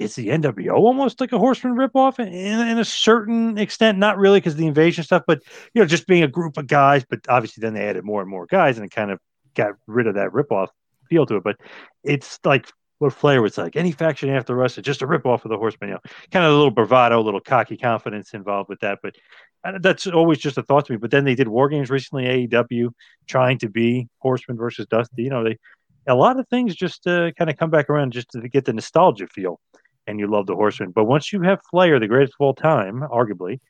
is 0.00 0.16
the 0.16 0.28
NWO 0.28 0.74
almost 0.74 1.20
like 1.20 1.32
a 1.32 1.38
Horseman 1.38 1.76
ripoff 1.76 2.18
in, 2.18 2.28
in 2.28 2.78
a 2.78 2.84
certain 2.84 3.56
extent? 3.56 3.98
Not 3.98 4.18
really 4.18 4.40
because 4.40 4.56
the 4.56 4.66
invasion 4.66 5.04
stuff, 5.04 5.22
but 5.28 5.42
you 5.74 5.80
know, 5.80 5.86
just 5.86 6.08
being 6.08 6.24
a 6.24 6.28
group 6.28 6.56
of 6.56 6.66
guys. 6.66 7.04
But 7.08 7.20
obviously, 7.28 7.60
then 7.60 7.74
they 7.74 7.86
added 7.86 8.04
more 8.04 8.20
and 8.20 8.30
more 8.30 8.46
guys, 8.46 8.78
and 8.78 8.86
it 8.86 8.90
kind 8.90 9.10
of 9.12 9.20
got 9.54 9.74
rid 9.86 10.06
of 10.08 10.14
that 10.14 10.30
ripoff 10.30 10.68
feel 11.08 11.26
to 11.26 11.36
it, 11.36 11.44
but 11.44 11.56
it's 12.04 12.38
like 12.44 12.68
what 12.98 13.12
Flair 13.12 13.42
was 13.42 13.56
like. 13.58 13.76
Any 13.76 13.92
faction 13.92 14.28
after 14.30 14.62
us 14.62 14.76
is 14.76 14.84
just 14.84 15.02
a 15.02 15.06
rip 15.06 15.26
off 15.26 15.44
of 15.44 15.50
the 15.50 15.56
Horsemen. 15.56 15.90
You 15.90 15.94
know, 15.94 16.00
kind 16.30 16.44
of 16.44 16.52
a 16.52 16.56
little 16.56 16.70
bravado, 16.70 17.20
a 17.20 17.22
little 17.22 17.40
cocky 17.40 17.76
confidence 17.76 18.34
involved 18.34 18.68
with 18.68 18.80
that. 18.80 18.98
But 19.02 19.16
uh, 19.64 19.78
that's 19.80 20.06
always 20.06 20.38
just 20.38 20.58
a 20.58 20.62
thought 20.62 20.86
to 20.86 20.92
me. 20.92 20.98
But 20.98 21.10
then 21.10 21.24
they 21.24 21.34
did 21.34 21.48
War 21.48 21.68
Games 21.68 21.90
recently, 21.90 22.24
AEW, 22.24 22.90
trying 23.26 23.58
to 23.58 23.68
be 23.68 24.08
Horseman 24.18 24.56
versus 24.56 24.86
Dusty. 24.86 25.22
You 25.22 25.30
know, 25.30 25.44
they 25.44 25.58
a 26.06 26.14
lot 26.14 26.38
of 26.38 26.48
things 26.48 26.74
just 26.74 27.06
uh, 27.06 27.30
kind 27.32 27.50
of 27.50 27.56
come 27.56 27.70
back 27.70 27.90
around 27.90 28.12
just 28.12 28.30
to 28.30 28.48
get 28.48 28.64
the 28.64 28.72
nostalgia 28.72 29.26
feel, 29.28 29.60
and 30.06 30.18
you 30.18 30.26
love 30.26 30.46
the 30.46 30.56
Horseman. 30.56 30.90
But 30.90 31.04
once 31.04 31.32
you 31.32 31.42
have 31.42 31.60
Flair, 31.70 32.00
the 32.00 32.08
greatest 32.08 32.34
of 32.40 32.44
all 32.44 32.54
time, 32.54 33.00
arguably, 33.00 33.60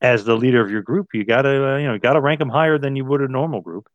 as 0.00 0.24
the 0.24 0.36
leader 0.36 0.64
of 0.64 0.70
your 0.70 0.82
group, 0.82 1.08
you 1.12 1.24
gotta 1.24 1.74
uh, 1.74 1.76
you 1.76 1.86
know 1.86 1.98
gotta 1.98 2.20
rank 2.20 2.40
him 2.40 2.48
higher 2.48 2.78
than 2.78 2.96
you 2.96 3.04
would 3.04 3.20
a 3.20 3.28
normal 3.28 3.60
group. 3.60 3.88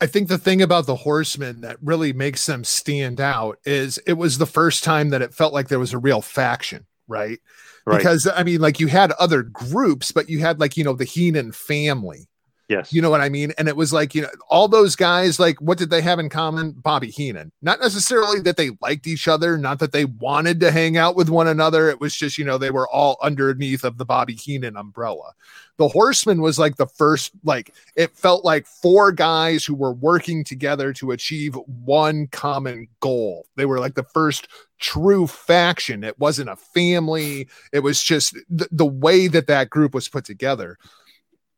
I 0.00 0.06
think 0.06 0.28
the 0.28 0.38
thing 0.38 0.62
about 0.62 0.86
the 0.86 0.96
horsemen 0.96 1.60
that 1.62 1.76
really 1.82 2.12
makes 2.12 2.46
them 2.46 2.64
stand 2.64 3.20
out 3.20 3.58
is 3.64 3.98
it 4.06 4.14
was 4.14 4.38
the 4.38 4.46
first 4.46 4.84
time 4.84 5.10
that 5.10 5.22
it 5.22 5.34
felt 5.34 5.52
like 5.52 5.68
there 5.68 5.78
was 5.78 5.92
a 5.92 5.98
real 5.98 6.20
faction, 6.20 6.86
right? 7.06 7.40
right? 7.86 7.98
Because 7.98 8.26
I 8.26 8.42
mean, 8.42 8.60
like 8.60 8.80
you 8.80 8.88
had 8.88 9.12
other 9.12 9.42
groups, 9.42 10.12
but 10.12 10.28
you 10.28 10.40
had 10.40 10.60
like, 10.60 10.76
you 10.76 10.84
know, 10.84 10.94
the 10.94 11.04
Heenan 11.04 11.52
family 11.52 12.28
Yes. 12.68 12.92
You 12.92 13.02
know 13.02 13.10
what 13.10 13.20
I 13.20 13.28
mean? 13.28 13.52
And 13.58 13.68
it 13.68 13.76
was 13.76 13.92
like, 13.92 14.14
you 14.14 14.22
know, 14.22 14.28
all 14.48 14.68
those 14.68 14.96
guys, 14.96 15.38
like, 15.38 15.60
what 15.60 15.76
did 15.76 15.90
they 15.90 16.00
have 16.00 16.18
in 16.18 16.30
common? 16.30 16.72
Bobby 16.72 17.10
Heenan. 17.10 17.52
Not 17.60 17.78
necessarily 17.78 18.40
that 18.40 18.56
they 18.56 18.70
liked 18.80 19.06
each 19.06 19.28
other, 19.28 19.58
not 19.58 19.80
that 19.80 19.92
they 19.92 20.06
wanted 20.06 20.60
to 20.60 20.70
hang 20.70 20.96
out 20.96 21.14
with 21.14 21.28
one 21.28 21.46
another. 21.46 21.90
It 21.90 22.00
was 22.00 22.16
just, 22.16 22.38
you 22.38 22.44
know, 22.44 22.56
they 22.56 22.70
were 22.70 22.88
all 22.88 23.18
underneath 23.22 23.84
of 23.84 23.98
the 23.98 24.06
Bobby 24.06 24.34
Heenan 24.34 24.78
umbrella. 24.78 25.34
The 25.76 25.88
Horseman 25.88 26.40
was 26.40 26.58
like 26.58 26.76
the 26.76 26.86
first, 26.86 27.32
like, 27.42 27.74
it 27.96 28.16
felt 28.16 28.46
like 28.46 28.66
four 28.66 29.12
guys 29.12 29.64
who 29.64 29.74
were 29.74 29.92
working 29.92 30.42
together 30.42 30.94
to 30.94 31.10
achieve 31.10 31.58
one 31.66 32.28
common 32.28 32.88
goal. 33.00 33.46
They 33.56 33.66
were 33.66 33.80
like 33.80 33.94
the 33.94 34.04
first 34.04 34.48
true 34.78 35.26
faction. 35.26 36.02
It 36.02 36.18
wasn't 36.18 36.48
a 36.48 36.56
family, 36.56 37.48
it 37.72 37.80
was 37.80 38.02
just 38.02 38.32
th- 38.56 38.70
the 38.72 38.86
way 38.86 39.26
that 39.26 39.48
that 39.48 39.68
group 39.68 39.92
was 39.92 40.08
put 40.08 40.24
together 40.24 40.78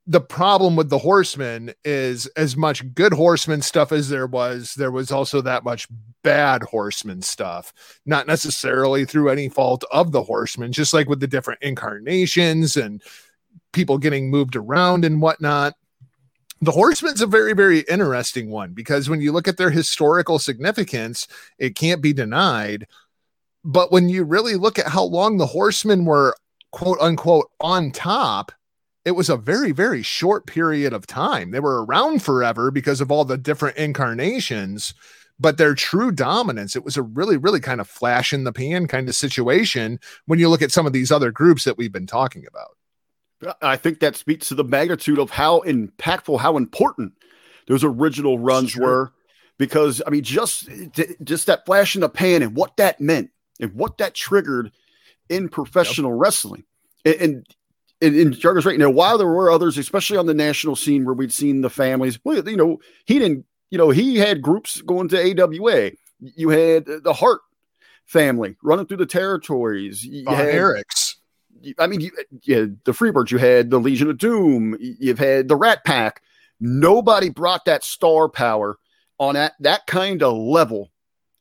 the 0.07 0.21
problem 0.21 0.77
with 0.77 0.89
the 0.89 0.99
horsemen 0.99 1.75
is 1.85 2.27
as 2.37 2.57
much 2.57 2.95
good 2.95 3.13
horseman 3.13 3.61
stuff 3.61 3.91
as 3.91 4.09
there 4.09 4.27
was 4.27 4.75
there 4.75 4.93
was 4.93 5.11
also 5.11 5.41
that 5.41 5.65
much 5.65 5.89
bad 6.23 6.63
horseman 6.63 7.23
stuff. 7.23 7.73
Not 8.05 8.27
necessarily 8.27 9.05
through 9.05 9.31
any 9.31 9.49
fault 9.49 9.85
of 9.91 10.13
the 10.13 10.23
horsemen 10.23 10.73
just 10.73 10.95
like 10.95 11.09
with 11.09 11.21
the 11.21 11.27
different 11.27 11.63
incarnations 11.63 12.77
and 12.77 13.03
people 13.73 13.99
getting 13.99 14.31
moved 14.31 14.55
around 14.55 15.05
and 15.05 15.21
whatnot. 15.21 15.75
The 16.61 16.73
horseman's 16.73 17.21
a 17.21 17.27
very 17.27 17.53
very 17.53 17.81
interesting 17.81 18.51
one 18.51 18.75
because 18.75 19.09
when 19.11 19.21
you 19.21 19.33
look 19.33 19.49
at 19.49 19.57
their 19.57 19.71
historical 19.71 20.39
significance 20.39 21.27
it 21.59 21.75
can't 21.75 22.01
be 22.01 22.13
denied. 22.13 22.87
But 23.65 23.91
when 23.91 24.09
you 24.09 24.23
really 24.23 24.55
look 24.55 24.79
at 24.79 24.87
how 24.87 25.03
long 25.03 25.37
the 25.37 25.47
horsemen 25.47 26.05
were 26.05 26.37
quote 26.71 26.99
unquote 27.01 27.51
on 27.61 27.91
top 27.91 28.53
it 29.07 29.13
was 29.13 29.31
a 29.31 29.37
very 29.37 29.73
very 29.73 30.03
short 30.03 30.47
period 30.47 30.93
of 30.93 31.07
time 31.07 31.53
they 31.53 31.61
were 31.61 31.85
around 31.85 32.23
forever 32.23 32.71
because 32.71 33.01
of 33.01 33.11
all 33.11 33.25
the 33.25 33.39
different 33.39 33.77
incarnations 33.79 34.93
but 35.39 35.57
their 35.57 35.75
true 35.75 36.11
dominance 36.11 36.77
it 36.77 36.85
was 36.85 36.97
a 36.97 37.03
really 37.03 37.39
really 37.39 37.61
kind 37.61 37.81
of 37.81 37.89
flash 37.89 38.33
in 38.33 38.45
the 38.45 38.53
pan 38.53 38.87
kind 38.87 39.09
of 39.09 39.15
situation 39.15 39.99
when 40.27 40.39
you 40.39 40.49
look 40.49 40.61
at 40.61 40.73
some 40.73 40.87
of 40.87 40.93
these 40.93 41.13
other 41.13 41.31
groups 41.31 41.65
that 41.65 41.79
we've 41.79 41.93
been 41.93 42.07
talking 42.07 42.45
about 42.47 43.57
i 43.63 43.77
think 43.77 44.01
that 44.01 44.17
speaks 44.17 44.49
to 44.49 44.55
the 44.55 44.65
magnitude 44.65 45.19
of 45.19 45.31
how 45.31 45.61
impactful 45.61 46.41
how 46.41 46.57
important 46.57 47.13
those 47.69 47.85
original 47.85 48.39
runs 48.39 48.73
sure. 48.73 48.83
were 48.83 49.13
because 49.57 50.03
i 50.07 50.11
mean 50.11 50.23
just 50.23 50.69
just 51.23 51.47
that 51.47 51.65
flash 51.65 51.95
in 51.95 52.01
the 52.01 52.09
pan 52.09 52.43
and 52.43 52.57
what 52.57 52.77
that 52.77 53.01
meant 53.01 53.31
and 53.61 53.73
what 53.73 53.99
that 53.99 54.15
triggered 54.15 54.73
in 55.29 55.49
professional 55.49 56.11
yep. 56.11 56.21
wrestling 56.21 56.65
and, 57.05 57.15
and 57.17 57.47
in, 58.01 58.15
in 58.15 58.33
Jargo's 58.33 58.67
right. 58.67 58.79
now, 58.79 58.91
while 58.91 59.19
there 59.19 59.27
were 59.27 59.51
others, 59.51 59.79
especially 59.79 60.19
on 60.19 60.27
the 60.27 60.35
national 60.35 60.77
scene 60.77 61.05
where 61.05 61.15
we'd 61.15 61.33
seen 61.33 61.61
the 61.61 61.71
families, 61.71 62.19
well, 62.25 62.47
you 62.49 62.57
know, 62.57 62.79
he 63.05 63.19
didn't, 63.19 63.47
you 63.71 63.79
know, 63.79 63.91
he 63.91 64.17
had 64.17 64.43
groups 64.43 64.81
going 64.83 65.09
to 65.09 65.43
AWA. 65.43 65.93
You 66.21 66.51
had 66.51 66.87
the 66.87 67.13
Hart 67.13 67.41
family 68.05 68.57
running 68.63 68.87
through 68.87 68.99
the 68.99 69.07
territories. 69.07 70.05
You 70.05 70.25
Von 70.25 70.35
had, 70.35 70.55
Erichs. 70.55 71.17
I 71.79 71.87
mean, 71.87 72.01
you, 72.01 72.11
yeah, 72.43 72.67
the 72.85 72.93
Freebirds, 72.93 73.31
you 73.31 73.39
had 73.39 73.71
the 73.71 73.81
Legion 73.81 74.11
of 74.11 74.19
Doom, 74.19 74.77
you've 74.81 75.19
had 75.19 75.49
the 75.49 75.57
Rat 75.57 75.85
Pack. 75.85 76.23
Nobody 76.61 77.29
brought 77.29 77.65
that 77.65 77.85
star 77.85 78.29
power 78.29 78.79
on 79.19 79.35
that, 79.35 79.55
that 79.61 79.87
kind 79.87 80.23
of 80.23 80.37
level 80.37 80.91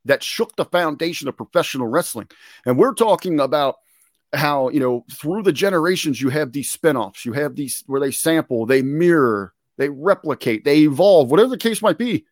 that 0.05 0.23
shook 0.23 0.55
the 0.55 0.65
foundation 0.65 1.27
of 1.27 1.37
professional 1.37 1.87
wrestling. 1.87 2.27
And 2.65 2.77
we're 2.77 2.93
talking 2.93 3.39
about 3.39 3.75
how 4.35 4.69
you 4.69 4.79
know 4.79 5.05
through 5.11 5.43
the 5.43 5.53
generations 5.53 6.21
you 6.21 6.29
have 6.29 6.51
these 6.51 6.69
spin-offs. 6.69 7.25
You 7.25 7.33
have 7.33 7.55
these 7.55 7.83
where 7.87 8.01
they 8.01 8.11
sample 8.11 8.65
they 8.65 8.81
mirror 8.81 9.53
they 9.77 9.89
replicate 9.89 10.63
they 10.63 10.79
evolve 10.79 11.31
whatever 11.31 11.49
the 11.49 11.57
case 11.57 11.81
might 11.81 11.97
be. 11.97 12.25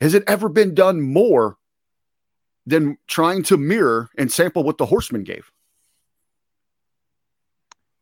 Has 0.00 0.14
it 0.14 0.24
ever 0.26 0.48
been 0.48 0.74
done 0.74 1.00
more 1.00 1.56
than 2.66 2.98
trying 3.06 3.42
to 3.44 3.56
mirror 3.56 4.10
and 4.16 4.30
sample 4.30 4.64
what 4.64 4.78
the 4.78 4.86
horseman 4.86 5.24
gave? 5.24 5.50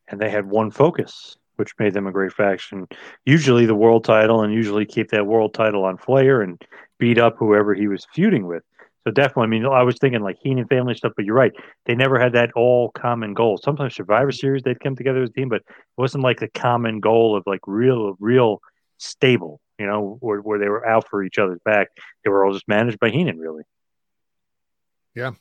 And 0.08 0.20
they 0.20 0.30
had 0.30 0.46
one 0.46 0.70
focus 0.70 1.36
which 1.56 1.78
made 1.78 1.94
them 1.94 2.06
a 2.06 2.12
great 2.12 2.32
faction. 2.32 2.88
Usually 3.24 3.66
the 3.66 3.74
world 3.74 4.04
title 4.04 4.42
and 4.42 4.52
usually 4.52 4.86
keep 4.86 5.10
that 5.10 5.26
world 5.26 5.54
title 5.54 5.84
on 5.84 5.96
flair 5.98 6.42
and 6.42 6.60
beat 6.98 7.18
up 7.18 7.36
whoever 7.38 7.74
he 7.74 7.88
was 7.88 8.06
feuding 8.12 8.46
with 8.46 8.64
So 9.04 9.10
definitely, 9.10 9.44
I 9.44 9.46
mean, 9.46 9.66
I 9.66 9.82
was 9.82 9.96
thinking 10.00 10.22
like 10.22 10.38
Heenan 10.40 10.68
family 10.68 10.94
stuff, 10.94 11.12
but 11.16 11.24
you're 11.24 11.34
right. 11.34 11.52
They 11.86 11.94
never 11.94 12.20
had 12.20 12.34
that 12.34 12.52
all 12.54 12.90
common 12.90 13.34
goal. 13.34 13.58
Sometimes 13.58 13.94
Survivor 13.94 14.30
Series 14.30 14.62
they'd 14.62 14.78
come 14.78 14.94
together 14.94 15.22
as 15.22 15.30
a 15.30 15.32
team, 15.32 15.48
but 15.48 15.62
it 15.62 15.74
wasn't 15.96 16.22
like 16.22 16.38
the 16.38 16.48
common 16.48 17.00
goal 17.00 17.36
of 17.36 17.42
like 17.46 17.60
real, 17.66 18.16
real 18.20 18.60
stable. 18.98 19.60
You 19.78 19.86
know, 19.86 20.18
where, 20.20 20.38
where 20.38 20.60
they 20.60 20.68
were 20.68 20.86
out 20.86 21.08
for 21.08 21.24
each 21.24 21.38
other's 21.38 21.58
back. 21.64 21.88
They 22.24 22.30
were 22.30 22.44
all 22.44 22.52
just 22.52 22.68
managed 22.68 23.00
by 23.00 23.10
Heenan, 23.10 23.38
really. 23.38 23.64
Yeah, 25.14 25.32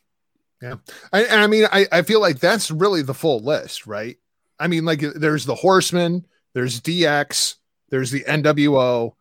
yeah. 0.61 0.75
I, 1.13 1.27
I 1.27 1.47
mean, 1.47 1.67
I, 1.71 1.85
I 1.91 2.01
feel 2.01 2.21
like 2.21 2.39
that's 2.39 2.71
really 2.71 3.03
the 3.03 3.13
full 3.13 3.43
list, 3.43 3.85
right? 3.85 4.17
I 4.59 4.67
mean, 4.67 4.85
like 4.85 5.01
there's 5.01 5.45
the 5.45 5.55
Horsemen, 5.55 6.25
there's 6.53 6.81
DX, 6.81 7.55
there's 7.89 8.09
the 8.09 8.23
NWO, 8.23 9.13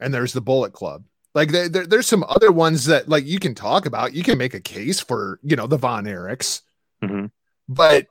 and 0.00 0.12
there's 0.12 0.32
the 0.32 0.40
Bullet 0.40 0.72
Club. 0.72 1.04
Like 1.34 1.50
there, 1.50 1.68
there's 1.68 2.06
some 2.06 2.24
other 2.28 2.52
ones 2.52 2.86
that 2.86 3.08
like 3.08 3.24
you 3.24 3.38
can 3.38 3.54
talk 3.54 3.86
about. 3.86 4.14
You 4.14 4.22
can 4.22 4.36
make 4.36 4.54
a 4.54 4.60
case 4.60 5.00
for 5.00 5.38
you 5.42 5.56
know 5.56 5.66
the 5.66 5.78
Von 5.78 6.04
Erichs, 6.04 6.60
mm-hmm. 7.02 7.26
but 7.68 8.06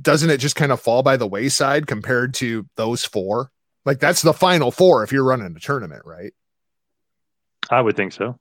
doesn't 0.00 0.30
it 0.30 0.38
just 0.38 0.56
kind 0.56 0.72
of 0.72 0.80
fall 0.80 1.02
by 1.02 1.16
the 1.16 1.26
wayside 1.26 1.86
compared 1.86 2.34
to 2.34 2.66
those 2.76 3.04
four? 3.04 3.52
Like 3.84 4.00
that's 4.00 4.22
the 4.22 4.32
final 4.32 4.72
four 4.72 5.04
if 5.04 5.12
you're 5.12 5.24
running 5.24 5.54
a 5.54 5.60
tournament, 5.60 6.02
right? 6.04 6.32
I 7.70 7.80
would 7.80 7.96
think 7.96 8.12
so. 8.12 8.38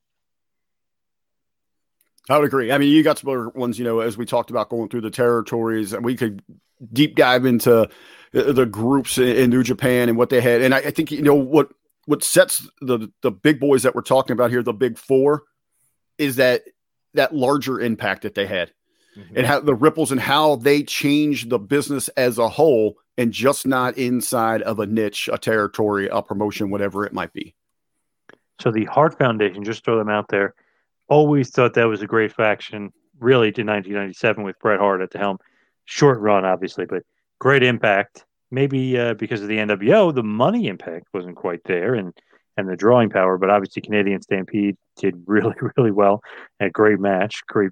I 2.30 2.38
would 2.38 2.46
agree. 2.46 2.72
I 2.72 2.78
mean, 2.78 2.92
you 2.92 3.04
got 3.04 3.20
some 3.20 3.30
other 3.30 3.50
ones, 3.50 3.78
you 3.78 3.86
know, 3.86 4.00
as 4.00 4.18
we 4.18 4.26
talked 4.26 4.50
about 4.50 4.70
going 4.70 4.90
through 4.90 5.02
the 5.02 5.12
territories, 5.12 5.94
and 5.94 6.06
we 6.06 6.16
could 6.16 6.42
deep 6.92 7.16
dive 7.16 7.46
into 7.46 7.90
the 8.32 8.66
groups 8.66 9.18
in 9.18 9.50
New 9.50 9.64
Japan 9.64 10.10
and 10.10 10.18
what 10.18 10.30
they 10.30 10.42
had. 10.42 10.62
And 10.62 10.74
I, 10.74 10.80
I 10.80 10.92
think 10.92 11.12
you 11.12 11.22
know 11.22 11.36
what 11.36 11.70
what 12.06 12.24
sets 12.24 12.68
the 12.82 13.12
the 13.22 13.32
big 13.32 13.60
boys 13.60 13.84
that 13.84 13.96
we're 13.96 14.02
talking 14.02 14.34
about 14.34 14.52
here, 14.52 14.64
the 14.64 14.74
big 14.74 14.98
four, 14.98 15.44
is 16.18 16.38
that 16.38 16.64
that 17.14 17.36
larger 17.36 17.80
impact 17.80 18.24
that 18.24 18.36
they 18.36 18.48
had, 18.48 18.72
mm-hmm. 19.18 19.38
and 19.38 19.48
how 19.48 19.60
the 19.60 19.76
ripples 19.76 20.12
and 20.12 20.22
how 20.22 20.56
they 20.56 20.84
changed 20.84 21.50
the 21.50 21.60
business 21.60 22.08
as 22.10 22.38
a 22.38 22.50
whole, 22.50 22.98
and 23.18 23.32
just 23.32 23.66
not 23.66 23.98
inside 23.98 24.62
of 24.64 24.80
a 24.80 24.86
niche, 24.86 25.30
a 25.32 25.38
territory, 25.38 26.10
a 26.12 26.22
promotion, 26.22 26.70
whatever 26.70 27.06
it 27.06 27.14
might 27.14 27.34
be. 27.34 27.56
So 28.60 28.72
the 28.72 28.86
Hart 28.86 29.18
Foundation, 29.18 29.64
just 29.64 29.84
throw 29.84 29.98
them 29.98 30.10
out 30.10 30.28
there. 30.30 30.56
Always 31.08 31.50
thought 31.50 31.74
that 31.74 31.88
was 31.88 32.02
a 32.02 32.08
great 32.08 32.34
faction. 32.34 32.92
Really, 33.20 33.52
to 33.54 33.62
1997 33.62 34.44
with 34.44 34.60
Bret 34.60 34.80
Hart 34.80 35.02
at 35.02 35.12
the 35.12 35.20
helm. 35.20 35.38
Short 35.86 36.20
run, 36.20 36.44
obviously, 36.44 36.86
but 36.86 37.04
great 37.40 37.64
impact 37.64 38.26
maybe 38.54 38.98
uh, 38.98 39.16
because 39.16 39.42
of 39.42 39.48
the 39.48 39.58
NWO, 39.58 40.14
the 40.14 40.24
money 40.24 40.68
impact 40.68 41.08
wasn't 41.14 41.36
quite 41.36 41.64
there, 41.66 41.96
and 41.96 42.14
and 42.56 42.70
the 42.70 42.76
drawing 42.76 43.10
power. 43.10 43.38
But 43.38 43.50
obviously, 43.50 43.82
Canadian 43.82 44.22
Stampede 44.22 44.78
did 44.98 45.16
really, 45.26 45.56
really 45.76 45.92
well. 45.92 46.22
A 46.60 46.70
great 46.70 47.00
match, 47.00 47.42
great, 47.48 47.72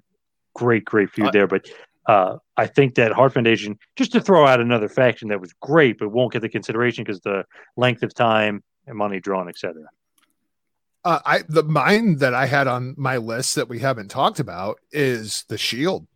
great, 0.54 0.84
great 0.84 1.10
feud 1.10 1.32
there. 1.32 1.46
But 1.46 1.70
uh, 2.06 2.38
I 2.56 2.66
think 2.66 2.96
that 2.96 3.12
Hart 3.12 3.32
Foundation, 3.32 3.78
just 3.96 4.12
to 4.12 4.20
throw 4.20 4.46
out 4.46 4.60
another 4.60 4.88
faction 4.88 5.28
that 5.28 5.40
was 5.40 5.54
great, 5.60 5.98
but 5.98 6.10
won't 6.10 6.32
get 6.32 6.42
the 6.42 6.48
consideration 6.48 7.04
because 7.04 7.20
the 7.20 7.44
length 7.76 8.02
of 8.02 8.12
time 8.12 8.62
and 8.86 8.96
money 8.98 9.20
drawn, 9.20 9.48
etc. 9.48 9.84
Uh, 11.04 11.20
I 11.24 11.42
the 11.48 11.62
mine 11.62 12.18
that 12.18 12.34
I 12.34 12.46
had 12.46 12.66
on 12.66 12.94
my 12.98 13.16
list 13.16 13.54
that 13.54 13.68
we 13.68 13.78
haven't 13.78 14.08
talked 14.08 14.40
about 14.40 14.78
is 14.90 15.44
the 15.48 15.58
Shield. 15.58 16.06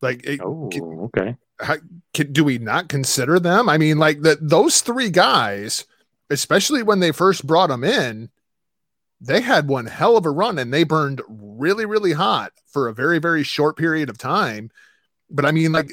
Like, 0.00 0.24
it, 0.24 0.40
oh, 0.42 0.70
okay 1.04 1.36
how, 1.60 1.76
can, 2.14 2.32
do 2.32 2.44
we 2.44 2.58
not 2.58 2.88
consider 2.88 3.38
them? 3.38 3.68
I 3.68 3.78
mean, 3.78 3.98
like 3.98 4.22
that 4.22 4.38
those 4.40 4.80
three 4.80 5.10
guys, 5.10 5.84
especially 6.30 6.82
when 6.82 7.00
they 7.00 7.12
first 7.12 7.46
brought 7.46 7.68
them 7.68 7.84
in, 7.84 8.30
they 9.20 9.40
had 9.40 9.68
one 9.68 9.86
hell 9.86 10.16
of 10.16 10.24
a 10.24 10.30
run 10.30 10.58
and 10.58 10.72
they 10.72 10.84
burned 10.84 11.20
really, 11.28 11.84
really 11.84 12.12
hot 12.12 12.52
for 12.66 12.88
a 12.88 12.94
very, 12.94 13.18
very 13.18 13.42
short 13.42 13.76
period 13.76 14.08
of 14.08 14.16
time. 14.16 14.70
But 15.30 15.44
I 15.44 15.52
mean, 15.52 15.72
like 15.72 15.92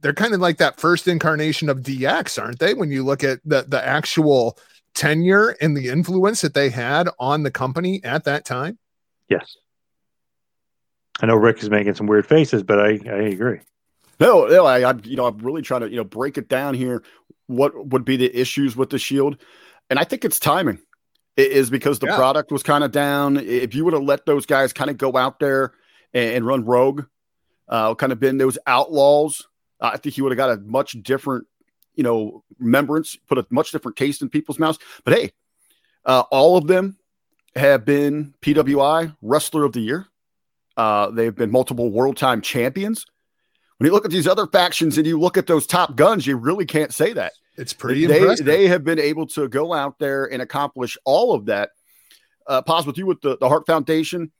they're 0.00 0.12
kind 0.12 0.34
of 0.34 0.40
like 0.40 0.58
that 0.58 0.80
first 0.80 1.06
incarnation 1.06 1.68
of 1.68 1.80
DX, 1.80 2.42
aren't 2.42 2.58
they? 2.58 2.74
When 2.74 2.90
you 2.90 3.04
look 3.04 3.22
at 3.22 3.40
the 3.44 3.64
the 3.66 3.84
actual 3.84 4.58
tenure 4.94 5.50
and 5.60 5.76
the 5.76 5.88
influence 5.88 6.40
that 6.40 6.54
they 6.54 6.68
had 6.68 7.08
on 7.18 7.44
the 7.44 7.50
company 7.50 8.02
at 8.02 8.24
that 8.24 8.44
time. 8.44 8.78
Yes. 9.28 9.56
I 11.22 11.26
know 11.26 11.36
Rick 11.36 11.62
is 11.62 11.70
making 11.70 11.94
some 11.94 12.06
weird 12.06 12.26
faces, 12.26 12.62
but 12.62 12.80
I, 12.80 12.98
I 13.06 13.22
agree. 13.28 13.60
No, 14.18 14.46
no, 14.46 14.66
I, 14.66 14.90
I, 14.90 14.94
you 15.04 15.16
know, 15.16 15.26
I'm 15.26 15.38
really 15.38 15.62
trying 15.62 15.82
to, 15.82 15.90
you 15.90 15.96
know, 15.96 16.04
break 16.04 16.38
it 16.38 16.48
down 16.48 16.74
here. 16.74 17.02
What 17.46 17.88
would 17.88 18.04
be 18.04 18.16
the 18.16 18.34
issues 18.38 18.76
with 18.76 18.90
the 18.90 18.98
Shield? 18.98 19.38
And 19.88 19.98
I 19.98 20.04
think 20.04 20.24
it's 20.24 20.38
timing. 20.38 20.78
It 21.36 21.52
is 21.52 21.70
because 21.70 21.98
the 21.98 22.06
yeah. 22.06 22.16
product 22.16 22.52
was 22.52 22.62
kind 22.62 22.84
of 22.84 22.92
down. 22.92 23.36
If 23.38 23.74
you 23.74 23.84
would 23.84 23.94
have 23.94 24.02
let 24.02 24.26
those 24.26 24.46
guys 24.46 24.72
kind 24.72 24.90
of 24.90 24.98
go 24.98 25.16
out 25.16 25.40
there 25.40 25.72
and, 26.12 26.34
and 26.34 26.46
run 26.46 26.64
rogue, 26.64 27.04
uh, 27.68 27.94
kind 27.94 28.12
of 28.12 28.20
been 28.20 28.36
those 28.36 28.58
outlaws, 28.66 29.46
uh, 29.80 29.90
I 29.94 29.96
think 29.96 30.14
he 30.14 30.22
would 30.22 30.32
have 30.32 30.36
got 30.36 30.50
a 30.50 30.60
much 30.60 30.92
different, 31.02 31.46
you 31.94 32.02
know, 32.02 32.44
remembrance, 32.58 33.16
put 33.26 33.38
a 33.38 33.46
much 33.50 33.72
different 33.72 33.96
taste 33.96 34.22
in 34.22 34.28
people's 34.28 34.58
mouths. 34.58 34.78
But 35.04 35.14
hey, 35.14 35.30
uh, 36.04 36.24
all 36.30 36.56
of 36.56 36.66
them 36.66 36.98
have 37.56 37.84
been 37.84 38.34
PWI 38.42 39.16
Wrestler 39.22 39.64
of 39.64 39.72
the 39.72 39.80
Year. 39.80 40.06
Uh, 40.80 41.10
they've 41.10 41.34
been 41.34 41.50
multiple 41.50 41.90
world 41.90 42.16
time 42.16 42.40
champions 42.40 43.04
when 43.80 43.86
you 43.86 43.94
look 43.94 44.04
at 44.04 44.10
these 44.10 44.28
other 44.28 44.46
factions 44.46 44.98
and 44.98 45.06
you 45.06 45.18
look 45.18 45.38
at 45.38 45.46
those 45.46 45.66
top 45.66 45.96
guns, 45.96 46.26
you 46.26 46.36
really 46.36 46.66
can't 46.66 46.92
say 46.92 47.14
that. 47.14 47.32
It's 47.56 47.72
pretty 47.72 48.04
they, 48.04 48.18
impressive. 48.18 48.44
They 48.44 48.68
have 48.68 48.84
been 48.84 48.98
able 48.98 49.26
to 49.28 49.48
go 49.48 49.72
out 49.72 49.98
there 49.98 50.26
and 50.26 50.42
accomplish 50.42 50.98
all 51.06 51.32
of 51.32 51.46
that. 51.46 51.70
Uh, 52.46 52.60
pause 52.60 52.84
with 52.84 52.98
you 52.98 53.06
with 53.06 53.22
the, 53.22 53.38
the 53.38 53.48
Hart 53.48 53.64
Foundation. 53.66 54.32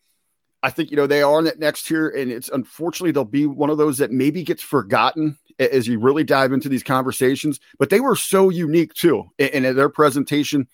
I 0.63 0.69
think, 0.69 0.91
you 0.91 0.99
know, 0.99 1.07
they 1.07 1.23
are 1.23 1.39
in 1.39 1.47
that 1.47 1.59
next 1.59 1.87
tier, 1.87 2.11
and 2.11 2.31
it's 2.31 2.51
unfortunately 2.51 3.13
they'll 3.13 3.25
be 3.25 3.47
one 3.47 3.71
of 3.71 3.79
those 3.79 3.97
that 3.97 4.13
maybe 4.13 4.43
gets 4.43 4.63
forgotten 4.63 5.39
as 5.59 5.89
you 5.89 5.99
really 5.99 6.25
dive 6.25 6.53
into 6.53 6.69
these 6.69 6.83
conversations. 6.83 7.61
But 7.79 7.89
they 7.89 8.01
were 8.01 8.17
so 8.17 8.51
unique 8.51 8.93
too, 8.93 9.25
in 9.39 9.63
their 9.63 9.89
presentation, 9.89 10.69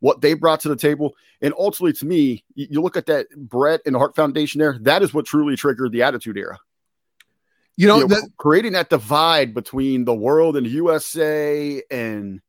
what 0.00 0.20
they 0.20 0.34
brought 0.34 0.60
to 0.60 0.68
the 0.68 0.76
table. 0.76 1.14
And 1.40 1.54
ultimately, 1.58 1.92
to 1.94 2.06
me, 2.06 2.44
you, 2.54 2.66
you 2.70 2.82
look 2.82 2.96
at 2.96 3.06
that 3.06 3.28
Bret 3.36 3.80
and 3.86 3.94
the 3.94 3.98
Hart 3.98 4.16
Foundation 4.16 4.58
there, 4.58 4.78
that 4.82 5.02
is 5.02 5.12
what 5.12 5.26
truly 5.26 5.56
triggered 5.56 5.92
the 5.92 6.02
Attitude 6.02 6.36
Era. 6.36 6.58
You 7.76 7.86
know, 7.86 7.98
you 7.98 8.08
know 8.08 8.16
that, 8.16 8.30
creating 8.36 8.72
that 8.72 8.90
divide 8.90 9.54
between 9.54 10.04
the 10.04 10.14
world 10.14 10.56
and 10.56 10.66
the 10.66 10.70
USA 10.70 11.82
and 11.90 12.40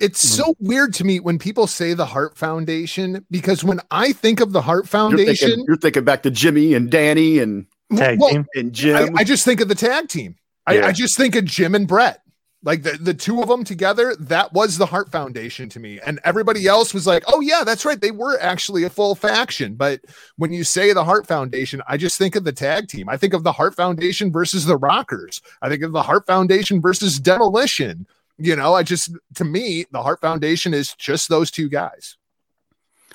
it's 0.00 0.24
mm-hmm. 0.24 0.42
so 0.42 0.56
weird 0.60 0.92
to 0.94 1.04
me 1.04 1.20
when 1.20 1.38
people 1.38 1.66
say 1.66 1.94
the 1.94 2.04
Hart 2.04 2.36
Foundation 2.36 3.24
because 3.30 3.62
when 3.62 3.80
I 3.90 4.12
think 4.12 4.40
of 4.40 4.52
the 4.52 4.60
Hart 4.60 4.88
Foundation, 4.88 5.26
you're 5.26 5.34
thinking, 5.36 5.64
you're 5.68 5.76
thinking 5.76 6.04
back 6.04 6.22
to 6.24 6.30
Jimmy 6.30 6.74
and 6.74 6.90
Danny 6.90 7.38
and 7.38 7.66
tag 7.96 8.20
well, 8.20 8.30
team 8.30 8.46
and 8.54 8.72
Jim. 8.72 9.16
I, 9.16 9.20
I, 9.20 9.24
just 9.24 9.44
think 9.44 9.60
of 9.60 9.68
the 9.68 9.74
tag 9.74 10.08
team. 10.08 10.36
Yeah. 10.68 10.80
I, 10.80 10.88
I, 10.88 10.92
just 10.92 11.16
think 11.16 11.36
of 11.36 11.44
Jim 11.44 11.74
and 11.74 11.86
Bret. 11.86 12.20
Like 12.64 12.82
the, 12.82 12.92
the 12.92 13.12
two 13.12 13.42
of 13.42 13.48
them 13.48 13.62
together, 13.62 14.16
that 14.20 14.54
was 14.54 14.78
the 14.78 14.86
Hart 14.86 15.12
Foundation 15.12 15.68
to 15.68 15.78
me. 15.78 16.00
And 16.04 16.18
everybody 16.24 16.66
else 16.66 16.94
was 16.94 17.06
like, 17.06 17.22
oh, 17.26 17.40
yeah, 17.40 17.62
that's 17.62 17.84
right. 17.84 18.00
They 18.00 18.10
were 18.10 18.40
actually 18.40 18.84
a 18.84 18.90
full 18.90 19.14
faction. 19.14 19.74
But 19.74 20.00
when 20.36 20.50
you 20.50 20.64
say 20.64 20.92
the 20.92 21.04
Hart 21.04 21.26
Foundation, 21.26 21.82
I 21.86 21.98
just 21.98 22.16
think 22.16 22.36
of 22.36 22.44
the 22.44 22.52
tag 22.52 22.88
team. 22.88 23.10
I 23.10 23.18
think 23.18 23.34
of 23.34 23.44
the 23.44 23.52
Hart 23.52 23.74
Foundation 23.74 24.32
versus 24.32 24.64
the 24.64 24.78
Rockers. 24.78 25.42
I 25.60 25.68
think 25.68 25.82
of 25.82 25.92
the 25.92 26.02
Hart 26.02 26.26
Foundation 26.26 26.80
versus 26.80 27.20
Demolition. 27.20 28.06
You 28.38 28.56
know, 28.56 28.72
I 28.72 28.82
just, 28.82 29.14
to 29.34 29.44
me, 29.44 29.84
the 29.92 30.02
Hart 30.02 30.22
Foundation 30.22 30.72
is 30.72 30.94
just 30.94 31.28
those 31.28 31.50
two 31.50 31.68
guys. 31.68 32.16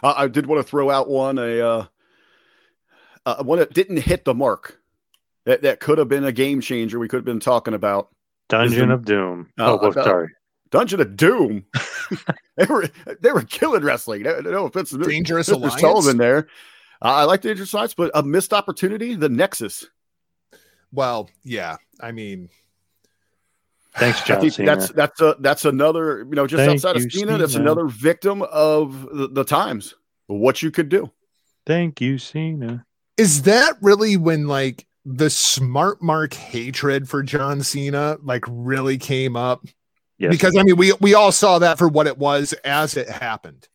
Uh, 0.04 0.14
I 0.16 0.28
did 0.28 0.46
want 0.46 0.64
to 0.64 0.70
throw 0.70 0.92
out 0.92 1.10
one, 1.10 1.40
a, 1.40 1.60
uh, 1.60 1.86
uh, 3.26 3.44
one 3.44 3.58
that 3.58 3.74
didn't 3.74 3.98
hit 3.98 4.26
the 4.26 4.36
mark. 4.36 4.80
That, 5.46 5.64
that 5.64 5.80
could 5.80 5.98
have 5.98 6.08
been 6.08 6.26
a 6.26 6.32
game 6.32 6.62
changer 6.62 7.00
we 7.00 7.08
could 7.08 7.18
have 7.18 7.26
been 7.26 7.40
talking 7.40 7.74
about 7.74 8.10
Dungeon 8.50 8.92
of 8.92 9.06
Doom. 9.06 9.50
Uh, 9.58 9.72
oh, 9.72 9.80
oh 9.82 9.92
sorry. 9.92 10.30
Dungeon 10.72 11.02
of 11.02 11.16
Doom. 11.16 11.66
they 12.58 12.66
were 12.66 12.90
they 13.22 13.32
were 13.32 13.44
killing 13.44 13.84
wrestling. 13.84 14.24
No, 14.24 14.40
no 14.40 14.66
offense, 14.66 14.92
Dangerous 14.92 15.50
Mr. 15.50 15.54
Alliance. 15.54 15.82
Sullivan 15.82 16.18
there. 16.18 16.48
Uh, 17.02 17.14
I 17.14 17.24
like 17.24 17.42
the 17.42 17.50
Dangerous 17.50 17.74
Alliance, 17.74 17.94
but 17.94 18.12
a 18.14 18.24
missed 18.24 18.54
opportunity. 18.54 19.16
The 19.16 19.30
Nexus. 19.30 19.88
Well, 20.92 21.30
yeah. 21.44 21.78
I 22.00 22.12
mean, 22.12 22.50
thanks, 23.96 24.22
John. 24.24 24.50
Cena. 24.50 24.76
That's 24.76 24.92
that's 24.92 25.22
a 25.22 25.36
that's 25.40 25.66
another 25.66 26.20
you 26.30 26.36
know 26.36 26.48
just 26.48 26.60
Thank 26.60 26.72
outside 26.72 26.98
of 26.98 27.12
Cena, 27.12 27.38
that's 27.38 27.56
another 27.56 27.88
victim 27.88 28.42
of 28.42 29.08
the, 29.16 29.28
the 29.28 29.44
times. 29.44 29.96
What 30.28 30.62
you 30.62 30.72
could 30.72 30.90
do. 30.90 31.12
Thank 31.66 32.02
you, 32.02 32.18
Cena. 32.18 32.86
Is 33.18 33.44
that 33.44 33.74
really 33.82 34.18
when 34.18 34.48
like 34.48 34.86
the 35.12 35.30
smart 35.30 36.04
mark 36.04 36.36
hatred 36.36 37.10
for 37.10 37.24
John 37.24 37.64
Cena 37.64 38.18
like 38.22 38.44
really 38.48 39.00
came 39.00 39.36
up. 39.36 39.66
Yes. 40.20 40.32
Because 40.32 40.56
I 40.56 40.62
mean 40.62 40.76
we 40.76 40.94
we 41.02 41.16
all 41.16 41.32
saw 41.32 41.60
that 41.60 41.80
for 41.80 41.88
what 41.88 42.06
it 42.06 42.18
was 42.18 42.54
as 42.64 42.96
it 42.96 43.10
happened. 43.10 43.68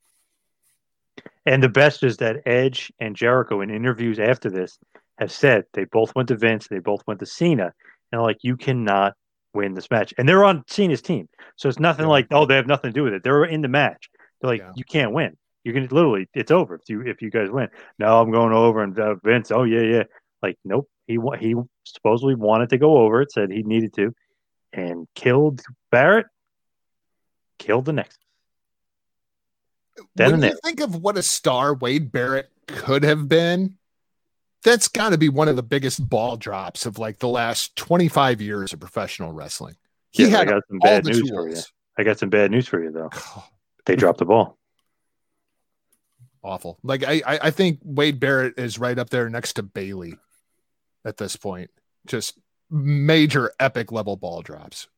And 1.44 1.62
the 1.62 1.68
best 1.68 2.04
is 2.04 2.18
that 2.18 2.46
Edge 2.46 2.92
and 3.00 3.16
Jericho 3.16 3.60
in 3.62 3.70
interviews 3.70 4.20
after 4.20 4.48
this 4.48 4.78
have 5.18 5.32
said 5.32 5.64
they 5.72 5.84
both 5.84 6.14
went 6.14 6.28
to 6.28 6.36
Vince, 6.36 6.68
they 6.68 6.78
both 6.78 7.02
went 7.06 7.18
to 7.20 7.26
Cena, 7.26 7.72
and 8.12 8.22
like 8.22 8.38
you 8.42 8.56
cannot 8.56 9.14
win 9.54 9.74
this 9.74 9.90
match. 9.90 10.14
And 10.16 10.28
they're 10.28 10.44
on 10.44 10.64
Cena's 10.68 11.02
team. 11.02 11.28
So 11.56 11.68
it's 11.68 11.80
nothing 11.80 12.04
yeah. 12.04 12.10
like, 12.10 12.26
oh, 12.30 12.46
they 12.46 12.56
have 12.56 12.66
nothing 12.66 12.90
to 12.90 12.94
do 12.94 13.02
with 13.02 13.12
it. 13.12 13.24
They're 13.24 13.44
in 13.44 13.60
the 13.60 13.68
match. 13.68 14.08
They're 14.40 14.50
like, 14.50 14.60
yeah. 14.60 14.72
you 14.76 14.84
can't 14.84 15.12
win. 15.12 15.36
You're 15.64 15.74
gonna 15.74 15.88
literally, 15.90 16.28
it's 16.34 16.50
over 16.50 16.76
if 16.76 16.82
you 16.88 17.00
if 17.02 17.22
you 17.22 17.30
guys 17.30 17.50
win. 17.50 17.68
No, 17.98 18.20
I'm 18.20 18.30
going 18.30 18.52
over, 18.52 18.82
and 18.82 18.98
uh, 18.98 19.16
Vince, 19.24 19.50
oh 19.50 19.64
yeah, 19.64 19.80
yeah, 19.80 20.02
like 20.44 20.58
nope. 20.64 20.88
He 21.06 21.18
he 21.38 21.54
supposedly 21.84 22.34
wanted 22.34 22.70
to 22.70 22.78
go 22.78 22.98
over. 22.98 23.22
It 23.22 23.32
said 23.32 23.50
he 23.50 23.62
needed 23.62 23.94
to, 23.94 24.14
and 24.72 25.06
killed 25.14 25.62
Barrett. 25.90 26.26
Killed 27.58 27.84
the 27.84 27.92
next. 27.92 28.18
Then 30.16 30.32
when 30.32 30.42
you 30.42 30.58
think 30.64 30.80
of 30.80 30.96
what 30.96 31.16
a 31.16 31.22
star 31.22 31.74
Wade 31.74 32.10
Barrett 32.10 32.50
could 32.66 33.04
have 33.04 33.28
been, 33.28 33.76
that's 34.64 34.88
got 34.88 35.10
to 35.10 35.18
be 35.18 35.28
one 35.28 35.48
of 35.48 35.56
the 35.56 35.62
biggest 35.62 36.08
ball 36.08 36.36
drops 36.36 36.84
of 36.84 36.98
like 36.98 37.18
the 37.18 37.28
last 37.28 37.76
25 37.76 38.40
years 38.40 38.72
of 38.72 38.80
professional 38.80 39.32
wrestling. 39.32 39.76
He 40.10 40.28
Yeah, 40.28 40.40
I 40.40 40.44
got 40.46 40.62
some 40.68 40.78
bad 40.78 41.04
news 41.04 41.30
for 41.30 41.48
you. 41.48 41.56
I 41.96 42.02
got 42.02 42.18
some 42.18 42.30
bad 42.30 42.50
news 42.50 42.66
for 42.66 42.82
you 42.82 42.90
though. 42.90 43.10
They 43.86 43.96
dropped 43.96 44.18
the 44.18 44.24
ball. 44.24 44.58
Awful. 46.42 46.78
Like 46.82 47.04
I, 47.04 47.22
I, 47.26 47.38
I 47.42 47.50
think 47.50 47.80
Wade 47.82 48.18
Barrett 48.18 48.58
is 48.58 48.78
right 48.78 48.98
up 48.98 49.10
there 49.10 49.28
next 49.28 49.54
to 49.54 49.62
Bayley 49.62 50.14
at 51.04 51.16
this 51.16 51.36
point. 51.36 51.70
Just 52.06 52.38
major 52.70 53.52
epic 53.60 53.92
level 53.92 54.16
ball 54.16 54.42
drops. 54.42 54.88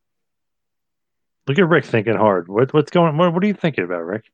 Look 1.47 1.59
at 1.59 1.67
Rick 1.67 1.85
thinking 1.85 2.15
hard. 2.15 2.47
What 2.47 2.73
what's 2.73 2.91
going? 2.91 3.17
What, 3.17 3.33
what 3.33 3.43
are 3.43 3.47
you 3.47 3.53
thinking 3.53 3.83
about, 3.83 4.05
Rick? 4.05 4.25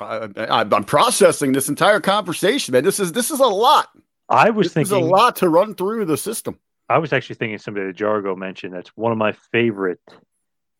I, 0.00 0.28
I, 0.36 0.60
I'm 0.60 0.84
processing 0.84 1.52
this 1.52 1.68
entire 1.68 2.00
conversation, 2.00 2.72
man. 2.72 2.84
This 2.84 3.00
is 3.00 3.12
this 3.12 3.30
is 3.30 3.40
a 3.40 3.46
lot. 3.46 3.88
I 4.28 4.50
was 4.50 4.72
This 4.72 4.88
is 4.88 4.92
a 4.92 4.98
lot 4.98 5.36
to 5.36 5.48
run 5.48 5.74
through 5.74 6.06
the 6.06 6.16
system. 6.16 6.58
I 6.88 6.98
was 6.98 7.12
actually 7.12 7.36
thinking 7.36 7.58
somebody 7.58 7.86
that 7.86 7.96
Jargo 7.96 8.36
mentioned. 8.36 8.74
That's 8.74 8.90
one 8.96 9.12
of 9.12 9.18
my 9.18 9.32
favorite 9.32 10.00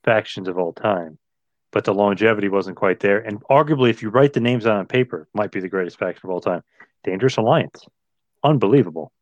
factions 0.05 0.49
of 0.49 0.59
all 0.59 0.73
time, 0.73 1.19
but 1.71 1.85
the 1.85 1.95
longevity 1.95 2.49
wasn't 2.49 2.77
quite 2.77 3.01
there. 3.01 3.19
And 3.19 3.43
arguably, 3.45 3.91
if 3.91 4.03
you 4.03 4.11
write 4.11 4.33
the 4.33 4.41
names 4.41 4.67
out 4.67 4.77
on 4.77 4.87
paper, 4.87 5.29
might 5.35 5.53
be 5.53 5.61
the 5.61 5.69
greatest 5.69 5.99
faction 5.99 6.29
of 6.29 6.31
all 6.31 6.41
time. 6.41 6.63
Dangerous 7.05 7.37
Alliance, 7.37 7.87
unbelievable. 8.43 9.13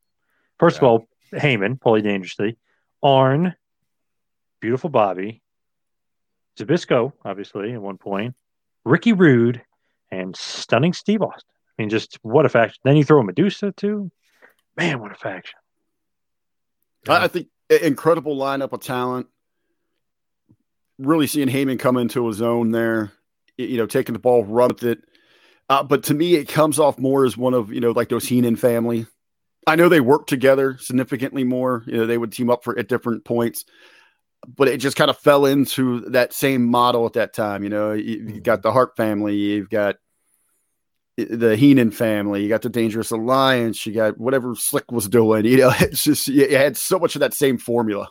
First 0.60 0.76
of 0.76 0.82
all, 0.82 1.08
Heyman, 1.32 1.80
Paulie 1.80 2.02
Dangerously, 2.02 2.58
Arn, 3.02 3.54
Beautiful 4.60 4.90
Bobby, 4.90 5.40
Zbyszko, 6.58 7.14
obviously 7.24 7.72
at 7.72 7.80
one 7.80 7.96
point, 7.96 8.36
Ricky 8.84 9.14
Rude, 9.14 9.62
and 10.10 10.36
Stunning 10.36 10.92
Steve 10.92 11.22
Austin. 11.22 11.48
I 11.78 11.82
mean, 11.82 11.88
just 11.88 12.18
what 12.20 12.44
a 12.44 12.50
faction. 12.50 12.78
Then 12.84 12.98
you 12.98 13.04
throw 13.04 13.22
Medusa 13.22 13.72
too. 13.72 14.10
Man, 14.76 15.00
what 15.00 15.12
a 15.12 15.14
faction. 15.14 15.58
I, 17.08 17.24
I 17.24 17.28
think 17.28 17.48
incredible 17.70 18.36
lineup 18.36 18.72
of 18.72 18.82
talent. 18.82 19.28
Really 20.98 21.26
seeing 21.26 21.48
Heyman 21.48 21.78
come 21.78 21.96
into 21.96 22.26
his 22.26 22.42
own 22.42 22.70
there, 22.70 23.12
you 23.56 23.78
know, 23.78 23.86
taking 23.86 24.12
the 24.12 24.18
ball, 24.18 24.44
run 24.44 24.68
with 24.68 24.82
it. 24.82 25.02
Uh, 25.70 25.82
but 25.82 26.02
to 26.04 26.14
me, 26.14 26.34
it 26.34 26.48
comes 26.48 26.78
off 26.78 26.98
more 26.98 27.24
as 27.24 27.34
one 27.34 27.54
of 27.54 27.72
you 27.72 27.80
know, 27.80 27.92
like 27.92 28.10
those 28.10 28.28
Heenan 28.28 28.56
family. 28.56 29.06
I 29.66 29.76
know 29.76 29.88
they 29.88 30.00
worked 30.00 30.28
together 30.28 30.78
significantly 30.78 31.44
more. 31.44 31.84
You 31.86 31.98
know, 31.98 32.06
they 32.06 32.18
would 32.18 32.32
team 32.32 32.50
up 32.50 32.64
for 32.64 32.78
at 32.78 32.88
different 32.88 33.24
points, 33.24 33.64
but 34.56 34.68
it 34.68 34.78
just 34.78 34.96
kind 34.96 35.10
of 35.10 35.18
fell 35.18 35.46
into 35.46 36.00
that 36.10 36.32
same 36.32 36.66
model 36.66 37.06
at 37.06 37.14
that 37.14 37.34
time. 37.34 37.62
You 37.62 37.70
know, 37.70 37.92
you, 37.92 38.24
you've 38.26 38.42
got 38.42 38.58
mm-hmm. 38.60 38.68
the 38.68 38.72
Hart 38.72 38.96
family, 38.96 39.36
you've 39.36 39.70
got 39.70 39.96
the 41.16 41.56
Heenan 41.56 41.90
family, 41.90 42.42
you 42.42 42.48
got 42.48 42.62
the 42.62 42.70
Dangerous 42.70 43.10
Alliance, 43.10 43.84
you 43.84 43.92
got 43.92 44.18
whatever 44.18 44.54
Slick 44.54 44.90
was 44.90 45.08
doing. 45.08 45.44
You 45.44 45.58
know, 45.58 45.72
it's 45.80 46.04
just 46.04 46.28
you 46.28 46.56
had 46.56 46.76
so 46.76 46.98
much 46.98 47.14
of 47.16 47.20
that 47.20 47.34
same 47.34 47.58
formula. 47.58 48.08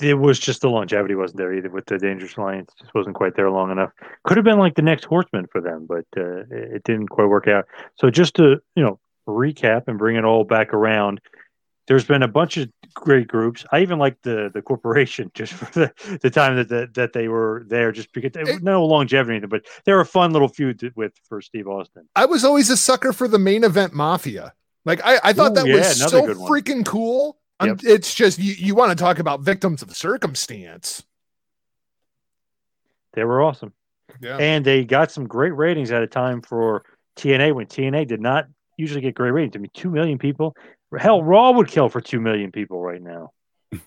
It 0.00 0.14
was 0.14 0.38
just 0.38 0.60
the 0.60 0.70
longevity 0.70 1.14
wasn't 1.14 1.38
there 1.38 1.52
either 1.54 1.70
with 1.70 1.86
the 1.86 1.98
Dangerous 1.98 2.36
Alliance. 2.36 2.72
Just 2.78 2.94
wasn't 2.94 3.16
quite 3.16 3.36
there 3.36 3.50
long 3.50 3.70
enough. 3.70 3.90
Could 4.24 4.36
have 4.36 4.44
been 4.44 4.58
like 4.58 4.74
the 4.74 4.82
next 4.82 5.04
Horseman 5.04 5.46
for 5.50 5.60
them, 5.60 5.86
but 5.88 6.06
uh, 6.16 6.44
it 6.50 6.84
didn't 6.84 7.08
quite 7.08 7.28
work 7.28 7.48
out. 7.48 7.66
So 7.96 8.10
just 8.10 8.34
to 8.36 8.60
you 8.74 8.82
know 8.82 8.98
recap 9.28 9.84
and 9.86 9.98
bring 9.98 10.16
it 10.16 10.24
all 10.24 10.44
back 10.44 10.72
around, 10.72 11.20
there's 11.86 12.04
been 12.04 12.22
a 12.22 12.28
bunch 12.28 12.56
of 12.56 12.70
great 12.94 13.28
groups. 13.28 13.64
I 13.72 13.80
even 13.80 13.98
like 13.98 14.16
the 14.22 14.50
the 14.52 14.62
corporation 14.62 15.30
just 15.34 15.52
for 15.52 15.66
the, 15.72 16.18
the 16.20 16.30
time 16.30 16.56
that 16.56 16.68
the, 16.68 16.88
that 16.94 17.12
they 17.12 17.28
were 17.28 17.64
there, 17.68 17.92
just 17.92 18.12
because 18.12 18.32
they, 18.32 18.58
no 18.58 18.84
longevity, 18.86 19.44
but 19.46 19.66
they're 19.84 20.00
a 20.00 20.06
fun 20.06 20.32
little 20.32 20.48
feud 20.48 20.92
with 20.96 21.12
for 21.28 21.40
Steve 21.40 21.66
Austin. 21.66 22.08
I 22.14 22.26
was 22.26 22.44
always 22.44 22.70
a 22.70 22.76
sucker 22.76 23.12
for 23.12 23.28
the 23.28 23.38
main 23.38 23.64
event 23.64 23.92
mafia. 23.92 24.54
Like 24.84 25.04
I, 25.04 25.18
I 25.22 25.32
thought 25.32 25.52
Ooh, 25.52 25.54
that 25.54 25.66
yeah, 25.66 25.76
was 25.76 25.98
so 25.98 26.22
freaking 26.22 26.86
cool. 26.86 27.39
Um, 27.60 27.76
It's 27.82 28.14
just 28.14 28.38
you, 28.38 28.54
you 28.54 28.74
want 28.74 28.96
to 28.96 29.02
talk 29.02 29.18
about 29.18 29.40
victims 29.40 29.82
of 29.82 29.94
circumstance. 29.96 31.04
They 33.12 33.24
were 33.24 33.42
awesome. 33.42 33.72
Yeah. 34.20 34.36
and 34.38 34.64
they 34.64 34.84
got 34.84 35.12
some 35.12 35.26
great 35.26 35.54
ratings 35.54 35.92
at 35.92 36.02
a 36.02 36.06
time 36.06 36.42
for 36.42 36.84
TNA 37.16 37.54
when 37.54 37.66
TNA 37.66 38.08
did 38.08 38.20
not 38.20 38.46
usually 38.76 39.00
get 39.00 39.14
great 39.14 39.30
ratings. 39.30 39.54
I 39.54 39.60
mean, 39.60 39.70
two 39.72 39.88
million 39.88 40.18
people. 40.18 40.56
Hell, 40.98 41.22
Raw 41.22 41.52
would 41.52 41.68
kill 41.68 41.88
for 41.88 42.00
two 42.00 42.20
million 42.20 42.50
people 42.50 42.82
right 42.82 43.00
now. 43.00 43.32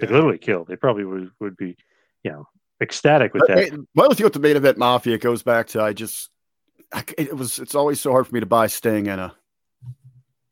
They 0.00 0.06
literally 0.06 0.38
kill. 0.38 0.64
They 0.64 0.76
probably 0.76 1.04
would 1.04 1.32
would 1.40 1.56
be, 1.56 1.76
you 2.22 2.30
know, 2.30 2.46
ecstatic 2.80 3.34
with 3.34 3.42
that. 3.48 3.58
Hey, 3.58 3.70
My 3.96 4.04
only 4.04 4.14
thing 4.14 4.22
with 4.24 4.32
the 4.32 4.38
main 4.38 4.56
event 4.56 4.78
mafia 4.78 5.14
it 5.14 5.20
goes 5.20 5.42
back 5.42 5.66
to 5.68 5.82
I 5.82 5.92
just 5.92 6.30
I, 6.92 7.04
it 7.18 7.36
was 7.36 7.58
it's 7.58 7.74
always 7.74 8.00
so 8.00 8.12
hard 8.12 8.28
for 8.28 8.32
me 8.34 8.38
to 8.38 8.46
buy 8.46 8.68
Sting 8.68 9.06
in 9.06 9.18
a 9.18 9.34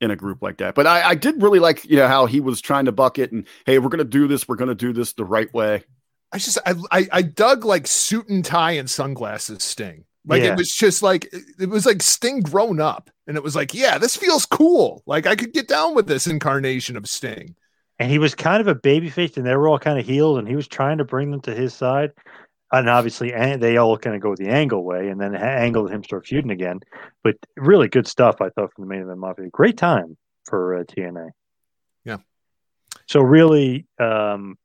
in 0.01 0.11
a 0.11 0.17
group 0.17 0.43
like 0.43 0.59
that. 0.59 0.75
But 0.75 0.87
I, 0.87 1.11
I 1.11 1.15
did 1.15 1.43
really 1.43 1.59
like 1.59 1.85
you 1.85 1.97
know 1.97 2.09
how 2.09 2.27
he 2.27 2.41
was 2.41 2.61
trying 2.61 2.85
to 2.87 2.93
bucket 2.93 3.33
and 3.33 3.47
hey 3.65 3.79
we're 3.79 3.89
gonna 3.89 4.05
do 4.05 4.29
this 4.29 4.47
we're 4.49 4.57
gonna 4.57 4.75
do 4.75 4.93
this 4.93 5.13
the 5.15 5.25
right 5.25 5.53
way. 5.55 5.85
I 6.33 6.39
just 6.39 6.59
I, 6.67 6.75
I 6.91 7.09
I 7.13 7.23
dug 7.23 7.65
like 7.65 7.87
suit 7.87 8.29
and 8.29 8.45
tie 8.45 8.73
and 8.73 8.89
sunglasses 8.91 9.63
Sting. 9.63 10.05
Like 10.27 10.43
Yeah. 10.43 10.53
it 10.53 10.57
was 10.59 10.73
just 10.73 11.03
like 11.03 11.33
it 11.59 11.69
was 11.69 11.87
like 11.87 12.03
Sting 12.03 12.41
grown 12.41 12.81
up, 12.81 13.11
and 13.27 13.37
it 13.37 13.43
was 13.43 13.55
like, 13.57 13.73
yeah, 13.75 13.97
this 13.97 14.17
feels 14.17 14.45
cool. 14.45 15.03
Like 15.07 15.27
I 15.27 15.37
could 15.37 15.53
get 15.53 15.69
down 15.69 15.95
with 15.95 16.07
this 16.09 16.27
incarnation 16.27 16.97
of 16.97 17.09
Sting. 17.09 17.55
And 17.99 18.11
he 18.11 18.19
was 18.19 18.35
kind 18.35 18.61
of 18.61 18.67
a 18.67 18.75
baby 18.75 19.09
face, 19.09 19.39
and 19.39 19.47
they 19.47 19.57
were 19.57 19.69
all 19.69 19.79
kind 19.79 19.99
of 19.99 20.05
healed, 20.05 20.39
and 20.39 20.47
he 20.47 20.55
was 20.55 20.69
trying 20.69 20.99
to 20.99 21.05
bring 21.07 21.31
them 21.31 21.41
to 21.41 21.55
his 21.55 21.73
side. 21.73 22.11
And 22.79 22.91
obviously, 22.91 23.31
they 23.31 23.77
all 23.77 23.97
kind 23.99 24.17
of 24.17 24.23
go 24.23 24.35
the 24.35 24.49
Angle 24.49 24.85
way, 24.85 25.09
and 25.09 25.21
then 25.21 25.35
Angle 25.35 25.89
him 25.89 26.05
start 26.05 26.27
feuding 26.27 26.51
again. 26.51 26.81
But 27.23 27.37
really 27.57 27.89
good 27.89 28.07
stuff, 28.07 28.37
I 28.41 28.51
thought, 28.51 28.73
from 28.73 28.85
the 28.85 28.89
main 28.89 29.03
event 29.03 29.19
mafia. 29.19 29.49
Great 29.51 29.77
time 29.77 30.17
for 30.45 30.77
uh, 30.77 30.85
TNA. 30.85 31.31
Yeah. 32.05 32.19
So 33.07 33.21
really, 33.21 33.87
um, 33.99 34.57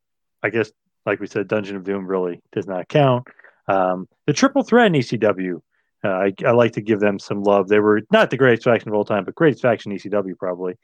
I 0.43 0.49
guess, 0.49 0.71
like 1.05 1.19
we 1.19 1.27
said, 1.27 1.47
Dungeon 1.47 1.75
of 1.75 1.83
Doom 1.83 2.07
really 2.07 2.41
does 2.51 2.67
not 2.67 2.87
count. 2.87 3.27
Um, 3.67 4.07
the 4.27 4.33
triple 4.33 4.63
threat 4.63 4.87
in 4.87 4.93
ECW, 4.93 5.61
uh, 6.03 6.07
I, 6.07 6.33
I 6.45 6.51
like 6.51 6.73
to 6.73 6.81
give 6.81 6.99
them 6.99 7.19
some 7.19 7.43
love. 7.43 7.67
They 7.67 7.79
were 7.79 8.01
not 8.11 8.29
the 8.29 8.37
greatest 8.37 8.63
faction 8.63 8.89
of 8.89 8.95
all 8.95 9.05
time, 9.05 9.23
but 9.23 9.35
greatest 9.35 9.61
faction 9.61 9.91
in 9.91 9.97
ECW 9.97 10.37
probably. 10.37 10.75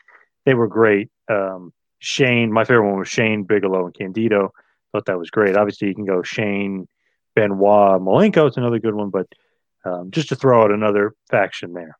They 0.45 0.53
were 0.53 0.67
great. 0.67 1.09
Um, 1.27 1.73
Shane, 1.99 2.51
my 2.51 2.63
favorite 2.63 2.89
one 2.89 2.99
was 2.99 3.09
Shane 3.09 3.43
Bigelow 3.43 3.85
and 3.85 3.93
Candido. 3.93 4.53
Thought 4.91 5.05
that 5.05 5.19
was 5.19 5.29
great. 5.29 5.57
Obviously, 5.57 5.89
you 5.89 5.95
can 5.95 6.05
go 6.05 6.21
Shane, 6.21 6.87
Benoit, 7.37 8.01
Malenko. 8.01 8.47
It's 8.47 8.57
another 8.57 8.79
good 8.79 8.95
one, 8.95 9.11
but 9.11 9.27
um, 9.85 10.09
just 10.09 10.29
to 10.29 10.35
throw 10.35 10.63
out 10.63 10.71
another 10.71 11.13
faction 11.29 11.73
there. 11.73 11.97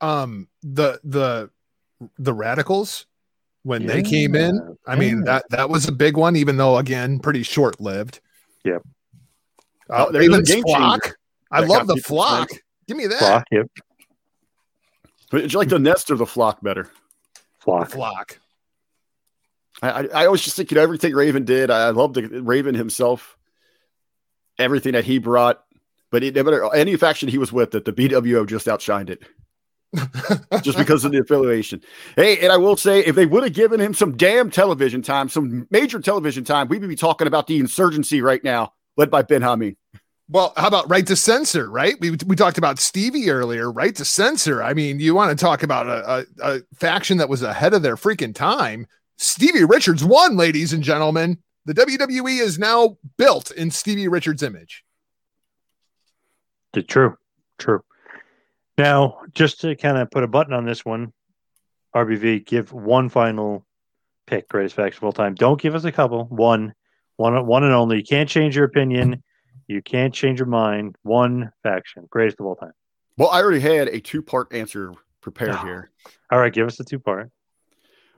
Um 0.00 0.48
the 0.62 1.00
the 1.04 1.50
the 2.18 2.32
radicals 2.32 3.06
when 3.64 3.86
they 3.86 4.02
came 4.02 4.34
in, 4.34 4.54
Yeah, 4.56 4.92
I 4.92 4.96
mean 4.96 5.24
that 5.24 5.44
that 5.50 5.68
was 5.70 5.86
a 5.88 5.92
big 5.92 6.16
one, 6.16 6.34
even 6.36 6.56
though 6.56 6.78
again 6.78 7.18
pretty 7.20 7.42
short 7.42 7.80
lived. 7.80 8.20
Yep. 8.64 8.82
Uh, 9.90 10.06
Oh, 10.08 10.12
there 10.12 10.20
was 10.22 10.28
a 10.50 10.54
Raven's 10.54 10.62
flock. 10.62 11.16
I 11.50 11.60
love 11.60 11.86
the 11.86 11.96
flock. 11.96 12.44
excited. 12.44 12.62
Give 12.88 12.96
me 12.96 13.06
that 13.08 13.18
Flock, 13.18 13.44
yep, 13.52 13.66
Did 15.30 15.52
you 15.52 15.58
like 15.58 15.68
the 15.68 15.78
nest 15.78 16.10
or 16.10 16.16
the 16.16 16.26
flock 16.26 16.60
better? 16.62 16.88
flock. 17.60 17.90
flock. 17.90 18.38
I, 19.82 19.90
I, 19.90 20.02
I 20.22 20.26
always 20.26 20.40
just 20.42 20.56
think 20.56 20.70
you 20.70 20.76
know 20.76 20.82
everything 20.82 21.14
Raven 21.14 21.44
did. 21.44 21.70
I 21.70 21.90
love 21.90 22.14
the 22.14 22.22
Raven 22.42 22.74
himself, 22.74 23.36
everything 24.58 24.92
that 24.92 25.04
he 25.04 25.18
brought. 25.18 25.62
But 26.10 26.22
it, 26.22 26.34
no 26.34 26.42
matter 26.42 26.74
any 26.74 26.96
faction 26.96 27.28
he 27.28 27.38
was 27.38 27.52
with, 27.52 27.70
that 27.70 27.84
the 27.84 27.92
BWO 27.92 28.46
just 28.46 28.66
outshined 28.66 29.08
it, 29.08 29.22
just 30.62 30.76
because 30.76 31.04
of 31.04 31.12
the 31.12 31.18
affiliation. 31.18 31.80
Hey, 32.16 32.38
and 32.40 32.52
I 32.52 32.58
will 32.58 32.76
say, 32.76 33.00
if 33.00 33.16
they 33.16 33.24
would 33.24 33.42
have 33.44 33.54
given 33.54 33.80
him 33.80 33.94
some 33.94 34.16
damn 34.16 34.50
television 34.50 35.00
time, 35.00 35.30
some 35.30 35.66
major 35.70 36.00
television 36.00 36.44
time, 36.44 36.68
we 36.68 36.78
would 36.78 36.88
be 36.88 36.96
talking 36.96 37.26
about 37.26 37.46
the 37.46 37.58
insurgency 37.58 38.20
right 38.20 38.44
now, 38.44 38.74
led 38.96 39.10
by 39.10 39.22
Ben 39.22 39.40
Hameen. 39.40 39.76
Well, 40.28 40.52
how 40.56 40.68
about 40.68 40.88
right 40.88 41.06
to 41.06 41.16
censor, 41.16 41.68
right? 41.70 41.94
We, 42.00 42.16
we 42.26 42.36
talked 42.36 42.56
about 42.56 42.78
Stevie 42.78 43.30
earlier, 43.30 43.70
right 43.70 43.94
to 43.96 44.04
censor. 44.04 44.62
I 44.62 44.72
mean, 44.72 45.00
you 45.00 45.14
want 45.14 45.36
to 45.36 45.42
talk 45.42 45.62
about 45.62 45.86
a, 45.86 46.26
a, 46.42 46.54
a 46.54 46.60
faction 46.74 47.18
that 47.18 47.28
was 47.28 47.42
ahead 47.42 47.74
of 47.74 47.82
their 47.82 47.96
freaking 47.96 48.34
time. 48.34 48.86
Stevie 49.18 49.64
Richards 49.64 50.04
won, 50.04 50.36
ladies 50.36 50.72
and 50.72 50.82
gentlemen. 50.82 51.38
The 51.64 51.74
WWE 51.74 52.40
is 52.40 52.58
now 52.58 52.96
built 53.16 53.50
in 53.52 53.70
Stevie 53.70 54.08
Richards' 54.08 54.42
image. 54.42 54.84
True, 56.88 57.16
true. 57.58 57.84
Now, 58.78 59.20
just 59.34 59.60
to 59.60 59.76
kind 59.76 59.98
of 59.98 60.10
put 60.10 60.24
a 60.24 60.26
button 60.28 60.54
on 60.54 60.64
this 60.64 60.84
one, 60.84 61.12
RBV, 61.94 62.46
give 62.46 62.72
one 62.72 63.08
final 63.10 63.66
pick, 64.26 64.48
greatest 64.48 64.74
faction 64.74 64.98
of 65.00 65.04
all 65.04 65.12
time. 65.12 65.34
Don't 65.34 65.60
give 65.60 65.74
us 65.74 65.84
a 65.84 65.92
couple. 65.92 66.24
One, 66.26 66.72
one, 67.16 67.46
one 67.46 67.64
and 67.64 67.74
only. 67.74 67.98
You 67.98 68.04
can't 68.04 68.28
change 68.28 68.56
your 68.56 68.64
opinion. 68.64 69.22
You 69.68 69.82
can't 69.82 70.14
change 70.14 70.38
your 70.38 70.46
mind. 70.46 70.96
One 71.02 71.52
faction, 71.62 72.06
greatest 72.10 72.40
of 72.40 72.46
all 72.46 72.56
time. 72.56 72.72
Well, 73.18 73.28
I 73.28 73.42
already 73.42 73.60
had 73.60 73.88
a 73.88 74.00
two 74.00 74.22
part 74.22 74.52
answer 74.54 74.92
prepared 75.20 75.50
Oh. 75.52 75.64
here. 75.64 75.90
All 76.30 76.38
right, 76.40 76.52
give 76.52 76.66
us 76.66 76.76
the 76.76 76.84
two 76.84 76.98
part. 76.98 77.30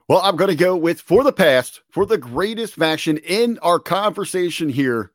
Well, 0.07 0.21
I'm 0.21 0.35
going 0.35 0.49
to 0.49 0.55
go 0.55 0.75
with 0.75 1.01
for 1.01 1.23
the 1.23 1.33
past, 1.33 1.81
for 1.89 2.05
the 2.05 2.17
greatest 2.17 2.75
faction 2.75 3.17
in 3.17 3.57
our 3.59 3.79
conversation 3.79 4.69
here. 4.69 5.11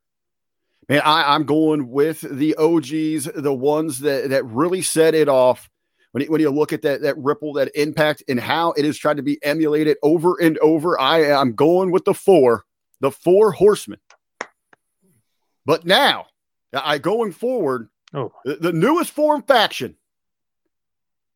Man, 0.89 1.01
I, 1.05 1.35
I'm 1.35 1.45
going 1.45 1.91
with 1.91 2.23
the 2.23 2.57
OGs, 2.57 3.31
the 3.41 3.55
ones 3.55 4.01
that, 4.01 4.31
that 4.31 4.45
really 4.45 4.83
set 4.83 5.15
it 5.15 5.29
off. 5.29 5.71
When 6.11 6.25
you, 6.25 6.31
when 6.31 6.41
you 6.41 6.51
look 6.51 6.73
at 6.73 6.83
that, 6.83 7.03
that 7.03 7.17
ripple, 7.19 7.53
that 7.53 7.71
impact, 7.77 8.25
and 8.29 8.41
how 8.41 8.73
it 8.73 8.85
is 8.85 8.99
tried 8.99 9.19
to 9.19 9.23
be 9.23 9.39
emulated 9.45 9.97
over 10.03 10.37
and 10.43 10.59
over, 10.59 10.99
I 11.01 11.23
am 11.23 11.55
going 11.55 11.93
with 11.93 12.05
the 12.05 12.15
four, 12.15 12.65
the 13.01 13.13
four 13.13 13.53
horsemen. 13.53 14.01
But 15.65 15.85
now, 15.85 16.27
I 16.73 16.99
going 16.99 17.31
forward, 17.31 17.89
Oh, 18.13 18.33
the, 18.45 18.57
the 18.57 18.73
newest 18.73 19.13
form 19.13 19.43
faction. 19.43 19.97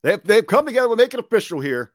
They've, 0.03 0.23
they've 0.23 0.47
come 0.47 0.67
together. 0.67 0.89
We'll 0.89 0.97
make 0.97 1.15
it 1.15 1.21
official 1.21 1.61
here. 1.61 1.93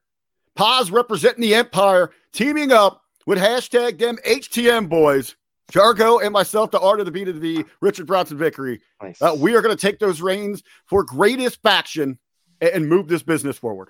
Paz 0.56 0.92
representing 0.92 1.42
the 1.42 1.56
Empire, 1.56 2.12
teaming 2.34 2.72
up 2.72 3.02
with 3.26 3.38
hashtag 3.38 3.98
them 4.00 4.18
HTM 4.28 4.90
boys, 4.90 5.36
Jargo 5.72 6.24
and 6.24 6.34
myself, 6.34 6.72
the 6.72 6.80
art 6.80 7.00
of 7.00 7.06
the 7.06 7.12
beat 7.12 7.28
of 7.28 7.42
the 7.42 7.66
Richard 7.82 8.08
Bronson 8.08 8.38
Vickery. 8.38 8.82
nice. 9.02 9.22
Uh, 9.22 9.36
we 9.38 9.56
are 9.56 9.62
going 9.62 9.76
to 9.76 9.82
take 9.82 10.00
those 10.00 10.22
reins 10.22 10.64
for 10.86 11.04
greatest 11.04 11.62
faction 11.62 12.18
and, 12.60 12.72
and 12.72 12.90
move 12.90 13.08
this 13.08 13.24
business 13.24 13.58
forward. 13.58 13.90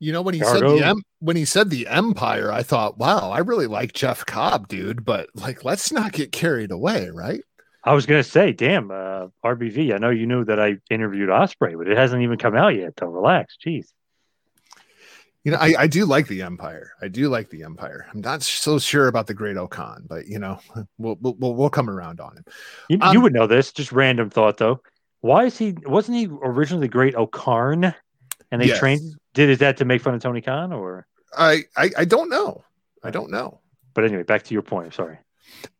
You 0.00 0.12
know 0.12 0.22
when 0.22 0.34
he 0.34 0.40
Yargo. 0.40 0.52
said 0.52 0.62
the 0.62 0.86
em- 0.86 1.02
when 1.18 1.36
he 1.36 1.44
said 1.44 1.70
the 1.70 1.88
empire, 1.88 2.52
I 2.52 2.62
thought, 2.62 2.98
wow, 2.98 3.30
I 3.32 3.38
really 3.40 3.66
like 3.66 3.92
Jeff 3.92 4.24
Cobb, 4.24 4.68
dude. 4.68 5.04
But 5.04 5.28
like, 5.34 5.64
let's 5.64 5.90
not 5.90 6.12
get 6.12 6.30
carried 6.30 6.70
away, 6.70 7.10
right? 7.12 7.42
I 7.82 7.94
was 7.94 8.06
gonna 8.06 8.22
say, 8.22 8.52
damn, 8.52 8.90
uh, 8.92 9.26
RBV. 9.44 9.92
I 9.92 9.98
know 9.98 10.10
you 10.10 10.26
knew 10.26 10.44
that 10.44 10.60
I 10.60 10.76
interviewed 10.88 11.30
Osprey, 11.30 11.74
but 11.74 11.88
it 11.88 11.96
hasn't 11.96 12.22
even 12.22 12.38
come 12.38 12.54
out 12.54 12.76
yet. 12.76 12.92
So 12.98 13.06
relax, 13.06 13.56
jeez. 13.64 13.86
You 15.48 15.52
know, 15.52 15.60
I, 15.62 15.74
I 15.78 15.86
do 15.86 16.04
like 16.04 16.28
the 16.28 16.42
empire. 16.42 16.92
I 17.00 17.08
do 17.08 17.30
like 17.30 17.48
the 17.48 17.62
empire. 17.62 18.06
I'm 18.12 18.20
not 18.20 18.42
so 18.42 18.78
sure 18.78 19.08
about 19.08 19.28
the 19.28 19.32
Great 19.32 19.56
O-Khan, 19.56 20.04
but 20.06 20.26
you 20.26 20.38
know, 20.38 20.60
we'll 20.98 21.16
we'll, 21.22 21.54
we'll, 21.54 21.70
come 21.70 21.88
around 21.88 22.20
on 22.20 22.36
him. 22.36 22.44
You, 22.90 22.98
Um, 23.00 23.14
you 23.14 23.22
would 23.22 23.32
know 23.32 23.46
this. 23.46 23.72
Just 23.72 23.90
random 23.90 24.28
thought 24.28 24.58
though. 24.58 24.82
Why 25.22 25.46
is 25.46 25.56
he? 25.56 25.74
Wasn't 25.86 26.18
he 26.18 26.26
originally 26.42 26.86
the 26.86 26.92
Great 26.92 27.14
O-Kharn? 27.14 27.94
And 28.52 28.60
they 28.60 28.66
Yes. 28.66 28.78
trained. 28.78 29.14
Did 29.32 29.48
is 29.48 29.56
that 29.60 29.78
to 29.78 29.86
make 29.86 30.02
fun 30.02 30.12
of 30.12 30.20
Tony 30.20 30.42
Khan 30.42 30.70
or? 30.70 31.06
I, 31.34 31.62
I 31.78 31.92
I 31.96 32.04
don't 32.04 32.28
know. 32.28 32.62
I 33.02 33.10
don't 33.10 33.30
know. 33.30 33.62
But 33.94 34.04
anyway, 34.04 34.24
back 34.24 34.42
to 34.42 34.52
your 34.52 34.62
point. 34.62 34.88
I'm 34.88 34.92
sorry. 34.92 35.18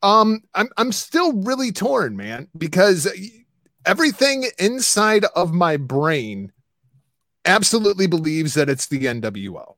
Um, 0.03 0.41
I'm 0.55 0.71
I'm 0.79 0.93
still 0.93 1.35
really 1.43 1.73
torn, 1.73 2.17
man, 2.17 2.49
because 2.57 3.07
everything 3.85 4.47
inside 4.59 5.27
of 5.37 5.53
my 5.53 5.77
brain 5.77 6.53
absolutely 7.49 8.07
believes 8.07 8.55
that 8.55 8.69
it's 8.69 8.87
the 8.87 9.05
NWO. 9.05 9.75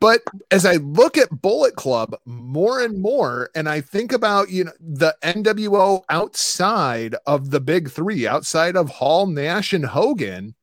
But 0.00 0.22
as 0.50 0.66
I 0.66 0.74
look 0.74 1.16
at 1.16 1.40
Bullet 1.40 1.76
Club 1.76 2.16
more 2.26 2.80
and 2.80 3.00
more, 3.00 3.48
and 3.54 3.68
I 3.68 3.80
think 3.80 4.12
about 4.12 4.50
you 4.50 4.64
know 4.64 4.72
the 4.78 5.16
NWO 5.22 6.02
outside 6.10 7.14
of 7.26 7.50
the 7.50 7.60
big 7.60 7.90
three, 7.90 8.26
outside 8.26 8.76
of 8.76 8.90
Hall, 8.90 9.26
Nash, 9.26 9.72
and 9.72 9.86
Hogan, 9.86 10.56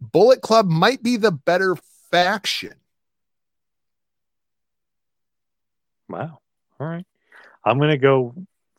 Bullet 0.00 0.40
Club 0.40 0.68
might 0.68 1.02
be 1.02 1.16
the 1.16 1.32
better 1.32 1.76
faction. 2.10 2.74
Wow. 6.08 6.38
All 6.78 6.86
right. 6.86 7.06
I'm 7.64 7.78
gonna 7.78 7.98
go 7.98 8.34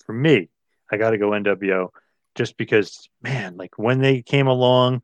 for 0.06 0.14
me. 0.14 0.50
I 0.92 0.98
got 0.98 1.10
to 1.10 1.18
go 1.18 1.32
NWO, 1.32 1.90
just 2.36 2.56
because, 2.56 3.10
man, 3.22 3.58
like 3.58 3.80
when 3.80 4.00
they 4.00 4.22
came 4.22 4.48
along, 4.48 5.02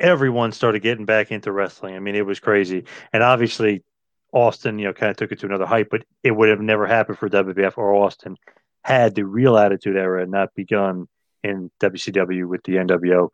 everyone 0.00 0.52
started 0.52 0.82
getting 0.82 1.04
back 1.04 1.30
into 1.30 1.52
wrestling. 1.52 1.94
I 1.94 2.00
mean, 2.00 2.16
it 2.16 2.26
was 2.26 2.40
crazy, 2.40 2.84
and 3.12 3.22
obviously, 3.22 3.82
Austin, 4.32 4.78
you 4.78 4.86
know, 4.86 4.92
kind 4.92 5.10
of 5.10 5.16
took 5.16 5.32
it 5.32 5.40
to 5.40 5.46
another 5.46 5.66
height. 5.66 5.88
But 5.90 6.04
it 6.22 6.32
would 6.32 6.48
have 6.48 6.60
never 6.60 6.86
happened 6.86 7.18
for 7.18 7.28
WWF 7.28 7.78
or 7.78 7.94
Austin 7.94 8.36
had 8.82 9.14
the 9.14 9.24
Real 9.24 9.58
Attitude 9.58 9.96
Era 9.96 10.26
not 10.26 10.54
begun 10.54 11.06
in 11.42 11.70
WCW 11.80 12.46
with 12.48 12.62
the 12.64 12.76
NWO. 12.76 13.28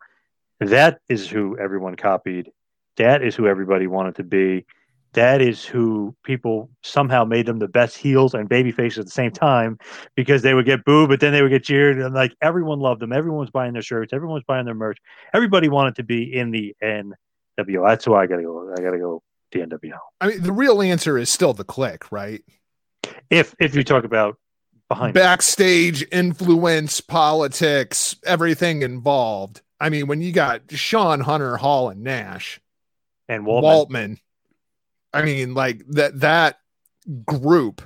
That 0.59 0.99
is 1.07 1.27
who 1.27 1.57
everyone 1.57 1.95
copied. 1.95 2.51
That 2.97 3.23
is 3.23 3.35
who 3.35 3.47
everybody 3.47 3.87
wanted 3.87 4.15
to 4.15 4.23
be 4.23 4.65
that 5.13 5.41
is 5.41 5.65
who 5.65 6.15
people 6.23 6.69
somehow 6.83 7.25
made 7.25 7.45
them 7.45 7.59
the 7.59 7.67
best 7.67 7.97
heels 7.97 8.33
and 8.33 8.47
baby 8.47 8.71
faces 8.71 8.99
at 8.99 9.05
the 9.05 9.11
same 9.11 9.31
time 9.31 9.77
because 10.15 10.41
they 10.41 10.53
would 10.53 10.65
get 10.65 10.85
booed, 10.85 11.09
but 11.09 11.19
then 11.19 11.33
they 11.33 11.41
would 11.41 11.51
get 11.51 11.63
cheered. 11.63 11.99
And 11.99 12.13
like 12.13 12.35
everyone 12.41 12.79
loved 12.79 13.01
them. 13.01 13.11
Everyone 13.11 13.39
was 13.39 13.49
buying 13.49 13.73
their 13.73 13.81
shirts. 13.81 14.13
Everyone 14.13 14.35
was 14.35 14.43
buying 14.47 14.65
their 14.65 14.75
merch. 14.75 14.97
Everybody 15.33 15.69
wanted 15.69 15.95
to 15.95 16.03
be 16.03 16.33
in 16.33 16.51
the 16.51 16.75
NWO. 16.83 17.87
That's 17.87 18.07
why 18.07 18.23
I 18.23 18.27
got 18.27 18.37
to 18.37 18.43
go. 18.43 18.73
I 18.77 18.81
got 18.81 18.91
to 18.91 18.99
go 18.99 19.23
the 19.51 19.59
NWO. 19.59 19.97
I 20.21 20.27
mean, 20.27 20.41
the 20.41 20.51
real 20.51 20.81
answer 20.81 21.17
is 21.17 21.29
still 21.29 21.53
the 21.53 21.65
Kliq, 21.65 22.11
right? 22.11 22.43
If 23.29 23.55
if 23.59 23.75
you 23.75 23.83
talk 23.83 24.03
about 24.03 24.37
behind 24.89 25.15
it. 25.15 25.19
backstage 25.19 26.05
influence, 26.11 27.01
politics, 27.01 28.15
everything 28.25 28.81
involved. 28.81 29.61
I 29.79 29.89
mean, 29.89 30.07
when 30.07 30.21
you 30.21 30.31
got 30.31 30.71
Shawn 30.71 31.19
Hunter, 31.21 31.57
Hall, 31.57 31.89
and 31.89 32.03
Nash, 32.03 32.59
and 33.29 33.45
Waltman, 33.45 33.61
Waltman, 33.61 34.17
I 35.17 35.25
mean, 35.25 35.53
like 35.53 35.81
that 35.89 36.19
that 36.21 36.59
group 37.25 37.81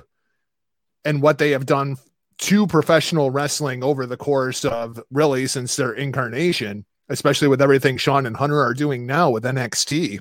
and 1.04 1.22
what 1.22 1.38
they 1.38 1.50
have 1.50 1.66
done 1.66 1.96
to 2.38 2.66
professional 2.66 3.30
wrestling 3.30 3.84
over 3.84 4.06
the 4.06 4.16
course 4.16 4.64
of 4.64 5.00
really 5.10 5.46
since 5.46 5.76
their 5.76 5.92
incarnation, 5.92 6.84
especially 7.08 7.48
with 7.48 7.62
everything 7.62 7.96
Shawn 7.96 8.26
and 8.26 8.36
Hunter 8.36 8.60
are 8.60 8.74
doing 8.74 9.06
now 9.06 9.30
with 9.30 9.44
NXT. 9.44 10.20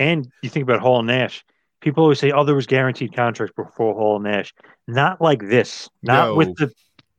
and 0.00 0.28
you 0.42 0.50
think 0.50 0.64
about 0.64 0.80
Hall 0.80 0.98
and 0.98 1.06
Nash. 1.06 1.44
People 1.80 2.02
always 2.02 2.18
say, 2.18 2.30
"Oh, 2.32 2.44
there 2.44 2.54
was 2.54 2.66
guaranteed 2.66 3.14
contracts 3.14 3.54
before 3.56 3.94
Hall 3.94 4.16
and 4.16 4.24
Nash." 4.24 4.52
Not 4.88 5.20
like 5.20 5.40
this. 5.40 5.88
Not 6.02 6.28
No. 6.30 6.34
with 6.34 6.56
the 6.56 6.72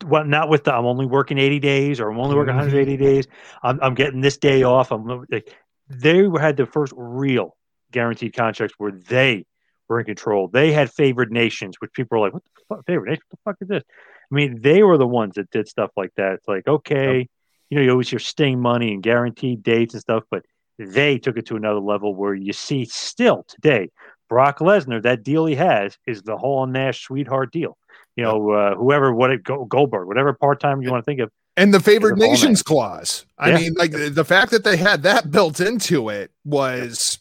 what? 0.05 0.27
Not 0.27 0.49
with 0.49 0.65
the. 0.65 0.73
I'm 0.73 0.85
only 0.85 1.05
working 1.05 1.37
80 1.37 1.59
days, 1.59 1.99
or 2.01 2.09
I'm 2.11 2.19
only 2.19 2.35
working 2.35 2.53
Mhm. 2.53 2.57
180 2.57 2.97
days. 2.97 3.27
I'm, 3.63 3.79
I'm 3.81 3.93
getting 3.95 4.19
this 4.21 4.37
day 4.37 4.63
off. 4.63 4.91
I'm 4.91 5.07
like, 5.31 5.55
they 5.89 6.27
had 6.39 6.57
the 6.57 6.65
first 6.65 6.93
real 6.97 7.55
guaranteed 7.95 8.35
contracts 8.35 8.75
where 8.77 8.91
they 8.91 9.45
were 9.87 9.99
in 9.99 10.05
control. 10.05 10.47
They 10.47 10.71
had 10.71 10.91
favored 10.91 11.31
nations, 11.31 11.77
which 11.79 11.93
people 11.93 12.17
are 12.17 12.21
like, 12.21 12.33
"What 12.33 12.43
the 12.43 12.75
fuck, 12.75 12.85
favored 12.85 13.07
nation? 13.07 13.23
What 13.29 13.39
the 13.39 13.49
fuck 13.49 13.57
is 13.61 13.67
this?" 13.69 13.83
I 14.31 14.35
mean, 14.35 14.61
they 14.61 14.83
were 14.83 14.97
the 14.97 15.07
ones 15.07 15.35
that 15.35 15.49
did 15.49 15.67
stuff 15.67 15.91
like 15.95 16.11
that. 16.17 16.33
It's 16.33 16.47
like, 16.47 16.67
okay, 16.67 17.27
you 17.69 17.77
know, 17.77 17.83
you 17.83 17.91
always 17.91 18.09
hear 18.09 18.19
Sting 18.19 18.59
money 18.59 18.93
and 18.93 19.01
guaranteed 19.01 19.63
dates 19.63 19.93
and 19.93 20.01
stuff, 20.01 20.23
but 20.29 20.43
they 20.77 21.17
took 21.17 21.37
it 21.37 21.45
to 21.47 21.55
another 21.55 21.79
level 21.79 22.13
where 22.13 22.33
you 22.33 22.51
see 22.51 22.85
still 22.85 23.45
today 23.47 23.89
Brock 24.27 24.59
Lesnar, 24.59 25.01
that 25.03 25.23
deal 25.23 25.45
he 25.45 25.55
has 25.55 25.97
is 26.05 26.23
the 26.23 26.37
whole 26.37 26.65
Nash 26.65 27.03
sweetheart 27.03 27.51
deal. 27.51 27.77
You 28.15 28.23
know, 28.23 28.51
uh, 28.51 28.75
whoever, 28.75 29.13
what 29.13 29.31
it, 29.31 29.43
Goldberg, 29.43 30.07
whatever 30.07 30.33
part 30.33 30.59
time 30.59 30.81
you 30.81 30.89
want 30.89 31.03
to 31.03 31.09
think 31.09 31.19
of. 31.19 31.29
And 31.57 31.73
the 31.73 31.79
favored 31.79 32.17
nations 32.17 32.61
clause. 32.61 33.25
I 33.37 33.49
Yeah. 33.49 33.57
mean, 33.57 33.73
like 33.77 33.91
the 33.91 34.25
fact 34.25 34.51
that 34.51 34.63
they 34.63 34.77
had 34.77 35.03
that 35.03 35.31
built 35.31 35.59
into 35.59 36.09
it 36.09 36.31
was 36.43 37.19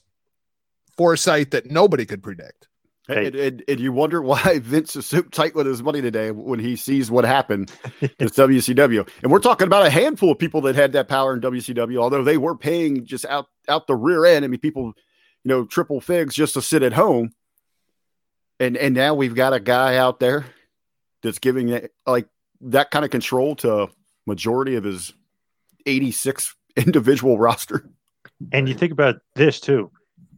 foresight 0.96 1.50
that 1.52 1.70
nobody 1.70 2.04
could 2.06 2.22
predict. 2.22 2.68
Hey. 3.06 3.26
And, 3.26 3.36
and, 3.36 3.64
and 3.68 3.80
you 3.80 3.92
wonder 3.92 4.22
why 4.22 4.58
Vince 4.62 4.96
is 4.96 5.06
so 5.06 5.22
tight 5.22 5.54
with 5.54 5.66
his 5.66 5.82
money 5.82 6.00
today 6.00 6.30
when 6.30 6.58
he 6.58 6.74
sees 6.74 7.10
what 7.10 7.24
happened 7.24 7.68
to 8.00 8.08
WCW. 8.26 9.08
And 9.22 9.30
we're 9.30 9.40
talking 9.40 9.66
about 9.66 9.86
a 9.86 9.90
handful 9.90 10.32
of 10.32 10.38
people 10.38 10.62
that 10.62 10.74
had 10.74 10.92
that 10.92 11.08
power 11.08 11.34
in 11.34 11.40
WCW, 11.40 11.98
although 11.98 12.24
they 12.24 12.38
were 12.38 12.56
paying 12.56 13.04
just 13.04 13.26
out 13.26 13.48
out 13.68 13.86
the 13.86 13.96
rear 13.96 14.24
end. 14.24 14.44
I 14.44 14.48
mean, 14.48 14.60
people, 14.60 14.94
you 15.44 15.48
know, 15.48 15.64
triple 15.64 16.00
figs 16.00 16.34
just 16.34 16.54
to 16.54 16.62
sit 16.62 16.82
at 16.82 16.94
home. 16.94 17.32
And 18.58 18.76
and 18.76 18.94
now 18.94 19.14
we've 19.14 19.34
got 19.34 19.52
a 19.52 19.60
guy 19.60 19.96
out 19.96 20.18
there 20.18 20.46
that's 21.22 21.38
giving 21.38 21.70
it 21.70 21.92
like 22.06 22.26
that 22.62 22.90
kind 22.90 23.04
of 23.04 23.10
control 23.10 23.56
to 23.56 23.88
majority 24.26 24.76
of 24.76 24.84
his 24.84 25.12
86 25.84 26.54
individual 26.76 27.38
roster. 27.38 27.90
And 28.52 28.68
you 28.68 28.74
think 28.74 28.92
about 28.92 29.16
this 29.34 29.60
too. 29.60 29.90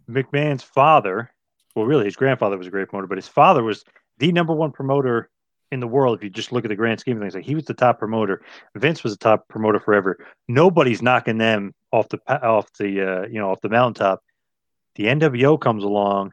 McMahon's 0.08 0.62
father, 0.62 1.32
well, 1.74 1.86
really, 1.86 2.04
his 2.04 2.16
grandfather 2.16 2.56
was 2.56 2.66
a 2.66 2.70
great 2.70 2.88
promoter, 2.88 3.06
but 3.06 3.18
his 3.18 3.28
father 3.28 3.62
was 3.62 3.84
the 4.18 4.32
number 4.32 4.54
one 4.54 4.72
promoter 4.72 5.30
in 5.72 5.80
the 5.80 5.86
world. 5.86 6.16
If 6.16 6.24
you 6.24 6.30
just 6.30 6.52
look 6.52 6.64
at 6.64 6.68
the 6.68 6.76
grand 6.76 7.00
scheme 7.00 7.16
of 7.16 7.22
things, 7.22 7.34
like 7.34 7.44
he 7.44 7.54
was 7.54 7.64
the 7.64 7.74
top 7.74 7.98
promoter. 7.98 8.42
Vince 8.74 9.02
was 9.02 9.12
the 9.12 9.18
top 9.18 9.48
promoter 9.48 9.80
forever. 9.80 10.18
Nobody's 10.48 11.02
knocking 11.02 11.38
them 11.38 11.74
off 11.92 12.08
the 12.08 12.18
off 12.28 12.72
the 12.78 13.00
uh, 13.00 13.26
you 13.26 13.38
know 13.38 13.50
off 13.50 13.60
the 13.60 13.68
mountaintop. 13.68 14.22
The 14.94 15.04
NWO 15.04 15.60
comes 15.60 15.84
along, 15.84 16.32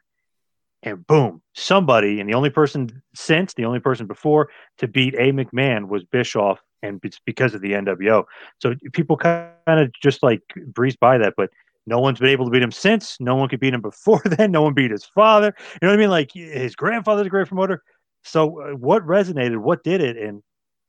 and 0.83 1.05
boom, 1.05 1.41
somebody, 1.53 2.19
and 2.19 2.29
the 2.29 2.35
only 2.35 2.49
person 2.49 3.01
since, 3.13 3.53
the 3.53 3.65
only 3.65 3.79
person 3.79 4.07
before 4.07 4.49
to 4.77 4.87
beat 4.87 5.15
a 5.15 5.31
McMahon 5.31 5.87
was 5.87 6.03
Bischoff, 6.05 6.61
and 6.81 6.99
it's 7.03 7.19
because 7.25 7.53
of 7.53 7.61
the 7.61 7.73
NWO. 7.73 8.25
So 8.59 8.75
people 8.93 9.17
kind 9.17 9.51
of 9.67 9.91
just 10.01 10.23
like 10.23 10.41
breeze 10.67 10.95
by 10.95 11.17
that, 11.17 11.33
but 11.35 11.49
no 11.85 11.99
one's 11.99 12.19
been 12.19 12.29
able 12.29 12.45
to 12.45 12.51
beat 12.51 12.63
him 12.63 12.71
since. 12.71 13.17
No 13.19 13.35
one 13.35 13.49
could 13.49 13.59
beat 13.59 13.73
him 13.73 13.81
before 13.81 14.21
then. 14.25 14.51
No 14.51 14.61
one 14.61 14.73
beat 14.73 14.91
his 14.91 15.05
father. 15.05 15.53
You 15.57 15.79
know 15.81 15.89
what 15.89 15.99
I 15.99 16.01
mean? 16.01 16.09
Like 16.09 16.31
his 16.33 16.75
grandfather's 16.75 17.27
a 17.27 17.29
great 17.29 17.47
promoter. 17.47 17.83
So, 18.23 18.61
uh, 18.61 18.75
what 18.75 19.05
resonated? 19.05 19.57
What 19.57 19.83
did 19.83 20.01
it? 20.01 20.17
And 20.17 20.41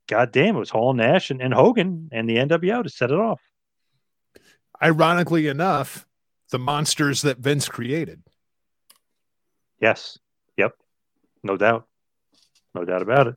goddamn, 0.07 0.55
it 0.55 0.59
was 0.59 0.69
Hall 0.69 0.93
Nash 0.93 1.31
and, 1.31 1.41
and 1.41 1.53
Hogan 1.53 2.09
and 2.11 2.29
the 2.29 2.37
NWO 2.37 2.83
to 2.83 2.89
set 2.89 3.11
it 3.11 3.19
off. 3.19 3.41
Ironically 4.81 5.47
enough, 5.47 6.05
the 6.51 6.59
monsters 6.59 7.21
that 7.23 7.39
Vince 7.39 7.67
created. 7.67 8.23
Yes. 9.81 10.17
Yep. 10.57 10.73
No 11.43 11.57
doubt. 11.57 11.85
No 12.73 12.85
doubt 12.85 13.01
about 13.01 13.27
it. 13.27 13.35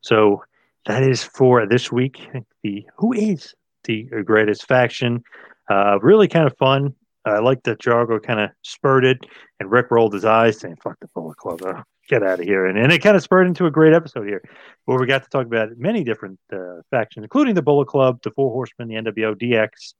So 0.00 0.44
that 0.86 1.02
is 1.02 1.22
for 1.22 1.66
this 1.66 1.90
week. 1.90 2.28
The 2.62 2.86
who 2.96 3.12
is 3.12 3.54
the 3.84 4.04
greatest 4.24 4.66
faction? 4.66 5.22
Uh, 5.68 5.98
really 6.00 6.28
kind 6.28 6.46
of 6.46 6.56
fun. 6.56 6.94
I 7.24 7.38
like 7.38 7.62
that 7.64 7.80
Jargo 7.80 8.22
kind 8.22 8.40
of 8.40 8.50
spurted 8.62 9.26
and 9.58 9.70
Rick 9.70 9.90
rolled 9.90 10.14
his 10.14 10.24
eyes 10.24 10.58
saying, 10.58 10.76
fuck 10.82 10.98
the 11.00 11.08
Bullet 11.14 11.36
Club. 11.36 11.60
Oh, 11.64 11.82
get 12.08 12.22
out 12.22 12.40
of 12.40 12.46
here. 12.46 12.66
And, 12.66 12.78
and 12.78 12.92
it 12.92 13.00
kind 13.00 13.16
of 13.16 13.22
spurred 13.22 13.46
into 13.46 13.66
a 13.66 13.70
great 13.70 13.92
episode 13.92 14.26
here 14.26 14.42
where 14.86 14.98
we 14.98 15.06
got 15.06 15.22
to 15.22 15.28
talk 15.30 15.46
about 15.46 15.68
many 15.76 16.02
different 16.02 16.38
uh, 16.52 16.80
factions, 16.90 17.24
including 17.24 17.54
the 17.54 17.62
Bullet 17.62 17.86
Club, 17.86 18.20
the 18.22 18.30
Four 18.30 18.50
Horsemen, 18.50 18.88
the 18.88 18.94
NWO, 18.94 19.34
DX, 19.34 19.94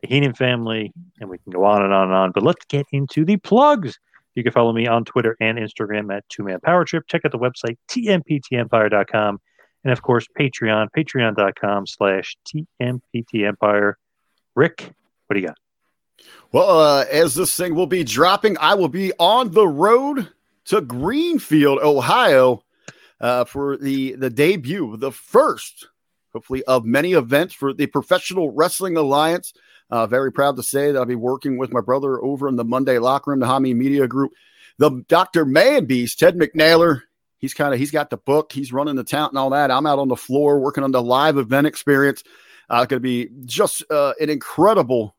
the 0.00 0.08
Heenan 0.08 0.34
family, 0.34 0.92
and 1.20 1.28
we 1.28 1.38
can 1.38 1.52
go 1.52 1.64
on 1.64 1.82
and 1.82 1.92
on 1.92 2.08
and 2.08 2.16
on. 2.16 2.32
But 2.32 2.44
let's 2.44 2.64
get 2.66 2.86
into 2.92 3.24
the 3.24 3.36
plugs. 3.36 3.98
You 4.34 4.42
can 4.42 4.52
follow 4.52 4.72
me 4.72 4.86
on 4.86 5.04
Twitter 5.04 5.36
and 5.40 5.58
Instagram 5.58 6.14
at 6.14 6.28
Two 6.28 6.42
Man 6.42 6.60
Power 6.60 6.84
Trip. 6.84 7.04
Check 7.06 7.24
out 7.24 7.32
the 7.32 7.38
website, 7.38 7.76
tmptempire.com. 7.88 9.40
And 9.84 9.92
of 9.92 10.02
course, 10.02 10.26
Patreon, 10.38 10.88
patreon.com 10.96 11.86
slash 11.86 12.36
tmptempire. 12.80 13.94
Rick, 14.56 14.90
what 15.26 15.34
do 15.34 15.40
you 15.40 15.46
got? 15.46 15.56
Well, 16.54 16.78
uh, 16.78 17.04
as 17.10 17.34
this 17.34 17.56
thing 17.56 17.74
will 17.74 17.88
be 17.88 18.04
dropping, 18.04 18.56
I 18.58 18.74
will 18.74 18.88
be 18.88 19.12
on 19.18 19.50
the 19.50 19.66
road 19.66 20.28
to 20.66 20.80
Greenfield, 20.80 21.80
Ohio, 21.80 22.62
uh, 23.20 23.44
for 23.44 23.76
the 23.76 24.12
the 24.12 24.30
debut, 24.30 24.96
the 24.96 25.10
first, 25.10 25.88
hopefully, 26.32 26.62
of 26.62 26.84
many 26.84 27.14
events 27.14 27.54
for 27.54 27.72
the 27.72 27.88
Professional 27.88 28.52
Wrestling 28.52 28.96
Alliance. 28.96 29.52
Uh, 29.90 30.06
very 30.06 30.30
proud 30.30 30.54
to 30.54 30.62
say 30.62 30.92
that 30.92 30.98
I'll 31.00 31.06
be 31.06 31.16
working 31.16 31.58
with 31.58 31.72
my 31.72 31.80
brother 31.80 32.22
over 32.22 32.46
in 32.46 32.54
the 32.54 32.64
Monday 32.64 32.98
Locker 33.00 33.32
Room, 33.32 33.40
the 33.40 33.46
Hameen 33.46 33.74
Media 33.74 34.06
Group, 34.06 34.30
the 34.78 35.02
Dr. 35.08 35.44
Man 35.44 35.86
Beast, 35.86 36.20
Ted 36.20 36.36
McNailer. 36.36 37.00
He's 37.38 37.52
kind 37.52 37.74
of 37.74 37.80
he's 37.80 37.90
got 37.90 38.10
the 38.10 38.16
book, 38.16 38.52
he's 38.52 38.72
running 38.72 38.94
the 38.94 39.02
town 39.02 39.30
and 39.30 39.38
all 39.38 39.50
that. 39.50 39.72
I'm 39.72 39.86
out 39.86 39.98
on 39.98 40.06
the 40.06 40.14
floor 40.14 40.60
working 40.60 40.84
on 40.84 40.92
the 40.92 41.02
live 41.02 41.36
event 41.36 41.66
experience. 41.66 42.22
Uh, 42.70 42.84
going 42.84 42.98
to 42.98 43.00
be 43.00 43.28
just 43.44 43.82
uh, 43.90 44.12
an 44.20 44.30
incredible 44.30 45.16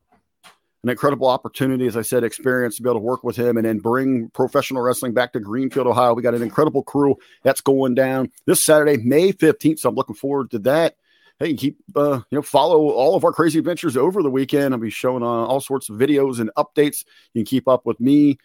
an 0.86 0.90
incredible 0.90 1.26
opportunity, 1.26 1.88
as 1.88 1.96
I 1.96 2.02
said, 2.02 2.22
experience 2.22 2.76
to 2.76 2.82
be 2.82 2.88
able 2.88 3.00
to 3.00 3.04
work 3.04 3.24
with 3.24 3.34
him 3.34 3.56
and 3.56 3.66
then 3.66 3.80
bring 3.80 4.28
professional 4.28 4.82
wrestling 4.82 5.14
back 5.14 5.32
to 5.32 5.40
Greenfield, 5.40 5.88
Ohio. 5.88 6.14
We 6.14 6.22
got 6.22 6.36
an 6.36 6.42
incredible 6.42 6.84
crew 6.84 7.16
that's 7.42 7.60
going 7.60 7.96
down 7.96 8.30
this 8.44 8.64
Saturday, 8.64 8.96
May 8.96 9.32
15th. 9.32 9.80
So 9.80 9.88
I'm 9.88 9.96
looking 9.96 10.14
forward 10.14 10.52
to 10.52 10.60
that. 10.60 10.94
Hey, 11.40 11.54
keep 11.54 11.78
uh, 11.96 12.20
you 12.30 12.36
know 12.36 12.42
follow 12.42 12.90
all 12.90 13.16
of 13.16 13.24
our 13.24 13.32
crazy 13.32 13.58
adventures 13.58 13.96
over 13.96 14.22
the 14.22 14.30
weekend. 14.30 14.72
I'll 14.72 14.80
be 14.80 14.90
showing 14.90 15.24
uh, 15.24 15.26
all 15.26 15.60
sorts 15.60 15.88
of 15.88 15.96
videos 15.96 16.38
and 16.38 16.50
updates. 16.56 17.04
You 17.34 17.40
can 17.40 17.46
keep 17.46 17.66
up 17.66 17.84
with 17.84 17.98
me 17.98 18.38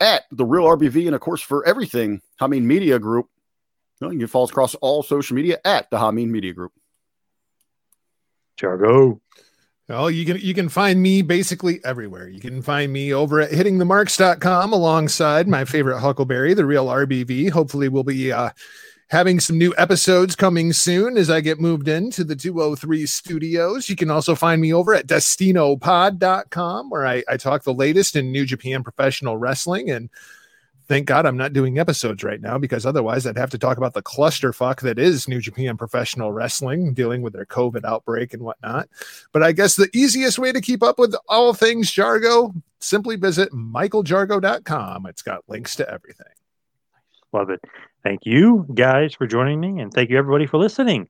at 0.00 0.22
the 0.32 0.46
Real 0.46 0.64
RBV, 0.64 1.04
and 1.04 1.14
of 1.14 1.20
course 1.20 1.42
for 1.42 1.62
everything 1.66 2.22
Hameen 2.40 2.62
Media 2.62 2.98
Group. 2.98 3.28
You, 4.00 4.06
know, 4.06 4.12
you 4.14 4.18
can 4.18 4.28
follow 4.28 4.44
us 4.44 4.50
across 4.50 4.74
all 4.76 5.02
social 5.02 5.36
media 5.36 5.58
at 5.62 5.90
the 5.90 5.98
Hameen 5.98 6.28
Media 6.28 6.54
Group. 6.54 6.72
Jargo. 8.58 9.20
Well, 9.92 10.10
you 10.10 10.24
can 10.24 10.38
you 10.38 10.54
can 10.54 10.70
find 10.70 11.02
me 11.02 11.20
basically 11.20 11.78
everywhere. 11.84 12.26
You 12.26 12.40
can 12.40 12.62
find 12.62 12.90
me 12.90 13.12
over 13.12 13.42
at 13.42 13.50
hittingthemarks.com 13.50 14.72
alongside 14.72 15.46
my 15.46 15.66
favorite 15.66 16.00
Huckleberry, 16.00 16.54
the 16.54 16.64
real 16.64 16.86
RBV. 16.86 17.50
Hopefully 17.50 17.90
we'll 17.90 18.02
be 18.02 18.32
uh, 18.32 18.52
having 19.10 19.38
some 19.38 19.58
new 19.58 19.74
episodes 19.76 20.34
coming 20.34 20.72
soon 20.72 21.18
as 21.18 21.28
I 21.28 21.42
get 21.42 21.60
moved 21.60 21.88
into 21.88 22.24
the 22.24 22.34
203 22.34 23.04
studios. 23.04 23.90
You 23.90 23.96
can 23.96 24.10
also 24.10 24.34
find 24.34 24.62
me 24.62 24.72
over 24.72 24.94
at 24.94 25.06
destinopod.com 25.06 26.88
where 26.88 27.06
I, 27.06 27.22
I 27.28 27.36
talk 27.36 27.64
the 27.64 27.74
latest 27.74 28.16
in 28.16 28.32
New 28.32 28.46
Japan 28.46 28.82
professional 28.82 29.36
wrestling 29.36 29.90
and 29.90 30.08
thank 30.92 31.06
God 31.06 31.24
I'm 31.24 31.38
not 31.38 31.54
doing 31.54 31.78
episodes 31.78 32.22
right 32.22 32.42
now 32.42 32.58
because 32.58 32.84
otherwise 32.84 33.26
I'd 33.26 33.38
have 33.38 33.48
to 33.50 33.58
talk 33.58 33.78
about 33.78 33.94
the 33.94 34.02
clusterfuck 34.02 34.82
that 34.82 34.98
is 34.98 35.26
New 35.26 35.40
Japan 35.40 35.78
Professional 35.78 36.32
Wrestling, 36.32 36.92
dealing 36.92 37.22
with 37.22 37.32
their 37.32 37.46
COVID 37.46 37.82
outbreak 37.82 38.34
and 38.34 38.42
whatnot. 38.42 38.90
But 39.32 39.42
I 39.42 39.52
guess 39.52 39.74
the 39.74 39.88
easiest 39.94 40.38
way 40.38 40.52
to 40.52 40.60
keep 40.60 40.82
up 40.82 40.98
with 40.98 41.14
all 41.30 41.54
things 41.54 41.90
Jargo, 41.90 42.54
simply 42.80 43.16
visit 43.16 43.50
michaeljargo.com. 43.52 45.06
It's 45.06 45.22
got 45.22 45.48
links 45.48 45.76
to 45.76 45.90
everything. 45.90 46.26
Love 47.32 47.48
it. 47.48 47.62
Thank 48.02 48.26
you 48.26 48.66
guys 48.74 49.14
for 49.14 49.26
joining 49.26 49.60
me, 49.60 49.80
and 49.80 49.90
thank 49.94 50.10
you 50.10 50.18
everybody 50.18 50.44
for 50.44 50.58
listening. 50.58 51.08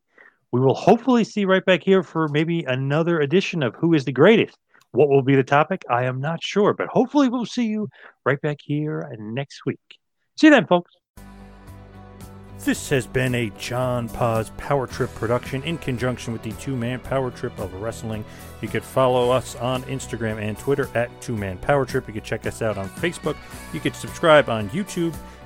We 0.52 0.60
will 0.60 0.74
hopefully 0.74 1.24
see 1.24 1.44
right 1.44 1.64
back 1.64 1.82
here 1.82 2.04
for 2.04 2.28
maybe 2.28 2.62
another 2.68 3.18
edition 3.18 3.64
of 3.64 3.74
Who 3.74 3.94
is 3.94 4.04
the 4.04 4.12
Greatest. 4.12 4.56
What 4.92 5.08
will 5.08 5.22
be 5.22 5.36
the 5.36 5.42
topic? 5.42 5.82
I 5.90 6.04
am 6.04 6.20
not 6.20 6.42
sure, 6.42 6.74
but 6.74 6.86
hopefully 6.88 7.28
we'll 7.28 7.46
see 7.46 7.66
you 7.66 7.88
right 8.24 8.40
back 8.40 8.58
here 8.62 9.10
next 9.18 9.64
week. 9.66 9.80
See 10.36 10.46
you 10.48 10.50
then, 10.52 10.66
folks. 10.66 10.92
This 12.64 12.90
has 12.90 13.08
been 13.08 13.34
a 13.34 13.50
John 13.58 14.08
Paz 14.08 14.52
Power 14.56 14.86
Trip 14.86 15.12
production 15.16 15.64
in 15.64 15.78
conjunction 15.78 16.32
with 16.32 16.42
the 16.42 16.52
Two 16.52 16.76
Man 16.76 17.00
Power 17.00 17.32
Trip 17.32 17.58
of 17.58 17.74
Wrestling. 17.74 18.24
You 18.60 18.68
could 18.68 18.84
follow 18.84 19.30
us 19.30 19.56
on 19.56 19.82
Instagram 19.84 20.40
and 20.40 20.56
Twitter 20.56 20.88
at 20.94 21.08
Two 21.20 21.36
Man 21.36 21.58
Power 21.58 21.84
Trip. 21.84 22.06
You 22.06 22.14
could 22.14 22.22
check 22.22 22.46
us 22.46 22.62
out 22.62 22.78
on 22.78 22.88
Facebook. 22.88 23.36
You 23.72 23.80
could 23.80 23.96
subscribe 23.96 24.48
on 24.48 24.70
YouTube. 24.70 25.12